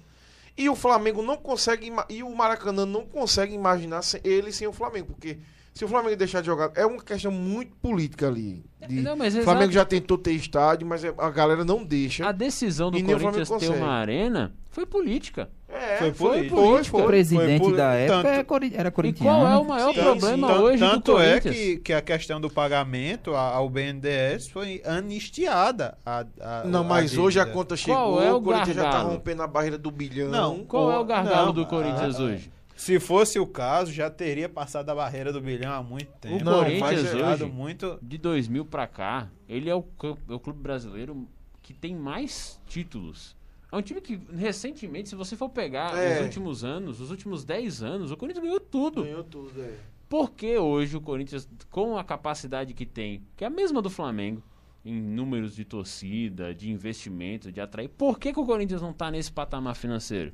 E 0.57 0.69
o 0.69 0.75
Flamengo 0.75 1.21
não 1.21 1.35
consegue. 1.35 1.91
E 2.07 2.23
o 2.23 2.33
Maracanã 2.33 2.85
não 2.85 3.05
consegue 3.05 3.53
imaginar 3.53 3.99
ele 4.23 4.53
sem 4.53 4.65
o 4.67 4.71
Flamengo. 4.71 5.07
Porque 5.07 5.37
se 5.75 5.83
o 5.83 5.87
Flamengo 5.89 6.15
deixar 6.15 6.39
de 6.39 6.45
jogar. 6.47 6.71
É 6.73 6.85
uma 6.85 7.01
questão 7.03 7.31
muito 7.31 7.75
política 7.81 8.27
ali. 8.29 8.63
de- 8.87 9.01
Não, 9.01 9.15
mas 9.17 9.35
o. 9.35 9.41
Flamengo 9.41 9.71
já 9.73 9.83
tentou 9.83 10.17
ter 10.17 10.31
estádio, 10.31 10.87
mas 10.87 11.03
é- 11.03 11.13
a 11.17 11.29
galera 11.29 11.65
não 11.65 11.83
deixa. 11.83 12.25
A 12.27 12.31
decisão 12.31 12.89
do 12.89 12.97
E 12.97 13.01
o 13.01 13.05
Corinthians 13.05 13.47
Flamengo 13.49 13.73
ter 13.73 13.77
uma 13.77 13.91
arena 13.91 14.53
foi 14.69 14.85
política. 14.85 15.49
É, 15.67 15.97
Foi 15.97 16.11
político. 16.13 16.55
foi, 16.55 16.81
O 16.81 16.85
foi. 16.85 17.03
presidente 17.03 17.63
foi 17.65 17.73
da 17.75 17.93
época 17.95 18.15
tanto- 18.15 18.27
é 18.63 18.77
era 18.79 18.87
E 18.87 18.91
corintiano. 18.91 19.39
qual 19.41 19.47
é 19.51 19.57
o 19.57 19.65
maior 19.67 19.93
Sim, 19.93 19.99
problema 20.01 20.47
sim. 20.47 20.53
Hoje 20.61 20.77
do 20.85 20.89
Tanto 20.89 21.19
é 21.19 21.27
Corinthians? 21.41 21.55
que, 21.55 21.77
que 21.77 21.93
a 21.93 22.01
questão 22.01 22.39
do 22.39 22.49
pagamento 22.49 23.35
a- 23.35 23.55
ao 23.55 23.69
BNDES 23.69 24.47
foi 24.47 24.81
anistiada. 24.85 25.97
A, 26.05 26.25
a- 26.39 26.63
Não, 26.65 26.79
a 26.79 26.83
mas 26.83 27.17
hoje 27.17 27.39
a 27.41 27.45
conta 27.45 27.75
chegou, 27.75 27.95
Qual 28.13 28.21
é 28.23 28.31
o 28.33 28.37
o 28.37 28.41
Corinthians 28.41 28.75
já 28.77 28.83
tá 28.83 28.89
gargalo? 28.91 29.09
rompendo 29.15 29.41
a 29.43 29.47
barreira 29.47 29.77
do 29.77 29.91
bilhão. 29.91 30.29
Não, 30.29 30.63
Qual 30.63 30.89
é 30.91 30.97
o 30.97 31.03
gargalo 31.03 31.47
Não, 31.47 31.53
do 31.53 31.65
Corinthians 31.65 32.19
hoje? 32.19 32.49
Se 32.75 32.99
fosse 32.99 33.39
o 33.39 33.47
caso, 33.47 33.91
já 33.91 34.09
teria 34.09 34.49
passado 34.49 34.89
a 34.89 34.95
barreira 34.95 35.31
do 35.31 35.39
bilhão 35.39 35.71
há 35.73 35.81
muito 35.81 36.11
tempo. 36.19 36.43
Não, 36.43 36.63
Corinthians 36.63 37.13
hoje- 37.13 37.45
muito. 37.45 37.97
De 38.01 38.17
2000 38.17 38.65
pra 38.65 38.85
cá, 38.85 39.29
ele 39.47 39.69
é 39.69 39.75
o, 39.75 39.83
é 40.29 40.33
o 40.33 40.39
clube 40.39 40.59
brasileiro 40.61 41.27
que 41.61 41.73
tem 41.73 41.95
mais 41.95 42.61
títulos. 42.67 43.35
É 43.71 43.75
um 43.77 43.81
time 43.81 43.99
que, 44.01 44.19
recentemente, 44.37 45.09
se 45.09 45.15
você 45.15 45.35
for 45.35 45.49
pegar 45.49 45.97
É. 45.97 46.17
os 46.19 46.25
últimos 46.25 46.63
anos, 46.63 46.99
os 46.99 47.11
últimos 47.11 47.43
10 47.43 47.81
anos, 47.81 48.11
o 48.11 48.17
Corinthians 48.17 48.43
ganhou 48.43 48.59
tudo. 48.59 49.03
Ganhou 49.03 49.23
tudo, 49.23 49.51
é. 49.61 49.73
Por 50.07 50.31
que 50.31 50.57
hoje 50.57 50.95
o 50.95 51.01
Corinthians, 51.01 51.47
com 51.71 51.97
a 51.97 52.03
capacidade 52.03 52.73
que 52.73 52.85
tem, 52.85 53.23
que 53.35 53.43
é 53.43 53.47
a 53.47 53.49
mesma 53.49 53.81
do 53.81 53.89
Flamengo, 53.89 54.43
em 54.83 55.01
números 55.01 55.55
de 55.55 55.65
torcida, 55.65 56.53
de 56.53 56.69
investimento, 56.69 57.51
de 57.51 57.59
atrair, 57.59 57.89
por 57.89 58.19
que, 58.19 58.31
que 58.31 58.39
o 58.39 58.45
Corinthians 58.45 58.81
não 58.81 58.93
tá 58.93 59.09
nesse 59.09 59.31
patamar 59.31 59.75
financeiro? 59.75 60.31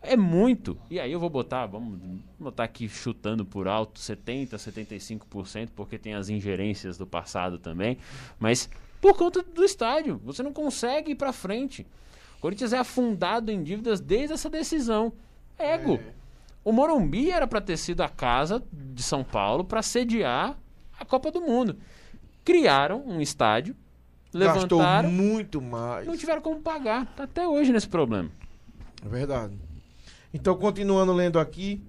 É 0.00 0.16
muito. 0.16 0.78
E 0.88 1.00
aí 1.00 1.10
eu 1.10 1.18
vou 1.18 1.28
botar, 1.28 1.66
vamos 1.66 1.98
botar 2.38 2.64
aqui 2.64 2.88
chutando 2.88 3.44
por 3.44 3.66
alto, 3.66 3.98
70, 3.98 4.56
75%, 4.56 5.70
porque 5.74 5.98
tem 5.98 6.14
as 6.14 6.28
ingerências 6.28 6.96
do 6.96 7.06
passado 7.06 7.58
também, 7.58 7.98
mas 8.38 8.70
por 9.00 9.16
conta 9.16 9.42
do 9.42 9.64
estádio, 9.64 10.20
você 10.24 10.42
não 10.42 10.52
consegue 10.52 11.12
ir 11.12 11.14
pra 11.14 11.32
frente. 11.32 11.86
O 12.38 12.40
Corinthians 12.40 12.72
é 12.72 12.78
afundado 12.78 13.50
em 13.50 13.62
dívidas 13.62 14.00
desde 14.00 14.34
essa 14.34 14.48
decisão. 14.48 15.12
Ego. 15.58 15.98
O 16.64 16.72
Morumbi 16.72 17.30
era 17.30 17.46
para 17.46 17.60
ter 17.60 17.76
sido 17.76 18.00
a 18.02 18.08
casa 18.08 18.62
de 18.72 19.02
São 19.02 19.24
Paulo 19.24 19.64
para 19.64 19.82
sediar 19.82 20.56
a 20.98 21.04
Copa 21.04 21.30
do 21.30 21.40
Mundo. 21.40 21.76
Criaram 22.44 23.02
um 23.06 23.20
estádio, 23.20 23.74
Gastou 24.32 24.78
levantaram, 24.78 25.10
muito 25.10 25.60
mais. 25.60 26.06
não 26.06 26.16
tiveram 26.16 26.40
como 26.40 26.60
pagar. 26.60 27.06
Tá 27.16 27.24
até 27.24 27.48
hoje 27.48 27.72
nesse 27.72 27.88
problema. 27.88 28.30
É 29.04 29.08
verdade. 29.08 29.58
Então, 30.32 30.54
continuando 30.56 31.12
lendo 31.12 31.38
aqui, 31.38 31.82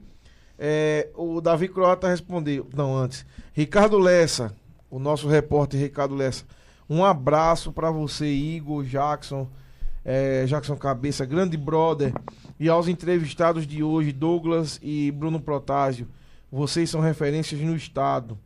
é, 0.58 1.10
o 1.16 1.42
Davi 1.42 1.68
Croata 1.68 2.08
respondeu. 2.08 2.68
Não, 2.76 2.96
antes. 2.96 3.26
Ricardo 3.54 3.98
Lessa, 3.98 4.56
o 4.90 5.00
nosso 5.00 5.28
repórter 5.28 5.80
Ricardo 5.80 6.16
Lessa. 6.16 6.46
Um 6.90 7.04
abraço 7.06 7.72
para 7.72 7.92
você, 7.92 8.28
Igor, 8.28 8.84
Jackson, 8.84 9.48
é, 10.04 10.46
Jackson 10.46 10.76
Cabeça, 10.76 11.26
grande 11.26 11.56
brother. 11.56 12.14
E 12.60 12.68
aos 12.68 12.88
entrevistados 12.88 13.66
de 13.66 13.84
hoje, 13.84 14.12
Douglas 14.12 14.80
e 14.82 15.12
Bruno 15.12 15.40
Protásio. 15.40 16.08
Vocês 16.52 16.90
são 16.90 17.00
referências 17.00 17.62
no 17.62 17.76
estado. 17.76 18.38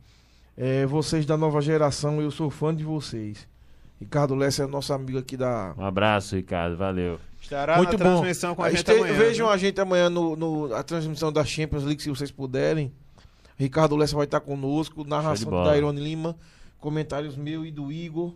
É, 0.56 0.86
vocês 0.86 1.26
da 1.26 1.36
nova 1.36 1.60
geração, 1.60 2.20
eu 2.20 2.30
sou 2.30 2.50
fã 2.50 2.74
de 2.74 2.84
vocês. 2.84 3.48
Ricardo 3.98 4.34
Lessa 4.34 4.64
é 4.64 4.66
nosso 4.66 4.92
amigo 4.92 5.18
aqui 5.18 5.36
da, 5.36 5.74
Um 5.76 5.84
abraço, 5.84 6.36
Ricardo. 6.36 6.76
Valeu. 6.76 7.18
Estará 7.44 7.76
Muito 7.76 7.98
na 7.98 8.04
bom. 8.04 8.16
transmissão 8.20 8.54
com 8.54 8.62
a 8.62 8.70
gente 8.70 8.78
Este- 8.78 8.90
amanhã. 8.92 9.12
Vejam 9.14 9.46
viu? 9.46 9.50
a 9.50 9.56
gente 9.58 9.80
amanhã 9.80 10.08
no, 10.08 10.34
no- 10.34 10.74
a 10.74 10.82
transmissão 10.82 11.30
da 11.30 11.44
Champions 11.44 11.84
League, 11.84 12.02
se 12.02 12.08
vocês 12.08 12.30
puderem. 12.30 12.90
Ricardo 13.56 13.94
Lessa 13.96 14.16
vai 14.16 14.24
estar 14.24 14.40
conosco, 14.40 15.04
narração 15.04 15.50
da 15.62 15.76
Irone 15.76 16.00
Lima, 16.02 16.36
comentários 16.80 17.36
meu 17.36 17.64
e 17.64 17.70
do 17.70 17.92
Igor. 17.92 18.32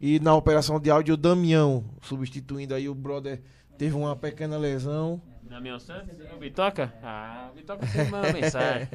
E 0.00 0.20
na 0.20 0.34
operação 0.34 0.78
de 0.78 0.90
áudio, 0.90 1.14
o 1.14 1.16
Damião, 1.16 1.84
substituindo 2.02 2.74
aí 2.74 2.88
o 2.88 2.94
brother, 2.94 3.40
teve 3.76 3.94
uma 3.96 4.14
pequena 4.14 4.56
lesão. 4.56 5.20
Damião 5.50 5.78
Santos? 5.80 6.14
O 6.34 6.38
Bitoca? 6.38 6.92
Ah, 7.02 7.48
o 7.52 7.56
Bitoca 7.56 7.84
sempre 7.86 8.10
manda 8.10 8.32
mensagem. 8.34 8.88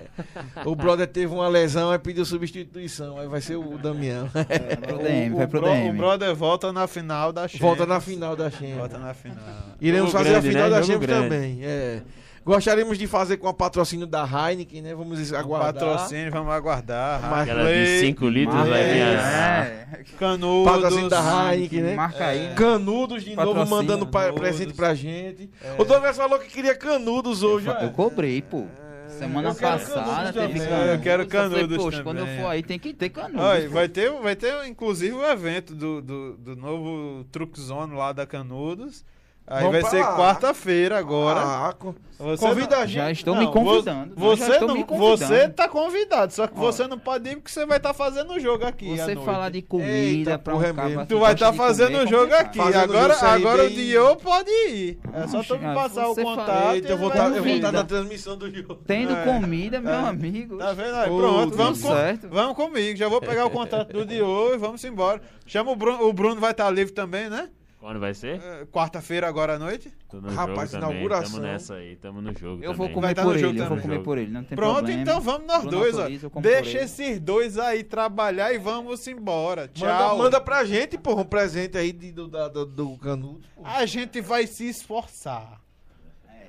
O 0.65 0.76
brother 0.76 1.06
teve 1.07 1.34
uma 1.34 1.48
lesão, 1.49 1.91
aí 1.91 1.99
pediu 1.99 2.23
substituição, 2.26 3.19
aí 3.19 3.27
vai 3.27 3.41
ser 3.41 3.57
o 3.57 3.77
Damião. 3.77 4.27
Vai 4.27 4.45
pro 4.77 4.98
DM, 5.03 5.34
o, 5.34 5.38
vai 5.38 5.48
pro 5.48 5.61
bro- 5.61 5.69
o 5.72 5.73
DM. 5.76 5.98
brother 5.98 6.34
volta 6.34 6.72
na 6.72 6.88
final 6.88 7.34
da 7.34 7.41
Champions. 7.48 7.61
Volta 7.61 7.86
na 7.86 7.99
final 7.99 8.36
da 8.36 8.49
Champions. 8.49 8.77
Volta 8.77 8.98
na 8.98 9.14
final. 9.14 9.38
Iremos 9.82 10.11
Jogo 10.11 10.23
fazer 10.23 10.30
grande, 10.32 10.48
a 10.48 10.52
final 10.52 10.64
né? 10.64 10.69
da 10.69 10.82
Jogo 10.82 10.91
Champions 10.94 11.07
grande. 11.19 11.30
também. 11.30 11.60
É. 11.64 12.02
Gostaríamos 12.45 12.97
de 12.99 13.07
fazer 13.07 13.38
com 13.38 13.47
a 13.47 13.53
patrocínio 13.53 14.05
da 14.05 14.23
Heineken, 14.23 14.81
né? 14.84 14.93
Vamos 14.93 15.31
Um 15.31 15.35
aguardar. 15.35 15.73
patrocínio, 15.73 16.31
vamos 16.31 16.53
aguardar. 16.53 17.22
Mas- 17.30 17.41
Aquela 17.49 17.63
de 17.63 17.69
Harley, 17.69 17.99
5 18.01 18.30
litros 18.30 18.55
Marca 18.55 18.69
vai 18.69 18.84
vir 18.84 18.99
é. 19.01 20.03
Canudos. 20.19 20.72
Patrocínio 20.72 21.09
da 21.09 21.53
Heineken, 21.53 21.81
né? 21.81 21.95
Marca 21.95 22.26
aí. 22.27 22.45
É. 22.45 22.53
Canudos 22.53 23.23
de 23.23 23.35
novo 23.35 23.47
Patrocínio, 23.47 23.69
mandando 23.76 24.05
pa- 24.07 24.19
Canudos. 24.26 24.39
presente 24.41 24.73
pra 24.73 24.93
gente. 24.93 25.49
É. 25.63 25.76
O 25.81 25.84
Douglas 25.84 26.15
falou 26.15 26.38
que 26.38 26.47
queria 26.47 26.76
canudos 26.76 27.41
hoje. 27.41 27.67
Eu 27.67 27.89
cobrei, 27.91 28.41
pô. 28.43 28.65
Semana 29.07 29.49
Eu 29.49 29.55
quero 29.55 29.80
passada 29.80 30.03
canudos 30.05 30.34
teve 30.34 30.59
canudos. 30.59 30.88
Eu 30.93 30.99
quero 30.99 31.30
falei, 31.30 31.49
canudos 31.49 31.77
Poxa, 31.77 32.03
quando 32.03 32.17
eu 32.19 32.27
for 32.27 32.47
aí 32.47 32.61
tem 32.61 32.77
que 32.77 32.93
ter 32.93 33.09
canudos. 33.09 33.39
Olha, 33.41 33.67
pô. 33.67 33.73
vai 33.73 33.88
ter, 33.88 34.11
vai 34.11 34.35
ter 34.35 34.67
inclusive 34.67 35.13
o 35.15 35.26
evento 35.26 35.73
do, 35.73 36.01
do, 36.01 36.34
do 36.38 36.55
novo 36.55 37.23
Truck 37.31 37.59
Zone 37.59 37.95
lá 37.95 38.11
da 38.11 38.26
Canudos. 38.27 39.05
Aí 39.47 39.63
Vamos 39.63 39.81
vai 39.84 39.91
ser 39.91 40.03
quarta-feira 40.03 40.97
agora. 40.97 41.39
Ah, 41.39 41.73
co- 41.77 41.93
Você 42.17 42.47
convida 42.47 42.77
não- 42.77 42.81
a 42.81 42.85
gente. 42.88 42.95
Já 42.95 43.11
estou 43.11 43.35
Não, 43.35 43.41
me 43.43 43.51
convidando. 43.51 44.15
Você, 44.15 44.59
não, 44.59 44.81
convidando. 44.84 45.17
você 45.17 45.49
tá 45.49 45.69
convidado, 45.69 46.34
só 46.34 46.47
que 46.47 46.53
Ó. 46.57 46.61
você 46.61 46.88
não 46.88 46.97
pode 46.97 47.30
ir 47.30 47.35
porque 47.35 47.51
você 47.51 47.63
vai 47.63 47.77
estar 47.77 47.93
fazendo 47.93 48.34
o 48.34 48.39
jogo 48.39 48.65
aqui. 48.65 48.97
Você 48.97 49.15
falar 49.17 49.49
de 49.51 49.61
comida 49.61 49.88
Eita, 50.31 50.39
pra 50.39 50.55
um 50.55 50.63
é 50.63 50.73
que 50.73 51.05
Tu 51.05 51.19
vai 51.19 51.34
estar 51.34 51.51
de 51.51 51.57
fazendo 51.57 51.95
o 51.99 52.07
jogo 52.07 52.23
complicado. 52.23 52.45
aqui. 52.47 52.57
Fazendo 52.57 52.77
agora 52.84 53.13
o 53.13 53.17
jogo 53.19 53.26
agora 53.27 53.63
o 53.63 53.67
CRB 53.67 53.81
e- 53.81 53.85
Dio 53.85 54.15
pode 54.15 54.49
ir. 54.49 54.99
É 55.13 55.27
só 55.27 55.43
tu 55.43 55.59
me 55.59 55.76
passar 55.76 56.07
o 56.09 56.15
você 56.15 56.23
fala- 56.23 56.35
contato. 56.38 56.73
Eita, 56.73 56.88
eu 56.89 56.97
vou 56.97 57.11
ele 57.13 57.51
estar 57.57 57.72
na 57.72 57.84
transmissão 57.84 58.38
do 58.38 58.49
jogo. 58.51 58.80
Tendo 58.88 59.13
É. 59.13 59.23
comida, 59.26 59.80
meu 59.80 59.93
É. 59.93 60.07
amigo. 60.07 60.57
Tá 60.57 60.73
vendo 60.73 60.95
aí? 60.95 61.05
Pronto, 61.05 61.55
vamos, 61.55 61.81
com- 61.84 61.93
certo. 61.93 62.27
vamos 62.31 62.55
comigo. 62.55 62.97
Já 62.97 63.07
vou 63.07 63.22
pegar 63.22 63.45
o 63.45 63.51
contato 63.51 63.93
do 63.93 64.05
Dio 64.07 64.55
e 64.55 64.57
vamos 64.57 64.84
embora. 64.84 65.22
Chama 65.45 65.69
o 65.72 65.76
Bruno. 65.76 66.03
O 66.07 66.11
Bruno 66.13 66.41
vai 66.41 66.49
estar 66.49 66.72
livre 66.72 66.93
também, 66.95 67.30
né? 67.30 67.47
Quando 67.86 67.99
vai 67.99 68.16
ser? 68.16 68.41
É, 68.41 68.66
Quarta-feira 68.66 69.28
agora 69.28 69.53
à 69.53 69.60
noite. 69.60 69.94
Tô 70.10 70.20
no 70.20 70.30
Rapaz, 70.30 70.72
jogo 70.72 70.82
também. 70.82 70.98
inauguração. 70.98 71.34
Tamo 71.36 71.44
nessa 71.44 71.74
aí, 71.76 71.95
tamo 71.98 72.20
no 72.20 72.36
jogo 72.36 72.64
Eu 72.64 72.74
vou 72.74 72.88
também. 72.88 72.94
Comer 72.95 73.14
tá 73.14 73.22
por 73.22 73.34
no 73.34 73.38
jogo 73.40 73.53
ele, 73.53 73.60
eu 73.62 73.68
vou 73.68 73.78
também. 73.78 73.82
comer 73.91 74.03
por 74.03 74.18
ele, 74.18 74.32
não 74.32 74.44
tem 74.44 74.56
Pronto, 74.56 74.76
problema. 74.78 75.02
então 75.03 75.22
vamos 75.22 75.45
nós 75.48 75.62
Bruno 75.62 75.78
dois, 75.78 75.94
ó. 75.95 75.99
autoriza, 75.99 76.30
por 76.32 76.41
Deixa 76.41 76.80
esses 76.80 77.20
dois 77.20 77.60
aí 77.60 77.84
trabalhar 77.84 78.52
e 78.53 78.57
vamos 78.57 79.06
embora. 79.07 79.62
Manda, 79.62 79.74
Tchau. 79.74 80.18
manda 80.18 80.41
pra 80.41 80.66
gente, 80.66 80.98
porra, 80.98 81.22
um 81.22 81.26
presente 81.26 81.78
aí 81.78 81.91
de- 81.91 82.12
do, 82.12 82.28
da- 82.28 82.48
do, 82.48 82.66
do 82.66 82.98
canudo. 82.98 83.41
porra. 83.56 83.78
A 83.78 83.86
gente 83.86 84.20
vai 84.20 84.48
se 84.48 84.68
esforçar. 84.68 85.62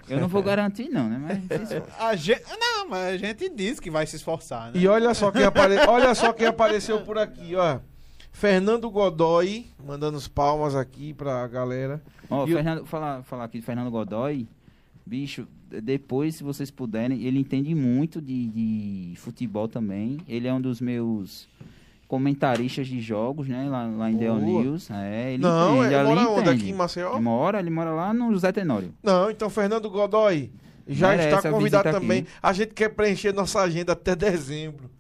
Eu 0.09 0.19
não 0.21 0.29
vou 0.29 0.43
garantir 0.43 0.89
não, 0.89 1.07
né? 1.07 1.19
Mas 1.19 1.71
A 1.99 2.17
gente, 2.17 2.45
não, 2.59 2.89
mas 2.89 3.15
a 3.15 3.17
gente 3.19 3.51
diz 3.51 3.79
que 3.79 3.91
vai 3.91 4.07
se 4.07 4.17
esforçar, 4.17 4.73
né? 4.73 4.81
E 4.81 4.89
olha 4.89 5.13
só 5.13 5.31
quem, 5.31 5.43
apare... 5.45 5.75
olha 5.87 6.15
só 6.15 6.33
quem 6.33 6.47
apareceu 6.47 7.03
por 7.03 7.19
aqui, 7.19 7.55
ó. 7.57 7.81
Fernando 8.41 8.91
Godoy, 8.91 9.65
mandando 9.83 10.19
os 10.19 10.29
palmas 10.29 10.75
aqui 10.75 11.15
pra 11.15 11.47
galera. 11.47 12.03
Ó, 12.29 12.47
E 12.47 12.53
o- 12.53 12.55
Fernando, 12.57 12.85
falar, 12.85 13.23
falar 13.23 13.45
aqui 13.45 13.59
de 13.61 13.65
Fernando 13.65 13.91
Godoy, 13.91 14.47
bicho, 15.07 15.47
depois, 15.71 16.35
se 16.35 16.45
vocês 16.45 16.71
puderem, 16.71 17.23
ele 17.23 17.39
entende 17.41 17.75
muito 17.75 18.21
de, 18.21 18.49
de 18.49 19.15
futebol 19.17 19.67
também. 19.69 20.19
Ele 20.29 20.47
é 20.47 20.53
um 20.53 20.61
dos 20.61 20.83
meus 20.83 21.49
comentaristas 22.07 22.87
de 22.87 23.01
jogos, 23.01 23.49
né? 23.49 23.67
Lá, 23.71 23.87
lá 23.87 24.11
em 24.11 24.19
Del 24.19 24.39
Boa. 24.39 24.63
News. 24.63 24.91
É, 24.91 25.33
ele 25.33 25.43
Não, 25.43 25.79
entende, 25.79 25.95
é, 25.95 25.99
ali 26.01 26.09
mora 26.15 26.29
onde? 26.31 26.49
Aqui 26.51 26.69
em 26.71 26.75
Maceió? 26.75 27.13
Ele 27.15 27.21
mora, 27.23 27.59
ele 27.59 27.71
mora 27.71 27.91
lá 27.93 28.13
no 28.13 28.31
José 28.33 28.53
Tenório. 28.53 28.93
Não, 29.03 29.31
então 29.31 29.49
Fernando 29.49 29.89
Godoy 29.89 30.51
já 30.87 31.09
Merece 31.09 31.37
está 31.37 31.51
convidado 31.51 31.91
também. 31.91 32.19
aqui. 32.21 32.29
A 32.43 32.53
gente 32.53 32.75
quer 32.75 32.91
preencher 32.91 33.33
nossa 33.33 33.61
agenda 33.63 33.93
até 33.95 34.15
dezembro. 34.15 34.91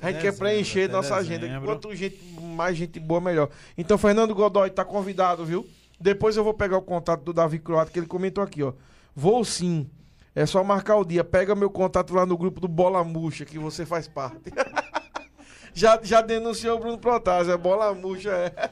A 0.00 0.10
gente 0.10 0.22
quer 0.22 0.36
preencher 0.36 0.88
nossa 0.88 1.14
agenda. 1.16 1.46
dezembro. 1.46 1.66
Quanto 1.66 1.94
gente, 1.94 2.18
mais 2.40 2.76
gente 2.76 2.98
boa, 2.98 3.20
melhor. 3.20 3.48
Então, 3.76 3.98
Fernando 3.98 4.34
Godoy 4.34 4.70
tá 4.70 4.84
convidado, 4.84 5.44
viu? 5.44 5.66
Depois 6.00 6.36
eu 6.36 6.44
vou 6.44 6.54
pegar 6.54 6.78
o 6.78 6.82
contato 6.82 7.22
do 7.22 7.32
Davi 7.32 7.58
Croato, 7.58 7.92
que 7.92 7.98
ele 7.98 8.06
comentou 8.06 8.42
aqui, 8.42 8.62
ó. 8.62 8.72
Vou 9.14 9.44
sim. 9.44 9.88
É 10.34 10.46
só 10.46 10.64
marcar 10.64 10.96
o 10.96 11.04
dia. 11.04 11.22
Pega 11.22 11.54
meu 11.54 11.70
contato 11.70 12.14
lá 12.14 12.24
no 12.24 12.36
grupo 12.36 12.60
do 12.60 12.66
Bola 12.66 13.04
Murcha, 13.04 13.44
que 13.44 13.58
você 13.58 13.84
faz 13.84 14.08
parte. 14.08 14.52
já, 15.74 16.00
já 16.02 16.20
denunciou 16.20 16.76
o 16.76 16.80
Bruno 16.80 16.98
Protásio, 16.98 17.52
é 17.52 17.56
Bola 17.56 17.94
Murcha, 17.94 18.30
é. 18.30 18.70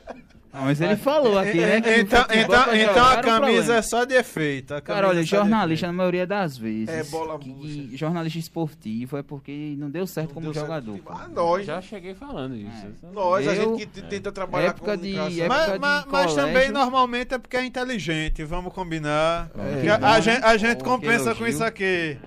Não, 0.53 0.63
mas 0.63 0.81
ele 0.81 0.97
falou 0.97 1.39
aqui, 1.39 1.61
né? 1.61 1.81
que 1.81 1.91
no 1.91 1.97
Então, 1.99 2.23
futebol 2.23 2.43
então, 2.45 2.65
pra 2.65 2.77
então 2.77 2.95
jogar 2.95 3.07
a 3.09 3.13
era 3.13 3.21
um 3.21 3.23
camisa 3.23 3.57
problema. 3.57 3.79
é 3.79 3.83
só 3.83 4.05
de 4.05 4.15
efeito. 4.15 4.75
a 4.75 4.81
Cara, 4.81 5.01
camisa 5.03 5.11
olha, 5.13 5.21
é 5.21 5.27
só 5.27 5.37
de 5.37 5.37
jornalista, 5.43 5.87
na 5.87 5.93
maioria 5.93 6.27
das 6.27 6.59
vezes, 6.59 6.89
É 6.89 7.05
bola 7.05 7.39
que- 7.39 7.49
murcha. 7.51 7.97
jornalista 7.97 8.39
esportivo 8.41 9.17
é 9.17 9.23
porque 9.23 9.77
não 9.79 9.89
deu 9.89 10.07
certo 10.09 10.35
como 10.35 10.47
Deu 10.47 10.55
certo 10.55 10.67
jogador. 10.67 10.99
Ah, 11.09 11.29
nós, 11.33 11.65
Já 11.65 11.81
cheguei 11.81 12.15
falando 12.15 12.57
isso. 12.57 12.87
É. 12.87 13.13
nós, 13.13 13.47
a 13.47 13.55
Eu- 13.55 13.77
gente 13.77 13.87
que 13.87 13.87
t- 13.87 14.03
tenta 14.09 14.33
trabalhar 14.33 14.71
época 14.71 14.97
de- 14.97 15.13
comunicação. 15.15 15.45
época 15.45 15.49
Mas, 15.49 15.73
de 15.73 15.79
mas- 15.79 16.05
mas 16.07 16.33
colégio. 16.33 16.37
também 16.37 16.71
normalmente 16.73 17.35
é 17.35 17.39
porque 17.39 17.57
é 17.57 17.65
inteligente, 17.65 18.43
vamos 18.45 18.73
combinar. 18.73 19.51
É. 19.57 19.81
Que 19.83 19.89
a, 19.89 19.97
a 20.15 20.21
gente, 20.21 20.45
a 20.45 20.57
gente 20.57 20.79
que 20.79 20.85
compensa 20.85 21.25
com 21.35 21.45
elogio. 21.45 21.47
isso 21.49 21.63
aqui. 21.65 22.19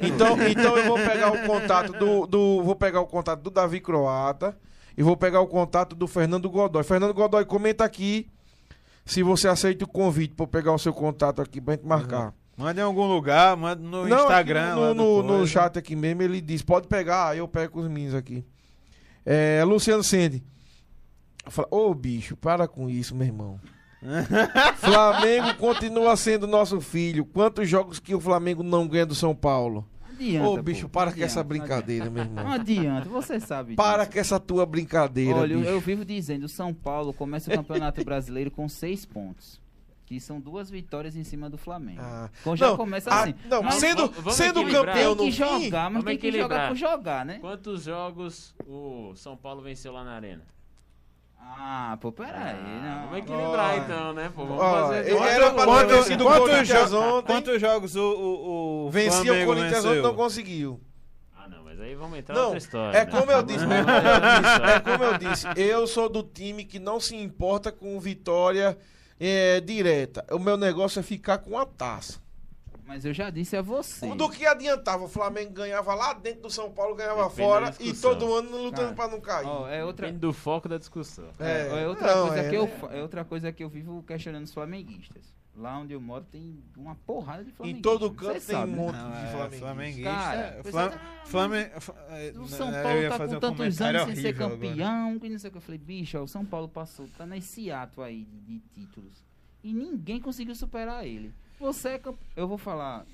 Então, 0.00 0.36
então 0.48 0.76
eu 0.76 0.84
vou 0.86 0.96
pegar 0.98 1.32
o 1.32 1.38
contato 1.46 1.92
do, 1.92 2.26
do- 2.26 2.62
Vou 2.62 2.74
pegar 2.76 3.00
o 3.00 3.06
contato 3.06 3.40
do 3.40 3.50
Davi 3.50 3.80
Croata 3.80 4.56
e 4.96 5.02
vou 5.02 5.16
pegar 5.16 5.40
o 5.40 5.46
contato 5.46 5.94
do 5.94 6.06
Fernando 6.06 6.48
Godoy. 6.50 6.82
Fernando 6.82 7.14
Godoy, 7.14 7.44
comenta 7.44 7.84
aqui 7.84 8.28
se 9.04 9.22
você 9.22 9.48
aceita 9.48 9.84
o 9.84 9.88
convite 9.88 10.34
pra 10.34 10.44
eu 10.44 10.48
pegar 10.48 10.72
o 10.72 10.78
seu 10.78 10.92
contato 10.92 11.42
aqui 11.42 11.60
pra 11.60 11.74
gente 11.74 11.86
marcar. 11.86 12.32
Manda 12.56 12.80
em 12.80 12.84
algum 12.84 13.06
lugar, 13.06 13.56
manda 13.56 13.82
no 13.82 14.06
Não, 14.06 14.22
Instagram. 14.22 14.76
no, 14.76 14.94
no, 14.94 15.22
no 15.22 15.46
chat 15.46 15.76
aqui 15.78 15.96
mesmo, 15.96 16.22
ele 16.22 16.40
diz: 16.40 16.62
pode 16.62 16.86
pegar, 16.86 17.30
aí 17.30 17.38
eu 17.38 17.48
pego 17.48 17.80
os 17.80 17.88
meninos 17.88 18.14
aqui. 18.14 18.44
É, 19.26 19.62
Luciano 19.64 20.04
Sende. 20.04 20.42
Fala, 21.48 21.68
Ô 21.70 21.92
bicho, 21.94 22.36
para 22.36 22.68
com 22.68 22.88
isso, 22.88 23.14
meu 23.14 23.26
irmão. 23.26 23.60
Flamengo 24.76 25.54
continua 25.56 26.16
sendo 26.16 26.46
nosso 26.46 26.80
filho. 26.80 27.24
Quantos 27.24 27.68
jogos 27.68 27.98
que 27.98 28.14
o 28.14 28.20
Flamengo 28.20 28.62
não 28.62 28.86
ganha 28.86 29.06
do 29.06 29.14
São 29.14 29.34
Paulo? 29.34 29.86
Não 30.18 30.26
adianta, 30.26 30.48
Ô 30.48 30.56
pô, 30.56 30.62
bicho, 30.62 30.88
para 30.88 31.04
com 31.10 31.10
adianta, 31.14 31.24
essa 31.26 31.40
não 31.40 31.48
brincadeira, 31.48 32.10
meu 32.10 32.22
adianta. 32.22 32.42
Não 32.42 32.50
irmão. 32.52 32.60
adianta, 32.60 33.08
você 33.08 33.40
sabe 33.40 33.74
Para 33.74 34.04
disso. 34.04 34.12
com 34.12 34.18
essa 34.20 34.40
tua 34.40 34.64
brincadeira, 34.66 35.36
Olha, 35.38 35.52
eu- 35.54 35.58
bicho. 35.58 35.70
eu 35.70 35.80
vivo 35.80 36.04
dizendo, 36.04 36.44
o 36.44 36.48
São 36.48 36.72
Paulo 36.72 37.12
começa 37.12 37.50
o 37.50 37.54
Campeonato 37.54 38.04
Brasileiro 38.04 38.50
com 38.50 38.68
seis 38.68 39.04
pontos. 39.04 39.62
Que 40.06 40.20
são 40.20 40.38
duas 40.38 40.68
vitórias 40.68 41.16
em 41.16 41.24
cima 41.24 41.48
do 41.48 41.56
Flamengo. 41.56 42.02
Ah. 42.02 42.28
Então 42.42 42.54
já 42.54 42.66
Não, 42.68 42.76
começa 42.76 43.08
ah, 43.10 43.22
assim. 43.22 43.34
não, 43.48 43.62
Mas 43.62 43.76
sendo, 43.76 44.10
vamos- 44.10 44.34
sendo 44.34 44.60
equilibrar. 44.60 44.86
campeão 44.94 45.16
tem 45.16 45.26
que 45.30 45.32
jogar, 45.32 45.84
mas 45.90 45.92
vamos 45.92 46.04
tem 46.04 46.18
que 46.18 46.32
jogar 46.32 46.68
por 46.68 46.76
jogar, 46.76 47.24
né? 47.24 47.38
Quantos 47.40 47.84
jogos 47.84 48.54
o 48.66 49.14
São 49.16 49.34
Paulo 49.34 49.62
venceu 49.62 49.92
lá 49.94 50.04
na 50.04 50.12
Arena? 50.12 50.42
Ah, 51.46 51.96
pô, 52.00 52.10
peraí. 52.12 52.32
Ah, 52.34 52.82
não. 52.82 53.02
Vamos 53.08 53.18
equilibrar 53.18 53.78
então, 53.78 54.12
né? 54.12 54.30
Pô, 54.34 54.44
vamos 54.44 54.62
Ó, 54.62 54.72
fazer. 54.88 55.08
eu- 55.10 55.16
Quanto- 55.16 55.28
era 55.30 55.50
pra 55.52 55.64
Quanto- 55.64 55.88
ter 55.88 56.02
sido 56.04 56.20
o 56.20 56.26
quantos 56.26 56.50
Corinthians 56.50 56.90
jo- 56.90 57.00
ontem. 57.00 57.26
Quantos 57.32 57.60
jogos 57.60 57.96
o, 57.96 58.00
o, 58.02 58.86
o 58.86 58.90
vencia 58.90 59.20
o 59.20 59.24
Flamengo 59.24 59.46
Corinthians 59.46 59.78
ontem 59.78 59.88
venceu? 59.88 60.02
não 60.02 60.14
conseguiu. 60.14 60.80
Ah, 61.36 61.48
não, 61.48 61.64
mas 61.64 61.80
aí 61.80 61.94
vamos 61.94 62.18
entrar 62.18 62.34
Não, 62.34 62.42
outra 62.44 62.58
história. 62.58 62.96
é 62.98 63.04
né? 63.04 63.10
como 63.10 63.30
eu 63.30 63.36
Vamos- 63.38 63.52
disse, 63.52 63.64
é 63.64 63.78
eu 63.78 64.42
disse, 64.42 64.62
é 64.72 64.80
como 64.80 65.04
eu 65.04 65.18
disse, 65.18 65.46
eu 65.56 65.86
sou 65.86 66.08
do 66.08 66.22
time 66.22 66.64
que 66.64 66.78
não 66.78 66.98
se 67.00 67.14
importa 67.16 67.70
com 67.72 67.98
vitória 68.00 68.76
é, 69.20 69.60
direta. 69.60 70.24
O 70.32 70.38
meu 70.38 70.56
negócio 70.56 70.98
é 71.00 71.02
ficar 71.02 71.38
com 71.38 71.58
a 71.58 71.64
taça. 71.64 72.20
Mas 72.86 73.04
eu 73.04 73.14
já 73.14 73.30
disse 73.30 73.56
a 73.56 73.62
você. 73.62 74.06
Do 74.14 74.28
que 74.28 74.44
adiantava? 74.46 75.04
O 75.04 75.08
Flamengo 75.08 75.52
ganhava 75.52 75.94
lá 75.94 76.12
dentro 76.12 76.42
do 76.42 76.50
São 76.50 76.70
Paulo, 76.70 76.94
ganhava 76.94 77.22
Depende 77.28 77.36
fora 77.42 77.74
e 77.80 77.92
todo 77.94 78.34
ano 78.34 78.56
lutando 78.64 78.94
pra 78.94 79.08
não 79.08 79.20
cair. 79.20 79.46
Ó, 79.46 79.66
é 79.68 79.82
outra, 79.84 80.06
Depende 80.06 80.20
do 80.20 80.32
foco 80.34 80.68
da 80.68 80.76
discussão. 80.76 81.28
é, 81.38 81.82
é 81.82 81.88
outra 81.88 82.14
não, 82.14 82.26
coisa 82.28 82.42
é, 82.42 82.50
que 82.50 82.56
eu, 82.56 82.66
né? 82.66 82.98
é 82.98 83.02
outra 83.02 83.24
coisa 83.24 83.50
que 83.52 83.64
eu 83.64 83.68
vivo 83.70 84.02
questionando 84.06 84.44
os 84.44 84.52
flamenguistas. 84.52 85.32
Lá 85.56 85.78
onde 85.78 85.92
eu 85.92 86.00
moro 86.00 86.26
tem 86.32 86.58
uma 86.76 86.96
porrada 86.96 87.44
de 87.44 87.50
Em 87.50 87.52
flamenguistas. 87.54 87.92
todo 87.92 88.10
canto 88.12 88.40
tem 88.44 88.56
um 88.56 88.66
né? 88.66 88.76
monte 88.76 88.96
Não, 88.96 89.10
de 89.12 89.16
é, 89.16 89.20
flamenguistas. 89.30 89.60
flamenguista. 89.60 90.10
Cara, 90.10 90.40
é, 90.40 90.62
Flam- 90.64 90.92
ah, 90.92 91.22
Flamengo. 91.26 91.70
é, 92.10 92.32
O 92.36 92.48
São 92.48 92.70
eu 92.74 92.82
Paulo 92.82 93.08
tá 93.08 93.18
com 93.18 93.24
um 93.24 93.40
tantos 93.40 93.80
anos 93.80 94.02
sem 94.06 94.16
ser 94.16 94.28
agora. 94.34 94.50
campeão, 94.50 95.18
que 95.20 95.28
não 95.30 95.38
sei 95.38 95.48
o 95.48 95.52
que. 95.52 95.58
Eu 95.58 95.62
falei, 95.62 95.78
bicho, 95.78 96.18
ó, 96.18 96.22
o 96.24 96.28
São 96.28 96.44
Paulo 96.44 96.68
passou, 96.68 97.06
tá 97.16 97.24
nesse 97.24 97.70
ato 97.70 98.02
aí 98.02 98.24
de, 98.24 98.58
de 98.58 98.60
títulos. 98.74 99.24
E 99.62 99.72
ninguém 99.72 100.20
conseguiu 100.20 100.54
superar 100.56 101.06
ele. 101.06 101.32
Você 101.60 101.88
é 101.90 101.98
camp... 101.98 102.16
Eu 102.36 102.46
vou 102.48 102.58
falar. 102.58 103.04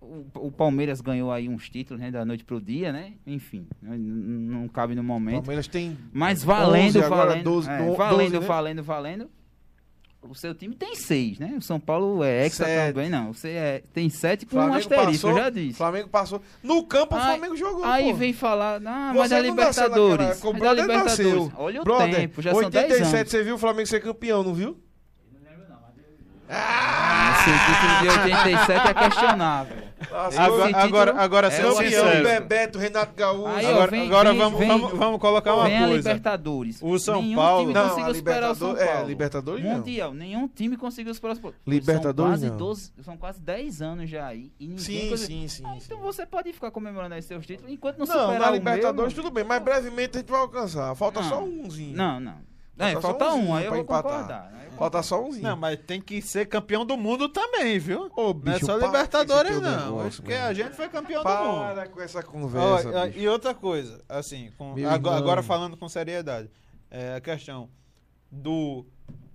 O, 0.00 0.24
o 0.34 0.52
Palmeiras 0.52 1.00
ganhou 1.00 1.30
aí 1.32 1.48
uns 1.48 1.68
títulos, 1.68 2.00
né? 2.02 2.10
Da 2.10 2.24
noite 2.24 2.44
pro 2.44 2.60
dia, 2.60 2.92
né? 2.92 3.12
Enfim, 3.26 3.66
n- 3.82 3.96
n- 3.96 4.50
não 4.50 4.68
cabe 4.68 4.94
no 4.94 5.02
O 5.02 5.04
momento. 5.04 5.36
Palmeiras 5.36 5.66
tem 5.68 5.96
Mas 6.12 6.42
valendo, 6.42 6.88
11, 6.88 7.02
agora 7.04 7.26
valendo, 7.30 7.44
12, 7.44 7.70
é, 7.70 7.78
do- 7.84 7.94
valendo, 7.96 8.18
12, 8.18 8.32
né? 8.40 8.46
valendo, 8.46 8.82
valendo. 8.82 9.30
O 10.20 10.34
seu 10.34 10.52
time 10.52 10.74
tem 10.74 10.96
seis, 10.96 11.38
né? 11.38 11.54
O 11.56 11.62
São 11.62 11.78
Paulo 11.78 12.24
é 12.24 12.44
hexa 12.44 12.64
Sete. 12.64 12.92
também, 12.94 13.08
não. 13.08 13.32
Você 13.32 13.50
é, 13.50 13.82
tem 13.94 14.10
sete 14.10 14.44
com 14.46 14.56
um 14.56 14.58
Flamengo 14.58 14.78
asterisco, 14.78 15.12
passou, 15.12 15.30
eu 15.30 15.36
já 15.36 15.48
disse. 15.50 15.74
Flamengo 15.78 16.08
passou. 16.08 16.42
No 16.62 16.82
campo 16.84 17.14
o 17.14 17.18
Aí- 17.18 17.24
Flamengo 17.24 17.56
jogou. 17.56 17.84
Aí 17.84 18.10
pô. 18.10 18.14
vem 18.16 18.32
falar, 18.32 18.76
ah, 18.76 18.80
mas 18.80 19.30
nasceu 19.30 19.36
naquela 19.36 19.42
Libertadores. 19.48 20.42
o 20.42 20.46
mas 20.46 20.52
da 20.54 20.58
brother 20.58 20.82
Libertadores. 20.84 21.18
nasceu. 21.18 21.52
Olha 21.56 21.80
o 21.80 21.84
Brother, 21.84 22.14
tempo, 22.16 22.42
já 22.42 22.50
são 22.52 22.68
10 22.68 22.84
87 22.84 23.16
anos. 23.16 23.30
você 23.30 23.44
viu 23.44 23.54
o 23.54 23.58
Flamengo 23.58 23.86
ser 23.88 24.00
campeão, 24.02 24.42
não 24.42 24.52
viu? 24.54 24.76
Esse 26.48 27.50
título 27.66 28.00
de 28.00 28.08
87 28.30 28.88
é 28.88 28.94
questionável. 28.94 29.76
Lascou. 30.10 30.44
Agora, 30.44 30.78
agora, 30.82 31.20
agora 31.22 31.46
é 31.48 31.50
sendo 31.50 31.68
o 31.68 31.76
sincero. 31.76 32.22
Bebeto, 32.24 32.78
Renato 32.78 33.12
Gaúcho. 33.14 33.46
Aí, 33.48 33.66
ó, 33.66 33.70
Agora, 33.70 33.90
vem- 33.90 34.06
agora 34.06 34.30
vem- 34.30 34.38
vamos, 34.38 34.58
vem- 34.58 34.68
vamos, 34.68 34.92
vamos 34.98 35.20
colocar 35.20 35.54
uma 35.54 35.64
Vem 35.64 35.76
a 35.76 35.80
coisa. 35.88 35.96
Libertadores. 35.96 36.78
O 36.80 36.98
São 36.98 37.20
nenhum 37.20 37.36
Paulo- 37.36 37.60
time 37.62 37.74
Não, 37.74 37.88
conseguiu 37.90 38.14
superar 38.14 38.50
o 38.50 38.54
São 38.54 38.68
Libertadores- 38.68 38.82
é, 38.82 38.94
Paulo. 38.94 39.08
Libertadores 39.08 39.64
não. 39.64 39.72
Mundial, 39.74 40.14
nenhum 40.14 40.48
time 40.48 40.76
conseguiu 40.76 41.14
superar 41.14 41.32
o 41.32 41.36
São 41.36 41.42
Paulo. 41.42 41.56
Libertadores 41.66 42.40
são 42.40 42.48
não. 42.48 42.56
quase 42.56 42.58
12, 42.58 42.92
são 43.02 43.16
quase 43.16 43.40
10 43.40 43.82
anos 43.82 44.08
já 44.08 44.26
aí. 44.26 44.50
E 44.58 44.66
ninguém 44.68 44.78
Sim, 44.84 45.16
sim, 45.16 45.48
sim, 45.48 45.62
Ah, 45.66 45.72
sim. 45.72 45.80
Então 45.84 45.98
você 46.00 46.24
pode 46.24 46.52
ficar 46.52 46.70
comemorando 46.70 47.14
aí 47.14 47.22
seus 47.22 47.44
títulos 47.44 47.70
enquanto 47.72 47.98
não, 47.98 48.06
Não, 48.06 48.14
superar 48.14 48.40
na 48.40 48.50
o 48.50 48.54
Libertadores 48.54 49.12
meu, 49.14 49.22
tudo 49.22 49.34
bem, 49.34 49.44
mas 49.44 49.62
brevemente 49.62 50.16
a 50.16 50.20
gente 50.20 50.30
vai 50.30 50.40
alcançar. 50.40 50.94
Falta 50.94 51.20
Não. 51.20 51.28
só 51.28 51.42
umzinho. 51.44 51.96
Não, 51.96 52.18
não. 52.20 52.34
Falta 52.78 52.98
É, 52.98 53.00
falta 53.00 53.26
umzinho 53.30 53.48
um, 53.50 53.54
aí 53.54 53.64
eu 53.64 53.70
vou 53.72 53.80
empatar. 53.80 54.12
concordar. 54.12 54.50
né? 54.52 54.62
Eu 54.70 54.78
Falta 54.78 55.02
só 55.02 55.20
umzinho. 55.24 55.42
Não, 55.42 55.56
mas 55.56 55.78
tem 55.84 56.00
que 56.00 56.22
ser 56.22 56.46
campeão 56.46 56.86
do 56.86 56.96
mundo 56.96 57.28
também, 57.28 57.78
viu? 57.80 58.10
Ô, 58.16 58.22
Não 58.22 58.30
é 58.30 58.34
bicho, 58.34 58.66
só 58.66 58.78
para 58.78 58.86
Libertadores, 58.86 59.60
não. 59.60 59.96
negócio, 59.96 60.22
porque 60.22 60.34
mano. 60.36 60.48
a 60.48 60.54
gente 60.54 60.76
foi 60.76 60.88
campeão 60.88 61.24
do 61.24 61.28
mundo. 61.28 61.74
Para 61.74 61.88
com 61.88 62.00
essa 62.00 62.22
conversa, 62.22 62.88
ó, 62.94 63.06
bicho. 63.06 63.18
e 63.18 63.28
outra 63.28 63.52
coisa, 63.54 64.00
assim, 64.08 64.52
com- 64.56 64.74
agora, 64.88 65.16
agora 65.16 65.42
falando 65.42 65.76
com 65.76 65.88
seriedade, 65.88 66.48
é 66.90 67.16
a 67.16 67.20
questão 67.20 67.68
do 68.30 68.86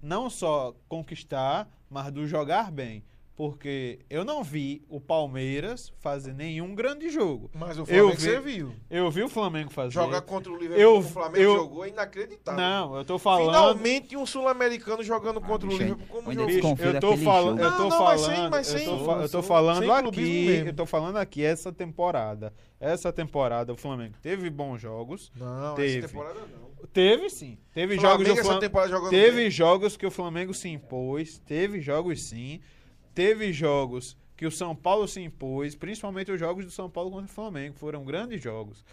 não 0.01 0.29
só 0.29 0.73
conquistar, 0.87 1.67
mas 1.89 2.11
do 2.11 2.25
jogar 2.25 2.71
bem. 2.71 3.03
Porque 3.35 3.99
eu 4.11 4.23
não 4.23 4.43
vi 4.43 4.85
o 4.87 5.01
Palmeiras 5.01 5.91
fazer 5.99 6.33
nenhum 6.35 6.75
grande 6.75 7.09
jogo. 7.09 7.49
Mas 7.51 7.77
o 7.79 7.81
Eu 7.81 7.85
Flamengo 7.87 8.09
vi- 8.11 8.21
você 8.21 8.39
viu. 8.39 8.75
Eu 8.91 9.09
vi 9.09 9.23
o 9.23 9.27
Flamengo 9.27 9.71
fazer. 9.71 9.91
Jogar 9.91 10.21
contra 10.21 10.51
o 10.51 10.55
Liverpool, 10.55 10.79
Eu- 10.79 10.97
o 10.99 11.01
Flamengo 11.01 11.43
eu- 11.43 11.55
jogou 11.55 11.83
é 11.83 11.89
inacreditável. 11.89 12.61
Não, 12.61 12.95
eu 12.95 13.03
tô 13.03 13.17
falando. 13.17 13.45
Finalmente 13.47 14.15
um 14.15 14.23
sul-americano 14.27 15.01
jogando 15.01 15.41
contra 15.41 15.65
o 15.65 15.69
bicho, 15.71 15.81
Liverpool 15.81 16.07
como 16.07 16.31
jogou. 16.31 16.45
Bicho, 16.45 16.67
eu 16.83 16.99
tô 16.99 17.17
falando, 17.17 17.57
jogo. 17.57 17.63
eu 17.63 17.71
tô 17.77 17.83
Não, 17.83 17.89
não, 17.89 18.03
mas 18.03 18.21
falando, 18.21 18.35
sem- 18.37 18.49
mas 18.51 18.71
eu 18.73 18.79
sem- 18.79 18.87
tô, 18.87 19.05
fa- 19.05 19.21
eu 19.23 19.29
tô 19.29 19.41
falando 19.43 19.91
aqui, 19.91 20.47
eu 20.67 20.73
tô 20.75 20.85
falando 20.85 21.17
aqui 21.17 21.43
essa 21.43 21.71
temporada. 21.71 22.53
Essa 22.79 23.11
temporada 23.11 23.73
o 23.73 23.77
Flamengo 23.77 24.13
teve 24.21 24.47
bons 24.51 24.79
jogos. 24.79 25.31
Não, 25.35 25.73
Teve. 25.73 25.97
essa 25.99 26.07
temporada 26.09 26.39
não. 26.39 26.73
Teve 26.93 27.29
sim. 27.31 27.57
Teve 27.73 27.95
Flamengo 27.95 28.11
jogos 28.11 28.27
do 28.27 28.33
essa 28.39 28.43
Flam- 28.51 28.59
temporada 28.59 28.91
jogando 28.91 29.09
Teve 29.09 29.37
bem. 29.37 29.49
jogos 29.49 29.97
que 29.97 30.05
o 30.05 30.11
Flamengo 30.11 30.53
se 30.53 30.69
impôs, 30.69 31.39
teve 31.39 31.81
jogos 31.81 32.21
sim. 32.21 32.59
Teve 33.13 33.53
jogos 33.53 34.17
que 34.35 34.45
o 34.45 34.51
São 34.51 34.75
Paulo 34.75 35.07
se 35.07 35.21
impôs, 35.21 35.75
principalmente 35.75 36.31
os 36.31 36.39
jogos 36.39 36.65
do 36.65 36.71
São 36.71 36.89
Paulo 36.89 37.11
contra 37.11 37.25
o 37.25 37.29
Flamengo, 37.29 37.75
foram 37.77 38.03
grandes 38.03 38.41
jogos. 38.41 38.83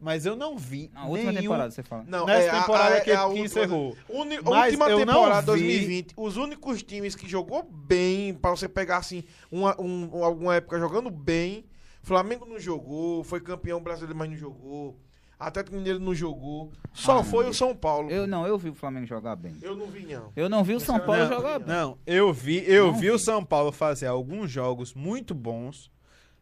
Mas 0.00 0.26
eu 0.26 0.34
não 0.34 0.58
vi 0.58 0.90
Na 0.92 1.06
última 1.06 1.30
nenhum 1.30 1.42
temporada, 1.42 1.70
você 1.70 1.82
fala. 1.84 2.04
Não, 2.08 2.26
nessa 2.26 2.46
é 2.46 2.50
a- 2.50 2.60
temporada 2.60 2.96
a- 2.96 3.00
que, 3.02 3.10
é 3.12 3.14
a 3.14 3.18
que 3.20 3.24
última- 3.26 3.44
encerrou. 3.46 3.96
Uni- 4.08 4.40
Mas 4.42 4.64
última 4.72 4.90
eu 4.90 4.98
não 5.06 5.14
temporada 5.14 5.40
vi- 5.54 5.62
2020, 5.62 6.14
os 6.16 6.36
únicos 6.36 6.82
times 6.82 7.14
que 7.14 7.28
jogou 7.28 7.62
bem, 7.62 8.34
pra 8.34 8.50
você 8.50 8.68
pegar 8.68 8.96
assim, 8.96 9.22
uma, 9.50 9.80
um- 9.80 10.24
alguma 10.24 10.56
época 10.56 10.76
jogando 10.80 11.08
bem, 11.08 11.64
Flamengo 12.02 12.44
não 12.44 12.58
jogou, 12.58 13.22
foi 13.22 13.40
campeão 13.40 13.80
brasileiro, 13.80 14.16
mas 14.18 14.28
não 14.28 14.36
jogou. 14.36 14.98
Atlético 15.46 15.76
Mineiro 15.76 15.98
não 15.98 16.14
jogou. 16.14 16.70
Só 16.92 17.12
Ah, 17.12 17.14
não, 17.16 17.24
foi 17.24 17.48
o. 17.48 17.54
São 17.54 17.74
Paulo. 17.74 18.10
Eu 18.10 18.26
não, 18.26 18.46
eu 18.46 18.56
vi 18.58 18.70
o 18.70 18.74
Flamengo 18.74 19.06
jogar 19.06 19.36
bem. 19.36 19.56
Eu 19.62 19.74
não 19.76 19.86
vi, 19.86 20.06
não. 20.06 20.32
Eu 20.36 20.48
não 20.48 20.62
vi 20.64 20.74
o 20.74 20.80
São 20.80 20.98
Não, 20.98 21.04
Paulo 21.06 21.22
não, 21.22 21.28
jogar 21.36 21.58
bem. 21.58 21.68
Não, 21.68 21.98
eu 22.06 22.32
vi, 22.32 22.64
eu 22.66 22.88
Não 22.92 22.98
vi 22.98 23.10
o 23.10 23.18
vi. 23.18 23.24
São 23.24 23.44
Paulo 23.44 23.72
fazer 23.72 24.06
alguns 24.06 24.50
jogos 24.50 24.94
muito 24.94 25.34
bons. 25.34 25.90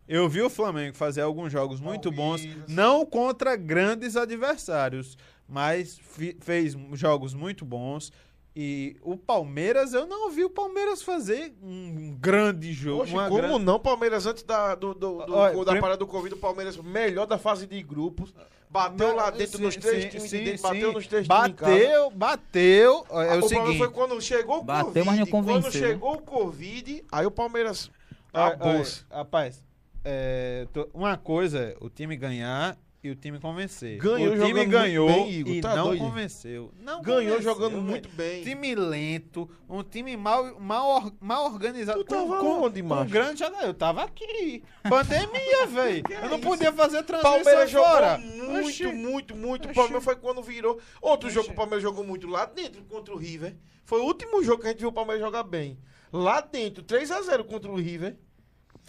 Eu 0.09 0.29
vi 0.29 0.43
o 0.43 0.51
Flamengo 0.51 0.97
fazer 0.97 1.21
alguns 1.21 1.53
jogos 1.53 1.81
muito 1.81 2.11
bons, 2.11 2.43
não 2.67 3.07
contra 3.07 3.55
grandes 3.55 4.17
adversários, 4.17 5.17
mas 5.49 5.99
fi- 6.03 6.37
fez 6.41 6.77
jogos 6.95 7.33
muito 7.33 7.65
bons. 7.65 8.13
E 8.55 8.97
o 9.03 9.17
Palmeiras, 9.17 9.95
eu 9.95 10.07
não 10.07 10.31
vi 10.31 10.45
o 10.45 10.51
Palmeiras 10.51 11.03
fazer 11.03 11.55
um 11.63 12.17
grande 12.21 12.73
jogo. 12.73 13.01
Poxa, 13.03 13.13
uma 13.13 13.29
como 13.29 13.41
gran- 13.43 13.59
não? 13.61 13.79
Palmeiras, 13.79 14.27
antes 14.27 14.43
da, 14.43 14.75
do, 14.75 14.93
do, 14.93 15.25
do- 15.25 15.35
Olha, 15.35 15.65
da 15.65 15.71
prim- 15.73 15.81
parada 15.81 15.99
do 15.99 16.07
Covid, 16.07 16.35
o 16.35 16.39
Palmeiras 16.39 16.77
melhor 16.77 17.27
da 17.27 17.39
fase 17.39 17.67
de 17.67 17.81
grupos. 17.83 18.35
Bateu 18.69 19.15
lá 19.17 19.31
dentro 19.31 19.57
Sim, 19.59 19.65
nos 19.65 19.77
três 19.77 20.05
sim, 20.05 20.09
times 20.11 20.31
sim, 20.31 20.39
de 20.39 20.45
dentro, 20.45 20.59
sim. 20.59 20.63
bateu 20.63 20.93
nos 20.93 21.07
três. 21.07 21.27
Bateu, 21.27 22.11
bateu. 22.11 23.05
É 23.11 23.35
o, 23.35 23.39
o 23.39 23.39
problema 23.41 23.49
seguinte. 23.49 23.79
foi 23.79 23.91
quando 23.91 24.21
chegou 24.21 24.59
o 24.59 24.63
Bateu, 24.63 24.85
Covid. 24.87 25.07
mas 25.07 25.19
não 25.19 25.27
Quando 25.27 25.47
convenceu, 25.47 25.81
né? 25.81 25.89
chegou 25.89 26.13
o 26.15 26.23
Covid, 26.23 27.05
aí 27.11 27.27
o 27.27 27.31
Palmeiras 27.33 27.91
olha, 28.33 28.47
acabou-se. 28.47 29.03
rapaz, 29.11 29.65
é, 30.05 30.69
tô- 30.73 30.89
uma 30.95 31.17
coisa 31.17 31.59
é 31.59 31.77
o 31.81 31.91
time 31.91 32.17
ganhar 32.17 32.77
e 33.03 33.11
o 33.11 33.15
time 33.17 33.41
convencer. 33.41 33.97
Ganhou 33.99 34.35
o 34.35 34.47
time 34.47 34.65
ganhou 34.67 35.09
bem, 35.09 35.31
Igor, 35.33 35.55
e 35.55 35.61
tá 35.61 35.75
não 35.75 35.85
doido? 35.87 36.01
convenceu. 36.01 36.73
Não 36.79 37.01
Ganhou 37.01 37.37
convenceu, 37.37 37.43
jogando 37.43 37.73
velho. 37.77 37.83
muito 37.83 38.09
bem. 38.11 38.43
Time 38.45 38.75
lento, 38.75 39.51
um 39.69 39.83
time 39.83 40.17
mal, 40.17 40.61
mal, 40.61 41.11
mal 41.19 41.47
organizado. 41.47 42.05
Tu 42.05 42.09
tava 42.09 42.43
onde, 42.43 42.83
com 42.83 42.95
um 43.01 43.07
grande 43.07 43.39
jogador. 43.41 43.67
Eu 43.67 43.75
tava 43.75 44.05
aqui. 44.05 44.63
Pandemia, 44.83 45.67
velho. 45.73 46.03
Eu 46.11 46.29
não 46.29 46.39
isso? 46.39 46.49
podia 46.49 46.73
fazer 46.73 47.03
transmissão 47.05 47.33
Palmeiras 47.33 47.71
jogou 47.71 47.89
fora. 47.89 48.19
muito, 48.19 48.67
Oxi. 48.69 48.87
muito, 48.87 49.37
muito. 49.37 49.69
O. 49.71 49.75
Palmeiras 49.75 50.05
foi 50.05 50.17
quando 50.17 50.43
virou. 50.43 50.79
Outro 51.01 51.27
Oxi. 51.29 51.35
jogo 51.35 51.47
que 51.49 51.53
o 51.53 51.57
Palmeiras 51.57 51.83
jogou 51.83 52.05
muito 52.05 52.27
lá 52.27 52.45
dentro 52.45 52.83
contra 52.85 53.15
o 53.15 53.17
River. 53.17 53.57
Foi 53.87 54.01
o 54.01 54.05
último 54.05 54.43
jogo 54.45 54.61
que 54.61 54.69
a 54.69 54.71
gente 54.73 54.81
viu 54.81 54.91
o 54.91 54.93
Palmeiras 54.93 55.25
jogar 55.25 55.43
bem. 55.43 55.79
Lá 56.13 56.41
dentro, 56.41 56.83
3x0 56.85 57.45
contra 57.45 57.71
o 57.71 57.77
River. 57.77 58.17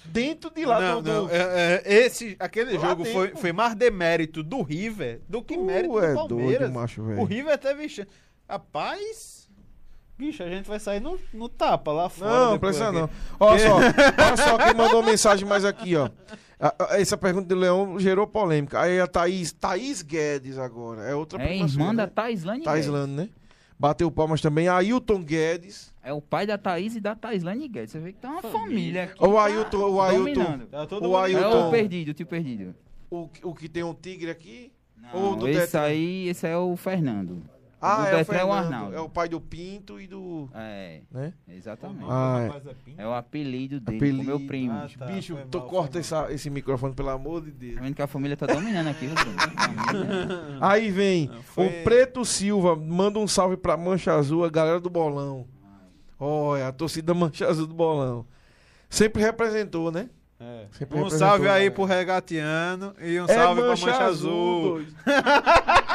Dentro 0.06 0.50
de 0.50 0.66
lá 0.66 0.80
não, 0.82 1.02
do. 1.02 1.12
não, 1.14 1.26
do- 1.28 1.32
é- 1.34 1.82
é, 1.86 1.94
esse, 2.06 2.36
aquele 2.40 2.78
Lá 2.78 2.90
jogo 2.90 3.06
foi, 3.06 3.28
dentro. 3.28 3.42
foi 3.42 3.52
mais 3.54 3.76
demérito 3.76 4.42
do 4.44 4.62
River 4.62 5.22
do 5.30 5.42
que 5.44 5.54
Tu 5.56 5.64
mérito 5.64 6.00
é 6.00 6.10
do 6.14 6.16
Palmeiras. 6.28 6.60
doido, 6.60 6.74
macho, 6.74 7.02
o 7.04 7.24
River 7.24 7.58
teve 7.58 7.88
chance. 7.88 8.10
Rapaz, 8.50 9.48
bicho, 10.18 10.44
a 10.44 10.48
gente 10.50 10.68
vai 10.68 10.80
sair 10.80 11.00
no, 11.00 11.18
no 11.34 11.48
tapa 11.48 11.92
lá 11.92 12.10
fora. 12.10 12.52
Não, 12.52 12.60
precisa 12.60 12.90
aqui. 12.90 12.98
não. 13.00 13.10
Olha 13.40 13.60
só, 13.60 13.76
olha 13.78 14.38
só 14.38 14.58
quem 14.58 14.74
mandou 14.76 15.04
mensagem 15.04 15.48
mais 15.48 15.64
aqui, 15.66 15.96
ó. 15.96 16.10
A- 16.60 16.76
a- 16.80 17.00
Essa 17.00 17.18
pergunta 17.18 17.48
do 17.48 17.56
Leão 17.56 18.00
gerou 18.00 18.28
polêmica. 18.28 18.82
Aí 18.82 19.00
a 19.00 19.08
Thaís, 19.08 19.52
Thaís 19.52 20.02
Guedes 20.02 20.58
agora. 20.58 21.04
É 21.04 21.16
outra 21.16 21.42
É 21.42 21.56
irmã 21.58 21.94
da 21.96 22.06
né? 22.06 22.12
Taislane 22.14 22.64
Taislane, 22.64 23.14
né? 23.14 23.30
Bateu 23.82 24.12
palmas 24.12 24.40
também. 24.40 24.68
Ailton 24.68 25.24
Guedes. 25.24 25.92
É 26.04 26.14
o 26.14 26.22
pai 26.22 26.46
da 26.46 26.56
Thaís 26.56 26.96
e 26.96 27.00
da 27.00 27.16
Taislane 27.16 27.68
Guedes. 27.68 27.92
Você 27.94 28.00
vê 28.00 28.14
que 28.14 28.20
tá 28.20 28.30
uma 28.30 28.44
família 28.44 29.06
aqui. 29.06 29.16
O 29.18 29.34
tá 29.34 29.44
Ailton, 29.44 29.90
o 29.90 30.00
Ailton, 30.00 30.34
dominando. 30.34 30.68
Tá 30.68 31.00
O 31.00 31.18
É 31.18 31.24
Ailton. 31.24 31.68
o 31.68 31.72
perdido, 31.72 32.10
o 32.10 32.14
tio 32.14 32.28
perdido. 32.28 32.76
o, 33.10 33.28
o 33.42 33.56
que 33.56 33.68
tem 33.68 33.82
um 33.82 33.96
tigre 33.96 34.30
aqui. 34.30 34.72
Ou 35.12 35.32
Não, 35.32 35.38
do 35.40 35.50
esse 35.50 35.76
aí, 35.76 36.28
esse 36.28 36.46
aí 36.46 36.54
é 36.54 36.58
o 36.58 36.76
Fernando. 36.76 37.42
Ah, 37.82 37.96
do 37.96 38.08
é 38.08 38.14
o, 38.14 38.18
Detran 38.18 38.36
é 38.38 38.44
o 38.44 38.48
Fernando, 38.48 38.52
Arnaldo. 38.74 38.96
é 38.96 39.00
o 39.02 39.10
pai 39.10 39.28
do 39.28 39.42
Pinto 39.42 40.00
e 40.00 40.06
do. 40.08 40.48
É, 40.54 41.02
Né? 41.12 41.34
exatamente. 41.50 42.06
Ah, 42.08 42.50
é. 42.98 43.00
É. 43.00 43.04
É 43.04 43.08
o 43.08 43.14
apelido 43.14 43.80
dele, 43.80 43.98
Apelido. 43.98 44.24
meu 44.24 44.40
primo. 44.40 44.74
Ah, 44.74 44.88
tá. 45.00 45.06
Bicho, 45.08 45.34
mal, 45.36 45.62
corta 45.68 45.92
foi 45.94 46.02
essa- 46.02 46.32
esse 46.32 46.50
microfone, 46.50 46.94
pelo 46.94 47.10
amor 47.10 47.42
de 47.42 47.52
Deus. 47.52 47.76
Tá 47.76 47.82
vendo 47.82 47.96
que 47.96 48.02
a 48.02 48.08
família 48.08 48.38
tá 48.38 48.46
dominando 48.46 48.88
aqui, 48.88 49.08
Bruno? 49.08 49.40
Família. 49.40 50.58
Aí 50.62 50.92
vem 50.92 51.28
Não, 51.28 51.42
foi- 51.42 51.66
o 51.68 51.84
Preto 51.84 52.24
Silva, 52.24 52.76
manda 52.76 53.18
um 53.18 53.28
salve 53.28 53.58
pra 53.58 53.76
Mancha 53.76 54.14
Azul, 54.14 54.46
a 54.46 54.50
galera 54.50 54.80
do 54.80 54.90
Bolão. 54.90 55.48
Olha, 56.20 56.68
a 56.68 56.72
torcida 56.72 57.14
Mancha 57.16 57.48
Azul 57.48 57.66
do 57.66 57.74
Bolão. 57.74 58.26
Sempre 58.90 59.24
representou, 59.24 59.92
né? 59.92 60.08
É. 60.40 60.66
Um 60.96 61.08
salve 61.10 61.44
aí 61.44 61.54
galera. 61.70 61.72
pro 61.72 61.84
Regatiano 61.86 62.94
e 63.00 63.20
um 63.22 63.28
salve 63.28 63.62
pra 63.62 63.70
Mancha 63.70 63.98
Azul. 64.06 64.62
doido. 64.80 64.96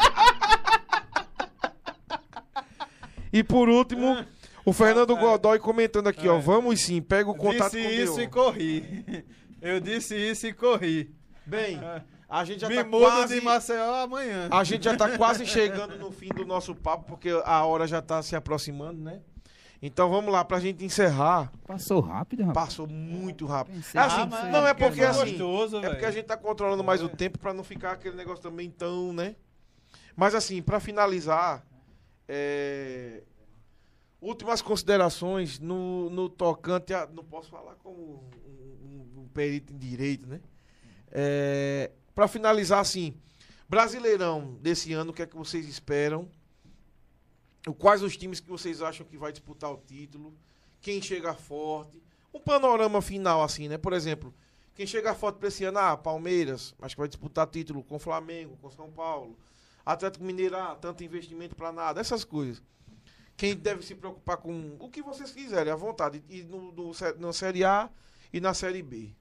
e 3.33 3.43
por 3.45 3.69
último, 3.69 4.25
o 4.65 4.73
Fernando 4.73 5.17
Godoy 5.17 5.59
comentando 5.59 6.09
aqui, 6.09 6.29
ó. 6.29 6.37
É. 6.37 6.41
Vamos 6.41 6.81
sim, 6.81 7.01
pega 7.03 7.31
o 7.31 7.35
contato 7.35 7.73
Disse 7.73 7.83
com 7.83 7.89
o 7.89 7.93
isso 8.05 8.21
e 8.21 8.29
corri. 8.29 9.25
Eu 9.63 9.81
disse 9.81 10.15
isso 10.17 10.47
e 10.47 10.53
corri. 10.53 11.15
Bem, 11.45 11.81
a 12.29 12.45
gente 12.45 12.61
já 12.61 12.69
Me 12.69 12.77
tá 12.77 12.85
quase... 12.85 13.39
de 13.39 13.45
Maceió 13.45 13.95
amanhã. 14.03 14.49
A 14.51 14.63
gente 14.65 14.85
já 14.85 14.97
tá 14.97 15.17
quase 15.17 15.45
chegando 15.47 15.97
no 15.99 16.11
fim 16.11 16.29
do 16.29 16.45
nosso 16.45 16.75
papo, 16.75 17.05
porque 17.07 17.31
a 17.45 17.65
hora 17.65 17.87
já 17.87 18.03
tá 18.03 18.23
se 18.23 18.35
aproximando, 18.37 19.01
né? 19.01 19.21
Então 19.83 20.09
vamos 20.11 20.33
lá, 20.33 20.43
pra 20.45 20.59
gente 20.59 20.85
encerrar. 20.85 21.53
Passou 21.67 22.01
rápido, 22.01 22.43
rapaz. 22.45 22.69
Passou 22.69 22.87
muito 22.89 23.45
rápido. 23.47 23.75
Pensei 23.77 24.01
Assim, 24.01 24.31
fosse- 24.31 24.47
não 24.51 24.67
é 24.67 24.73
porque 24.75 25.01
é 25.03 25.07
assim. 25.07 25.21
gostoso, 25.31 25.77
É 25.79 25.91
porque 25.91 26.05
a 26.07 26.11
gente 26.11 26.25
tá 26.25 26.37
controlando 26.37 26.83
mais 26.83 27.03
o 27.03 27.09
tempo 27.09 27.39
pra 27.39 27.53
não 27.53 27.63
ficar 27.63 27.93
aquele 27.93 28.17
negócio 28.17 28.43
também 28.43 28.71
tão, 28.71 29.13
né? 29.13 29.37
Mas 30.17 30.35
assim, 30.35 30.63
pra 30.63 30.81
finalizar, 30.81 31.63
é, 32.29 33.23
últimas 34.21 34.61
considerações 34.63 35.59
no, 35.59 36.11
no 36.11 36.29
tocante 36.29 36.93
a. 36.95 37.07
Não 37.07 37.25
posso 37.25 37.51
falar 37.51 37.75
como 37.77 37.99
um, 38.85 39.23
um- 39.23 39.29
perito 39.33 39.73
em 39.73 39.77
direito, 39.79 40.27
né? 40.27 40.41
É, 41.11 41.91
para 42.15 42.27
finalizar, 42.27 42.81
assim, 42.81 43.15
Brasileirão 43.69 44.55
desse 44.61 44.93
ano, 44.93 45.11
o 45.11 45.15
que 45.15 45.23
é 45.23 45.27
que 45.27 45.37
vocês 45.37 45.69
esperam? 45.69 46.29
Quais 47.79 48.03
os 48.03 48.17
times 48.17 48.39
que 48.39 48.49
vocês 48.49 48.81
acham 48.81 49.05
que 49.05 49.17
vai 49.19 49.33
disputar 49.33 49.73
o 49.73 49.77
título? 49.77 50.33
Quem 50.81 51.03
chega 51.03 51.35
forte? 51.35 52.01
Um 52.33 52.39
panorama 52.39 53.03
final, 53.03 53.43
assim, 53.43 53.67
né? 53.69 53.77
Por 53.77 53.93
exemplo, 53.93 54.33
quem 54.75 54.87
chega 54.87 55.15
forte 55.15 55.37
pra 55.39 55.49
esse 55.49 55.65
ano, 55.65 55.79
ah, 55.79 55.97
Palmeiras, 55.97 56.75
acho 56.81 56.95
que 56.95 57.01
vai 57.01 57.09
disputar 57.09 57.47
título 57.49 57.83
com 57.83 57.99
Flamengo, 57.99 58.57
com 58.63 58.71
São 58.71 58.91
Paulo. 58.91 59.37
Atlético 59.87 60.25
Mineiro, 60.25 60.57
ah, 60.57 60.77
tanto 60.79 61.05
investimento 61.05 61.55
pra 61.55 61.71
nada, 61.71 62.01
essas 62.01 62.25
coisas. 62.25 62.61
Quem 63.37 63.55
deve 63.55 63.85
se 63.85 63.95
preocupar 63.95 64.39
com 64.39 64.77
o 64.81 64.89
que 64.89 65.01
vocês 65.01 65.31
quiserem, 65.31 65.73
à 65.73 65.77
vontade. 65.77 66.25
E 66.29 66.43
no, 66.43 66.73
no, 66.73 66.91
na 67.19 67.33
Série 67.33 67.65
A 67.65 67.89
e 68.33 68.41
na 68.41 68.53
Série 68.53 68.83
B. 68.83 69.15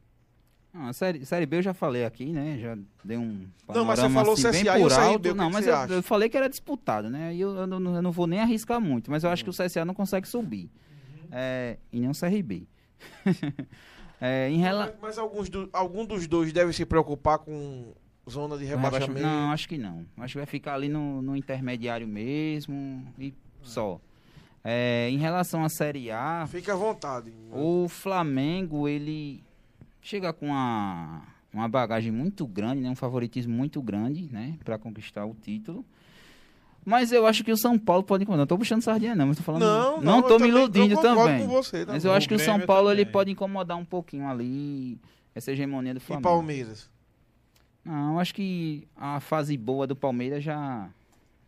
Não, 0.74 0.88
a 0.88 0.94
série, 0.94 1.26
série 1.26 1.46
B 1.46 1.58
eu 1.58 1.62
já 1.62 1.74
falei 1.74 2.04
aqui, 2.04 2.26
né? 2.34 2.58
Já 2.60 2.78
dei 3.04 3.18
um 3.18 3.48
Não, 3.68 3.86
mas 3.86 4.00
você 4.00 4.10
falou 4.10 4.34
assim, 4.34 4.50
CSA 4.50 4.74
bem 4.74 4.82
por 4.82 4.92
alto. 4.92 5.20
que 5.22 5.34
Não, 5.34 5.50
mas 5.50 5.68
eu, 5.68 5.76
eu 5.98 6.04
falei 6.04 6.28
que 6.28 6.36
era 6.36 6.50
disputado, 6.50 7.10
né? 7.10 7.34
E 7.34 7.40
eu, 7.40 7.56
eu 7.56 7.68
não, 7.68 7.96
eu 7.96 8.02
não 8.02 8.12
vou 8.12 8.26
nem 8.28 8.40
arriscar 8.40 8.82
muito, 8.82 9.10
mas 9.12 9.24
eu 9.24 9.30
acho 9.30 9.44
que 9.44 9.50
o 9.50 9.54
CSA 9.54 9.86
não 9.86 9.94
consegue 9.94 10.28
subir. 10.28 10.70
É, 11.32 11.78
e 11.92 12.00
nem 12.00 12.10
o 12.10 12.14
CRB. 12.14 12.68
É, 14.22 14.50
em 14.50 14.58
relação... 14.60 14.94
Mas, 14.94 15.02
mas 15.02 15.18
alguns 15.18 15.50
do- 15.50 15.70
algum 15.74 16.06
dos 16.06 16.26
dois 16.26 16.54
deve 16.54 16.72
se 16.72 16.86
preocupar 16.86 17.38
com 17.38 17.94
zona 18.30 18.58
de 18.58 18.66
rebaixamento. 18.66 19.22
Não, 19.22 19.52
acho 19.52 19.68
que 19.68 19.78
não. 19.78 20.06
Acho 20.18 20.34
que 20.34 20.38
vai 20.40 20.46
ficar 20.46 20.74
ali 20.76 20.90
no, 20.90 21.22
no 21.22 21.36
intermediário 21.36 22.08
mesmo 22.08 23.06
e 23.20 23.34
só. 23.62 24.00
É, 24.64 25.10
em 25.12 25.18
relação 25.18 25.64
à 25.64 25.70
Série 25.70 26.10
A, 26.10 26.48
Fique 26.50 26.72
à 26.72 26.76
vontade. 26.76 27.32
o 27.52 27.88
Flamengo, 27.88 28.88
ele 28.88 29.44
chega 30.02 30.34
com 30.34 30.48
uma, 30.48 31.22
uma 31.54 31.68
bagagem 31.70 32.12
muito 32.12 32.48
grande, 32.48 32.82
né? 32.82 32.90
um 32.90 32.96
favoritismo 32.96 33.54
muito 33.54 33.80
grande, 33.82 34.28
né? 34.32 34.58
Para 34.64 34.80
conquistar 34.80 35.26
o 35.26 35.36
título. 35.36 35.86
Mas 36.84 37.12
eu 37.12 37.26
acho 37.26 37.44
que 37.44 37.52
o 37.52 37.58
São 37.58 37.80
Paulo 37.80 38.04
pode 38.04 38.24
incomodar. 38.24 38.42
Não 38.42 38.48
tô 38.48 38.58
puxando 38.58 38.82
sardinha, 38.82 39.16
não, 39.16 39.28
mas 39.28 39.38
tô 39.38 39.44
falando. 39.44 39.62
Não, 39.62 40.02
não, 40.02 40.18
eu 40.18 40.24
tô 40.24 40.38
me 40.40 40.48
iludindo 40.48 40.96
também. 41.02 41.40
com 41.40 41.48
você, 41.48 41.78
mas 41.80 41.88
também. 41.88 42.02
eu 42.04 42.14
acho 42.14 42.28
que 42.28 42.36
o 42.36 42.40
São 42.40 42.60
Paulo 42.60 42.92
ele 42.92 43.06
pode 43.06 43.32
incomodar 43.32 43.76
um 43.76 43.86
pouquinho 43.86 44.28
ali 44.28 45.00
essa 45.34 45.52
hegemonia 45.52 45.94
do 45.94 45.98
E 45.98 46.00
Flamengo. 46.00 46.28
Palmeiras. 46.28 46.90
Não, 47.86 48.20
acho 48.20 48.34
que 48.34 48.88
a 48.98 49.20
fase 49.20 49.56
boa 49.56 49.86
do 49.86 49.96
Palmeiras 49.96 50.44
já, 50.44 50.90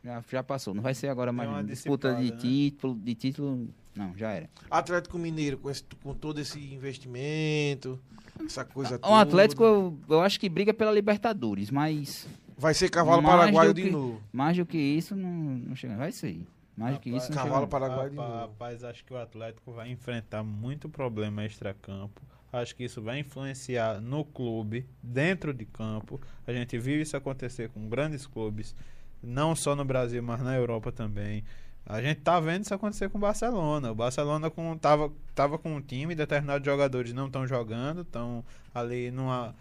já, 0.04 0.24
já 0.32 0.44
passou. 0.44 0.74
Não 0.74 0.82
vai 0.84 0.94
ser 0.94 1.08
agora 1.08 1.32
mais 1.34 1.50
uma 1.50 1.64
disputa 1.64 2.14
de 2.16 2.32
né? 2.32 2.38
título, 2.38 2.96
de 2.96 3.16
título. 3.16 3.68
Não, 3.96 4.16
já 4.16 4.30
era. 4.32 4.48
Atlético 4.70 5.18
Mineiro, 5.18 5.58
com, 5.58 5.70
esse- 5.72 5.84
com 6.04 6.14
todo 6.14 6.40
esse 6.40 6.60
investimento, 6.74 8.00
essa 8.46 8.64
coisa 8.64 8.96
O 8.96 9.00
toda. 9.00 9.20
Atlético, 9.22 9.64
eu, 9.64 9.98
eu 10.08 10.22
acho 10.22 10.40
que 10.40 10.48
briga 10.48 10.72
pela 10.74 10.92
Libertadores, 10.92 11.72
mas 11.72 12.28
Vai 12.56 12.74
ser 12.76 12.90
cavalo 12.90 13.24
paraguaio 13.24 13.74
do 13.74 13.76
de 13.82 13.84
que- 13.88 13.90
novo. 13.92 14.22
mais 14.32 14.56
do 14.58 14.66
que 14.66 14.78
isso 14.78 15.16
não, 15.16 15.30
não 15.32 15.76
chega. 15.76 15.96
Vai 15.96 16.12
ser. 16.12 16.40
Mais 16.76 16.94
do 16.96 17.00
que 17.00 17.10
isso 17.10 17.30
não 17.32 17.38
Cavalo 17.38 17.56
chega. 17.62 17.68
paraguaio 17.68 18.10
de 18.12 18.16
Rapaz, 18.18 18.32
novo. 18.34 18.42
rapaz, 18.52 18.84
acho 18.84 19.04
que 19.04 19.12
o 19.14 19.18
Atlético 19.18 19.72
vai 19.72 19.90
enfrentar 19.90 20.44
muito 20.44 20.88
problema 20.88 21.44
extra-campo. 21.44 22.22
Acho 22.52 22.76
que 22.76 22.84
isso 22.84 23.02
vai 23.02 23.20
influenciar 23.20 24.00
no 24.00 24.24
clube, 24.24 24.88
dentro 25.04 25.54
de 25.54 25.66
campo. 25.66 26.20
A 26.46 26.54
gente 26.54 26.78
viu 26.78 27.02
isso 27.02 27.18
acontecer 27.18 27.70
com 27.70 27.90
grandes 27.90 28.26
clubes, 28.26 28.76
não 29.22 29.56
só 29.56 29.76
no 29.76 29.84
Brasil, 29.84 30.24
mas 30.24 30.42
na 30.42 30.56
Europa 30.56 30.92
também. 30.92 31.44
A 31.86 32.02
gente 32.02 32.22
tá 32.22 32.40
vendo 32.40 32.64
isso 32.64 32.74
acontecer 32.74 33.10
com 33.10 33.18
o 33.18 33.22
Barcelona. 33.22 33.92
O 33.92 33.96
Barcelona 33.96 34.50
com, 34.50 34.78
tava, 34.78 35.12
tava 35.34 35.58
com 35.58 35.76
um 35.76 35.82
time, 35.82 36.16
determinados 36.16 36.66
jogadores 36.66 37.14
não 37.14 37.28
estão 37.28 37.48
jogando, 37.48 38.02
estão 38.02 38.44
ali 38.74 39.12
numa 39.12 39.56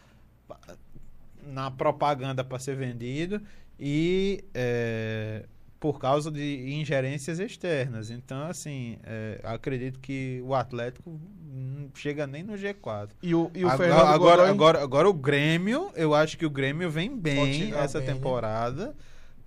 na 1.43 1.71
propaganda 1.71 2.43
para 2.43 2.59
ser 2.59 2.77
vendido 2.77 3.41
e 3.79 4.45
é, 4.53 5.45
por 5.93 6.01
causa 6.01 6.33
de 6.33 6.73
ingerências 6.73 7.39
externas. 7.39 8.11
Então, 8.11 8.43
assim, 8.43 8.99
é, 9.05 9.41
acredito 9.45 10.01
que 10.01 10.43
o 10.45 10.53
Atlético 10.53 11.21
não 11.55 11.89
chega 11.95 12.27
nem 12.27 12.43
no 12.43 12.55
G4. 12.55 13.11
E 13.23 13.35
o, 13.35 13.51
e 13.55 13.65
o 13.65 13.69
agora, 13.69 13.77
Fernando 13.79 14.07
agora, 14.09 14.37
Godoy- 14.43 14.51
agora, 14.51 14.83
agora 14.83 15.09
o 15.09 15.13
Grêmio, 15.15 15.93
eu 15.95 16.13
acho 16.13 16.37
que 16.37 16.45
o 16.45 16.51
Grêmio 16.51 16.91
vem 16.91 17.17
bem 17.17 17.73
essa 17.75 18.01
bem, 18.01 18.09
né? 18.09 18.15
temporada. 18.15 18.95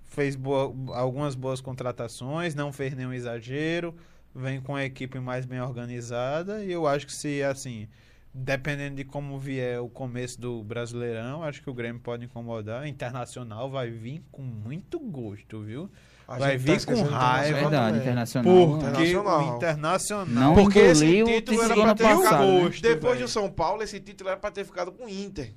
Fez 0.06 0.34
boa- 0.34 0.72
algumas 0.96 1.34
boas 1.34 1.60
contratações, 1.60 2.54
não 2.54 2.72
fez 2.72 2.94
nenhum 2.96 3.12
exagero, 3.12 3.94
vem 4.34 4.60
com 4.60 4.74
a 4.74 4.84
equipe 4.84 5.20
mais 5.20 5.44
bem 5.44 5.60
organizada 5.60 6.64
e 6.64 6.72
eu 6.72 6.86
acho 6.86 7.06
que 7.06 7.12
se 7.12 7.42
assim 7.42 7.86
dependendo 8.32 8.94
de 8.94 9.04
como 9.04 9.36
vier 9.40 9.80
o 9.80 9.88
começo 9.88 10.40
do 10.40 10.62
Brasileirão, 10.62 11.42
acho 11.42 11.60
que 11.60 11.68
o 11.68 11.74
Grêmio 11.74 12.00
pode 12.00 12.24
incomodar. 12.24 12.82
O 12.82 12.86
Internacional 12.86 13.68
vai 13.68 13.90
vir 13.90 14.22
com 14.30 14.40
muito 14.40 15.00
gosto, 15.00 15.60
viu? 15.62 15.90
A 16.30 16.38
Vai 16.38 16.52
gente 16.52 16.60
vir 16.60 16.76
esquecendo 16.76 17.08
com 17.08 17.14
raiva, 17.16 17.58
verdade, 17.58 17.98
internacional. 17.98 18.54
Porque 18.54 18.86
Internacional. 18.86 19.40
o 19.40 19.56
Internacional. 19.56 20.26
Não 20.28 20.54
Porque 20.54 20.78
esse 20.78 21.22
o 21.24 21.26
título 21.26 21.62
era 21.62 21.74
ano 21.74 21.94
ter 21.96 22.04
passado. 22.04 22.70
ficado. 22.70 22.82
Depois 22.82 23.18
do 23.18 23.26
São 23.26 23.50
Paulo, 23.50 23.82
esse 23.82 23.98
título 23.98 24.30
era 24.30 24.38
pra 24.38 24.52
ter 24.52 24.64
ficado 24.64 24.92
com 24.92 25.06
o 25.06 25.08
Inter. 25.08 25.52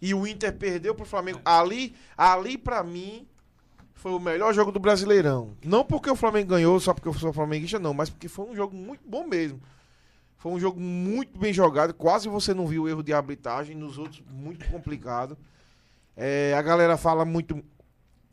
E 0.00 0.14
o 0.14 0.28
Inter 0.28 0.52
perdeu 0.52 0.94
pro 0.94 1.04
Flamengo. 1.04 1.40
Ali, 1.44 1.96
ali 2.16 2.56
para 2.56 2.84
mim, 2.84 3.26
foi 3.92 4.12
o 4.12 4.20
melhor 4.20 4.54
jogo 4.54 4.70
do 4.70 4.78
Brasileirão. 4.78 5.56
Não 5.64 5.84
porque 5.84 6.08
o 6.08 6.14
Flamengo 6.14 6.50
ganhou, 6.50 6.78
só 6.78 6.94
porque 6.94 7.08
eu 7.08 7.14
sou 7.14 7.32
flamenguista, 7.32 7.80
não, 7.80 7.92
mas 7.92 8.08
porque 8.08 8.28
foi 8.28 8.46
um 8.46 8.54
jogo 8.54 8.76
muito 8.76 9.02
bom 9.04 9.26
mesmo. 9.26 9.60
Foi 10.36 10.52
um 10.52 10.60
jogo 10.60 10.80
muito 10.80 11.36
bem 11.36 11.52
jogado. 11.52 11.92
Quase 11.94 12.28
você 12.28 12.54
não 12.54 12.64
viu 12.64 12.88
erro 12.88 13.02
de 13.02 13.12
arbitragem. 13.12 13.76
Nos 13.76 13.98
outros, 13.98 14.22
muito 14.30 14.68
complicado. 14.70 15.36
É, 16.16 16.54
a 16.56 16.62
galera 16.62 16.96
fala 16.96 17.24
muito. 17.24 17.60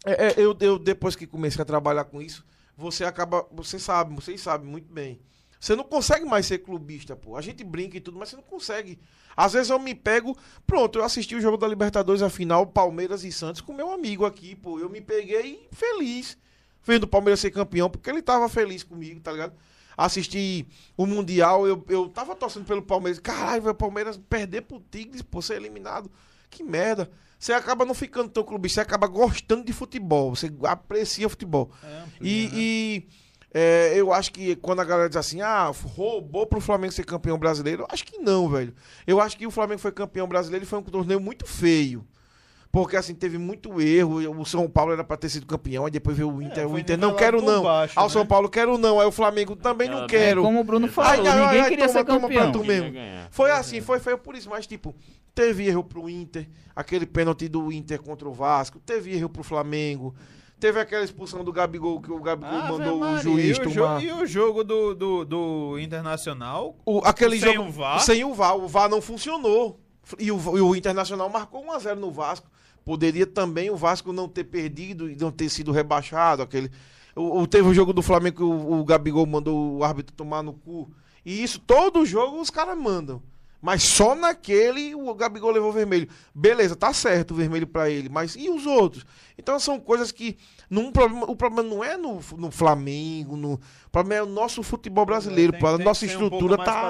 É, 0.08 0.28
é, 0.28 0.34
eu, 0.38 0.56
eu, 0.62 0.80
depois 0.80 1.18
que 1.18 1.28
comecei 1.28 1.62
a 1.62 1.66
trabalhar 1.66 2.06
com 2.06 2.22
isso, 2.22 2.46
você 2.78 3.04
acaba. 3.04 3.46
Você 3.52 3.78
sabe, 3.78 4.16
vocês 4.16 4.40
sabem 4.40 4.70
muito 4.70 4.92
bem. 4.92 5.20
Você 5.60 5.76
não 5.76 5.84
consegue 5.84 6.24
mais 6.24 6.46
ser 6.46 6.60
clubista, 6.60 7.16
pô. 7.16 7.36
A 7.36 7.42
gente 7.42 7.64
brinca 7.64 7.98
e 7.98 8.00
tudo, 8.00 8.18
mas 8.18 8.30
você 8.30 8.38
não 8.38 8.44
consegue. 8.44 8.98
Às 9.36 9.54
vezes 9.54 9.70
eu 9.70 9.80
me 9.80 9.94
pego. 9.94 10.38
Pronto, 10.66 10.98
eu 10.98 11.04
assisti 11.04 11.36
o 11.36 11.42
jogo 11.42 11.58
da 11.58 11.68
Libertadores, 11.68 12.22
a 12.22 12.30
final, 12.30 12.66
Palmeiras 12.68 13.24
e 13.24 13.32
Santos, 13.32 13.60
com 13.60 13.74
meu 13.74 13.92
amigo 13.92 14.26
aqui, 14.26 14.56
pô. 14.56 14.80
Eu 14.80 14.90
me 14.90 15.02
peguei 15.02 15.68
feliz 15.72 16.38
vendo 16.84 17.04
o 17.04 17.08
Palmeiras 17.08 17.42
ser 17.42 17.52
campeão, 17.52 17.90
porque 17.90 18.10
ele 18.10 18.22
tava 18.22 18.48
feliz 18.48 18.82
comigo, 18.82 19.20
tá 19.20 19.34
ligado? 19.34 19.54
Assisti 19.98 20.66
o 20.96 21.06
Mundial, 21.06 21.68
eu, 21.68 21.84
eu 21.90 22.08
tava 22.08 22.34
torcendo 22.34 22.66
pelo 22.66 22.82
Palmeiras. 22.82 23.20
Caralho, 23.20 23.68
o 23.68 23.76
Palmeiras 23.76 24.16
perder 24.30 24.62
pro 24.62 24.80
Tigres, 24.80 25.22
pô, 25.22 25.42
ser 25.42 25.56
eliminado. 25.56 26.10
Que 26.50 26.64
merda. 26.64 27.10
Você 27.40 27.54
acaba 27.54 27.86
não 27.86 27.94
ficando 27.94 28.30
tão 28.30 28.44
clubista, 28.44 28.82
você 28.82 28.82
acaba 28.82 29.06
gostando 29.08 29.64
de 29.64 29.72
futebol, 29.72 30.36
você 30.36 30.52
aprecia 30.64 31.30
futebol. 31.30 31.72
É 31.84 32.04
E, 32.20 32.48
né? 32.48 32.52
e, 32.54 33.08
é, 33.54 33.94
eu 33.96 34.12
acho 34.12 34.32
que 34.32 34.56
quando 34.56 34.80
a 34.80 34.84
galera 34.84 35.08
diz 35.08 35.18
assim, 35.18 35.42
ah, 35.42 35.72
roubou 35.96 36.48
pro 36.48 36.60
Flamengo 36.60 36.94
ser 36.94 37.06
campeão 37.06 37.38
brasileiro, 37.38 37.84
eu 37.84 37.88
acho 37.92 38.04
que 38.06 38.18
não, 38.18 38.50
velho. 38.50 38.74
Eu 39.06 39.22
acho 39.22 39.38
que 39.38 39.46
o 39.46 39.52
Flamengo 39.52 39.80
foi 39.80 39.92
campeão 39.92 40.28
brasileiro 40.28 40.66
e 40.66 40.68
foi 40.68 40.80
um 40.80 40.84
torneio 40.84 41.20
muito 41.20 41.46
feio. 41.46 42.06
Porque 42.72 42.96
assim, 42.98 43.16
teve 43.16 43.38
muito 43.38 43.82
erro. 43.82 44.18
O 44.40 44.46
São 44.46 44.70
Paulo 44.70 44.92
era 44.94 45.04
pra 45.04 45.16
ter 45.18 45.30
sido 45.30 45.46
campeão, 45.46 45.86
aí 45.86 45.92
depois 45.92 46.16
veio 46.18 46.30
o 46.32 46.42
Inter. 46.42 46.68
o 46.68 46.72
foi 46.72 46.82
Inter 46.82 46.98
não 46.98 47.16
quero 47.16 47.42
não. 47.42 47.64
baixo, 47.64 47.94
Ao 48.00 48.10
São 48.10 48.22
né? 48.24 48.28
Paulo 48.28 48.50
quero 48.50 48.78
não. 48.78 49.00
Aí 49.00 49.08
o 49.08 49.12
Flamengo 49.12 49.56
também 49.56 49.90
não 49.90 50.04
É, 50.04 50.08
quero. 50.08 50.42
Como 50.44 50.60
o 50.60 50.64
Bruno 50.64 50.88
falou, 50.88 51.12
ai, 51.12 51.18
ninguém 51.18 51.62
ai, 51.62 51.70
queria 51.70 51.88
toma, 51.88 52.00
ser 52.00 52.06
toma 52.06 52.20
pra 52.28 52.28
campeão. 52.28 52.52
tu 52.52 52.64
mesmo. 52.64 52.94
Foi 53.32 53.52
assim, 53.52 53.82
foi 53.82 54.00
feio 54.00 54.18
por 54.18 54.36
isso, 54.36 54.50
mas 54.50 54.68
tipo, 54.68 54.94
teve 55.34 55.66
erro 55.68 55.84
pro 55.84 56.10
Inter, 56.10 56.48
aquele 56.76 57.06
pênalti 57.06 57.48
do 57.48 57.72
Inter 57.72 58.02
contra 58.02 58.28
o 58.28 58.34
Vasco, 58.34 58.80
teve 58.80 59.16
erro 59.16 59.30
pro 59.30 59.44
Flamengo, 59.44 60.14
teve 60.60 60.80
aquela 60.80 61.04
expulsão 61.04 61.44
do 61.44 61.52
Gabigol 61.54 62.02
que 62.02 62.12
o 62.12 62.20
Gabigol 62.20 62.54
Ave 62.60 62.72
mandou 62.74 63.00
Maria, 63.00 63.16
o 63.18 63.20
juiz 63.22 63.58
e 63.58 63.62
o, 63.62 63.64
tomar. 63.64 63.74
jogo, 63.74 64.02
e 64.02 64.12
o 64.12 64.26
jogo 64.26 64.64
do, 64.64 64.94
do, 64.94 65.26
do 65.26 65.80
Internacional? 65.80 66.76
O- 66.86 67.02
aquele 67.04 67.40
Sem 67.40 67.54
jogo 67.56 67.70
o 67.70 67.72
VAR? 67.72 68.00
sem 68.02 68.24
o 68.24 68.34
VAR, 68.34 68.56
o 68.58 68.68
VAR 68.68 68.90
não 68.90 69.02
funcionou. 69.02 69.80
E 70.18 70.32
o, 70.32 70.38
e 70.58 70.62
o 70.62 70.76
Internacional 70.76 71.30
marcou 71.30 71.64
1 71.66 71.72
a 71.74 71.80
0 71.80 72.00
no 72.00 72.12
Vasco. 72.12 72.48
Poderia 72.88 73.28
também 73.28 73.70
o 73.70 73.76
Vasco 73.76 74.14
não 74.14 74.30
ter 74.30 74.46
perdido 74.46 75.10
e 75.12 75.16
não 75.18 75.30
ter 75.30 75.50
sido 75.50 75.74
rebaixado, 75.74 76.42
aquele 76.42 76.72
o, 77.14 77.42
o- 77.42 77.46
teve 77.48 77.68
o 77.68 77.74
jogo 77.74 77.92
do 77.92 78.02
Flamengo 78.02 78.38
que 78.38 78.44
o, 78.44 78.80
o 78.80 78.86
Gabigol 78.86 79.26
mandou 79.26 79.76
o 79.78 79.84
árbitro 79.84 80.16
tomar 80.16 80.42
no 80.42 80.54
cu. 80.54 80.90
E 81.26 81.44
isso 81.44 81.60
todo 81.60 82.06
jogo 82.06 82.40
os 82.40 82.50
caras 82.50 82.78
mandam. 82.78 83.22
Mas 83.62 83.84
só 83.84 84.16
naquele 84.16 84.96
o 84.96 85.14
Gabigol 85.16 85.52
levou 85.52 85.74
vermelho. 85.74 86.08
Beleza, 86.34 86.76
tá 86.78 86.94
certo 86.94 87.32
o 87.32 87.36
vermelho 87.36 87.68
pra 87.68 87.90
ele, 87.90 88.08
mas 88.08 88.36
e 88.38 88.50
os 88.50 88.66
outros? 88.66 89.04
Então 89.38 89.60
são 89.60 89.80
coisas 89.80 90.10
que 90.12 90.38
num 90.70 90.90
problema, 90.92 91.30
o 91.30 91.36
problema 91.36 91.68
não 91.68 91.84
é 91.84 91.98
no, 91.98 92.22
no 92.38 92.52
Flamengo, 92.52 93.36
no, 93.36 93.56
o 93.56 93.90
problema 93.92 94.22
é 94.22 94.24
o 94.24 94.32
nosso 94.32 94.64
futebol 94.64 95.06
brasileiro, 95.06 95.52
Tem- 95.52 95.60
a 95.60 95.72
tem 95.72 95.80
que 95.80 95.84
nossa 95.84 96.06
um 96.06 96.08
estrutura 96.08 96.56
mais 96.56 96.70
tá 96.70 96.82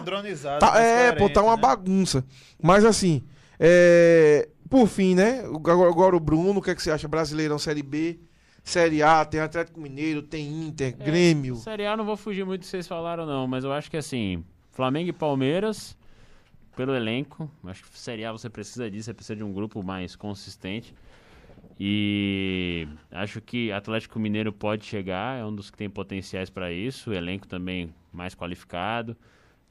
Tá, 0.59 0.79
é, 0.79 1.11
pô, 1.13 1.29
tá 1.29 1.41
uma 1.41 1.55
né? 1.55 1.61
bagunça. 1.61 2.23
Mas 2.61 2.83
assim, 2.85 3.23
é, 3.59 4.47
por 4.69 4.88
fim, 4.88 5.15
né? 5.15 5.41
Agora, 5.45 5.89
agora 5.89 6.15
o 6.15 6.19
Bruno, 6.19 6.60
o 6.60 6.61
que, 6.61 6.72
é 6.72 6.76
que 6.76 6.81
você 6.81 6.91
acha? 6.91 7.07
Brasileirão 7.07 7.57
Série 7.60 7.84
B, 7.84 8.19
Série 8.64 9.02
A, 9.02 9.23
tem 9.26 9.39
Atlético 9.39 9.80
Mineiro, 9.80 10.22
tem 10.22 10.48
Inter, 10.68 10.95
É, 10.99 11.03
Grêmio. 11.06 11.56
Série 11.57 11.85
A 11.85 11.95
não 11.95 12.06
vou 12.06 12.18
fugir 12.18 12.45
muito 12.45 12.61
do 12.61 12.64
que 12.64 12.68
vocês 12.69 12.88
falaram, 12.88 13.26
não, 13.26 13.48
mas 13.48 13.64
eu 13.64 13.72
acho 13.72 13.89
que 13.89 13.98
assim, 13.98 14.44
Flamengo 14.72 15.10
e 15.10 15.14
Palmeiras, 15.14 15.98
pelo 16.76 16.94
elenco, 16.95 17.49
acho 17.65 17.84
que 17.84 17.98
Série 17.98 18.26
A 18.26 18.31
você 18.31 18.49
precisa 18.49 18.89
disso, 18.91 19.06
você 19.06 19.14
precisa 19.14 19.35
de 19.35 19.44
um 19.44 19.53
grupo 19.53 19.81
mais 19.84 20.15
consistente. 20.15 20.94
E 21.80 22.88
acho 23.11 23.39
que 23.39 23.72
Atlético 23.72 24.19
Mineiro 24.19 24.52
pode 24.52 24.85
chegar, 24.85 25.39
é 25.39 25.45
um 25.45 25.53
dos 25.53 25.69
que 25.69 25.77
tem 25.77 25.89
potenciais 25.89 26.49
para 26.49 26.72
isso, 26.72 27.11
o 27.11 27.14
elenco 27.14 27.48
também 27.48 27.94
mais 28.11 28.34
qualificado. 28.34 29.15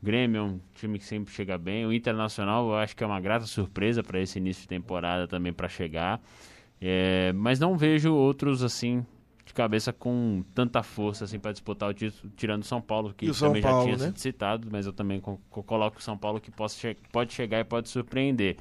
Grêmio 0.02 0.38
é 0.38 0.42
um 0.42 0.60
time 0.74 0.98
que 0.98 1.04
sempre 1.04 1.32
chega 1.32 1.56
bem. 1.58 1.86
O 1.86 1.92
Internacional 1.92 2.68
eu 2.68 2.76
acho 2.76 2.94
que 2.94 3.02
é 3.02 3.06
uma 3.06 3.20
grata 3.20 3.46
surpresa 3.46 4.02
para 4.02 4.20
esse 4.20 4.38
início 4.38 4.62
de 4.62 4.68
temporada 4.68 5.26
também 5.26 5.52
para 5.52 5.68
chegar. 5.68 6.20
É, 6.80 7.32
mas 7.32 7.58
não 7.58 7.76
vejo 7.76 8.14
outros 8.14 8.62
assim 8.62 9.04
de 9.44 9.54
cabeça 9.54 9.92
com 9.92 10.44
tanta 10.54 10.82
força 10.82 11.24
assim 11.24 11.38
para 11.38 11.52
disputar 11.52 11.88
o 11.88 11.94
título, 11.94 12.32
tirando 12.36 12.64
São 12.64 12.80
Paulo, 12.80 13.14
que 13.16 13.32
São 13.32 13.48
também 13.48 13.62
Paulo, 13.62 13.78
já 13.78 13.84
tinha 13.84 13.96
né? 13.96 14.04
sido 14.06 14.18
citado, 14.18 14.68
mas 14.70 14.86
eu 14.86 14.92
também 14.92 15.20
co- 15.20 15.40
co- 15.48 15.62
coloco 15.62 15.98
o 15.98 16.02
São 16.02 16.18
Paulo 16.18 16.40
que 16.40 16.50
possa 16.50 16.76
che- 16.78 16.96
pode 17.12 17.32
chegar 17.32 17.60
e 17.60 17.64
pode 17.64 17.88
surpreender. 17.88 18.56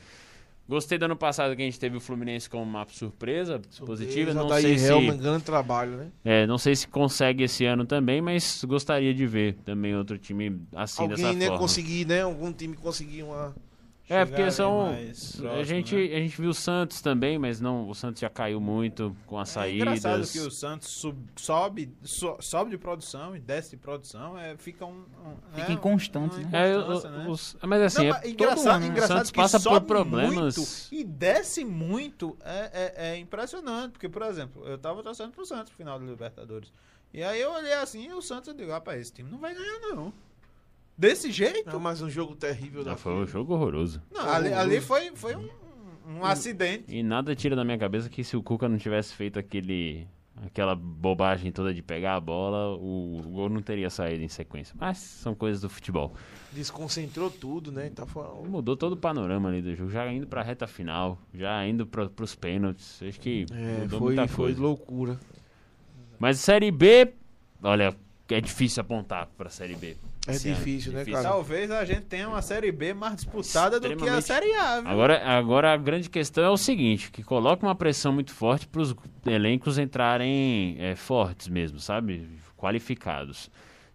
Gostei 0.68 0.98
do 0.98 1.06
ano 1.06 1.16
passado 1.16 1.56
que 1.56 1.62
a 1.62 1.66
gente 1.66 1.80
teve 1.80 1.98
o 1.98 2.02
Fluminense 2.02 2.50
como 2.50 2.64
uma 2.64 2.88
surpresa, 2.90 3.62
positiva. 3.86 4.34
Não 4.34 4.48
daí 4.48 4.64
sei, 4.64 4.78
se, 4.80 4.88
Helman, 4.88 5.18
grande 5.18 5.44
trabalho, 5.44 5.92
né? 5.98 6.08
é, 6.24 6.48
não 6.48 6.58
sei 6.58 6.76
se 6.76 6.88
consegue 6.88 7.44
esse 7.44 7.66
ano 7.66 7.86
também, 7.86 8.20
mas 8.20 8.64
gostaria 8.66 9.14
de 9.14 9.28
ver 9.28 9.54
também 9.64 9.96
outro 9.96 10.18
time 10.18 10.60
assim 10.76 11.08
dessa 11.08 11.28
Alguém 11.28 11.38
né, 11.38 11.46
forma. 11.46 11.60
conseguir, 11.60 12.06
né? 12.06 12.22
Algum 12.24 12.52
time 12.52 12.76
conseguir 12.76 13.22
uma. 13.22 13.56
É, 14.08 14.24
porque 14.24 14.52
são. 14.52 14.86
mais 14.92 15.36
a, 15.40 15.42
próximo, 15.42 15.66
gente, 15.66 15.96
né? 15.96 16.16
a 16.16 16.20
gente 16.20 16.40
viu 16.42 16.50
o 16.52 16.54
Santos 16.54 17.02
também, 17.02 17.40
mas 17.40 17.60
não, 17.60 17.90
o 17.90 17.96
Santos 17.96 18.20
já 18.22 18.30
caiu 18.30 18.62
muito 18.62 19.16
com 19.26 19.40
as 19.40 19.58
É 19.58 19.72
engraçado 19.74 20.12
saídas. 20.12 20.32
que 20.32 20.40
o 20.40 20.52
Santos 20.52 20.90
sub- 20.90 21.26
sobe, 21.36 21.92
so- 22.04 22.38
sobe 22.40 22.70
de 22.70 22.78
produção 22.78 23.36
e 23.36 23.40
desce 23.40 23.72
de 23.72 23.78
produção, 23.78 24.38
é, 24.38 24.56
fica 24.58 24.86
um... 24.86 25.00
um 25.26 25.36
Fica 25.56 25.72
é, 25.72 25.74
inconstante, 25.74 26.38
né? 26.38 26.50
É, 26.72 26.78
o- 26.78 27.02
né? 27.10 27.26
os- 27.28 27.58
mas 27.64 27.82
assim, 27.82 28.10
Não, 28.10 28.16
é 28.18 28.30
engraçado, 28.30 28.68
ano, 28.76 28.80
né? 28.82 28.86
o 28.86 28.92
engraçado 28.92 29.18
Santos 29.18 29.32
que 29.32 29.38
passa 29.38 29.60
por 29.60 29.82
problemas. 29.82 30.56
muito 30.58 30.70
e 30.92 31.04
desce 31.04 31.66
muito 31.66 32.38
é, 32.44 32.94
é, 32.96 33.08
é 33.14 33.18
impressionante. 33.18 33.94
Porque, 33.94 34.08
por 34.08 34.22
exemplo, 34.22 34.64
eu 34.68 34.78
tava 34.78 35.02
torcendo 35.02 35.32
pro 35.32 35.46
Santos 35.46 35.72
no 35.72 35.78
final 35.78 35.98
da 36.00 36.06
Libertadores. 36.06 36.72
E 37.14 37.24
aí 37.24 37.42
eu 37.42 37.52
olhei 37.54 37.74
assim 37.74 38.08
e 38.10 38.14
o 38.14 38.22
Santos, 38.22 38.50
eu 38.50 38.54
digo, 38.54 38.72
rapaz, 38.72 39.02
esse 39.02 39.14
time 39.14 39.32
não 39.32 39.40
vai 39.40 39.56
ganhar, 39.56 39.80
não. 39.80 40.14
Desse 40.98 41.32
jeito? 41.32 41.70
Não, 41.70 41.80
mas 41.80 42.02
um 42.02 42.10
jogo 42.10 42.36
terrível 42.36 42.84
foi 42.98 43.14
um 43.14 43.28
jogo 43.28 43.54
horroroso. 43.54 44.02
Não, 44.12 44.30
ali, 44.30 44.54
ali 44.54 44.80
foi, 44.80 45.12
foi 45.16 45.36
um, 45.36 45.50
um 46.08 46.26
acidente. 46.26 46.86
E 46.88 47.04
nada 47.04 47.36
tira 47.36 47.56
da 47.56 47.64
minha 47.66 47.78
cabeça 47.78 48.10
que 48.10 48.24
se 48.24 48.38
o 48.38 48.42
Cuca 48.44 48.70
não 48.70 48.78
tivesse 48.78 49.14
feito 49.14 49.38
aquele 49.38 50.08
aquela 50.44 50.76
bobagem 50.76 51.50
toda 51.52 51.74
de 51.74 51.82
pegar 51.82 52.16
a 52.16 52.20
bola, 52.20 52.76
o, 52.78 53.20
o 53.20 53.30
gol 53.30 53.50
não 53.50 53.62
teria 53.62 53.90
saído 53.90 54.22
em 54.24 54.28
sequência. 54.28 54.76
Mas 54.78 54.98
são 54.98 55.34
coisas 55.34 55.62
do 55.62 55.70
futebol. 55.70 56.14
Desconcentrou 56.52 57.30
tudo, 57.30 57.72
né? 57.72 57.90
Tá 57.90 58.06
falando. 58.06 58.46
Mudou 58.48 58.76
todo 58.76 58.94
o 58.94 58.98
panorama 58.98 59.50
ali 59.50 59.62
do 59.62 59.74
jogo, 59.76 59.90
já 59.92 60.12
indo 60.12 60.28
pra 60.28 60.42
reta 60.42 60.68
final, 60.68 61.18
já 61.34 61.66
indo 61.66 61.86
pra, 61.88 62.10
pros 62.10 62.36
pênaltis. 62.36 63.02
Acho 63.02 63.20
que 63.20 63.46
É, 63.52 63.82
mudou 63.82 64.00
foi, 64.00 64.16
muita 64.16 64.28
foi 64.28 64.46
coisa. 64.46 64.62
loucura. 64.62 65.20
Mas 66.20 66.40
Série 66.40 66.72
B, 66.72 67.14
olha, 67.64 67.96
é 68.30 68.42
difícil 68.42 68.82
apontar 68.82 69.28
pra 69.38 69.50
Série 69.50 69.76
B. 69.76 69.96
É 70.28 70.32
ano. 70.32 70.40
difícil, 70.40 70.92
né, 70.94 71.06
cara? 71.06 71.24
Talvez 71.24 71.70
a 71.72 71.86
gente 71.86 72.02
tenha 72.06 72.28
uma 72.28 72.42
Série 72.42 72.72
B 72.72 72.94
mais 72.94 73.16
disputada 73.16 73.80
do 73.80 73.96
que 73.96 74.10
a. 74.10 74.22
Série 74.22 74.54
A, 74.56 74.82
viu? 74.82 74.90
Agora, 74.90 75.24
agora 75.24 75.74
a 75.74 75.78
grande 75.78 76.10
questão 76.10 76.44
é 76.44 76.50
o 76.50 76.58
seguinte, 76.58 77.12
que 77.12 77.24
coloca 77.24 77.66
uma 77.66 77.76
pressão 77.76 78.12
muito 78.12 78.34
forte 78.34 78.68
para 78.68 78.82
os 78.82 78.96
elencos 79.26 79.78
entrarem 79.78 80.76
é, 80.80 80.96
fortes 80.96 81.48
mesmo, 81.48 81.80
sabe? 81.80 82.28
Qualificados. 82.58 83.50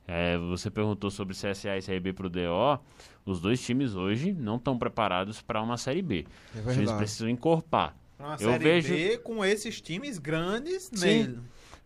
É, 0.06 0.36
você 0.38 0.70
perguntou 0.70 1.10
sobre 1.10 1.34
CSA 1.34 1.76
e 1.76 1.82
Série 1.82 2.00
B 2.00 2.12
para 2.12 2.26
o 2.26 2.30
DO. 2.30 2.80
Os 3.24 3.40
dois 3.40 3.60
times 3.64 3.94
hoje 3.94 4.32
não 4.32 4.56
estão 4.56 4.76
preparados 4.78 5.40
para 5.42 5.62
uma 5.62 5.76
Série 5.76 6.02
B. 6.02 6.24
É 6.54 6.58
Os 6.58 6.62
times 6.62 6.76
verdade. 6.76 6.98
precisam 6.98 7.28
encorpar. 7.28 7.94
Uma 8.18 8.34
Eu 8.34 8.50
Série 8.50 8.64
vejo- 8.64 8.94
B 8.94 9.18
com 9.18 9.44
esses 9.44 9.80
times 9.80 10.18
grandes 10.18 10.90
Sim. 10.92 11.06
nele. 11.06 11.38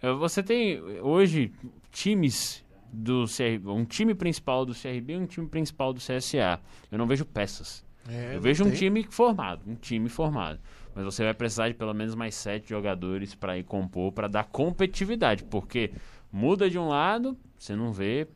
É, 0.03 0.13
Você 0.13 0.43
tem 0.43 0.81
hoje 1.01 1.53
times 1.93 2.64
do 2.95 3.25
CRB, 3.27 3.69
um 3.71 3.85
time 3.85 4.15
principal 4.15 4.65
do 4.65 4.73
CRB 4.75 5.15
e 5.15 5.17
um 5.17 5.27
time 5.27 5.47
principal 5.49 5.93
do 5.93 6.01
CSA. 6.01 6.61
Eu 6.91 6.99
não 6.99 7.07
vejo 7.07 7.25
peças. 7.25 7.85
É, 8.09 8.37
Eu 8.37 8.41
vejo 8.41 8.65
um 8.65 8.69
tem. 8.71 8.79
time 8.79 9.03
formado, 9.05 9.63
um 9.67 9.75
time 9.75 10.09
formado. 10.09 10.61
Mas 10.95 11.05
você 11.05 11.25
vai 11.25 11.35
precisar 11.35 11.69
de 11.69 11.75
pelo 11.75 11.93
menos 11.95 12.15
mais 12.15 12.35
sete 12.35 12.69
jogadores 12.69 13.35
para 13.35 13.59
ir 13.59 13.65
compor, 13.65 14.13
para 14.13 14.29
dar 14.29 14.45
competitividade. 14.45 15.43
Porque 15.45 15.91
muda 16.31 16.69
de 16.71 16.79
um 16.79 16.87
lado, 16.89 17.37
você 17.59 17.75
não 17.75 17.93
vê 17.93 18.29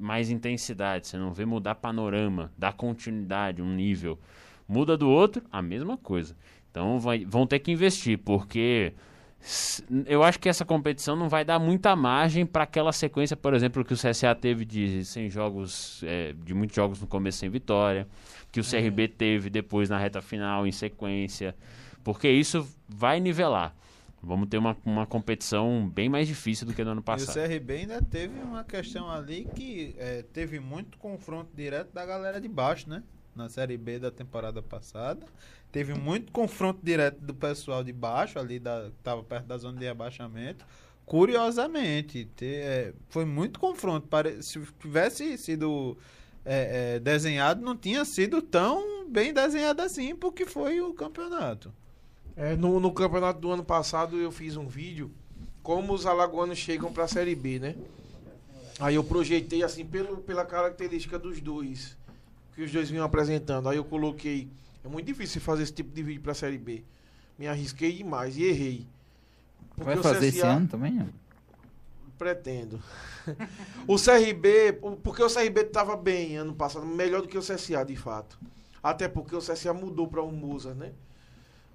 mais 0.00 0.30
intensidade, 0.30 1.06
você 1.06 1.18
não 1.18 1.32
vê 1.32 1.44
mudar 1.44 1.74
panorama, 1.74 2.52
dar 2.56 2.72
continuidade, 2.72 3.60
um 3.60 3.74
nível. 3.74 4.18
Muda 4.66 4.96
do 4.96 5.08
outro, 5.10 5.42
a 5.50 5.60
mesma 5.60 5.96
coisa. 5.96 6.36
Então 6.70 6.98
vai- 6.98 7.24
vão 7.24 7.46
ter 7.46 7.58
que 7.58 7.70
investir, 7.72 8.18
porque 8.18 8.92
eu 10.06 10.22
acho 10.22 10.38
que 10.38 10.48
essa 10.48 10.64
competição 10.64 11.14
não 11.14 11.28
vai 11.28 11.44
dar 11.44 11.58
muita 11.58 11.94
margem 11.94 12.46
para 12.46 12.64
aquela 12.64 12.92
sequência, 12.92 13.36
por 13.36 13.52
exemplo, 13.54 13.84
que 13.84 13.92
o 13.92 13.96
CSA 13.96 14.34
teve 14.34 14.64
de 14.64 15.04
100 15.04 15.30
jogos, 15.30 16.02
é, 16.04 16.32
de 16.32 16.54
muitos 16.54 16.74
jogos 16.74 17.00
no 17.00 17.06
começo 17.06 17.38
sem 17.38 17.50
vitória, 17.50 18.08
que 18.50 18.60
o 18.60 18.64
CRB 18.64 19.08
teve 19.08 19.50
depois 19.50 19.90
na 19.90 19.98
reta 19.98 20.22
final 20.22 20.66
em 20.66 20.72
sequência, 20.72 21.54
porque 22.02 22.28
isso 22.28 22.66
vai 22.88 23.20
nivelar. 23.20 23.74
Vamos 24.22 24.48
ter 24.48 24.56
uma, 24.56 24.74
uma 24.86 25.06
competição 25.06 25.86
bem 25.86 26.08
mais 26.08 26.26
difícil 26.26 26.66
do 26.66 26.72
que 26.72 26.82
no 26.82 26.92
ano 26.92 27.00
E 27.00 27.02
o 27.02 27.04
passado. 27.04 27.34
CRB 27.34 27.74
ainda 27.74 28.00
teve 28.00 28.38
uma 28.40 28.64
questão 28.64 29.10
ali 29.10 29.46
que 29.54 29.94
é, 29.98 30.22
teve 30.32 30.58
muito 30.58 30.96
confronto 30.96 31.50
direto 31.54 31.92
da 31.92 32.06
galera 32.06 32.40
de 32.40 32.48
baixo, 32.48 32.88
né? 32.88 33.02
Na 33.34 33.48
Série 33.48 33.76
B 33.76 33.98
da 33.98 34.10
temporada 34.10 34.62
passada. 34.62 35.26
Teve 35.72 35.92
muito 35.94 36.30
confronto 36.30 36.78
direto 36.82 37.20
do 37.20 37.34
pessoal 37.34 37.82
de 37.82 37.92
baixo, 37.92 38.38
ali 38.38 38.58
da, 38.60 38.90
que 38.90 39.02
tava 39.02 39.22
perto 39.24 39.46
da 39.46 39.58
zona 39.58 39.78
de 39.78 39.84
rebaixamento. 39.84 40.64
Curiosamente, 41.04 42.26
te- 42.36 42.44
é, 42.46 42.92
foi 43.08 43.24
muito 43.24 43.58
confronto. 43.58 44.06
Pare- 44.06 44.40
Se 44.42 44.60
tivesse 44.78 45.36
sido 45.36 45.96
é, 46.44 46.94
é, 46.96 47.00
desenhado, 47.00 47.60
não 47.64 47.76
tinha 47.76 48.04
sido 48.04 48.40
tão 48.40 49.08
bem 49.08 49.32
desenhado 49.32 49.82
assim, 49.82 50.14
porque 50.14 50.46
foi 50.46 50.80
o 50.80 50.94
campeonato. 50.94 51.72
É, 52.36 52.54
no, 52.54 52.78
no 52.78 52.92
campeonato 52.92 53.40
do 53.40 53.50
ano 53.50 53.64
passado 53.64 54.16
eu 54.16 54.30
fiz 54.30 54.56
um 54.56 54.66
vídeo 54.66 55.10
como 55.62 55.92
os 55.92 56.04
alagoanos 56.06 56.58
chegam 56.58 56.92
pra 56.92 57.08
Série 57.08 57.34
B, 57.34 57.58
né? 57.58 57.74
Aí 58.78 58.96
eu 58.96 59.04
projetei 59.04 59.62
assim 59.62 59.84
pelo, 59.84 60.18
pela 60.18 60.44
característica 60.44 61.18
dos 61.18 61.40
dois 61.40 61.96
que 62.54 62.62
os 62.62 62.70
dois 62.72 62.90
vinham 62.90 63.04
apresentando. 63.04 63.68
Aí 63.68 63.76
eu 63.76 63.84
coloquei, 63.84 64.48
é 64.84 64.88
muito 64.88 65.06
difícil 65.06 65.40
fazer 65.40 65.62
esse 65.64 65.72
tipo 65.72 65.94
de 65.94 66.02
vídeo 66.02 66.22
pra 66.22 66.34
Série 66.34 66.58
B. 66.58 66.82
Me 67.38 67.46
arrisquei 67.46 67.92
demais 67.92 68.36
e 68.36 68.44
errei. 68.44 68.86
Vai 69.76 69.98
o 69.98 70.02
fazer 70.02 70.26
esse 70.26 70.38
CSA 70.38 70.48
ano 70.48 70.68
também? 70.68 71.04
Pretendo. 72.16 72.80
o 73.88 73.96
CRB, 73.96 74.78
o- 74.82 74.92
porque 74.96 75.22
o 75.22 75.28
CRB 75.28 75.64
tava 75.64 75.96
bem 75.96 76.36
ano 76.36 76.54
passado, 76.54 76.86
melhor 76.86 77.22
do 77.22 77.28
que 77.28 77.36
o 77.36 77.40
CSA 77.42 77.84
de 77.84 77.96
fato. 77.96 78.38
Até 78.82 79.08
porque 79.08 79.34
o 79.34 79.40
CSA 79.40 79.72
mudou 79.74 80.06
para 80.06 80.22
um 80.22 80.30
Musa, 80.30 80.74
né? 80.74 80.92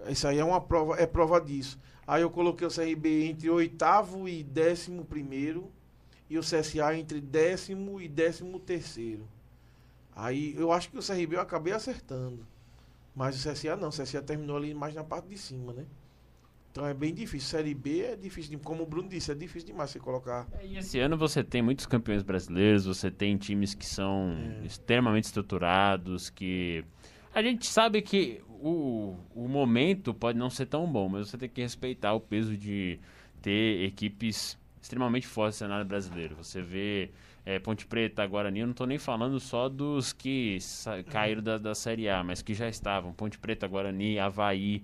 Isso 0.07 0.25
aí 0.27 0.37
é 0.37 0.43
uma 0.43 0.61
prova, 0.61 0.95
é 0.95 1.05
prova 1.05 1.41
disso. 1.41 1.77
Aí 2.07 2.21
eu 2.21 2.29
coloquei 2.29 2.65
o 2.65 2.71
CRB 2.71 3.25
entre 3.25 3.49
oitavo 3.49 4.29
e 4.29 4.43
décimo 4.43 5.03
primeiro 5.03 5.69
e 6.29 6.37
o 6.37 6.41
CSA 6.41 6.95
entre 6.97 7.19
décimo 7.19 7.99
e 7.99 8.07
décimo 8.07 8.59
terceiro. 8.59 9.27
Aí 10.23 10.53
eu 10.57 10.71
acho 10.71 10.89
que 10.89 10.97
o 10.97 11.01
CRB 11.01 11.35
eu 11.35 11.41
acabei 11.41 11.73
acertando. 11.73 12.45
Mas 13.15 13.43
o 13.45 13.49
CSA 13.51 13.75
não, 13.75 13.89
o 13.89 13.91
CSA 13.91 14.21
terminou 14.21 14.57
ali 14.57 14.73
mais 14.73 14.93
na 14.95 15.03
parte 15.03 15.27
de 15.27 15.37
cima, 15.37 15.73
né? 15.73 15.85
Então 16.71 16.85
é 16.85 16.93
bem 16.93 17.13
difícil. 17.13 17.49
Série 17.49 17.73
B 17.73 18.01
é 18.01 18.15
difícil, 18.15 18.57
como 18.63 18.83
o 18.83 18.85
Bruno 18.85 19.09
disse, 19.09 19.31
é 19.31 19.35
difícil 19.35 19.67
demais 19.67 19.89
você 19.89 19.99
colocar. 19.99 20.47
E 20.63 20.77
esse 20.77 20.99
ano 20.99 21.17
você 21.17 21.43
tem 21.43 21.61
muitos 21.61 21.85
campeões 21.85 22.21
brasileiros, 22.23 22.85
você 22.85 23.09
tem 23.09 23.35
times 23.37 23.73
que 23.73 23.85
são 23.85 24.37
É. 24.61 24.65
extremamente 24.65 25.25
estruturados, 25.25 26.29
que 26.29 26.85
a 27.33 27.41
gente 27.41 27.65
sabe 27.65 28.01
que 28.01 28.41
o, 28.47 29.15
o 29.33 29.47
momento 29.47 30.13
pode 30.13 30.37
não 30.37 30.49
ser 30.49 30.67
tão 30.67 30.85
bom, 30.89 31.09
mas 31.09 31.29
você 31.29 31.37
tem 31.37 31.49
que 31.49 31.61
respeitar 31.61 32.13
o 32.13 32.19
peso 32.21 32.55
de 32.55 32.99
ter 33.41 33.83
equipes 33.83 34.57
extremamente 34.81 35.25
fortes 35.27 35.59
no 35.59 35.65
cenário 35.65 35.85
brasileiro. 35.85 36.35
Você 36.35 36.61
vê 36.61 37.09
é, 37.49 37.57
Ponte 37.57 37.87
Preta, 37.87 38.23
Guarani, 38.27 38.59
eu 38.59 38.67
não 38.67 38.71
estou 38.73 38.85
nem 38.85 38.99
falando 38.99 39.39
só 39.39 39.67
dos 39.67 40.13
que 40.13 40.59
sa- 40.61 41.01
caíram 41.03 41.41
da, 41.41 41.57
da 41.57 41.73
Série 41.73 42.07
A, 42.07 42.23
mas 42.23 42.43
que 42.43 42.53
já 42.53 42.69
estavam. 42.69 43.11
Ponte 43.11 43.39
Preta, 43.39 43.67
Guarani, 43.67 44.19
Havaí. 44.19 44.83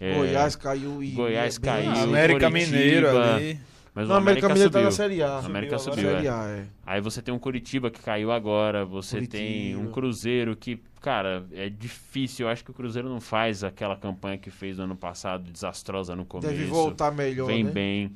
é, 0.00 0.14
Goiás 0.14 0.56
caiu 0.56 1.02
e. 1.02 1.10
Goiás 1.10 1.56
é 1.56 1.60
bem 1.60 1.70
caiu. 1.70 1.90
assim. 1.90 2.02
América. 2.04 2.48
Mineiro 2.48 3.18
ali. 3.18 3.60
Mas 3.94 4.08
Não, 4.08 4.14
o 4.14 4.18
a 4.18 4.20
América 4.20 4.46
América 4.46 4.48
Mineiro 4.48 4.70
tá 4.70 4.78
subiu. 4.78 4.84
na 4.84 4.90
Série 4.90 5.22
A. 5.22 5.28
A 5.28 5.38
América 5.46 5.78
Subiu 5.78 6.10
subiu, 6.10 6.18
é. 6.18 6.28
A, 6.28 6.48
é. 6.48 6.64
Aí 6.86 7.00
você 7.00 7.20
tem 7.22 7.32
um 7.34 7.38
Curitiba 7.38 7.90
que 7.90 8.00
caiu 8.02 8.30
agora, 8.30 8.84
você 8.84 9.16
Curitiba. 9.16 9.38
tem 9.42 9.76
um 9.76 9.90
Cruzeiro 9.90 10.54
que, 10.54 10.78
cara, 11.00 11.46
é 11.52 11.68
difícil. 11.70 12.46
Eu 12.46 12.50
acho 12.52 12.62
que 12.62 12.70
o 12.70 12.74
Cruzeiro 12.74 13.08
não 13.08 13.20
faz 13.22 13.64
aquela 13.64 13.96
campanha 13.96 14.36
que 14.36 14.50
fez 14.50 14.76
no 14.76 14.84
ano 14.84 14.96
passado, 14.96 15.50
desastrosa 15.50 16.14
no 16.14 16.26
começo. 16.26 16.48
Deve 16.48 16.64
voltar 16.66 17.10
melhor. 17.10 17.46
Vem 17.46 17.64
né? 17.64 17.70
bem 17.70 18.12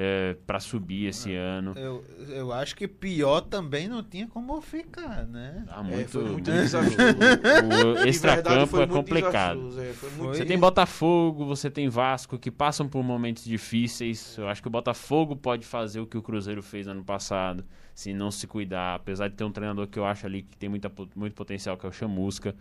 é, 0.00 0.36
para 0.46 0.60
subir 0.60 1.06
esse 1.06 1.34
ano. 1.34 1.72
Eu, 1.76 2.04
eu 2.28 2.52
acho 2.52 2.76
que 2.76 2.86
pior 2.86 3.40
também 3.40 3.88
não 3.88 4.00
tinha 4.00 4.28
como 4.28 4.60
ficar, 4.60 5.26
né? 5.26 5.64
Tá 5.66 5.80
É, 5.80 5.82
muito, 5.82 6.10
foi 6.10 6.22
muito 6.22 6.34
muito- 6.50 6.62
desastroso. 6.62 8.04
o 8.04 8.06
extracampo 8.08 8.80
é 8.80 8.86
complicado. 8.86 9.68
é, 9.80 9.92
foi 9.92 10.10
muito- 10.10 10.24
Foi. 10.28 10.36
Você 10.36 10.44
tem 10.44 10.56
Botafogo, 10.58 11.44
você 11.46 11.68
tem 11.68 11.88
Vasco 11.88 12.38
que 12.38 12.48
passam 12.50 12.88
por 12.88 13.02
momentos 13.02 13.44
difíceis. 13.44 14.38
Eu 14.38 14.48
acho 14.48 14.62
que 14.62 14.68
o 14.68 14.70
Botafogo 14.70 15.34
pode 15.34 15.66
fazer 15.66 15.98
o 15.98 16.06
que 16.06 16.16
o 16.16 16.22
Cruzeiro 16.22 16.62
fez 16.62 16.86
ano 16.86 17.02
passado, 17.02 17.64
se 17.92 18.12
não 18.14 18.30
se 18.30 18.46
cuidar. 18.46 18.94
Apesar 18.94 19.26
de 19.26 19.34
ter 19.34 19.42
um 19.42 19.50
treinador 19.50 19.88
que 19.88 19.98
eu 19.98 20.04
acho 20.04 20.24
ali 20.26 20.42
que 20.42 20.56
tem 20.56 20.68
muita, 20.68 20.90
muito 21.16 21.34
potencial, 21.34 21.76
que 21.76 21.84
é 21.84 21.88
o 21.88 21.92
Chamusca. 21.92 22.54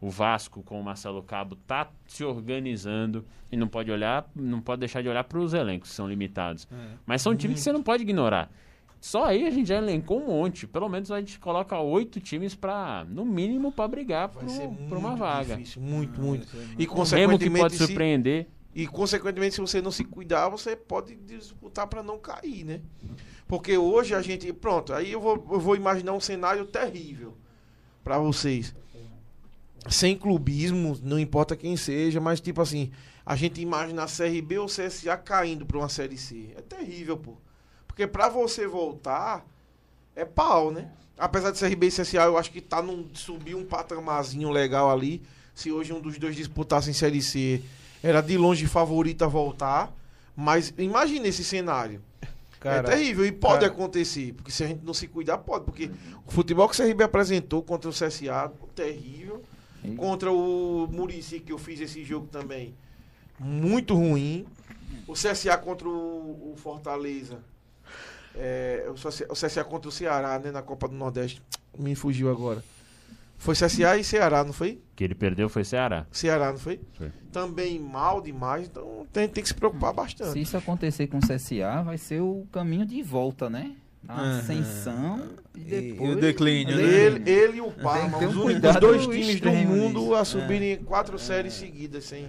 O 0.00 0.10
Vasco 0.10 0.62
com 0.62 0.80
o 0.80 0.84
Marcelo 0.84 1.22
Cabo 1.22 1.56
tá 1.66 1.90
se 2.06 2.22
organizando 2.24 3.24
e 3.50 3.56
não 3.56 3.66
pode 3.66 3.90
olhar, 3.90 4.28
não 4.34 4.60
pode 4.60 4.80
deixar 4.80 5.02
de 5.02 5.08
olhar 5.08 5.24
para 5.24 5.38
os 5.38 5.54
elencos 5.54 5.90
que 5.90 5.96
são 5.96 6.08
limitados. 6.08 6.68
É. 6.70 6.76
Mas 7.06 7.22
são 7.22 7.34
times 7.34 7.58
que 7.58 7.62
você 7.62 7.72
não 7.72 7.82
pode 7.82 8.02
ignorar. 8.02 8.50
Só 9.00 9.24
aí 9.24 9.46
a 9.46 9.50
gente 9.50 9.68
já 9.68 9.76
elencou 9.76 10.20
um 10.20 10.26
monte. 10.26 10.66
Pelo 10.66 10.88
menos 10.88 11.10
a 11.10 11.20
gente 11.20 11.38
coloca 11.38 11.78
oito 11.78 12.18
times 12.20 12.54
para, 12.54 13.04
no 13.08 13.24
mínimo, 13.24 13.70
para 13.70 13.86
brigar 13.88 14.28
por, 14.28 14.42
por 14.88 14.98
uma 14.98 15.14
vaga. 15.14 15.56
difícil, 15.56 15.80
muito, 15.80 16.20
muito. 16.20 16.46
E 16.46 16.58
O 16.58 16.60
Remo 16.60 16.76
que 16.78 16.86
consequentemente, 16.86 17.60
pode 17.60 17.76
se, 17.76 17.86
surpreender. 17.86 18.46
e 18.74 18.86
consequentemente, 18.86 19.54
se 19.54 19.60
você 19.60 19.80
não 19.80 19.90
se 19.90 20.04
cuidar, 20.04 20.48
você 20.48 20.74
pode 20.74 21.14
disputar 21.14 21.86
para 21.86 22.02
não 22.02 22.18
cair, 22.18 22.64
né? 22.64 22.80
Porque 23.46 23.78
hoje 23.78 24.14
a 24.14 24.20
gente, 24.20 24.52
pronto, 24.52 24.92
aí 24.92 25.12
eu 25.12 25.20
vou, 25.20 25.34
eu 25.52 25.60
vou 25.60 25.76
imaginar 25.76 26.12
um 26.12 26.20
cenário 26.20 26.66
terrível 26.66 27.36
para 28.02 28.18
vocês. 28.18 28.74
Sem 29.88 30.16
clubismo, 30.16 30.98
não 31.02 31.18
importa 31.18 31.54
quem 31.56 31.76
seja, 31.76 32.20
mas 32.20 32.40
tipo 32.40 32.60
assim, 32.60 32.90
a 33.24 33.36
gente 33.36 33.60
imagina 33.60 34.04
a 34.04 34.06
CRB 34.06 34.58
ou 34.58 34.66
CSA 34.66 35.16
caindo 35.16 35.64
para 35.64 35.78
uma 35.78 35.88
série 35.88 36.16
C. 36.16 36.50
É 36.56 36.60
terrível, 36.60 37.16
pô. 37.16 37.34
Porque 37.86 38.06
para 38.06 38.28
você 38.28 38.66
voltar 38.66 39.44
é 40.14 40.24
pau, 40.24 40.70
né? 40.70 40.90
Apesar 41.18 41.50
de 41.50 41.58
CRB 41.58 41.86
e 41.86 41.90
CSA, 41.90 42.24
eu 42.24 42.36
acho 42.36 42.50
que 42.50 42.60
tá 42.60 42.82
num 42.82 43.06
subir 43.14 43.54
um 43.54 43.64
patamarzinho 43.64 44.50
legal 44.50 44.90
ali. 44.90 45.22
Se 45.54 45.72
hoje 45.72 45.92
um 45.92 46.00
dos 46.00 46.18
dois 46.18 46.36
disputassem 46.36 46.92
série 46.92 47.22
C, 47.22 47.62
era 48.02 48.20
de 48.20 48.36
longe 48.36 48.66
favorito 48.66 49.22
a 49.22 49.26
voltar. 49.26 49.92
Mas 50.36 50.74
imagine 50.76 51.28
esse 51.28 51.42
cenário. 51.42 52.02
Cara, 52.60 52.78
é 52.92 52.96
terrível 52.96 53.24
e 53.24 53.32
pode 53.32 53.60
cara- 53.60 53.72
acontecer, 53.72 54.34
porque 54.34 54.50
se 54.50 54.62
a 54.64 54.66
gente 54.66 54.84
não 54.84 54.92
se 54.92 55.06
cuidar, 55.08 55.38
pode. 55.38 55.64
Porque 55.64 55.90
o 56.26 56.30
futebol 56.30 56.68
que 56.68 56.74
o 56.74 56.84
CRB 56.84 57.04
apresentou 57.04 57.62
contra 57.62 57.88
o 57.88 57.92
CSA, 57.92 58.52
terrível. 58.74 59.42
Contra 59.94 60.32
o 60.32 60.88
Murici, 60.90 61.40
que 61.40 61.52
eu 61.52 61.58
fiz 61.58 61.80
esse 61.80 62.04
jogo 62.04 62.26
também, 62.26 62.74
muito 63.38 63.94
ruim. 63.94 64.46
O 65.06 65.12
CSA 65.12 65.56
contra 65.58 65.88
o, 65.88 66.52
o 66.52 66.56
Fortaleza. 66.56 67.38
É, 68.34 68.86
o 68.88 68.94
CSA 68.94 69.26
o 69.30 69.34
CSA 69.34 69.64
contra 69.64 69.88
o 69.88 69.92
Ceará, 69.92 70.38
né, 70.38 70.50
na 70.50 70.62
Copa 70.62 70.88
do 70.88 70.94
Nordeste. 70.94 71.40
Me 71.78 71.94
fugiu 71.94 72.30
agora. 72.30 72.62
Foi 73.38 73.54
CSA 73.54 73.98
e 73.98 74.04
Ceará, 74.04 74.42
não 74.42 74.52
foi? 74.52 74.80
Que 74.94 75.04
ele 75.04 75.14
perdeu 75.14 75.48
foi 75.48 75.62
Ceará. 75.62 76.06
Ceará, 76.10 76.50
não 76.50 76.58
foi? 76.58 76.80
Foi. 76.94 77.12
Também 77.30 77.78
mal 77.78 78.20
demais, 78.20 78.66
então 78.66 79.06
tem, 79.12 79.28
tem 79.28 79.42
que 79.42 79.48
se 79.48 79.54
preocupar 79.54 79.92
bastante. 79.92 80.32
Se 80.32 80.40
isso 80.40 80.56
acontecer 80.56 81.06
com 81.06 81.18
o 81.18 81.20
CSA, 81.20 81.82
vai 81.84 81.98
ser 81.98 82.20
o 82.22 82.46
caminho 82.50 82.86
de 82.86 83.02
volta, 83.02 83.50
né? 83.50 83.76
A 84.08 84.20
Aham. 84.20 84.38
ascensão 84.38 85.22
e 85.54 85.60
E- 85.60 85.64
depois... 85.64 86.10
e 86.10 86.12
o 86.12 86.16
declínio, 86.20 86.76
né? 86.76 86.82
Ele, 86.82 87.30
ele 87.30 87.56
e 87.58 87.60
o 87.60 87.70
Parma, 87.72 88.18
um 88.18 88.28
os 88.28 88.76
dois 88.80 89.06
times 89.06 89.40
do 89.40 89.50
mundo 89.50 90.00
nisso. 90.00 90.14
a 90.14 90.24
subirem 90.24 90.76
quatro 90.78 91.18
séries 91.18 91.54
seguidas, 91.54 92.04
sem 92.04 92.28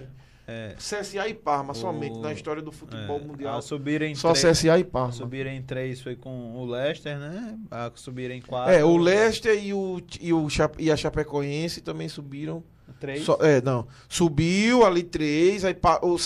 É, 0.50 0.74
CSA 0.78 1.28
e 1.28 1.34
Parma, 1.34 1.74
somente 1.74 2.16
O- 2.16 2.20
na 2.22 2.32
história 2.32 2.62
do 2.62 2.72
futebol 2.72 3.18
é, 3.20 3.22
mundial. 3.22 3.58
A 3.58 3.60
subir 3.60 4.00
em 4.00 4.14
Só 4.14 4.32
três, 4.32 4.58
CSA 4.58 4.78
e 4.78 4.80
a 4.80 4.84
Parma. 4.86 5.12
subir 5.12 5.46
em 5.46 5.60
três 5.60 6.00
foi 6.00 6.16
com 6.16 6.56
o 6.56 6.64
Leicester, 6.64 7.18
né? 7.18 7.58
A 7.70 7.90
subir 7.94 8.30
em 8.30 8.40
quatro. 8.40 8.72
É, 8.72 8.82
o 8.82 8.96
Leicester 8.96 9.62
e, 9.62 9.74
o, 9.74 10.00
e, 10.20 10.32
o 10.32 10.48
e 10.78 10.90
a 10.90 10.96
Chapecoense 10.96 11.82
também 11.82 12.08
subiram. 12.08 12.64
Três. 12.98 13.22
Só- 13.24 13.36
é, 13.42 13.60
não. 13.60 13.86
Subiu 14.08 14.84
ali 14.86 15.02
três, 15.02 15.64
aí 15.66 15.76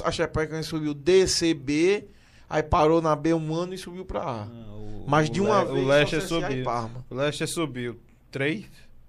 a 0.05 0.11
Chapecoense 0.13 0.69
subiu 0.69 0.95
DCB, 0.95 2.07
aí 2.53 2.63
parou 2.63 3.01
na 3.03 3.17
B 3.17 3.35
um 3.35 3.55
ano 3.55 3.75
e 3.75 3.79
subiu 3.79 4.05
pra 4.05 4.21
A. 4.23 4.43
Ah, 4.45 4.47
o- 4.75 5.05
Mas 5.09 5.29
de 5.31 5.41
o 5.41 5.45
uma 5.45 5.63
Le- 5.63 5.73
vez 5.73 5.85
o 5.85 5.89
Leicester 5.89 6.19
e 6.21 6.23
subiu. 6.29 6.65
O 7.11 7.15
Leicester 7.15 7.49
subiu 7.49 8.01
três, 8.31 8.65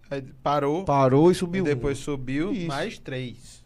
aí 0.10 0.22
parou, 0.42 0.84
Parou 0.86 1.30
e 1.30 1.32
e 1.34 1.36
subiu. 1.36 1.64
depois 1.64 2.00
um. 2.00 2.02
subiu 2.02 2.52
Isso. 2.54 2.68
mais 2.68 2.98
três. 2.98 3.62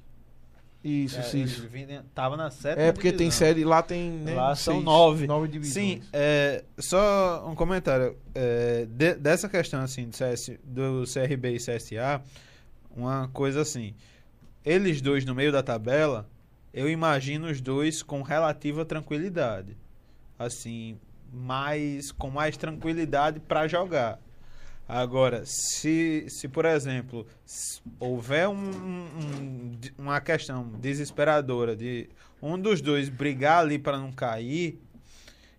Isso, 0.84 1.20
É, 1.20 1.38
isso. 1.40 1.68
tava 2.14 2.38
na 2.38 2.50
sétima 2.50 2.82
É 2.82 2.92
porque 2.94 3.10
tem 3.10 3.28
divisão. 3.28 3.40
série 3.40 3.66
lá, 3.66 3.82
tem. 3.82 4.10
Né, 4.12 4.36
Lá 4.36 4.56
são 4.56 4.76
seis, 4.76 4.86
nove. 4.86 5.28
nove 5.28 5.48
divisões. 5.50 5.74
Sim, 5.74 6.02
é, 6.14 6.64
só 6.78 7.46
um 7.50 7.56
comentário. 7.56 8.16
É, 8.34 8.86
de- 8.90 9.16
dessa 9.16 9.50
questão 9.50 9.82
assim 9.82 10.08
do, 10.08 10.16
CS, 10.16 10.58
do 10.64 11.04
CRB 11.06 11.56
e 11.56 11.60
CSA, 11.60 12.22
uma 12.96 13.28
coisa 13.34 13.62
assim. 13.62 13.94
Eles 14.64 15.02
dois 15.02 15.26
no 15.26 15.34
meio 15.36 15.52
da 15.52 15.62
tabela, 15.64 16.30
eu 16.74 16.90
imagino 16.90 17.48
os 17.48 17.60
dois 17.62 18.02
com 18.04 18.22
relativa 18.22 18.86
tranquilidade. 18.86 19.76
Assim, 20.38 20.98
mais 21.34 22.12
com 22.12 22.30
mais 22.30 22.56
tranquilidade 22.58 23.40
para 23.40 23.68
jogar. 23.68 24.20
Agora, 24.88 25.44
se, 25.46 26.26
se 26.30 26.48
por 26.48 26.64
exemplo, 26.64 27.28
s- 27.46 27.82
houver 28.00 28.48
um- 28.48 28.54
um- 28.56 29.08
um- 29.20 29.80
uma 29.98 30.22
questão 30.22 30.70
desesperadora 30.80 31.76
de 31.76 32.10
um 32.42 32.58
dos 32.58 32.80
dois 32.80 33.10
brigar 33.10 33.60
ali 33.60 33.78
para 33.78 33.98
não 33.98 34.12
cair, 34.14 34.80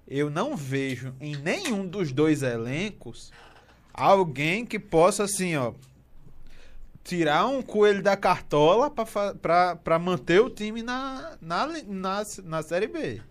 eu 0.06 0.30
não 0.30 0.56
vejo 0.56 1.12
em 1.20 1.36
nenhum 1.36 1.86
dos 1.86 2.10
dois 2.12 2.43
elencos 2.43 3.30
alguém 3.93 4.64
que 4.64 4.78
possa, 4.78 5.24
assim, 5.24 5.56
ó, 5.56 5.74
tirar 7.09 7.47
um 7.47 7.62
coelho 7.62 8.02
da 8.02 8.16
cartola 8.16 8.90
para 8.90 9.98
manter 9.98 10.40
o 10.43 10.51
time 10.51 10.82
na, 10.82 11.32
na, 11.40 11.66
na, 11.86 12.22
na 12.44 12.62
Série 12.62 12.86
B. 12.86 13.22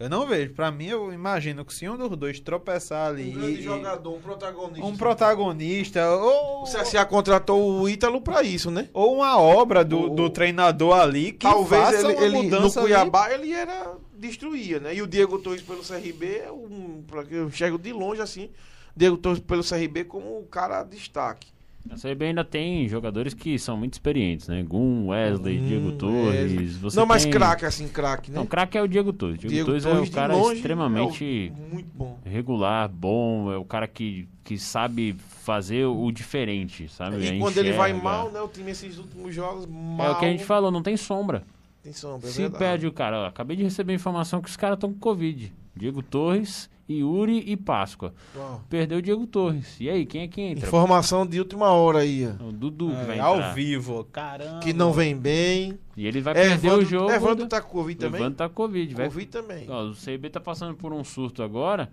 Eu 0.00 0.08
não 0.08 0.26
vejo. 0.26 0.52
Para 0.52 0.70
mim, 0.70 0.86
eu 0.86 1.12
imagino 1.12 1.64
que 1.64 1.72
se 1.74 1.88
um 1.88 1.96
dos 1.96 2.16
dois 2.16 2.38
tropeçar 2.40 3.08
ali. 3.08 3.30
Um 3.30 3.32
grande 3.40 3.58
e- 3.60 3.62
jogador, 3.62 4.16
um 4.16 4.20
protagonista. 4.20 4.86
um 4.86 4.96
protagonista 4.96 6.10
ou, 6.10 6.62
O 6.62 6.64
CSA 6.64 7.04
contratou 7.04 7.80
o 7.80 7.88
Ítalo 7.88 8.20
pra 8.20 8.42
isso, 8.42 8.70
né? 8.70 8.88
ou 8.92 9.16
uma 9.16 9.38
obra 9.40 9.84
do, 9.84 10.02
O- 10.02 10.10
do 10.10 10.30
treinador 10.30 10.98
ali 10.98 11.32
que 11.32 11.46
Talvez 11.46 12.04
ele, 12.04 12.12
ele 12.16 12.36
no 12.36 12.42
mudança 12.44 12.80
ali. 12.80 12.88
Cuiabá 12.88 13.32
ele 13.32 13.52
era 13.52 13.92
destruía, 14.14 14.78
né? 14.80 14.94
E 14.94 15.02
o 15.02 15.06
Diego 15.06 15.38
Torres 15.38 15.62
pelo 15.62 15.82
CRB 15.82 16.42
é 16.46 16.50
um, 16.52 17.02
para 17.06 17.22
eu 17.30 17.46
enxergo 17.48 17.78
de 17.78 17.92
longe 17.92 18.20
assim, 18.20 18.50
Diego 18.96 19.16
Torres 19.16 19.38
pelo 19.40 19.62
CRB 19.64 20.04
como 20.04 20.40
um 20.40 20.44
cara 20.46 20.82
destaque. 20.84 21.48
A 21.90 21.96
CB 21.96 22.26
ainda 22.26 22.44
tem 22.44 22.86
jogadores 22.88 23.32
que 23.34 23.58
são 23.58 23.76
muito 23.76 23.94
experientes, 23.94 24.46
né? 24.48 24.62
Gum, 24.62 25.08
Wesley, 25.08 25.58
Hum, 25.58 25.66
Diego 25.66 25.92
Torres. 25.92 26.76
Você 26.76 26.96
Não, 26.98 27.06
mas 27.06 27.22
tem- 27.24 27.32
craque 27.32 27.64
assim, 27.64 27.88
craque, 27.88 28.30
né? 28.30 28.36
Não, 28.38 28.46
craque 28.46 28.76
é 28.76 28.82
o 28.82 28.86
Diego 28.88 29.12
Torres. 29.12 29.38
Diego, 29.38 29.52
Diego 29.52 29.66
Torres, 29.70 29.86
é 29.86 29.98
o 30.00 30.10
cara 30.10 30.34
longe 30.34 30.56
extremamente 30.56 31.52
é 31.52 31.52
o- 31.52 31.72
muito 31.74 31.88
bom. 31.94 32.18
regular, 32.24 32.88
bom, 32.88 33.50
é 33.52 33.56
o 33.56 33.64
cara 33.64 33.86
que, 33.88 34.28
que 34.44 34.58
sabe 34.58 35.14
fazer 35.42 35.86
o 35.86 36.10
diferente, 36.12 36.88
sabe? 36.88 37.16
E 37.18 37.28
É, 37.28 37.38
quando 37.38 37.58
ele 37.58 37.72
vai 37.72 37.92
mal, 37.92 38.30
né? 38.30 38.40
O 38.40 38.48
time 38.48 38.70
esses 38.70 38.98
últimos 38.98 39.34
jogos 39.34 39.66
mal. 39.66 40.06
É 40.06 40.10
o 40.10 40.18
que 40.18 40.24
a 40.24 40.30
gente 40.30 40.44
falou, 40.44 40.70
não 40.70 40.82
tem 40.82 40.96
sombra. 40.96 41.42
Tem 41.82 41.92
sombra, 41.92 42.28
é 42.28 42.32
Se 42.32 42.40
verdade. 42.42 42.58
perde 42.58 42.86
o 42.86 42.92
cara, 42.92 43.20
ó, 43.20 43.26
acabei 43.26 43.56
de 43.56 43.62
receber 43.62 43.94
informação 43.94 44.40
que 44.42 44.48
os 44.48 44.56
caras 44.56 44.76
estão 44.76 44.92
com 44.92 44.98
Covid. 44.98 45.52
Diego 45.74 46.02
Torres, 46.02 46.68
Yuri 46.90 47.42
e 47.46 47.56
Páscoa. 47.56 48.14
Ó, 48.36 48.58
Perdeu 48.68 48.98
o 48.98 49.02
Diego 49.02 49.26
Torres. 49.26 49.76
E 49.80 49.90
aí, 49.90 50.06
quem 50.06 50.22
é 50.22 50.28
que 50.28 50.40
entra? 50.40 50.66
Informação 50.66 51.26
de 51.26 51.38
última 51.38 51.66
hora 51.70 51.98
aí, 51.98 52.26
ó. 52.26 52.44
O 52.48 52.52
Dudu 52.52 52.88
que 52.88 53.04
vai 53.04 53.18
É, 53.18 53.20
ao 53.20 53.36
entrar. 53.36 53.52
vivo, 53.54 54.04
caramba. 54.04 54.60
Que 54.60 54.72
não 54.72 54.92
vem 54.92 55.16
bem. 55.16 55.78
E 55.96 56.06
ele 56.06 56.20
vai 56.20 56.32
É, 56.32 56.48
perder 56.48 56.72
o 56.72 56.84
jogo. 56.84 57.10
Evandro 57.10 57.44
do- 57.44 57.48
tá 57.48 57.60
com 57.60 57.68
Covid 57.70 57.98
também? 58.00 58.20
Evandro 58.20 58.36
tá 58.38 58.48
com 58.48 58.54
Covid. 58.54 58.94
Vai... 58.94 59.06
Covid 59.06 59.26
também. 59.30 59.66
Ó, 59.68 59.84
o 59.88 59.94
CB 59.94 60.30
tá 60.30 60.40
passando 60.40 60.74
por 60.74 60.92
um 60.92 61.04
surto 61.04 61.42
agora 61.42 61.90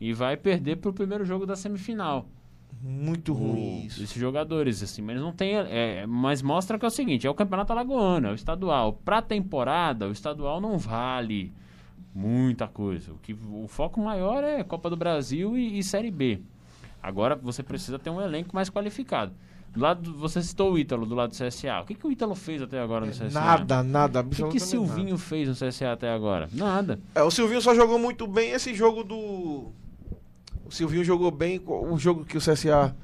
e 0.00 0.12
vai 0.12 0.36
perder 0.36 0.76
pro 0.76 0.92
primeiro 0.92 1.24
jogo 1.24 1.44
da 1.44 1.56
semifinal. 1.56 2.26
Muito 2.82 3.32
ruim 3.32 3.82
O- 3.82 3.86
isso. 3.86 4.02
Esses 4.02 4.20
jogadores, 4.20 4.82
assim, 4.82 5.00
mas 5.02 5.18
não 5.18 5.32
tem. 5.32 5.54
é, 5.56 6.04
mas 6.06 6.42
mostra 6.42 6.78
que 6.78 6.84
é 6.84 6.88
o 6.88 6.90
seguinte: 6.90 7.26
é 7.26 7.30
o 7.30 7.34
campeonato 7.34 7.72
alagoano, 7.72 8.28
é 8.28 8.30
o 8.30 8.34
estadual. 8.34 8.92
Pra 9.04 9.22
temporada, 9.22 10.06
o 10.06 10.12
estadual 10.12 10.60
não 10.60 10.76
vale 10.78 11.52
muita 12.16 12.66
coisa. 12.66 13.12
O, 13.12 13.18
que, 13.18 13.32
o 13.34 13.66
foco 13.68 14.00
maior 14.00 14.42
é 14.42 14.64
Copa 14.64 14.88
do 14.88 14.96
Brasil 14.96 15.56
e, 15.56 15.78
e 15.78 15.82
Série 15.82 16.10
B. 16.10 16.40
Agora 17.02 17.36
você 17.36 17.62
precisa 17.62 17.98
ter 17.98 18.08
um 18.10 18.20
elenco 18.20 18.54
mais 18.54 18.70
qualificado. 18.70 19.32
Do 19.72 19.80
lado, 19.80 20.00
do- 20.10 20.18
você 20.18 20.42
citou 20.42 20.72
o 20.72 20.78
Ítalo 20.78 21.04
do 21.04 21.14
lado 21.14 21.30
do 21.30 21.36
CSA. 21.36 21.80
O 21.82 21.84
que, 21.84 21.94
que 21.94 22.06
o 22.06 22.10
Ítalo 22.10 22.34
fez 22.34 22.62
até 22.62 22.80
agora 22.80 23.04
no 23.04 23.12
CSA? 23.12 23.28
Nada, 23.30 23.82
nada, 23.82 24.20
O 24.22 24.24
que, 24.30 24.42
que 24.48 24.58
Silvinho 24.60 25.18
fez 25.18 25.46
no 25.46 25.54
CSA 25.54 25.92
até 25.92 26.10
agora? 26.10 26.48
Nada. 26.52 26.98
É, 27.14 27.22
o 27.22 27.30
Silvinho 27.30 27.60
só 27.60 27.74
jogou 27.74 27.98
muito 27.98 28.26
bem 28.26 28.50
esse 28.52 28.72
jogo 28.74 29.04
do. 29.04 29.70
O 30.64 30.70
Silvinho 30.70 31.04
jogou 31.04 31.30
bem 31.30 31.60
o 31.66 31.98
jogo 31.98 32.24
que 32.24 32.38
o 32.38 32.40
CSA. 32.40 32.96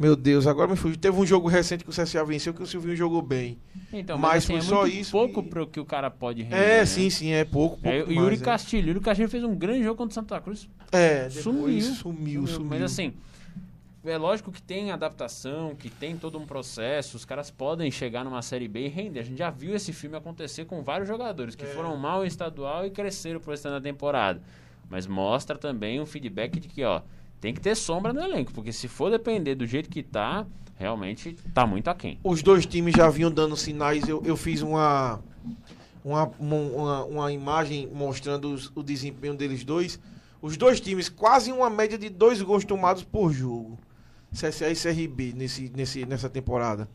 Meu 0.00 0.16
Deus, 0.16 0.46
agora 0.46 0.66
me 0.70 0.76
fugiu. 0.76 0.96
Teve 0.98 1.16
um 1.20 1.26
jogo 1.26 1.46
recente 1.46 1.84
que 1.84 1.90
o 1.90 1.92
CSA 1.92 2.24
venceu 2.24 2.54
que 2.54 2.62
o 2.62 2.66
Silvinho 2.66 2.96
jogou 2.96 3.20
bem. 3.20 3.58
Então, 3.92 4.16
Mas 4.16 4.30
mas, 4.32 4.44
assim, 4.44 4.52
foi 4.54 4.56
é 4.56 4.60
só 4.62 4.80
muito 4.80 4.96
isso 4.96 5.10
pouco 5.12 5.42
que- 5.42 5.48
pro 5.50 5.66
que 5.66 5.78
o 5.78 5.84
cara 5.84 6.10
pode 6.10 6.42
render. 6.42 6.56
É, 6.56 6.78
né? 6.78 6.86
sim, 6.86 7.10
sim, 7.10 7.32
é 7.32 7.44
pouco. 7.44 7.76
pouco 7.76 7.86
É, 7.86 8.02
o 8.02 8.10
Yuri 8.10 8.36
é. 8.36 8.38
Castilho. 8.38 8.88
Yuri 8.88 9.00
Castilho 9.00 9.28
fez 9.28 9.44
um 9.44 9.54
grande 9.54 9.84
jogo 9.84 9.96
contra 9.98 10.12
o 10.12 10.14
Santa 10.14 10.40
Cruz. 10.40 10.66
É, 10.90 11.28
depois 11.28 11.42
Sumiu. 11.42 11.82
sumiu, 11.82 12.46
sumiu. 12.46 12.70
Mas 12.70 12.82
assim, 12.82 13.12
é 14.02 14.16
lógico 14.16 14.50
que 14.50 14.62
tem 14.62 14.90
adaptação, 14.90 15.74
que 15.74 15.90
tem 15.90 16.16
todo 16.16 16.38
um 16.38 16.46
processo. 16.46 17.18
Os 17.18 17.26
caras 17.26 17.50
podem 17.50 17.90
chegar 17.90 18.24
numa 18.24 18.40
Série 18.40 18.68
B 18.68 18.86
e 18.86 18.88
render. 18.88 19.20
A 19.20 19.24
gente 19.24 19.36
já 19.38 19.50
viu 19.50 19.74
esse 19.76 19.92
filme 19.92 20.16
acontecer 20.16 20.64
com 20.64 20.82
vários 20.82 21.06
jogadores 21.08 21.54
que 21.54 21.64
É. 21.64 21.68
foram 21.68 21.94
mal 21.98 22.24
em 22.24 22.26
estadual 22.26 22.86
e 22.86 22.90
cresceram 22.90 23.38
restante 23.46 23.72
da 23.72 23.80
temporada. 23.82 24.40
Mas 24.88 25.06
mostra 25.06 25.58
também 25.58 26.00
um 26.00 26.06
feedback 26.06 26.58
de 26.58 26.68
que, 26.68 26.82
ó, 26.84 27.02
tem 27.40 27.54
que 27.54 27.60
ter 27.60 27.74
sombra 27.74 28.12
no 28.12 28.20
elenco. 28.20 28.52
Porque 28.52 28.72
se 28.72 28.86
for 28.88 29.10
depender 29.10 29.54
do 29.54 29.66
jeito 29.66 29.88
que 29.88 30.02
tá, 30.02 30.46
realmente 30.76 31.36
tá 31.54 31.66
muito 31.66 31.88
aquém. 31.88 32.18
Os 32.22 32.42
dois 32.42 32.66
times 32.66 32.94
já 32.94 33.08
vinham 33.08 33.30
dando 33.30 33.56
sinais. 33.56 34.08
Eu, 34.08 34.22
eu 34.24 34.36
fiz 34.36 34.62
uma, 34.62 35.20
uma, 36.04 36.24
uma, 36.38 37.04
uma 37.04 37.32
imagem 37.32 37.88
mostrando 37.92 38.52
os- 38.52 38.70
o 38.74 38.82
desempenho 38.82 39.34
deles 39.34 39.64
dois. 39.64 39.98
Os 40.42 40.56
dois 40.56 40.80
times, 40.80 41.08
quase 41.08 41.52
uma 41.52 41.68
média 41.68 41.98
de 41.98 42.08
dois 42.08 42.40
gols 42.40 42.64
tomados 42.64 43.02
por 43.02 43.32
jogo. 43.32 43.78
CSA 44.32 44.70
e 44.70 44.76
CRB 44.76 45.32
nesse, 45.36 45.70
nesse, 45.74 46.06
nessa 46.06 46.28
temporada. 46.30 46.88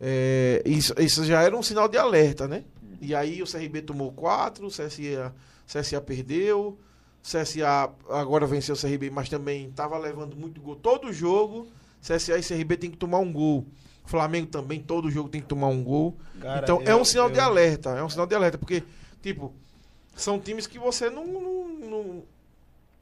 É, 0.00 0.62
isso, 0.64 0.94
isso 0.98 1.24
já 1.24 1.42
era 1.42 1.56
um 1.56 1.62
sinal 1.62 1.86
de 1.88 1.98
alerta, 1.98 2.48
né? 2.48 2.64
E 3.00 3.14
aí 3.14 3.42
o 3.42 3.46
CRB 3.46 3.82
tomou 3.82 4.10
quatro, 4.12 4.66
o 4.66 4.70
CSA, 4.70 5.34
CSA 5.66 6.00
perdeu. 6.00 6.78
CSA 7.22 7.90
agora 8.08 8.46
venceu 8.46 8.74
o 8.74 8.78
CRB, 8.78 9.10
mas 9.10 9.28
também 9.28 9.68
estava 9.68 9.96
levando 9.98 10.34
muito 10.36 10.60
gol. 10.60 10.74
Todo 10.76 11.12
jogo, 11.12 11.66
CSA 12.02 12.38
e 12.38 12.42
CRB 12.42 12.76
tem 12.76 12.90
que 12.90 12.96
tomar 12.96 13.18
um 13.18 13.32
gol. 13.32 13.66
Flamengo 14.06 14.46
também, 14.48 14.80
todo 14.80 15.10
jogo 15.10 15.28
tem 15.28 15.40
que 15.40 15.46
tomar 15.46 15.68
um 15.68 15.84
gol. 15.84 16.16
Cara, 16.40 16.62
então 16.62 16.80
é 16.84 16.92
eu- 16.92 16.98
um 17.00 17.04
sinal 17.04 17.30
de 17.30 17.38
eu- 17.38 17.44
alerta. 17.44 17.90
É 17.90 18.02
um 18.02 18.08
sinal 18.08 18.26
de 18.26 18.34
alerta, 18.34 18.58
porque, 18.58 18.82
tipo, 19.22 19.52
são 20.16 20.38
times 20.40 20.66
que 20.66 20.78
você 20.78 21.08
não. 21.10 21.26
não- 21.26 21.68
não- 21.68 22.22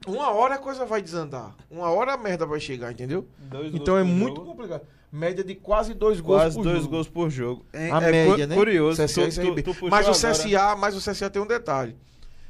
uma 0.07 0.31
hora 0.31 0.57
a 0.57 0.59
coisa 0.59 0.85
vai 0.85 1.01
desandar. 1.01 1.55
Uma 1.71 1.91
hora 1.91 2.13
a 2.15 2.17
merda 2.17 2.45
vai 2.45 2.61
chegar, 2.61 2.93
entendeu? 2.93 3.27
Dois 3.39 3.69
Então 3.75 3.95
gols 3.95 4.01
é 4.01 4.05
muito 4.05 4.37
jogo. 4.37 4.47
complicado. 4.51 4.83
Média 5.11 5.43
de 5.43 5.55
quase 5.55 5.95
dois 5.95 6.21
gols 6.21 6.43
Quase 6.43 6.57
por 6.57 6.65
dois 6.65 6.79
jogo. 6.81 6.91
gols 6.91 7.09
por 7.09 7.31
jogo. 7.31 7.65
É, 7.73 7.91
A 7.91 8.03
é 8.03 8.11
média, 8.11 8.47
né? 8.47 8.55
curioso. 8.55 9.01
CSA 9.03 9.23
tu- 9.31 9.55
tu- 9.55 9.63
tu 9.63 9.89
mas 9.89 10.07
o 10.07 10.11
agora- 10.11 10.15
CSA, 10.15 10.77
mas 10.77 10.95
o 10.95 11.01
CSA 11.01 11.31
tem 11.31 11.41
um 11.41 11.47
detalhe. 11.47 11.97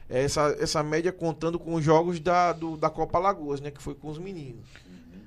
Essa, 0.09 0.57
essa 0.59 0.83
média 0.83 1.13
contando 1.13 1.59
com 1.59 1.75
os 1.75 1.85
jogos 1.85 2.19
da, 2.19 2.53
do- 2.53 2.77
da 2.77 2.89
Copa 2.89 3.19
Lagoas, 3.19 3.61
né? 3.61 3.71
Que 3.71 3.83
foi 3.83 3.95
com 3.95 4.09
os 4.09 4.19
meninos. 4.19 4.65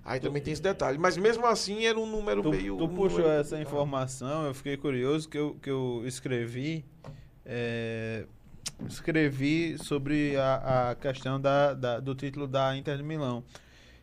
Aí 0.03 0.19
também 0.19 0.41
tem 0.41 0.51
esse 0.53 0.61
detalhe. 0.61 0.97
Mas 0.97 1.15
mesmo 1.17 1.45
assim 1.45 1.85
era 1.85 1.99
um 1.99 2.07
número 2.09 2.41
Tu, 2.41 2.49
meio. 2.49 2.77
tu 2.77 2.85
um 2.85 2.87
puxou 2.89 3.19
número 3.19 3.27
essa 3.39 3.49
complicado. 3.55 3.61
informação, 3.61 4.45
eu 4.47 4.53
fiquei 4.55 4.75
curioso 4.77 5.29
que 5.29 5.37
eu, 5.37 5.55
que 5.61 5.69
eu 5.69 6.01
escrevi. 6.05 6.83
é, 7.45 8.25
escrevi 8.87 9.77
sobre 9.77 10.35
a, 10.37 10.89
a 10.91 10.95
questão 10.95 11.39
da, 11.39 11.73
da- 11.75 11.99
do 11.99 12.15
título 12.15 12.47
da 12.47 12.75
Inter 12.75 12.97
de 12.97 13.03
Milão. 13.03 13.43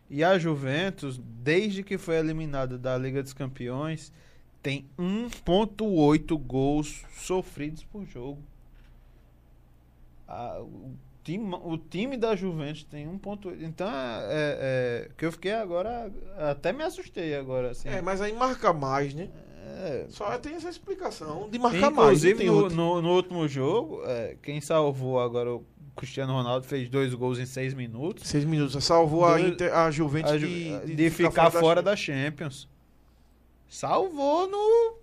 E 0.09 0.23
a 0.23 0.39
Juventus, 0.39 1.19
desde 1.21 1.83
que 1.83 1.97
foi 1.97 2.15
eliminada 2.15 2.77
da 2.77 2.97
Liga 2.97 3.21
dos 3.21 3.33
Campeões, 3.33 4.11
tem 4.63 4.85
1,8 4.97 6.37
gols 6.37 7.03
sofridos 7.17 7.83
por 7.83 8.05
jogo. 8.05 8.41
A- 10.29 10.61
o, 10.61 10.93
time, 11.23 11.55
o 11.63 11.77
time 11.77 12.15
da 12.17 12.35
Juventus 12.35 12.83
tem 12.83 13.07
1,8. 13.07 13.61
Então, 13.63 13.87
é, 13.89 14.27
é, 14.29 15.09
que 15.17 15.25
eu 15.25 15.31
fiquei 15.31 15.53
agora. 15.53 16.11
Até 16.37 16.71
me 16.71 16.83
assustei 16.83 17.35
agora. 17.35 17.71
Assim. 17.71 17.89
É, 17.89 18.01
mas 18.01 18.21
aí 18.21 18.31
marca 18.33 18.71
mais, 18.71 19.13
né? 19.13 19.27
É, 19.81 20.05
Só 20.09 20.37
tem 20.37 20.55
essa 20.55 20.69
explicação 20.69 21.49
de 21.49 21.57
marcar 21.59 21.91
mais. 21.91 21.95
não 22.23 22.31
Inclusive, 22.31 22.37
tem 22.39 22.47
no, 22.47 22.69
no, 22.69 23.01
no 23.01 23.15
último 23.15 23.47
jogo, 23.47 24.01
é, 24.05 24.35
quem 24.41 24.59
salvou 24.61 25.19
agora 25.19 25.53
o 25.53 25.63
Cristiano 25.95 26.33
Ronaldo 26.33 26.65
fez 26.65 26.89
dois 26.89 27.13
gols 27.13 27.37
em 27.39 27.45
seis 27.45 27.73
minutos. 27.73 28.27
Seis 28.27 28.45
minutos. 28.45 28.83
Salvou 28.83 29.25
a, 29.25 29.37
Dois- 29.37 29.51
Inter, 29.53 29.73
a 29.75 29.91
Juventus 29.91 30.31
A 30.31 30.37
Ju- 30.37 30.47
de, 30.47 30.95
de, 30.95 31.09
ficar, 31.09 31.51
fora, 31.51 31.81
da 31.81 31.91
da 31.91 31.95
Champions. 31.97 32.67
Salvou 33.67 34.47
no 34.49 34.95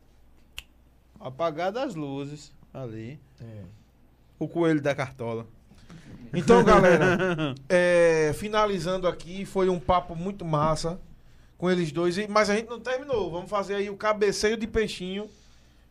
apagar 1.20 1.70
das 1.70 1.94
luzes 1.94 2.52
ali. 2.74 3.20
O 4.38 4.46
coelho 4.48 4.80
da 4.80 4.94
cartola. 4.94 5.46
Então, 6.34 6.62
galera, 6.64 7.54
é, 7.68 8.32
finalizando 8.36 9.06
aqui, 9.08 9.46
foi 9.46 9.68
um 9.70 9.78
papo 9.78 10.14
muito 10.14 10.44
massa 10.44 10.98
com 11.56 11.70
eles 11.70 11.92
dois, 11.92 12.18
e- 12.18 12.26
mas 12.28 12.50
a 12.50 12.56
gente 12.56 12.68
não 12.68 12.80
terminou. 12.80 13.30
Vamos 13.30 13.48
fazer 13.48 13.76
aí 13.76 13.88
o 13.88 13.96
cabeceio 13.96 14.56
de 14.56 14.66
peixinho 14.66 15.30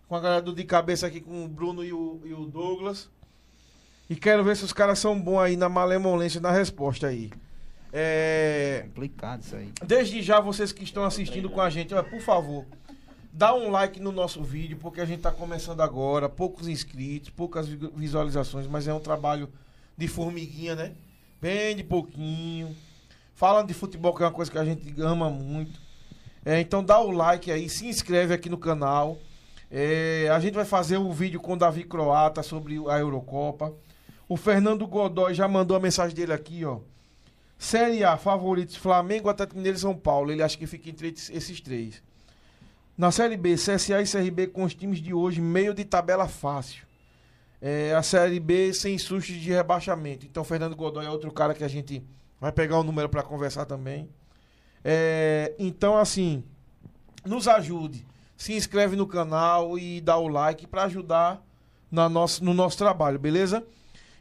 com 0.08 0.16
a 0.16 0.20
galera 0.20 0.42
do 0.42 0.54
De 0.54 0.64
Cabeça 0.66 1.08
aqui, 1.08 1.20
com 1.22 1.46
o 1.46 1.48
Bruno 1.48 1.84
e 1.84 1.92
o, 1.94 2.20
e 2.26 2.34
o 2.34 2.46
Douglas. 2.46 3.10
E 4.10 4.16
quero 4.16 4.44
ver 4.44 4.56
se 4.56 4.64
os 4.66 4.74
caras 4.74 5.00
são 5.00 5.20
bons 5.20 5.40
aí 5.40 5.56
na 5.58 5.70
malemolência 5.70 6.40
na 6.40 6.52
resposta 6.52 7.08
aí. 7.08 7.32
É, 7.92 8.84
Complicado 8.94 9.42
isso 9.42 9.56
aí. 9.56 9.72
Desde 9.84 10.22
já, 10.22 10.40
vocês 10.42 10.72
que 10.72 10.84
estão 10.84 11.06
assistindo 11.06 11.50
com 11.50 11.62
a 11.62 11.70
gente, 11.72 11.96
ó, 11.96 12.04
por 12.04 12.20
favor, 12.20 12.66
dá 13.36 13.54
um 13.54 13.70
like 13.70 14.00
no 14.00 14.14
nosso 14.14 14.42
vídeo, 14.42 14.78
porque 14.78 15.02
a 15.02 15.06
gente 15.06 15.18
está 15.18 15.32
começando 15.32 15.82
agora, 15.82 16.30
poucos 16.30 16.70
inscritos, 16.70 17.30
poucas 17.30 17.68
vi- 17.68 17.92
visualizações, 17.94 18.66
mas 18.66 18.88
é 18.88 18.94
um 18.94 19.00
trabalho 19.00 19.50
de 19.98 20.08
formiguinha, 20.08 20.74
né? 20.74 20.94
Bem 21.42 21.76
de 21.76 21.84
pouquinho. 21.84 22.74
Falando 23.34 23.68
de 23.68 23.74
futebol, 23.74 24.14
que 24.16 24.24
é 24.24 24.26
uma 24.26 24.32
coisa 24.32 24.50
que 24.50 24.58
a 24.58 24.64
gente 24.64 25.02
ama 25.02 25.30
muito. 25.30 25.82
É, 26.46 26.62
então 26.62 26.82
dá 26.82 26.98
o 27.00 27.12
like 27.12 27.52
aí, 27.52 27.68
se 27.68 27.86
inscreve 27.86 28.34
aqui 28.34 28.50
no 28.50 28.58
canal. 28.58 29.18
É, 29.70 30.30
a 30.32 30.40
gente 30.40 30.54
vai 30.54 30.64
fazer 30.64 30.98
o 30.98 31.12
vídeo 31.12 31.42
com 31.42 31.54
o 31.54 31.58
Davi 31.58 31.84
Croata 31.84 32.42
sobre 32.42 32.76
a 32.88 32.98
Eurocopa. 33.00 33.74
O 34.30 34.38
Fernando 34.38 34.88
Godoy 34.88 35.34
já 35.34 35.48
mandou 35.48 35.76
a 35.76 35.80
mensagem 35.80 36.16
dele 36.16 36.32
aqui, 36.32 36.64
ó. 36.64 36.80
Série 37.58 38.04
A, 38.04 38.16
favoritos, 38.16 38.76
Flamengo, 38.78 39.28
Atlético 39.28 39.58
Mineiro 39.58 39.78
e 39.78 39.82
São 39.82 39.96
Paulo. 39.96 40.32
Ele 40.32 40.42
acha 40.42 40.58
que 40.58 40.66
fica 40.68 40.90
entre 40.90 41.10
esses 41.10 41.60
três. 41.60 42.02
Na 42.98 43.12
Série 43.12 43.36
B, 43.36 43.56
CSA 43.56 44.02
e 44.02 44.06
CRB 44.08 44.48
com 44.48 44.64
os 44.64 44.74
times 44.74 45.00
de 45.00 45.14
hoje, 45.14 45.42
meio 45.42 45.74
de 45.74 45.84
tabela 45.84 46.28
fácil. 46.28 46.86
É, 47.62 47.94
a 47.94 48.02
Série 48.04 48.40
B 48.40 48.74
sem 48.74 48.98
sustos 48.98 49.36
de 49.36 49.52
rebaixamento. 49.52 50.26
Então, 50.26 50.44
Fernando 50.44 50.76
Godoy 50.76 51.06
é 51.06 51.10
outro 51.10 51.32
cara 51.32 51.54
que 51.54 51.64
a 51.64 51.68
gente 51.68 52.04
vai 52.40 52.52
pegar 52.52 52.80
o 52.80 52.84
número 52.84 53.10
para 53.10 53.24
conversar 53.24 53.66
também. 53.66 54.08
É, 54.84 55.54
então, 55.60 55.98
assim, 55.98 56.44
nos 57.26 57.48
ajude. 57.48 58.06
Se 58.38 58.54
inscreve 58.54 58.96
no 58.96 59.08
canal 59.08 59.78
e 59.80 60.00
dá 60.00 60.18
o 60.18 60.28
like 60.28 60.68
para 60.68 60.84
ajudar 60.84 61.42
na 61.92 62.08
nosso, 62.08 62.44
no 62.44 62.54
nosso 62.54 62.78
trabalho, 62.78 63.18
beleza? 63.18 63.66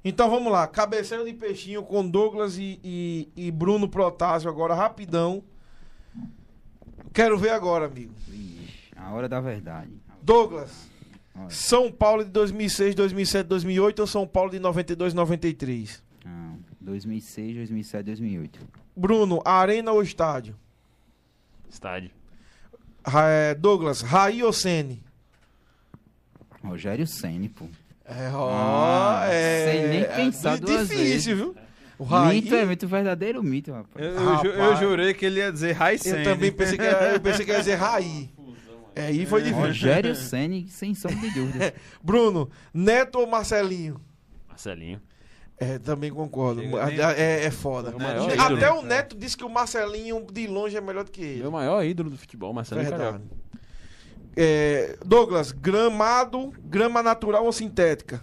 Então 0.05 0.30
vamos 0.30 0.52
lá, 0.52 0.66
cabeceira 0.66 1.24
de 1.24 1.32
peixinho 1.32 1.82
com 1.82 2.06
Douglas 2.06 2.56
e, 2.59 2.78
e- 2.84 3.28
e 3.36 3.51
Bruno 3.51 3.88
Protásio 3.88 4.48
agora, 4.51 4.74
rapidão. 4.74 5.42
Quero 7.12 7.38
ver 7.38 7.51
agora, 7.51 7.86
amigo. 7.86 8.12
A 9.05 9.12
hora 9.12 9.28
da 9.28 9.40
verdade. 9.40 9.90
Douglas, 10.22 10.89
Olha, 11.36 11.51
São 11.51 11.90
Paulo 11.93 12.24
de 12.24 12.31
2006, 12.31 12.94
2007, 12.94 13.47
2008 13.47 13.98
ou 14.01 14.06
São 14.06 14.26
Paulo 14.26 14.51
de 14.51 14.59
92, 14.59 15.12
93? 15.14 16.02
não, 16.24 16.59
2006, 16.81 17.56
2007, 17.56 18.05
2008. 18.06 18.60
Bruno, 18.97 19.43
arena 19.44 19.93
ou 19.93 20.02
estádio? 20.02 20.55
Estádio. 21.68 22.10
Ra- 23.06 23.28
é, 23.28 23.55
Douglas, 23.55 24.01
Raí 24.01 24.43
ou 24.43 24.52
Sene? 24.52 25.02
Rogério 26.62 27.06
Ceni, 27.06 27.48
pô. 27.48 27.66
É, 28.06 28.31
Ah, 28.35 29.26
sem 29.31 29.89
nem 29.89 30.05
pensar 30.05 30.59
duas 30.59 30.89
difícil, 30.89 31.05
vezes. 31.05 31.26
viu? 31.26 31.56
O 31.98 32.05
Raí, 32.05 32.40
Mito 32.43 32.55
é 32.55 32.64
muito 32.64 32.86
verdadeiro 32.89 33.43
mito, 33.43 33.70
rapaz. 33.72 34.05
Eu, 34.05 34.12
eu 34.12 34.36
ju- 34.39 34.47
eu 34.47 34.60
Rapaz. 34.62 34.78
jurei 34.81 35.14
que 35.14 35.24
ele 35.26 35.40
ia 35.40 35.52
dizer 35.52 35.72
Raicen. 35.72 36.12
eu 36.18 36.24
também 36.24 36.51
pensei 36.52 36.76
que, 36.76 36.85
eu 36.85 37.20
pensei 37.20 37.44
que 37.44 37.52
ia 37.52 37.59
dizer 37.59 37.74
Raí. 37.76 38.31
É, 38.94 39.06
aí 39.06 39.26
foi 39.26 39.42
difícil. 39.42 39.62
Rogério 39.66 40.14
Ceni, 40.16 40.68
sem 40.68 40.94
sombra 40.94 41.18
de 41.18 41.30
dúvida. 41.30 41.74
Bruno, 42.02 42.50
Neto 42.72 43.18
ou 43.18 43.26
Marcelinho? 43.26 44.00
Marcelinho. 44.48 45.00
É, 45.56 45.78
também 45.78 46.12
concordo. 46.12 46.62
É, 47.16 47.44
é 47.44 47.50
foda. 47.50 47.94
Até 48.38 48.70
o 48.72 48.82
Neto 48.82 49.16
disse 49.16 49.36
que 49.36 49.44
o 49.44 49.48
Marcelinho 49.48 50.26
de 50.32 50.46
longe 50.46 50.76
é 50.76 50.80
melhor 50.80 51.04
do 51.04 51.10
que 51.10 51.22
ele. 51.22 51.40
Meu 51.42 51.50
maior 51.50 51.84
ídolo 51.84 52.10
do 52.10 52.18
futebol, 52.18 52.52
Marcelinho 52.52 52.88
Verdade. 52.88 53.18
Carioca. 53.18 53.44
É, 54.36 54.96
Douglas, 55.04 55.52
gramado, 55.52 56.52
grama 56.64 57.02
natural 57.02 57.44
ou 57.44 57.52
sintética? 57.52 58.20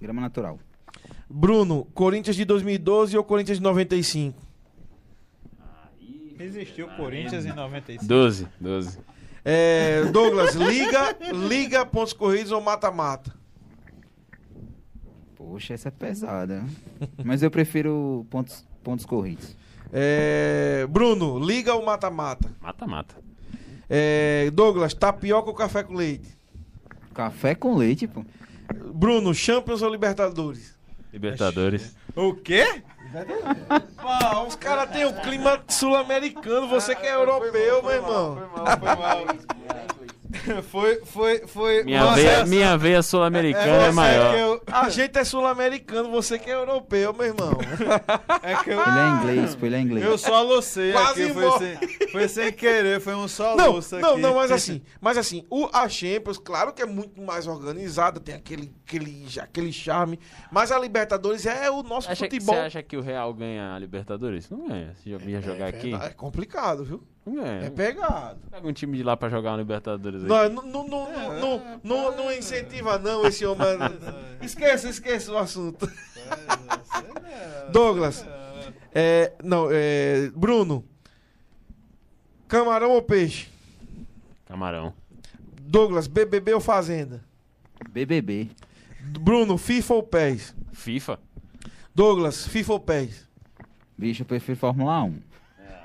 Grama 0.00 0.22
natural. 0.22 0.58
Bruno, 1.28 1.84
Corinthians 1.92 2.36
de 2.36 2.44
2012 2.44 3.16
ou 3.16 3.24
Corinthians 3.24 3.58
de 3.58 3.62
95? 3.62 4.42
Existiu 6.38 6.86
o 6.86 6.96
Corinthians 6.96 7.44
em 7.44 7.52
95. 7.52 8.06
12, 8.06 8.48
12. 8.60 8.98
É, 9.44 10.04
Douglas, 10.06 10.54
liga, 10.54 11.16
liga 11.32 11.84
pontos 11.84 12.12
corridos 12.12 12.50
ou 12.50 12.60
mata-mata? 12.60 13.34
Poxa, 15.36 15.74
essa 15.74 15.88
é 15.88 15.90
pesada. 15.90 16.64
Mas 17.22 17.42
eu 17.42 17.50
prefiro 17.50 18.26
pontos, 18.30 18.66
pontos 18.82 19.04
corridos. 19.04 19.54
É, 19.92 20.86
Bruno, 20.88 21.38
liga 21.38 21.74
ou 21.74 21.84
mata-mata? 21.84 22.50
Mata-mata. 22.60 23.14
É, 23.88 24.50
Douglas, 24.52 24.94
tapioca 24.94 25.50
ou 25.50 25.54
café 25.54 25.82
com 25.82 25.94
leite? 25.94 26.36
Café 27.12 27.54
com 27.54 27.76
leite, 27.76 28.06
pô. 28.06 28.24
Bruno, 28.94 29.34
Champions 29.34 29.82
ou 29.82 29.90
Libertadores? 29.90 30.74
Libertadores. 31.12 31.94
O 32.16 32.34
quê? 32.34 32.82
Pá, 33.96 34.42
os 34.46 34.56
caras 34.56 34.90
têm 34.90 35.04
o 35.04 35.12
clima 35.22 35.62
sul-americano, 35.68 36.68
você 36.68 36.94
que 36.94 37.06
é 37.06 37.14
europeu, 37.14 37.82
meu 37.82 37.92
irmão. 37.92 38.38
Foi, 38.54 39.26
foi, 39.26 39.93
foi. 41.46 41.84
Minha 41.84 42.00
Nossa, 42.04 42.14
veia, 42.16 42.30
essa- 42.30 42.46
minha 42.46 42.76
veia 42.76 43.02
sul-americana 43.02 43.66
é, 43.66 43.86
você 43.86 43.92
maior. 43.92 44.34
que 44.34 44.40
eu- 44.40 44.62
A 44.74 44.88
gente 44.88 45.18
é 45.18 45.24
sul-americano, 45.24 46.10
você 46.10 46.38
que 46.38 46.50
é 46.50 46.54
europeu, 46.54 47.12
meu 47.12 47.26
irmão. 47.26 47.52
é 48.42 48.54
que 48.56 48.70
eu, 48.70 48.80
Ele 48.80 48.98
é 48.98 49.08
inglês, 49.10 49.54
pô, 49.54 49.66
ele 49.66 49.76
é 49.76 49.80
inglês. 49.80 50.04
eu 50.06 50.18
só 50.18 50.42
lucei 50.42 50.92
Quase 50.92 51.22
aqui. 51.24 51.32
Foi 51.34 51.58
sem, 51.58 52.08
foi 52.08 52.28
sem 52.28 52.52
querer, 52.52 53.00
foi 53.00 53.14
um 53.14 53.28
só 53.28 53.56
Não, 53.56 53.72
luço 53.72 53.98
não, 53.98 54.12
aqui. 54.12 54.20
não, 54.20 54.34
mas 54.34 54.50
assim, 54.50 54.82
mas 55.00 55.16
assim, 55.18 55.44
o, 55.50 55.68
a 55.72 55.88
Champions, 55.88 56.38
claro 56.38 56.72
que 56.72 56.82
é 56.82 56.86
muito 56.86 57.20
mais 57.22 57.46
organizada, 57.46 58.20
tem 58.20 58.34
aquele, 58.34 58.72
aquele, 58.86 59.26
aquele 59.40 59.72
charme, 59.72 60.18
mas 60.50 60.70
a 60.72 60.78
Libertadores 60.78 61.46
é 61.46 61.70
o 61.70 61.82
nosso 61.82 62.10
Acha 62.10 62.26
que, 62.28 62.36
futebol. 62.36 62.54
você 62.54 62.60
acha 62.62 62.82
que 62.82 62.96
o 62.96 63.00
Real 63.00 63.32
ganha 63.32 63.74
a 63.74 63.78
Libertadores? 63.78 64.48
Não 64.50 64.68
ganha. 64.68 64.94
Se 65.02 65.10
eu 65.10 65.20
ia 65.20 65.40
jogar 65.40 65.68
aqui, 65.68 65.94
É 65.94 66.10
complicado, 66.10 66.84
viu? 66.84 67.02
Ganha. 67.32 67.66
É 67.66 67.70
pegado. 67.70 68.38
Pega 68.50 68.66
um 68.66 68.72
time 68.72 68.96
de 68.96 69.02
lá 69.02 69.16
pra 69.16 69.28
jogar 69.28 69.52
uma 69.52 69.58
Libertadores 69.58 70.22
aí. 70.22 70.28
Não, 70.28 70.62
não, 70.62 70.88
não, 70.88 70.88
não, 70.88 71.40
não, 71.40 71.80
não, 71.82 72.16
não 72.16 72.32
incentiva 72.32 72.98
não 72.98 73.26
esse 73.26 73.44
homem. 73.46 73.66
Esqueça, 74.42 74.88
esqueça 74.88 75.32
o 75.32 75.38
assunto. 75.38 75.90
Douglas, 77.72 78.24
é, 78.94 79.32
não, 79.42 79.68
é, 79.70 80.30
Bruno, 80.34 80.84
camarão 82.46 82.90
ou 82.90 83.02
peixe? 83.02 83.48
Camarão. 84.46 84.92
Douglas, 85.60 86.06
BBB 86.06 86.54
ou 86.54 86.60
Fazenda? 86.60 87.24
BBB. 87.90 88.50
Bruno, 89.00 89.58
FIFA 89.58 89.94
ou 89.94 90.02
PES? 90.02 90.54
FIFA. 90.72 91.18
Douglas, 91.94 92.46
FIFA 92.46 92.72
ou 92.72 92.80
PES? 92.80 93.28
Bicho, 93.96 94.22
eu 94.22 94.26
prefiro 94.26 94.58
Fórmula 94.58 95.02
1. 95.02 95.18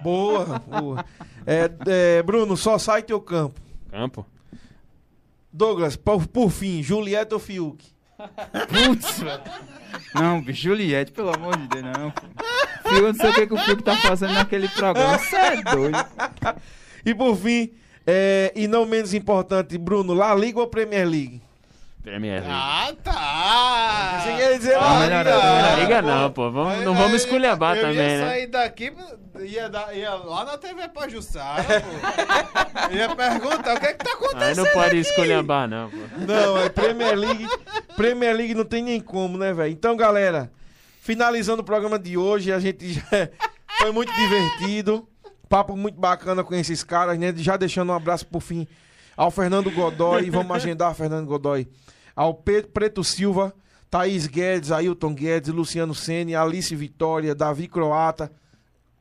Boa, 0.02 0.60
boa. 0.60 1.06
É, 1.46 1.70
é, 1.88 2.24
Bruno, 2.24 2.56
só 2.56 2.78
site 2.78 3.14
ou 3.14 3.22
campo? 3.22 3.60
Campo. 3.90 4.26
Douglas, 5.52 5.96
por, 5.96 6.28
por 6.28 6.52
fim, 6.52 6.84
Julieta 6.84 7.36
ou 7.36 7.40
Fiuk? 7.40 7.84
Putz, 8.68 9.20
velho. 9.20 9.42
Não, 10.14 10.42
bicho, 10.42 10.62
Juliette, 10.64 11.12
pelo 11.12 11.34
amor 11.34 11.58
de 11.58 11.68
Deus, 11.68 11.86
não. 11.86 12.12
pô. 12.12 12.22
Fio, 12.90 12.98
eu 12.98 13.14
não 13.14 13.14
sei 13.14 13.30
o 13.30 13.34
que, 13.34 13.48
que 13.48 13.54
o 13.54 13.58
Fiuk 13.58 13.84
tá 13.84 13.96
fazendo 13.98 14.34
naquele 14.34 14.68
programa. 14.68 15.18
Você 15.18 15.36
é 15.36 15.62
doido. 15.62 15.98
E 17.06 17.16
por 17.16 17.36
fim, 17.36 17.72
é, 18.06 18.52
e 18.56 18.68
não 18.68 18.86
menos 18.86 19.14
importante, 19.14 19.78
Bruno, 19.78 20.14
La 20.14 20.36
Liga 20.36 20.60
ou 20.60 20.68
Premier 20.68 21.08
League? 21.08 21.42
Premier 22.10 22.42
League. 22.42 22.50
Ah, 22.52 22.92
tá! 23.04 24.22
Você 24.24 24.36
quer 24.36 24.58
dizer 24.58 24.76
Ah, 24.80 25.00
melhor. 25.00 25.26
Não 25.26 25.80
liga 25.80 26.02
não, 26.02 26.32
pô. 26.32 26.50
Vamos, 26.52 26.74
Aí- 26.74 26.84
não 26.86 26.96
vamos 26.96 27.22
esculhambar 27.22 27.76
eu 27.78 27.82
também, 27.84 27.98
ia 27.98 28.18
né? 28.18 28.28
sair 28.28 28.48
daqui, 28.48 28.92
ia, 29.42 29.70
dar- 29.70 29.96
ia 29.96 30.16
lá 30.16 30.44
na 30.44 30.58
TV 30.58 30.88
pra 30.90 31.08
Jussara, 31.08 31.64
pô. 31.64 32.96
ia 32.96 33.16
perguntar 33.16 33.76
o 33.76 33.80
que 33.80 33.86
é 33.86 33.94
que 33.94 34.04
tá 34.04 34.12
acontecendo 34.12 34.44
Aí 34.44 34.56
não 34.56 34.66
pode 34.74 34.88
aqui? 34.88 34.98
esculhambar, 34.98 35.68
não, 35.68 35.90
pô. 35.92 35.98
Não, 36.28 36.58
é 36.58 36.70
Premier 36.70 37.16
League. 37.16 37.48
Premier 37.96 38.36
League 38.36 38.56
não 38.56 38.66
tem 38.66 38.82
nem 38.84 39.00
como, 39.00 39.38
né, 39.38 39.54
velho? 39.54 39.72
Então, 39.72 39.96
galera, 39.96 40.52
finalizando 41.02 41.62
o 41.62 41.66
programa 41.66 42.00
de 42.00 42.18
hoje, 42.18 42.52
a 42.52 42.60
gente 42.60 42.92
já 42.94 43.02
foi 43.80 43.92
muito 43.92 44.12
divertido. 44.14 45.08
Papo 45.48 45.76
muito 45.78 46.00
bacana 46.00 46.44
com 46.44 46.56
esses 46.56 46.84
caras, 46.84 47.18
né? 47.20 47.32
Já 47.38 47.56
deixando 47.56 47.92
um 47.92 47.96
abraço 47.96 48.26
por 48.26 48.42
fim 48.42 48.68
ao 49.18 49.30
Fernando 49.30 49.70
Godoy. 49.72 50.30
Vamos 50.32 50.56
agendar, 50.56 50.94
Fernando 50.96 51.26
Godoy. 51.28 51.68
Ao 52.20 52.34
Preto 52.34 53.02
Silva, 53.02 53.56
Thaís 53.90 54.28
Guedes, 54.28 54.74
Ailton 54.74 55.14
Guedes, 55.14 55.54
Luciano 55.54 55.96
Sene, 55.96 56.36
Alice 56.36 56.76
Vitória, 56.76 57.34
Davi 57.34 57.66
Croata. 57.66 58.30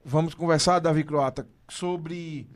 Vamos 0.04 0.34
conversar, 0.34 0.78
Davi 0.78 1.02
Croata, 1.02 1.44
sobre 1.68 2.46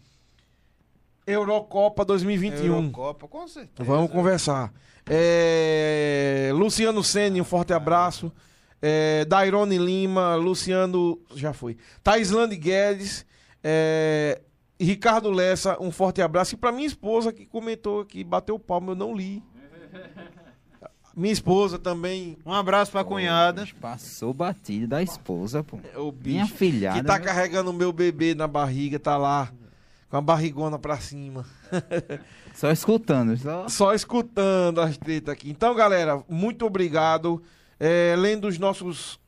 Eurocopa 1.26 2.05
2021. 2.05 2.76
Eurocopa, 2.76 3.26
com 3.26 3.48
certeza. 3.48 3.82
Vamos 3.82 4.12
conversar. 4.12 4.72
É, 5.05 6.52
Luciano 6.55 7.02
Sene, 7.02 7.40
um 7.40 7.44
forte 7.44 7.72
abraço. 7.72 8.32
É, 8.80 9.24
Dairone 9.24 9.78
Lima, 9.78 10.36
Luciano. 10.36 11.20
Já 11.34 11.52
foi. 11.52 11.76
Taislane 12.05 12.55
Guedes. 12.55 13.26
É, 13.64 14.40
Ricardo 14.78 15.28
Lessa, 15.32 15.76
um 15.82 15.90
forte 15.90 16.22
abraço. 16.22 16.55
E 16.55 16.56
pra 16.56 16.70
minha 16.70 16.86
esposa 16.86 17.32
que 17.32 17.47
comentou 17.47 18.01
aqui, 18.01 18.22
bateu 18.22 18.55
o 18.55 18.60
palmo, 18.60 18.93
eu 18.93 18.94
não 18.94 19.12
li. 19.12 19.43
Minha 21.14 21.32
esposa 21.32 21.78
também, 21.78 22.39
Um 22.44 22.52
abraço 22.52 22.90
pra 22.90 23.05
cunhada. 23.05 23.66
Passou 23.80 24.32
batido 24.32 24.86
da 24.89 25.02
esposa, 25.02 25.62
pô. 25.62 25.76
o 25.97 26.12
Minha 26.24 26.44
bicho, 26.44 26.55
filhada. 26.56 26.98
que 27.01 27.06
tá 27.06 27.16
viu? 27.16 27.24
carregando 27.26 27.70
o 27.70 27.74
meu 27.74 27.93
bebê 27.93 28.34
na 28.34 28.47
barriga, 28.47 28.98
tá 28.98 29.16
lá, 29.18 29.52
com 30.09 30.16
a 30.16 30.20
barrigona 30.22 30.78
pra 30.78 30.97
cima. 30.98 31.44
Só 32.55 32.70
escutando. 32.70 33.36
Só... 33.36 33.68
Só 33.68 33.94
escutando 33.94 34.80
as 34.80 34.97
tretas 34.97 35.32
aqui. 35.34 35.51
Então, 35.51 35.74
galera, 35.74 36.22
muito 36.28 36.64
obrigado. 36.64 37.43
É, 37.78 38.14
lendo 38.16 38.47
os 38.48 38.59
nossos, 38.59 39.18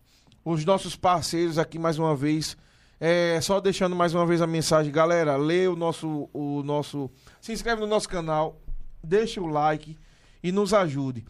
os 0.44 0.64
nossos 0.64 0.96
parceiros 0.96 1.58
aqui 1.58 1.78
mais 1.78 1.98
uma 1.98 2.14
vez. 2.16 2.56
É, 3.00 3.38
só 3.42 3.60
deixando 3.60 3.94
mais 3.96 4.14
uma 4.14 4.24
vez 4.24 4.40
a 4.40 4.46
mensagem, 4.46 4.90
galera, 4.92 5.36
lê 5.36 5.66
o 5.66 5.74
nosso, 5.76 6.30
o 6.32 6.62
nosso. 6.62 7.10
Se 7.40 7.52
inscreve 7.52 7.80
no 7.82 7.86
nosso 7.86 8.08
canal, 8.08 8.58
deixa 9.02 9.40
o 9.40 9.46
like 9.46 9.98
e 10.42 10.52
nos 10.52 10.72
ajude. 10.72 11.24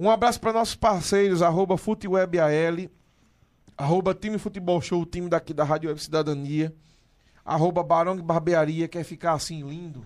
Um 0.00 0.08
abraço 0.10 0.40
para 0.40 0.54
nossos 0.54 0.74
parceiros, 0.74 1.42
arroba 1.42 1.76
FuteWebAL, 1.76 2.88
arroba 3.76 4.14
Time 4.14 4.38
Futebol 4.38 4.80
Show, 4.80 5.02
o 5.02 5.04
time 5.04 5.28
daqui 5.28 5.52
da 5.52 5.62
Rádio 5.62 5.90
Web 5.90 6.00
Cidadania, 6.02 6.74
arroba 7.44 7.82
Barão 7.82 8.16
de 8.16 8.22
Barbearia, 8.22 8.88
quer 8.88 9.04
ficar 9.04 9.34
assim 9.34 9.62
lindo? 9.62 10.02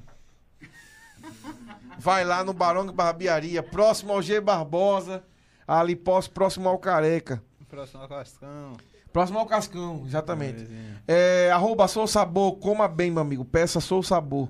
Vai 1.97 2.25
lá 2.25 2.43
no 2.43 2.53
Barão 2.53 2.85
de 2.85 2.93
Barbearia, 2.93 3.63
próximo 3.63 4.13
ao 4.13 4.21
G 4.21 4.41
Barbosa, 4.41 5.23
ali 5.67 5.95
pós- 5.95 6.27
próximo 6.27 6.69
ao 6.69 6.77
Careca. 6.77 7.41
Próximo 7.69 8.09
Cascão. 8.09 8.73
Próximo 9.13 9.39
ao 9.39 9.47
Cascão, 9.47 10.03
exatamente. 10.05 10.67
É, 11.07 11.53
arroba 11.53 11.87
Sou 11.87 12.09
Sabor, 12.09 12.57
coma 12.59 12.89
bem, 12.89 13.13
meu 13.13 13.23
amigo. 13.23 13.45
Peça 13.45 13.79
Sou 13.79 14.03
Sabor. 14.03 14.49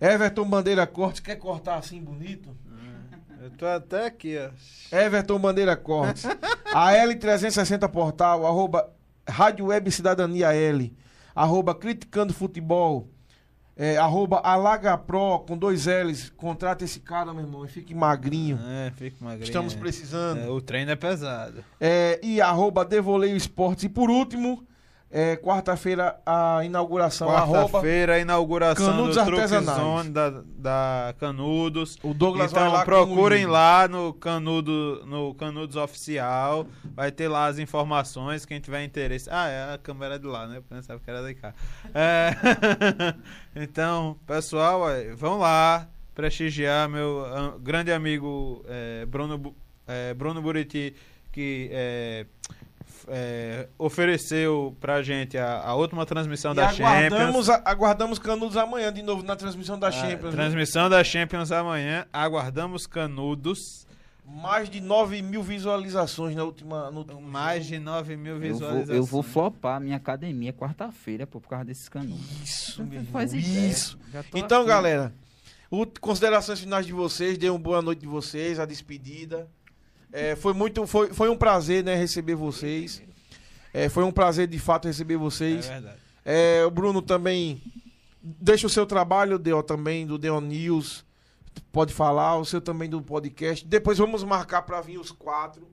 Everton 0.00 0.44
Bandeira 0.48 0.86
Corte, 0.86 1.20
quer 1.20 1.34
cortar 1.34 1.78
assim 1.78 2.00
bonito? 2.00 2.56
Eu 3.44 3.50
tô 3.50 3.66
até 3.66 4.06
aqui, 4.06 4.38
ó. 4.38 4.96
Everton 4.96 5.38
Bandeira 5.38 5.76
Cortes. 5.76 6.24
A 6.72 6.92
L360 6.92 7.86
Portal, 7.90 8.46
arroba 8.46 8.90
Rádio 9.28 9.66
Web 9.66 9.90
Cidadania 9.90 10.54
L, 10.54 10.90
arroba 11.34 11.74
Criticando 11.74 12.32
Futebol, 12.32 13.06
é, 13.76 13.98
arroba 13.98 14.38
Alaga 14.38 14.96
Pro, 14.96 15.40
com 15.40 15.58
dois 15.58 15.84
L's. 15.84 16.30
Contrata 16.30 16.84
esse 16.84 17.00
cara, 17.00 17.34
meu 17.34 17.42
irmão, 17.44 17.66
e 17.66 17.68
fique 17.68 17.94
magrinho. 17.94 18.58
É, 18.66 18.90
fica 18.92 19.22
magrinho. 19.22 19.44
Estamos 19.44 19.74
é. 19.74 19.78
precisando. 19.78 20.40
É, 20.40 20.48
o 20.48 20.62
treino 20.62 20.92
é 20.92 20.96
pesado. 20.96 21.62
É, 21.78 22.18
e 22.22 22.40
arroba 22.40 22.82
Devoleio 22.82 23.36
Esportes. 23.36 23.84
E 23.84 23.90
por 23.90 24.08
último, 24.08 24.66
é, 25.16 25.36
quarta-feira, 25.36 26.20
a 26.26 26.64
inauguração, 26.64 27.28
Quarta-feira, 27.28 28.14
a 28.14 28.18
inauguração 28.18 28.84
Canudos 28.84 29.14
do 29.14 29.72
Zone 29.72 30.10
da, 30.10 30.42
da 30.58 31.14
Canudos. 31.20 31.96
o 32.02 32.12
Douglas 32.12 32.50
vai 32.50 32.64
então 32.64 32.72
lá 32.72 32.80
com 32.80 32.84
procurem 32.84 33.46
lá 33.46 33.86
no 33.86 34.12
Canudo, 34.12 35.04
no 35.06 35.32
Canudos 35.36 35.76
Oficial. 35.76 36.66
Vai 36.96 37.12
ter 37.12 37.28
lá 37.28 37.46
as 37.46 37.60
informações. 37.60 38.44
Quem 38.44 38.58
tiver 38.58 38.82
interesse. 38.82 39.28
Ah, 39.30 39.46
é 39.46 39.74
a 39.74 39.78
câmera 39.78 40.18
de 40.18 40.26
lá, 40.26 40.48
né? 40.48 40.56
Eu 40.56 40.62
pensava 40.62 40.98
que 40.98 41.08
era 41.08 41.22
de 41.22 41.34
cá. 41.36 41.54
É. 41.94 42.34
então, 43.54 44.16
pessoal, 44.26 44.80
vão 45.16 45.38
lá 45.38 45.86
prestigiar 46.12 46.88
meu 46.88 47.24
grande 47.62 47.92
amigo 47.92 48.64
é, 48.66 49.06
Bruno, 49.06 49.54
é, 49.86 50.12
Bruno 50.12 50.42
Buriti, 50.42 50.92
que 51.30 51.68
é, 51.72 52.26
é, 53.08 53.68
ofereceu 53.78 54.76
pra 54.80 55.02
gente 55.02 55.36
a, 55.38 55.60
a 55.60 55.74
última 55.74 56.04
transmissão 56.06 56.52
E 56.52 56.56
da 56.56 56.68
Champions. 56.70 56.88
aguardamos, 56.88 57.50
a- 57.50 57.62
aguardamos 57.64 58.18
Canudos 58.18 58.56
amanhã 58.56 58.92
de 58.92 59.02
novo 59.02 59.22
na 59.22 59.36
transmissão 59.36 59.78
da 59.78 59.88
A 59.88 59.92
Champions. 59.92 60.20
viu? 60.20 60.28
Ah, 60.30 60.32
transmissão 60.32 60.88
da 60.90 61.02
Champions 61.04 61.52
amanhã. 61.52 62.06
Aguardamos 62.12 62.86
Canudos. 62.86 63.84
Mais 64.26 64.70
de 64.70 64.80
9 64.80 65.20
mil 65.20 65.42
visualizações 65.42 66.34
na 66.34 66.44
última. 66.44 66.90
No 66.90 67.00
último 67.00 67.20
Mais 67.20 67.66
de 67.66 67.78
9 67.78 68.16
mil 68.16 68.34
Eu 68.36 68.40
visualizações. 68.40 68.86
vou, 68.88 68.96
eu 68.96 69.04
vou 69.04 69.22
flopar 69.22 69.78
minha 69.78 69.96
academia 69.96 70.50
quarta-feira, 70.50 71.26
por 71.26 71.42
causa 71.42 71.66
desses 71.66 71.90
canudos. 71.90 72.24
Isso, 72.42 72.82
meu 72.84 73.00
irmão, 73.00 73.12
faz 73.12 73.34
ideia. 73.34 73.66
Isso. 73.68 73.98
Então, 74.34 74.60
aqui. 74.60 74.68
galera, 74.68 75.12
o- 75.70 75.84
considerações 76.00 76.58
finais 76.58 76.86
de 76.86 76.92
vocês, 76.94 77.36
dê 77.36 77.50
uma 77.50 77.58
boa 77.58 77.82
noite 77.82 78.00
de 78.00 78.06
vocês, 78.06 78.58
a 78.58 78.64
despedida. 78.64 79.46
É, 80.14 80.36
foi 80.36 80.52
muito, 80.52 80.86
foi, 80.86 81.12
foi 81.12 81.28
um 81.28 81.36
prazer, 81.36 81.82
né, 81.82 81.94
receber 81.96 82.34
vocês. 82.36 83.02
É, 83.72 83.88
foi 83.88 84.04
um 84.04 84.12
prazer 84.12 84.46
de 84.46 84.58
fato 84.58 84.86
receber 84.86 85.14
É 85.14 85.18
vocês. 85.18 85.66
verdade. 85.66 85.96
É, 86.24 86.64
o 86.64 86.70
Bruno 86.70 87.02
também 87.02 87.60
deixa 88.22 88.66
o 88.66 88.70
seu 88.70 88.86
trabalho, 88.86 89.38
Deo 89.38 89.62
também 89.62 90.06
do 90.06 90.16
Deo 90.16 90.40
News. 90.40 91.04
Pode 91.72 91.92
falar, 91.92 92.36
o 92.38 92.44
seu 92.44 92.60
também 92.60 92.88
do 92.88 93.02
podcast. 93.02 93.66
Depois 93.66 93.98
vamos 93.98 94.22
marcar 94.22 94.62
para 94.62 94.80
vir 94.80 94.98
os 94.98 95.10
quatro 95.10 95.66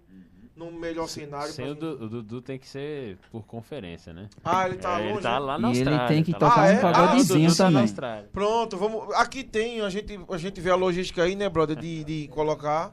num 0.55 0.71
melhor 0.71 1.07
cenário. 1.07 1.51
Sem 1.53 1.65
o, 1.65 1.69
gente- 1.69 1.79
Du- 1.79 2.03
o 2.05 2.09
Dudu 2.09 2.41
tem 2.41 2.57
que 2.59 2.67
ser 2.67 3.17
por 3.31 3.43
conferência, 3.45 4.13
né? 4.13 4.27
Ah, 4.43 4.67
ele 4.67 4.77
tá 4.77 4.93
É, 4.99 5.03
longe. 5.03 5.11
ele 5.13 5.21
tá 5.21 5.33
né? 5.33 5.39
lá 5.39 5.57
na 5.59 5.67
E 5.69 5.71
ele 5.71 5.79
Austrália. 5.89 6.07
tem 6.07 6.23
que 6.23 6.31
tá 6.33 6.39
tocar 6.39 6.59
Ah, 6.59 6.63
um 6.63 6.65
é? 6.65 6.69
Ah, 6.71 6.73
Dudu 6.75 6.93
pagodezinho 6.93 7.55
tá 7.55 7.63
na 7.63 7.69
também. 7.69 7.81
Austrália. 7.83 8.29
Pronto, 8.33 8.77
vamos. 8.77 9.13
Aqui 9.15 9.43
tem, 9.43 9.81
a 9.81 9.89
gente, 9.89 10.19
a 10.29 10.37
gente 10.37 10.59
vê 10.61 10.69
a 10.71 10.75
logística 10.75 11.23
aí, 11.23 11.35
né, 11.35 11.47
brother, 11.49 11.77
de, 11.79 12.03
de 12.03 12.27
colocar. 12.29 12.91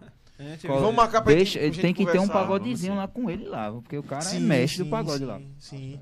Qual- 0.64 0.80
Vamos 0.80 0.94
marcar 0.94 1.22
pra 1.22 1.34
Deixa, 1.34 1.60
gente, 1.60 1.80
tem 1.80 1.92
que 1.92 2.06
ter 2.06 2.18
um 2.20 2.28
pagodezinho 2.28 2.94
lá 2.94 3.08
com 3.08 3.28
ele 3.28 3.44
lá, 3.46 3.72
porque 3.72 3.96
o 3.98 4.02
cara 4.02 4.22
é 4.22 4.26
Sim, 4.26 4.40
mestre 4.40 4.78
sim, 4.78 4.84
do 4.84 4.90
pagode 4.90 5.18
sim, 5.18 5.24
lá. 5.24 5.40
Sim. 5.58 6.00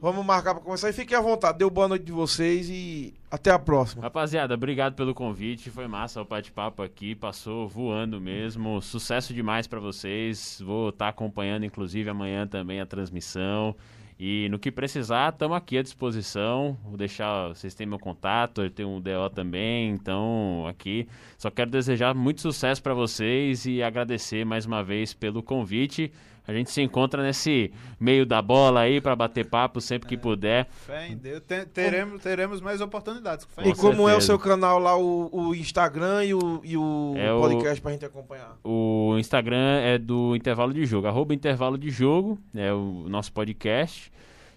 Vamos 0.00 0.26
marcar 0.26 0.54
pra 0.54 0.62
conversar 0.64 0.90
e 0.90 0.92
fiquem 0.92 1.16
à 1.16 1.20
vontade. 1.20 1.58
Deu 1.58 1.70
boa 1.70 1.86
noite 1.86 2.04
de 2.04 2.10
vocês 2.10 2.68
e 2.68 3.14
até 3.30 3.52
a 3.52 3.58
próxima. 3.58 4.02
Rapaziada, 4.02 4.52
obrigado 4.54 4.94
pelo 4.94 5.14
convite. 5.14 5.70
Foi 5.70 5.86
massa 5.86 6.20
o 6.20 6.24
bate-papo 6.24 6.82
aqui. 6.82 7.14
Passou 7.14 7.68
voando 7.68 8.20
mesmo. 8.20 8.82
Sucesso 8.82 9.32
demais 9.32 9.68
pra 9.68 9.78
vocês. 9.78 10.60
Vou 10.64 10.88
estar 10.88 11.08
acompanhando, 11.08 11.64
inclusive, 11.64 12.10
amanhã 12.10 12.48
também 12.48 12.80
a 12.80 12.86
transmissão. 12.86 13.76
E 14.24 14.48
no 14.50 14.56
que 14.56 14.70
precisar, 14.70 15.32
estamos 15.32 15.56
aqui 15.56 15.76
à 15.76 15.82
disposição. 15.82 16.78
Vou 16.84 16.96
deixar. 16.96 17.48
Vocês 17.48 17.74
têm 17.74 17.88
meu 17.88 17.98
contato, 17.98 18.62
eu 18.62 18.70
tenho 18.70 18.88
um 18.88 19.00
DO 19.00 19.28
também. 19.34 19.90
Então, 19.90 20.64
aqui. 20.68 21.08
Só 21.36 21.50
quero 21.50 21.72
desejar 21.72 22.14
muito 22.14 22.40
sucesso 22.40 22.80
pra 22.80 22.94
vocês 22.94 23.66
e 23.66 23.82
agradecer 23.82 24.46
mais 24.46 24.64
uma 24.64 24.80
vez 24.80 25.12
pelo 25.12 25.42
convite. 25.42 26.12
A 26.46 26.52
gente 26.52 26.70
se 26.70 26.82
encontra 26.82 27.22
nesse 27.22 27.72
meio 28.00 28.26
da 28.26 28.42
bola 28.42 28.80
aí 28.80 29.00
pra 29.00 29.14
bater 29.14 29.44
papo 29.48 29.80
sempre 29.80 30.08
que 30.08 30.16
puder. 30.16 30.66
Fé 30.70 31.06
em 31.08 31.16
Deus. 31.16 31.40
Te- 31.46 31.66
teremos, 31.66 32.20
teremos 32.20 32.60
mais 32.60 32.80
oportunidades. 32.80 33.44
com 33.44 33.52
fé 33.52 33.62
em 33.62 33.64
E 33.64 33.72
Deus. 33.72 33.80
como 33.80 34.08
é 34.08 34.16
o 34.16 34.20
seu 34.20 34.38
canal 34.38 34.78
lá, 34.80 34.96
o, 34.98 35.28
o 35.32 35.54
Instagram 35.54 36.24
e 36.24 36.34
o, 36.34 36.60
e 36.64 36.76
o 36.76 37.14
É 37.16 37.32
o- 37.32 37.40
podcast 37.40 37.80
pra 37.80 37.92
gente 37.92 38.04
acompanhar? 38.04 38.56
O 38.64 39.14
Instagram 39.18 39.78
é 39.82 39.98
do 39.98 40.34
Intervalo 40.34 40.74
de 40.74 40.84
Jogo, 40.84 41.06
arroba 41.06 41.32
Intervalo 41.32 41.78
de 41.78 41.90
Jogo, 41.90 42.38
é 42.54 42.72
o 42.72 43.04
nosso 43.08 43.32
podcast. 43.32 44.10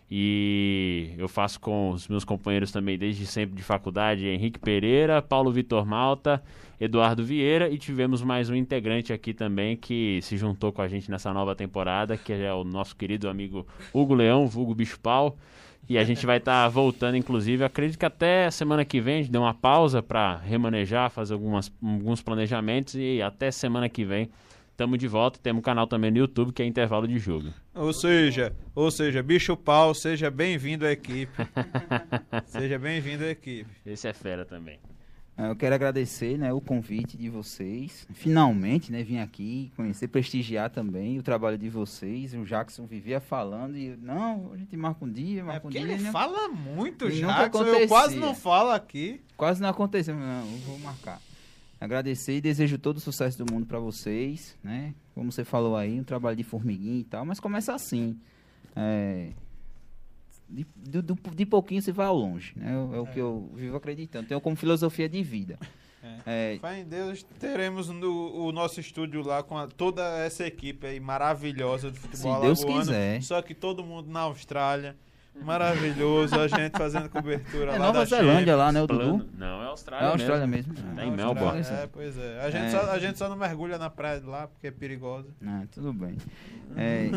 E 0.09 1.13
eu 1.17 1.27
faço 1.27 1.59
com 1.59 1.89
os 1.89 2.07
meus 2.07 2.23
companheiros 2.23 2.71
também 2.71 2.97
desde 2.97 3.25
sempre 3.25 3.55
de 3.55 3.63
faculdade, 3.63 4.27
Henrique 4.27 4.59
Pereira, 4.59 5.21
Paulo 5.21 5.51
Vitor 5.51 5.83
Malta, 5.85 6.43
Eduardo 6.79 7.23
Vieira 7.23 7.69
e 7.69 7.77
tivemos 7.77 8.21
mais 8.21 8.49
um 8.49 8.55
integrante 8.55 9.11
aqui 9.11 9.33
também 9.33 9.75
que 9.75 10.19
se 10.21 10.37
juntou 10.37 10.71
com 10.71 10.81
a 10.81 10.87
gente 10.87 11.09
nessa 11.09 11.33
nova 11.33 11.55
temporada, 11.55 12.17
que 12.17 12.31
é 12.31 12.53
o 12.53 12.63
nosso 12.63 12.95
querido 12.95 13.27
amigo 13.27 13.65
Hugo 13.91 14.13
Leão, 14.13 14.45
Hugo 14.45 14.75
Bicho 14.75 14.99
Pau. 14.99 15.37
E 15.87 15.99
a 15.99 16.03
gente 16.03 16.25
vai 16.25 16.37
estar 16.37 16.67
voltando, 16.67 17.15
inclusive, 17.15 17.63
acredito 17.63 17.99
que 17.99 18.05
até 18.05 18.49
semana 18.49 18.83
que 18.83 18.99
vem 18.99 19.15
a 19.15 19.17
gente 19.21 19.31
deu 19.31 19.41
uma 19.41 19.53
pausa 19.53 20.01
para 20.01 20.37
remanejar, 20.37 21.11
fazer 21.11 21.33
algumas, 21.35 21.71
alguns 21.81 22.23
planejamentos 22.23 22.95
e 22.95 23.21
até 23.21 23.51
semana 23.51 23.87
que 23.87 24.03
vem 24.03 24.29
estamos 24.75 24.99
de 24.99 25.07
volta. 25.07 25.39
Temos 25.41 25.59
um 25.59 25.63
canal 25.63 25.87
também 25.87 26.11
no 26.11 26.17
YouTube 26.17 26.51
que 26.51 26.61
é 26.61 26.65
Intervalo 26.65 27.07
de 27.07 27.17
Jogo. 27.17 27.49
Ou 27.73 27.93
seja, 27.93 28.53
ou 28.75 28.91
seja, 28.91 29.23
bicho 29.23 29.55
pau, 29.55 29.95
seja 29.95 30.29
bem-vindo 30.29 30.85
à 30.85 30.91
equipe. 30.91 31.31
seja 32.45 32.77
bem-vindo 32.77 33.23
à 33.23 33.29
equipe. 33.29 33.69
Esse 33.85 34.07
é 34.07 34.13
fera 34.13 34.45
também. 34.45 34.77
É, 35.37 35.49
Eu 35.49 35.55
quero 35.55 35.75
agradecer 35.75 36.37
né, 36.37 36.51
o 36.51 36.59
convite 36.59 37.17
de 37.17 37.29
vocês. 37.29 38.05
Finalmente, 38.13 38.91
né, 38.91 39.01
vim 39.01 39.19
aqui 39.19 39.71
conhecer, 39.77 40.07
prestigiar 40.09 40.69
também 40.69 41.17
o 41.19 41.23
trabalho 41.23 41.57
de 41.57 41.69
vocês. 41.69 42.33
O 42.33 42.43
Jackson 42.43 42.85
vivia 42.85 43.21
falando 43.21 43.77
e 43.77 43.95
não, 44.01 44.51
a 44.53 44.57
gente 44.57 44.75
marca 44.75 45.03
um 45.05 45.11
dia, 45.11 45.39
É 45.39 45.43
marca 45.43 45.67
um 45.67 45.71
porque 45.71 45.79
dia. 45.79 45.93
ele 45.93 46.03
né? 46.03 46.11
fala 46.11 46.49
muito, 46.49 47.09
E 47.09 47.21
nunca 47.21 47.43
Jackson. 47.43 47.63
Eu 47.63 47.87
quase 47.87 48.17
não 48.17 48.35
falo 48.35 48.71
aqui. 48.71 49.21
Quase 49.37 49.61
não 49.61 49.69
aconteceu, 49.69 50.15
mas 50.15 50.25
não, 50.25 50.51
eu 50.51 50.57
vou 50.59 50.79
marcar. 50.79 51.21
Agradecer 51.79 52.37
e 52.37 52.41
desejo 52.41 52.77
todo 52.77 52.97
o 52.97 52.99
sucesso 53.01 53.37
do 53.43 53.51
mundo 53.53 53.65
para 53.65 53.79
vocês, 53.79 54.57
né? 54.63 54.93
Como 55.13 55.31
você 55.31 55.43
falou 55.43 55.75
aí, 55.75 55.99
um 55.99 56.03
trabalho 56.03 56.35
de 56.37 56.43
formiguinha 56.43 56.99
e 57.01 57.03
tal, 57.03 57.25
mas 57.25 57.39
começa 57.39 57.73
assim. 57.73 58.17
É, 58.75 59.29
de, 60.49 60.65
do- 61.01 61.17
de 61.35 61.45
pouquinho 61.45 61.81
você 61.81 61.91
vai 61.91 62.05
ao 62.07 62.15
longe, 62.15 62.53
né? 62.55 62.71
É, 62.93 62.99
o 62.99 63.05
que 63.07 63.19
eu 63.19 63.49
vivo 63.55 63.75
acreditando. 63.75 64.27
Tenho 64.27 64.39
como 64.41 64.55
filosofia 64.55 65.09
de 65.09 65.21
vida. 65.23 65.57
É, 66.25 66.59
Fé 66.61 66.79
em 66.81 66.85
Deus, 66.85 67.23
teremos 67.39 67.89
no- 67.89 68.45
o 68.45 68.51
nosso 68.51 68.79
estúdio 68.79 69.23
lá 69.23 69.41
com 69.41 69.57
a- 69.57 69.67
toda 69.67 70.03
essa 70.19 70.45
equipe 70.45 70.85
aí 70.85 70.99
maravilhosa 70.99 71.89
do 71.89 71.97
futebol 71.97 72.35
Se 72.35 72.41
Deus 72.41 72.59
alagoano, 72.61 72.85
quiser. 72.85 73.21
Só 73.23 73.41
que 73.41 73.55
todo 73.55 73.83
mundo 73.83 74.07
na 74.09 74.19
Austrália. 74.21 74.95
Maravilhoso, 75.43 76.39
a 76.39 76.47
gente 76.47 76.77
fazendo 76.77 77.09
cobertura 77.09 77.71
É 77.71 77.77
lá 77.77 77.87
Nova 77.87 77.99
da 77.99 78.05
Zelândia 78.05 78.55
lá, 78.55 78.71
né, 78.71 78.81
o 78.81 78.87
Plano. 78.87 79.17
Dudu? 79.17 79.29
Não, 79.37 79.61
é 79.61 79.65
É 79.65 79.67
Austrália. 79.67 80.07
a 80.07 80.11
Austrália 80.11 80.47
mesmo. 80.47 80.73
Tá 80.73 80.81
É. 80.81 80.85
em 81.05 81.09
Austrália, 81.09 81.11
Melbourne. 81.33 81.61
É, 81.69 81.87
pois 81.91 82.17
é. 82.17 82.39
A 82.41 82.49
gente, 82.49 82.63
É. 82.65 82.69
Só, 82.71 82.91
a 82.91 82.99
gente 82.99 83.17
só 83.17 83.29
não 83.29 83.35
mergulha 83.35 83.77
na 83.77 83.89
praia 83.89 84.19
de 84.19 84.25
lá 84.25 84.47
porque 84.47 84.67
é 84.67 84.71
perigosa. 84.71 85.27
Ah, 85.45 85.63
tudo 85.71 85.93
bem. 85.93 86.15
É, 86.77 87.09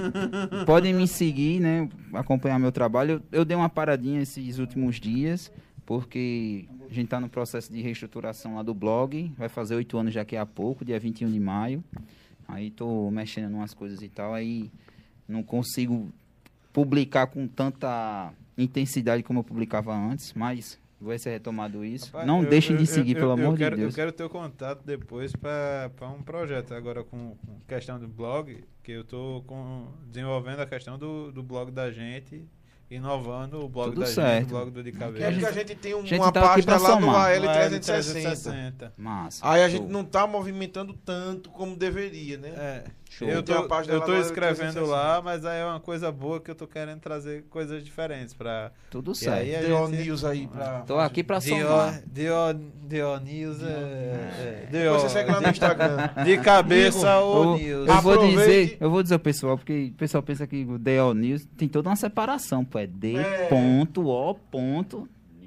podem 0.66 0.93
me 0.93 1.07
seguir, 1.09 1.61
né? 1.61 1.89
Acompanhar 2.12 2.59
meu 2.59 2.73
trabalho. 2.73 3.23
Eu, 3.32 3.40
eu 3.40 3.45
dei 3.45 3.57
uma 3.57 3.69
paradinha 3.69 4.20
esses 4.20 4.59
últimos 4.59 4.97
dias, 5.01 5.51
porque 5.86 6.66
a 6.90 6.93
gente 6.93 7.05
está 7.05 7.20
no 7.20 7.28
processo 7.28 7.73
de 7.73 7.81
reestruturação 7.81 8.57
lá 8.57 8.62
do 8.62 8.74
blog. 8.74 9.32
Vai 9.39 9.49
fazer 9.49 9.74
oito 9.74 9.97
anos 9.97 10.12
daqui 10.15 10.36
a 10.36 10.45
pouco, 10.45 10.85
dia 10.85 10.99
21 10.99 11.31
de 11.31 11.40
maio. 11.40 11.82
Aí 12.47 12.70
tô 12.70 13.11
mexendo 13.11 13.53
em 13.53 13.55
umas 13.55 13.74
coisas 13.74 14.03
e 14.03 14.09
tal. 14.09 14.35
Aí 14.35 14.70
não 15.27 15.43
consigo 15.43 16.11
publicar 16.73 17.27
com 17.27 17.47
tanta 17.47 18.32
intensidade 18.57 19.23
como 19.23 19.40
eu 19.40 19.45
publicava 19.45 19.95
antes, 19.95 20.32
mas 20.35 20.78
vai 21.01 21.19
ser 21.19 21.31
retomado 21.31 21.85
isso. 21.85 22.07
Rapaz, 22.07 22.27
não 22.27 22.43
eu- 22.43 22.51
deixem 22.51 22.74
eu- 22.74 22.82
de 22.82 22.86
seguir, 22.86 23.12
eu- 23.12 23.20
pelo 23.20 23.31
eu 23.39 23.47
amor 23.47 23.57
quero, 23.57 23.77
de 23.77 23.82
Deus. 23.82 23.95
Eu 23.95 23.97
quero 23.97 24.12
ter 24.12 24.24
o 24.24 24.28
contato 24.31 24.82
depois 24.85 25.32
para 25.35 25.90
um 26.19 26.23
projeto. 26.23 26.74
Agora, 26.74 27.05
com, 27.05 27.36
com 27.47 27.61
questão 27.69 27.99
do 28.01 28.09
blog, 28.09 28.65
que 28.82 28.93
eu 28.93 29.05
tô 29.05 29.43
com, 29.47 29.86
desenvolvendo 30.09 30.61
a 30.61 30.66
questão 30.66 30.99
do, 30.99 31.31
do 31.31 31.43
blog 31.43 31.70
da 31.70 31.90
gente, 31.93 32.45
inovando 32.90 33.62
o 33.62 33.69
blog 33.69 33.90
Tudo 33.90 34.01
da 34.01 34.07
certo. 34.07 34.35
gente, 34.40 34.47
o 34.47 34.49
blog 34.49 34.70
do 34.70 34.82
De 34.82 34.89
É 34.89 34.93
Cabeça. 34.93 35.31
porque 35.31 35.47
a 35.47 35.53
gente 35.53 35.74
tem 35.74 35.95
um- 35.95 35.99
a 36.01 36.07
gente 36.07 36.19
uma 36.20 36.32
tá 36.32 36.40
página 36.40 36.73
lá 36.78 36.95
no 36.97 37.07
somar. 37.07 37.35
No 37.36 37.40
360. 37.53 37.93
360. 37.93 38.93
Massa. 38.97 39.47
Aí 39.49 39.62
a 39.62 39.69
gente 39.69 39.86
não 39.86 40.05
tá 40.05 40.27
movimentando 40.27 40.95
tanto 40.95 41.51
como 41.51 41.77
deveria, 41.77 42.39
né? 42.39 42.49
É, 42.57 42.85
Show. 43.10 43.28
eu 43.28 43.43
tô, 43.43 43.52
eu 43.52 44.01
tô 44.01 44.14
escrevendo 44.16 44.72
360. 44.74 44.86
lá, 44.86 45.20
mas 45.22 45.44
aí 45.44 45.60
é 45.60 45.64
uma 45.64 45.80
coisa 45.80 46.12
boa 46.12 46.40
que 46.40 46.51
eu 46.51 46.55
tô 46.55 46.66
querendo 46.66 47.01
trazer 47.01 47.44
coisas 47.51 47.82
diferentes 47.85 48.35
para 48.35 48.70
Tudo 48.90 49.12
E 49.12 49.14
certo. 49.16 49.39
aí 49.40 49.66
Deu 49.66 49.86
gente- 49.89 50.05
news 50.05 50.24
aí 50.24 50.47
pra. 50.47 50.80
Tô 50.80 50.98
aqui 50.98 51.24
pra 51.24 51.39
Dio, 51.39 51.66
somar. 51.66 52.02
Dio, 52.06 52.35
Dio 52.86 53.20
News 53.20 53.62
é, 53.62 53.66
é, 53.66 54.66
Dio- 54.70 54.80
Depois 54.82 55.02
você 55.02 55.09
segue 55.09 55.30
lá 55.32 55.40
no 55.40 55.48
Instagram. 55.48 55.97
de 56.24 56.39
cabeça 56.39 57.18
o 57.20 57.55
Eu, 57.55 57.59
News. 57.59 57.89
eu 57.89 58.01
vou 58.02 58.18
dizer, 58.28 58.76
eu 58.80 58.90
vou 58.90 59.02
dizer 59.02 59.14
ao 59.14 59.20
pessoal, 59.20 59.56
porque 59.59 59.90
o 59.94 59.98
pessoal 59.98 60.22
pensa 60.22 60.47
que 60.47 60.64
o 60.64 60.78
DO 60.78 61.14
News 61.14 61.44
tem 61.56 61.68
toda 61.68 61.89
uma 61.89 61.97
separação, 61.97 62.64
pô, 62.64 62.78
é 62.78 62.86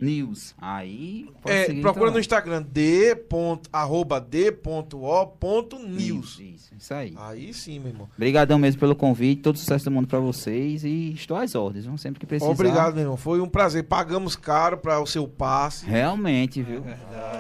D.O.News. 0.02 0.56
Aí, 0.60 1.30
pode 1.42 1.56
É, 1.56 1.66
seguir 1.66 1.82
procura 1.82 2.06
então. 2.06 2.14
no 2.16 2.20
Instagram 2.20 2.64
d. 2.64 3.16
ponto- 3.30 3.70
arroba 3.72 4.20
d.o.news. 4.20 6.00
Isso, 6.00 6.42
isso, 6.42 6.74
isso 6.78 6.94
aí. 6.94 7.14
Aí 7.18 7.54
sim, 7.54 7.80
meu 7.80 7.90
irmão. 7.90 8.10
Obrigadão 8.16 8.58
mesmo 8.58 8.80
pelo 8.80 8.96
convite, 8.96 9.42
todo 9.42 9.58
sucesso 9.58 9.86
do 9.86 9.92
mundo 9.92 10.08
pra 10.08 10.20
vocês 10.20 10.84
e 10.84 11.12
estou 11.14 11.38
às 11.38 11.56
ordens, 11.56 11.86
vamos 11.86 12.02
sempre 12.02 12.20
que 12.20 12.26
precisar. 12.26 12.52
Obrigado, 12.52 12.94
meu 12.94 13.04
irmão. 13.04 13.18
Foi 13.18 13.40
um 13.42 13.48
prazer. 13.50 13.84
Pagamos 13.84 14.36
caro 14.36 14.78
para 14.78 15.00
o 15.00 15.06
seu 15.06 15.28
passe. 15.28 15.86
Realmente, 15.86 16.62
viu? 16.62 16.84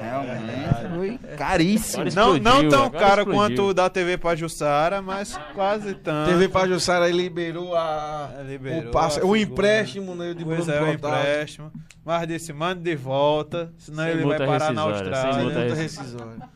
Realmente, 0.01 0.95
foi 0.95 1.35
caríssimo. 1.37 2.03
Não, 2.15 2.37
não 2.37 2.69
tão 2.69 2.85
agora 2.85 2.99
caro 2.99 3.21
explodiu. 3.21 3.33
quanto 3.33 3.61
o 3.69 3.73
da 3.73 3.89
TV 3.89 4.17
Pajussara, 4.17 5.01
mas 5.01 5.37
quase 5.53 5.93
tanto. 5.95 6.29
TV 6.31 6.47
Pajussara 6.49 7.05
aí 7.05 7.11
liberou, 7.11 7.75
a, 7.75 8.31
É, 8.39 8.43
liberou 8.43 8.89
o, 8.89 8.91
passe, 8.91 9.19
a 9.19 9.25
o 9.25 9.35
empréstimo 9.35 10.13
né, 10.15 10.33
de 10.33 10.43
Pois 10.43 10.65
Bruno 10.65 10.71
é, 10.71 10.81
o 10.83 10.93
empréstimo. 10.93 11.71
Mas 12.03 12.21
disse, 12.51 12.59
mande 12.59 12.81
de 12.81 12.95
volta, 12.95 13.73
senão 13.77 14.03
Sem 14.03 14.13
ele 14.13 14.25
vai 14.25 14.37
parar 14.37 14.73
na 14.73 14.81
Austrália. 14.83 15.73
rescisória. 15.75 16.49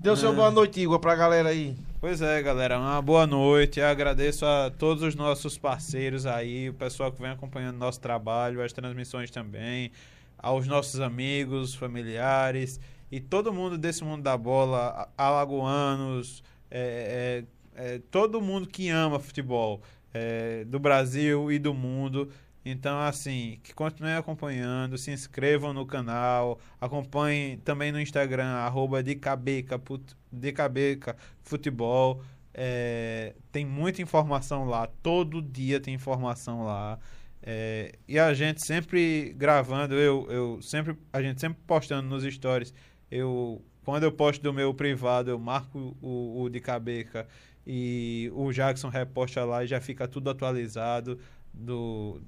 Deu 0.00 0.16
seu 0.16 0.32
boa 0.34 0.50
noite, 0.50 0.80
Igor, 0.80 0.98
pra 1.00 1.14
galera 1.16 1.48
aí. 1.48 1.76
Pois 2.00 2.22
é, 2.22 2.40
galera, 2.42 2.78
uma 2.78 3.02
boa 3.02 3.26
noite. 3.26 3.80
Eu 3.80 3.86
agradeço 3.86 4.46
a 4.46 4.70
todos 4.70 5.02
os 5.02 5.14
nossos 5.16 5.58
parceiros 5.58 6.26
aí, 6.26 6.68
o 6.68 6.74
pessoal 6.74 7.10
que 7.10 7.20
vem 7.20 7.30
acompanhando 7.32 7.76
nosso 7.76 8.00
trabalho, 8.00 8.62
as 8.62 8.72
transmissões 8.72 9.30
também, 9.30 9.90
aos 10.38 10.66
nossos 10.68 11.00
amigos, 11.00 11.74
familiares 11.74 12.78
e 13.10 13.18
todo 13.20 13.52
mundo 13.52 13.76
desse 13.76 14.04
mundo 14.04 14.22
da 14.22 14.36
bola, 14.36 15.08
a- 15.16 15.24
alagoanos, 15.26 16.42
é, 16.70 17.44
é, 17.76 17.94
é, 17.94 18.00
todo 18.10 18.40
mundo 18.40 18.68
que 18.68 18.88
ama 18.90 19.18
futebol 19.18 19.80
é, 20.14 20.64
do 20.66 20.78
Brasil 20.78 21.50
e 21.50 21.58
do 21.58 21.74
mundo. 21.74 22.28
Então, 22.70 23.00
assim, 23.00 23.58
que 23.62 23.72
continuem 23.74 24.14
acompanhando, 24.14 24.98
se 24.98 25.10
inscrevam 25.10 25.72
no 25.72 25.86
canal, 25.86 26.58
acompanhem 26.80 27.56
também 27.58 27.90
no 27.90 28.00
Instagram, 28.00 28.46
arroba 28.46 29.02
de 29.02 29.14
cabeca, 29.14 29.78
put- 29.78 30.14
de 30.30 30.52
cabeca 30.52 31.16
futebol. 31.42 32.22
É, 32.52 33.34
tem 33.52 33.64
muita 33.64 34.02
informação 34.02 34.64
lá, 34.64 34.86
todo 35.02 35.40
dia 35.40 35.80
tem 35.80 35.94
informação 35.94 36.64
lá. 36.64 36.98
É, 37.42 37.92
e 38.06 38.18
a 38.18 38.34
gente 38.34 38.66
sempre 38.66 39.32
gravando, 39.36 39.94
eu, 39.94 40.26
eu 40.30 40.60
sempre, 40.60 40.96
a 41.12 41.22
gente 41.22 41.40
sempre 41.40 41.58
postando 41.66 42.08
nos 42.08 42.22
stories. 42.24 42.74
Eu, 43.10 43.64
quando 43.84 44.02
eu 44.02 44.12
posto 44.12 44.42
do 44.42 44.52
meu 44.52 44.74
privado, 44.74 45.30
eu 45.30 45.38
marco 45.38 45.96
o, 46.02 46.42
o 46.42 46.48
de 46.50 46.60
cabeca 46.60 47.26
e 47.66 48.30
o 48.34 48.52
Jackson 48.52 48.88
reposta 48.88 49.44
lá 49.44 49.64
e 49.64 49.66
já 49.66 49.80
fica 49.80 50.06
tudo 50.06 50.28
atualizado 50.30 51.18
do, 51.52 52.20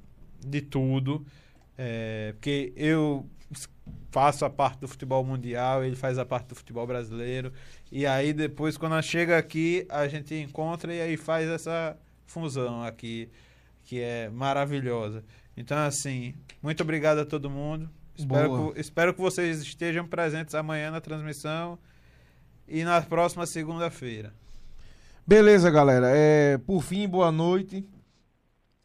de 0.45 0.61
tudo. 0.61 1.25
É, 1.77 2.33
porque 2.33 2.73
eu 2.77 3.27
faço 4.11 4.45
a 4.45 4.51
parte 4.51 4.81
do 4.81 4.89
futebol 4.89 5.25
mundial, 5.25 5.85
ele 5.85 5.97
faz 5.97 6.19
a 6.19 6.25
parte 6.25 6.49
do 6.49 6.55
futebol 6.55 6.87
brasileiro. 6.87 7.53
E 7.91 8.07
aí 8.07 8.33
depois, 8.33 8.77
quando 8.77 9.01
chega 9.03 9.39
aqui, 9.39 9.87
a 9.89 10.07
gente 10.09 10.35
encontra 10.35 10.93
e 10.95 11.01
aí 11.01 11.17
faz 11.17 11.49
essa 11.49 11.97
fusão 12.27 12.83
aqui, 12.83 13.29
que 13.85 14.01
é 14.01 14.29
maravilhosa. 14.29 15.25
Então, 15.57 15.79
assim, 15.79 16.35
muito 16.63 16.83
obrigado 16.83 17.19
a 17.19 17.25
todo 17.25 17.51
mundo. 17.51 17.89
Espero 18.17 18.73
que, 18.73 18.81
espero 18.81 19.15
que 19.15 19.21
vocês 19.21 19.63
estejam 19.63 20.07
presentes 20.07 20.55
amanhã 20.55 20.91
na 20.91 21.01
transmissão 21.01 21.79
e 22.69 22.85
na 22.85 23.01
próxima 23.01 23.47
segunda-feira. 23.47 24.33
Beleza, 25.27 25.71
galera. 25.71 26.09
É, 26.11 26.59
por 26.59 26.83
fim, 26.83 27.09
boa 27.09 27.33
noite. 27.33 27.87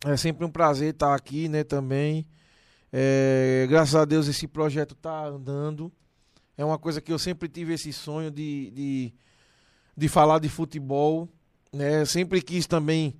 É 0.07 0.15
sempre 0.15 0.45
um 0.45 0.51
prazer 0.51 0.93
estar 0.93 1.15
aqui, 1.15 1.49
né, 1.49 1.63
também. 1.63 2.27
É, 2.93 3.65
graças 3.67 3.95
a 3.95 4.05
Deus 4.05 4.27
esse 4.27 4.47
projeto 4.47 4.93
tá 4.93 5.25
andando. 5.25 5.91
É 6.55 6.63
uma 6.63 6.77
coisa 6.77 7.01
que 7.01 7.11
eu 7.11 7.17
sempre 7.17 7.49
tive 7.49 7.73
esse 7.73 7.91
sonho 7.91 8.29
de, 8.29 8.69
de, 8.69 9.13
de 9.97 10.07
falar 10.07 10.37
de 10.37 10.47
futebol, 10.47 11.27
né? 11.73 12.05
Sempre 12.05 12.39
quis 12.43 12.67
também 12.67 13.15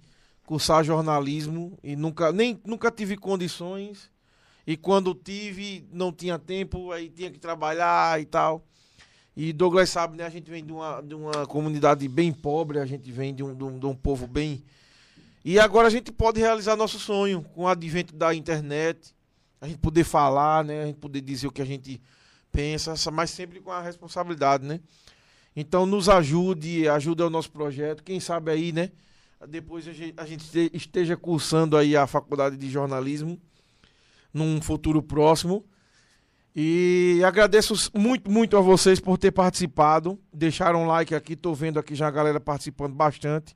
cursar 0.45 0.84
jornalismo 0.84 1.76
e 1.84 1.95
nunca 1.95 2.32
nem 2.32 2.62
nunca 2.64 2.91
tive 2.91 3.18
condições. 3.18 4.12
E 4.68 4.78
quando 4.78 5.16
tive, 5.16 5.90
não 5.91 6.14
tinha 6.14 6.38
tempo, 6.38 6.91
aí 6.91 7.10
tinha 7.10 7.32
que 7.32 7.40
trabalhar 7.40 8.22
e 8.22 8.26
tal. 8.26 8.64
E 9.36 9.52
Douglas 9.52 9.90
sabe, 9.90 10.18
né? 10.18 10.24
A 10.24 10.30
gente 10.30 10.52
vem 10.52 10.64
de 10.64 10.72
uma, 10.72 11.02
de 11.02 11.16
uma 11.16 11.48
comunidade 11.48 12.07
bem 12.07 12.32
pobre, 12.32 12.78
a 12.78 12.86
gente 12.86 13.12
vem 13.12 13.34
de 13.34 13.44
um, 13.44 13.56
de, 13.56 13.64
um, 13.64 13.80
de 13.80 13.86
um 13.88 13.95
povo 13.95 14.28
bem. 14.28 14.64
E 15.48 15.60
agora 15.60 15.88
a 15.88 15.92
gente 15.92 16.12
pode 16.12 16.40
realizar 16.40 16.76
nosso 16.76 16.98
sonho 16.98 17.44
com 17.54 17.66
o 17.66 17.68
advento 17.68 18.16
da 18.16 18.34
internet, 18.34 19.14
a 19.62 19.68
gente 19.68 19.78
poder 19.78 20.04
falar, 20.04 20.64
né? 20.64 20.82
A 20.82 20.86
gente 20.88 20.98
poder 20.98 21.22
dizer 21.22 21.46
o 21.46 21.52
que 21.52 21.62
a 21.62 21.66
gente 21.66 22.02
pensa, 22.52 22.96
mas 23.12 23.30
sempre 23.30 23.60
com 23.60 23.72
a 23.72 23.80
responsabilidade, 23.80 24.66
né? 24.66 24.80
Então 25.56 25.86
nos 25.86 26.10
ajude, 26.10 26.90
ajude 26.90 27.22
ao 27.22 27.30
nosso 27.30 27.52
projeto. 27.52 28.04
Quem 28.04 28.20
sabe 28.20 28.50
aí, 28.50 28.72
né? 28.72 28.90
Depois 29.48 29.88
a 29.88 30.26
gente, 30.26 30.72
esteja 30.74 31.16
cursando 31.16 31.78
aí 31.78 31.96
a 31.96 32.08
faculdade 32.08 32.58
de 32.58 32.68
jornalismo 32.68 33.40
num 34.34 34.60
futuro 34.60 35.04
próximo. 35.04 35.64
E 36.56 37.22
agradeço 37.24 37.92
muito, 37.94 38.32
muito 38.32 38.58
a 38.58 38.62
vocês 38.62 39.00
por 39.00 39.16
ter 39.20 39.30
participado. 39.30 40.20
Deixaram 40.34 40.86
um 40.86 40.88
like 40.88 41.14
aqui, 41.14 41.36
tô 41.36 41.54
vendo 41.54 41.78
aqui 41.78 41.94
já 41.94 42.08
a 42.08 42.12
galera 42.12 42.40
participando 42.40 42.96
bastante. 42.96 43.56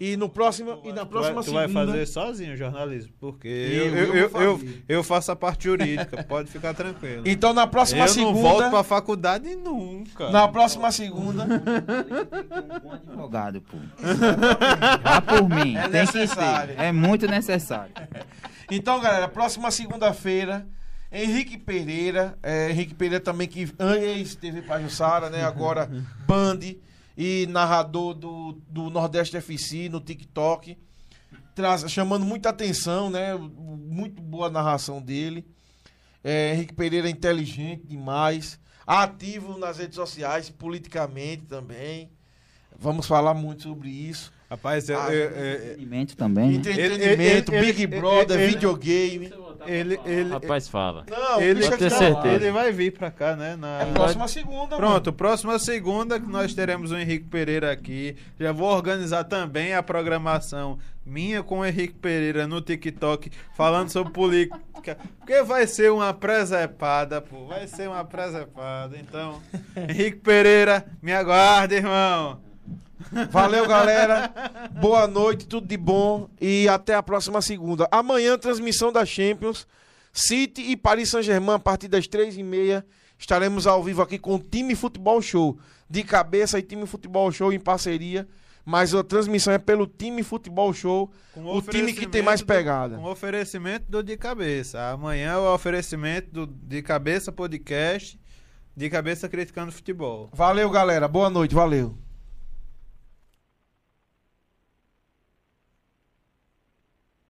E 0.00 0.16
no 0.16 0.28
próximo 0.28 0.80
e 0.84 0.92
na 0.92 0.92
Tu 0.92 0.94
vai, 0.94 1.06
próxima 1.06 1.42
tu 1.42 1.52
vai 1.52 1.66
segunda 1.68 1.86
fazer 1.92 2.06
sozinho 2.06 2.54
o 2.54 2.56
jornalismo, 2.56 3.12
porque 3.18 3.48
Eu- 3.48 3.86
eu, 3.96 4.14
eu 4.14 4.14
eu, 4.14 4.40
eu, 4.42 4.60
eu 4.88 5.02
faço 5.04 5.32
a 5.32 5.36
parte 5.36 5.64
jurídica, 5.64 6.22
pode 6.28 6.50
ficar 6.50 6.72
tranquilo. 6.74 7.22
Então 7.26 7.52
na 7.52 7.66
próxima 7.66 8.04
eu 8.04 8.08
segunda, 8.08 8.32
não 8.34 8.40
volto 8.42 8.70
pra 8.70 8.82
faculdade 8.84 9.56
nunca. 9.56 10.30
na 10.30 10.46
próxima 10.48 10.92
segunda, 10.92 11.44
um 11.44 12.80
bom 12.80 12.92
advogado, 12.92 13.60
pô. 13.62 13.76
Vá 15.02 15.20
por 15.20 15.48
mim. 15.48 15.76
É 15.76 15.82
tem 15.82 15.90
que 16.06 16.18
necessário. 16.18 16.76
ter. 16.76 16.82
É 16.82 16.92
muito 16.92 17.26
necessário. 17.26 17.92
Então, 18.70 19.00
galera, 19.00 19.28
próxima 19.28 19.70
segunda-feira, 19.70 20.66
Henrique 21.10 21.56
Pereira, 21.56 22.36
é, 22.42 22.70
Henrique 22.70 22.94
Pereira 22.94 23.20
também 23.24 23.48
que 23.48 23.68
ex-TV 24.02 24.62
Pajussara, 24.62 25.30
né? 25.30 25.42
Agora 25.42 25.88
Band 26.26 26.58
e 27.20 27.48
narrador 27.48 28.14
do, 28.14 28.52
do 28.68 28.90
Nordeste 28.90 29.36
FC 29.36 29.88
no 29.88 30.00
TikTok, 30.00 30.78
traz, 31.52 31.90
chamando 31.90 32.24
muita 32.24 32.50
atenção, 32.50 33.10
né? 33.10 33.34
Muito 33.34 34.22
boa 34.22 34.46
a 34.46 34.50
narração 34.50 35.02
dele. 35.02 35.44
É, 36.22 36.54
Henrique 36.54 36.72
Pereira 36.72 37.08
é 37.08 37.10
inteligente 37.10 37.84
demais, 37.88 38.60
ativo 38.86 39.58
nas 39.58 39.78
redes 39.78 39.96
sociais, 39.96 40.48
politicamente 40.48 41.44
também. 41.46 42.08
Vamos 42.78 43.04
falar 43.04 43.34
muito 43.34 43.64
sobre 43.64 43.88
isso. 43.88 44.32
Rapaz, 44.50 44.88
eu, 44.88 44.98
Ah, 44.98 45.12
eu- 45.14 45.30
eu- 45.30 45.52
Entretenimento 45.54 46.16
também. 46.16 46.48
né? 46.52 46.54
Entretenimento, 46.56 47.52
Ele- 47.52 47.58
ele- 47.58 47.66
Big 47.72 47.82
ele- 47.82 48.00
Brother, 48.00 48.40
ele- 48.40 48.48
videogame. 48.52 49.30
ele, 49.66 50.00
ele, 50.06 50.30
Rapaz, 50.30 50.66
fala. 50.66 51.04
Não, 51.10 51.38
ele, 51.42 51.60
pode 51.64 51.76
ter 51.76 51.90
certeza. 51.90 52.34
ele 52.34 52.50
vai 52.50 52.72
vir 52.72 52.92
pra 52.92 53.10
cá, 53.10 53.36
né? 53.36 53.56
na- 53.56 53.82
É 53.82 53.92
próxima 53.92 54.26
segunda, 54.26 54.74
Pronto, 54.76 55.12
próxima 55.12 55.58
segunda 55.58 56.18
que 56.18 56.26
nós 56.26 56.54
teremos 56.54 56.90
o 56.92 56.96
Henrique 56.96 57.26
Pereira 57.26 57.70
aqui. 57.70 58.16
Já 58.40 58.50
vou 58.50 58.70
organizar 58.74 59.24
também 59.24 59.74
a 59.74 59.82
programação 59.82 60.78
minha 61.04 61.42
com 61.42 61.58
o 61.58 61.66
Henrique 61.66 61.94
Pereira 61.94 62.46
no 62.46 62.62
TikTok 62.62 63.30
falando 63.54 63.90
sobre 63.90 64.14
política. 64.14 64.96
Porque 65.18 65.42
vai 65.42 65.66
ser 65.66 65.92
uma 65.92 66.14
presepada, 66.14 67.20
pô. 67.20 67.44
Vai 67.46 67.66
ser 67.66 67.86
uma 67.88 68.02
presepada. 68.04 68.96
Então, 68.98 69.42
Henrique 69.76 70.20
Pereira, 70.20 70.86
me 71.02 71.12
aguarde, 71.12 71.74
irmão. 71.74 72.40
Valeu, 73.30 73.66
galera. 73.66 74.32
Boa 74.80 75.06
noite, 75.06 75.46
tudo 75.46 75.66
de 75.66 75.76
bom. 75.76 76.28
E 76.40 76.68
até 76.68 76.94
a 76.94 77.02
próxima 77.02 77.40
segunda. 77.42 77.88
Amanhã, 77.90 78.36
transmissão 78.38 78.92
da 78.92 79.04
Champions. 79.04 79.66
City 80.12 80.62
e 80.62 80.76
Paris 80.76 81.10
Saint-Germain, 81.10 81.54
a 81.54 81.58
partir 81.58 81.86
das 81.88 82.06
três 82.06 82.36
e 82.36 82.42
meia. 82.42 82.84
Estaremos 83.18 83.66
ao 83.66 83.82
vivo 83.82 84.02
aqui 84.02 84.18
com 84.18 84.34
o 84.34 84.38
Time 84.38 84.74
Futebol 84.74 85.20
Show. 85.22 85.58
De 85.88 86.02
cabeça 86.02 86.58
e 86.58 86.62
Time 86.62 86.86
Futebol 86.86 87.30
Show 87.32 87.52
em 87.52 87.60
parceria. 87.60 88.26
Mas 88.64 88.94
a 88.94 89.02
transmissão 89.02 89.52
é 89.54 89.58
pelo 89.58 89.86
Time 89.86 90.22
Futebol 90.22 90.72
Show. 90.74 91.10
Com 91.32 91.44
O 91.56 91.62
time 91.62 91.92
que 91.92 92.06
tem 92.06 92.20
mais 92.20 92.42
oferecimento 92.42 92.44
do- 92.44 92.46
pegada. 92.46 92.96
Com 92.96 93.04
oferecimento 93.04 93.84
do 93.90 94.02
De 94.02 94.16
Cabeça. 94.16 94.90
Amanhã 94.90 95.32
é 95.32 95.36
o 95.38 95.54
oferecimento 95.54 96.30
do 96.30 96.46
De 96.46 96.82
Cabeça 96.82 97.32
Podcast. 97.32 98.20
De 98.76 98.90
Cabeça 98.90 99.28
Criticando 99.28 99.72
Futebol. 99.72 100.28
Valeu, 100.32 100.68
galera. 100.70 101.08
Boa 101.08 101.30
noite. 101.30 101.54
Valeu. 101.54 101.96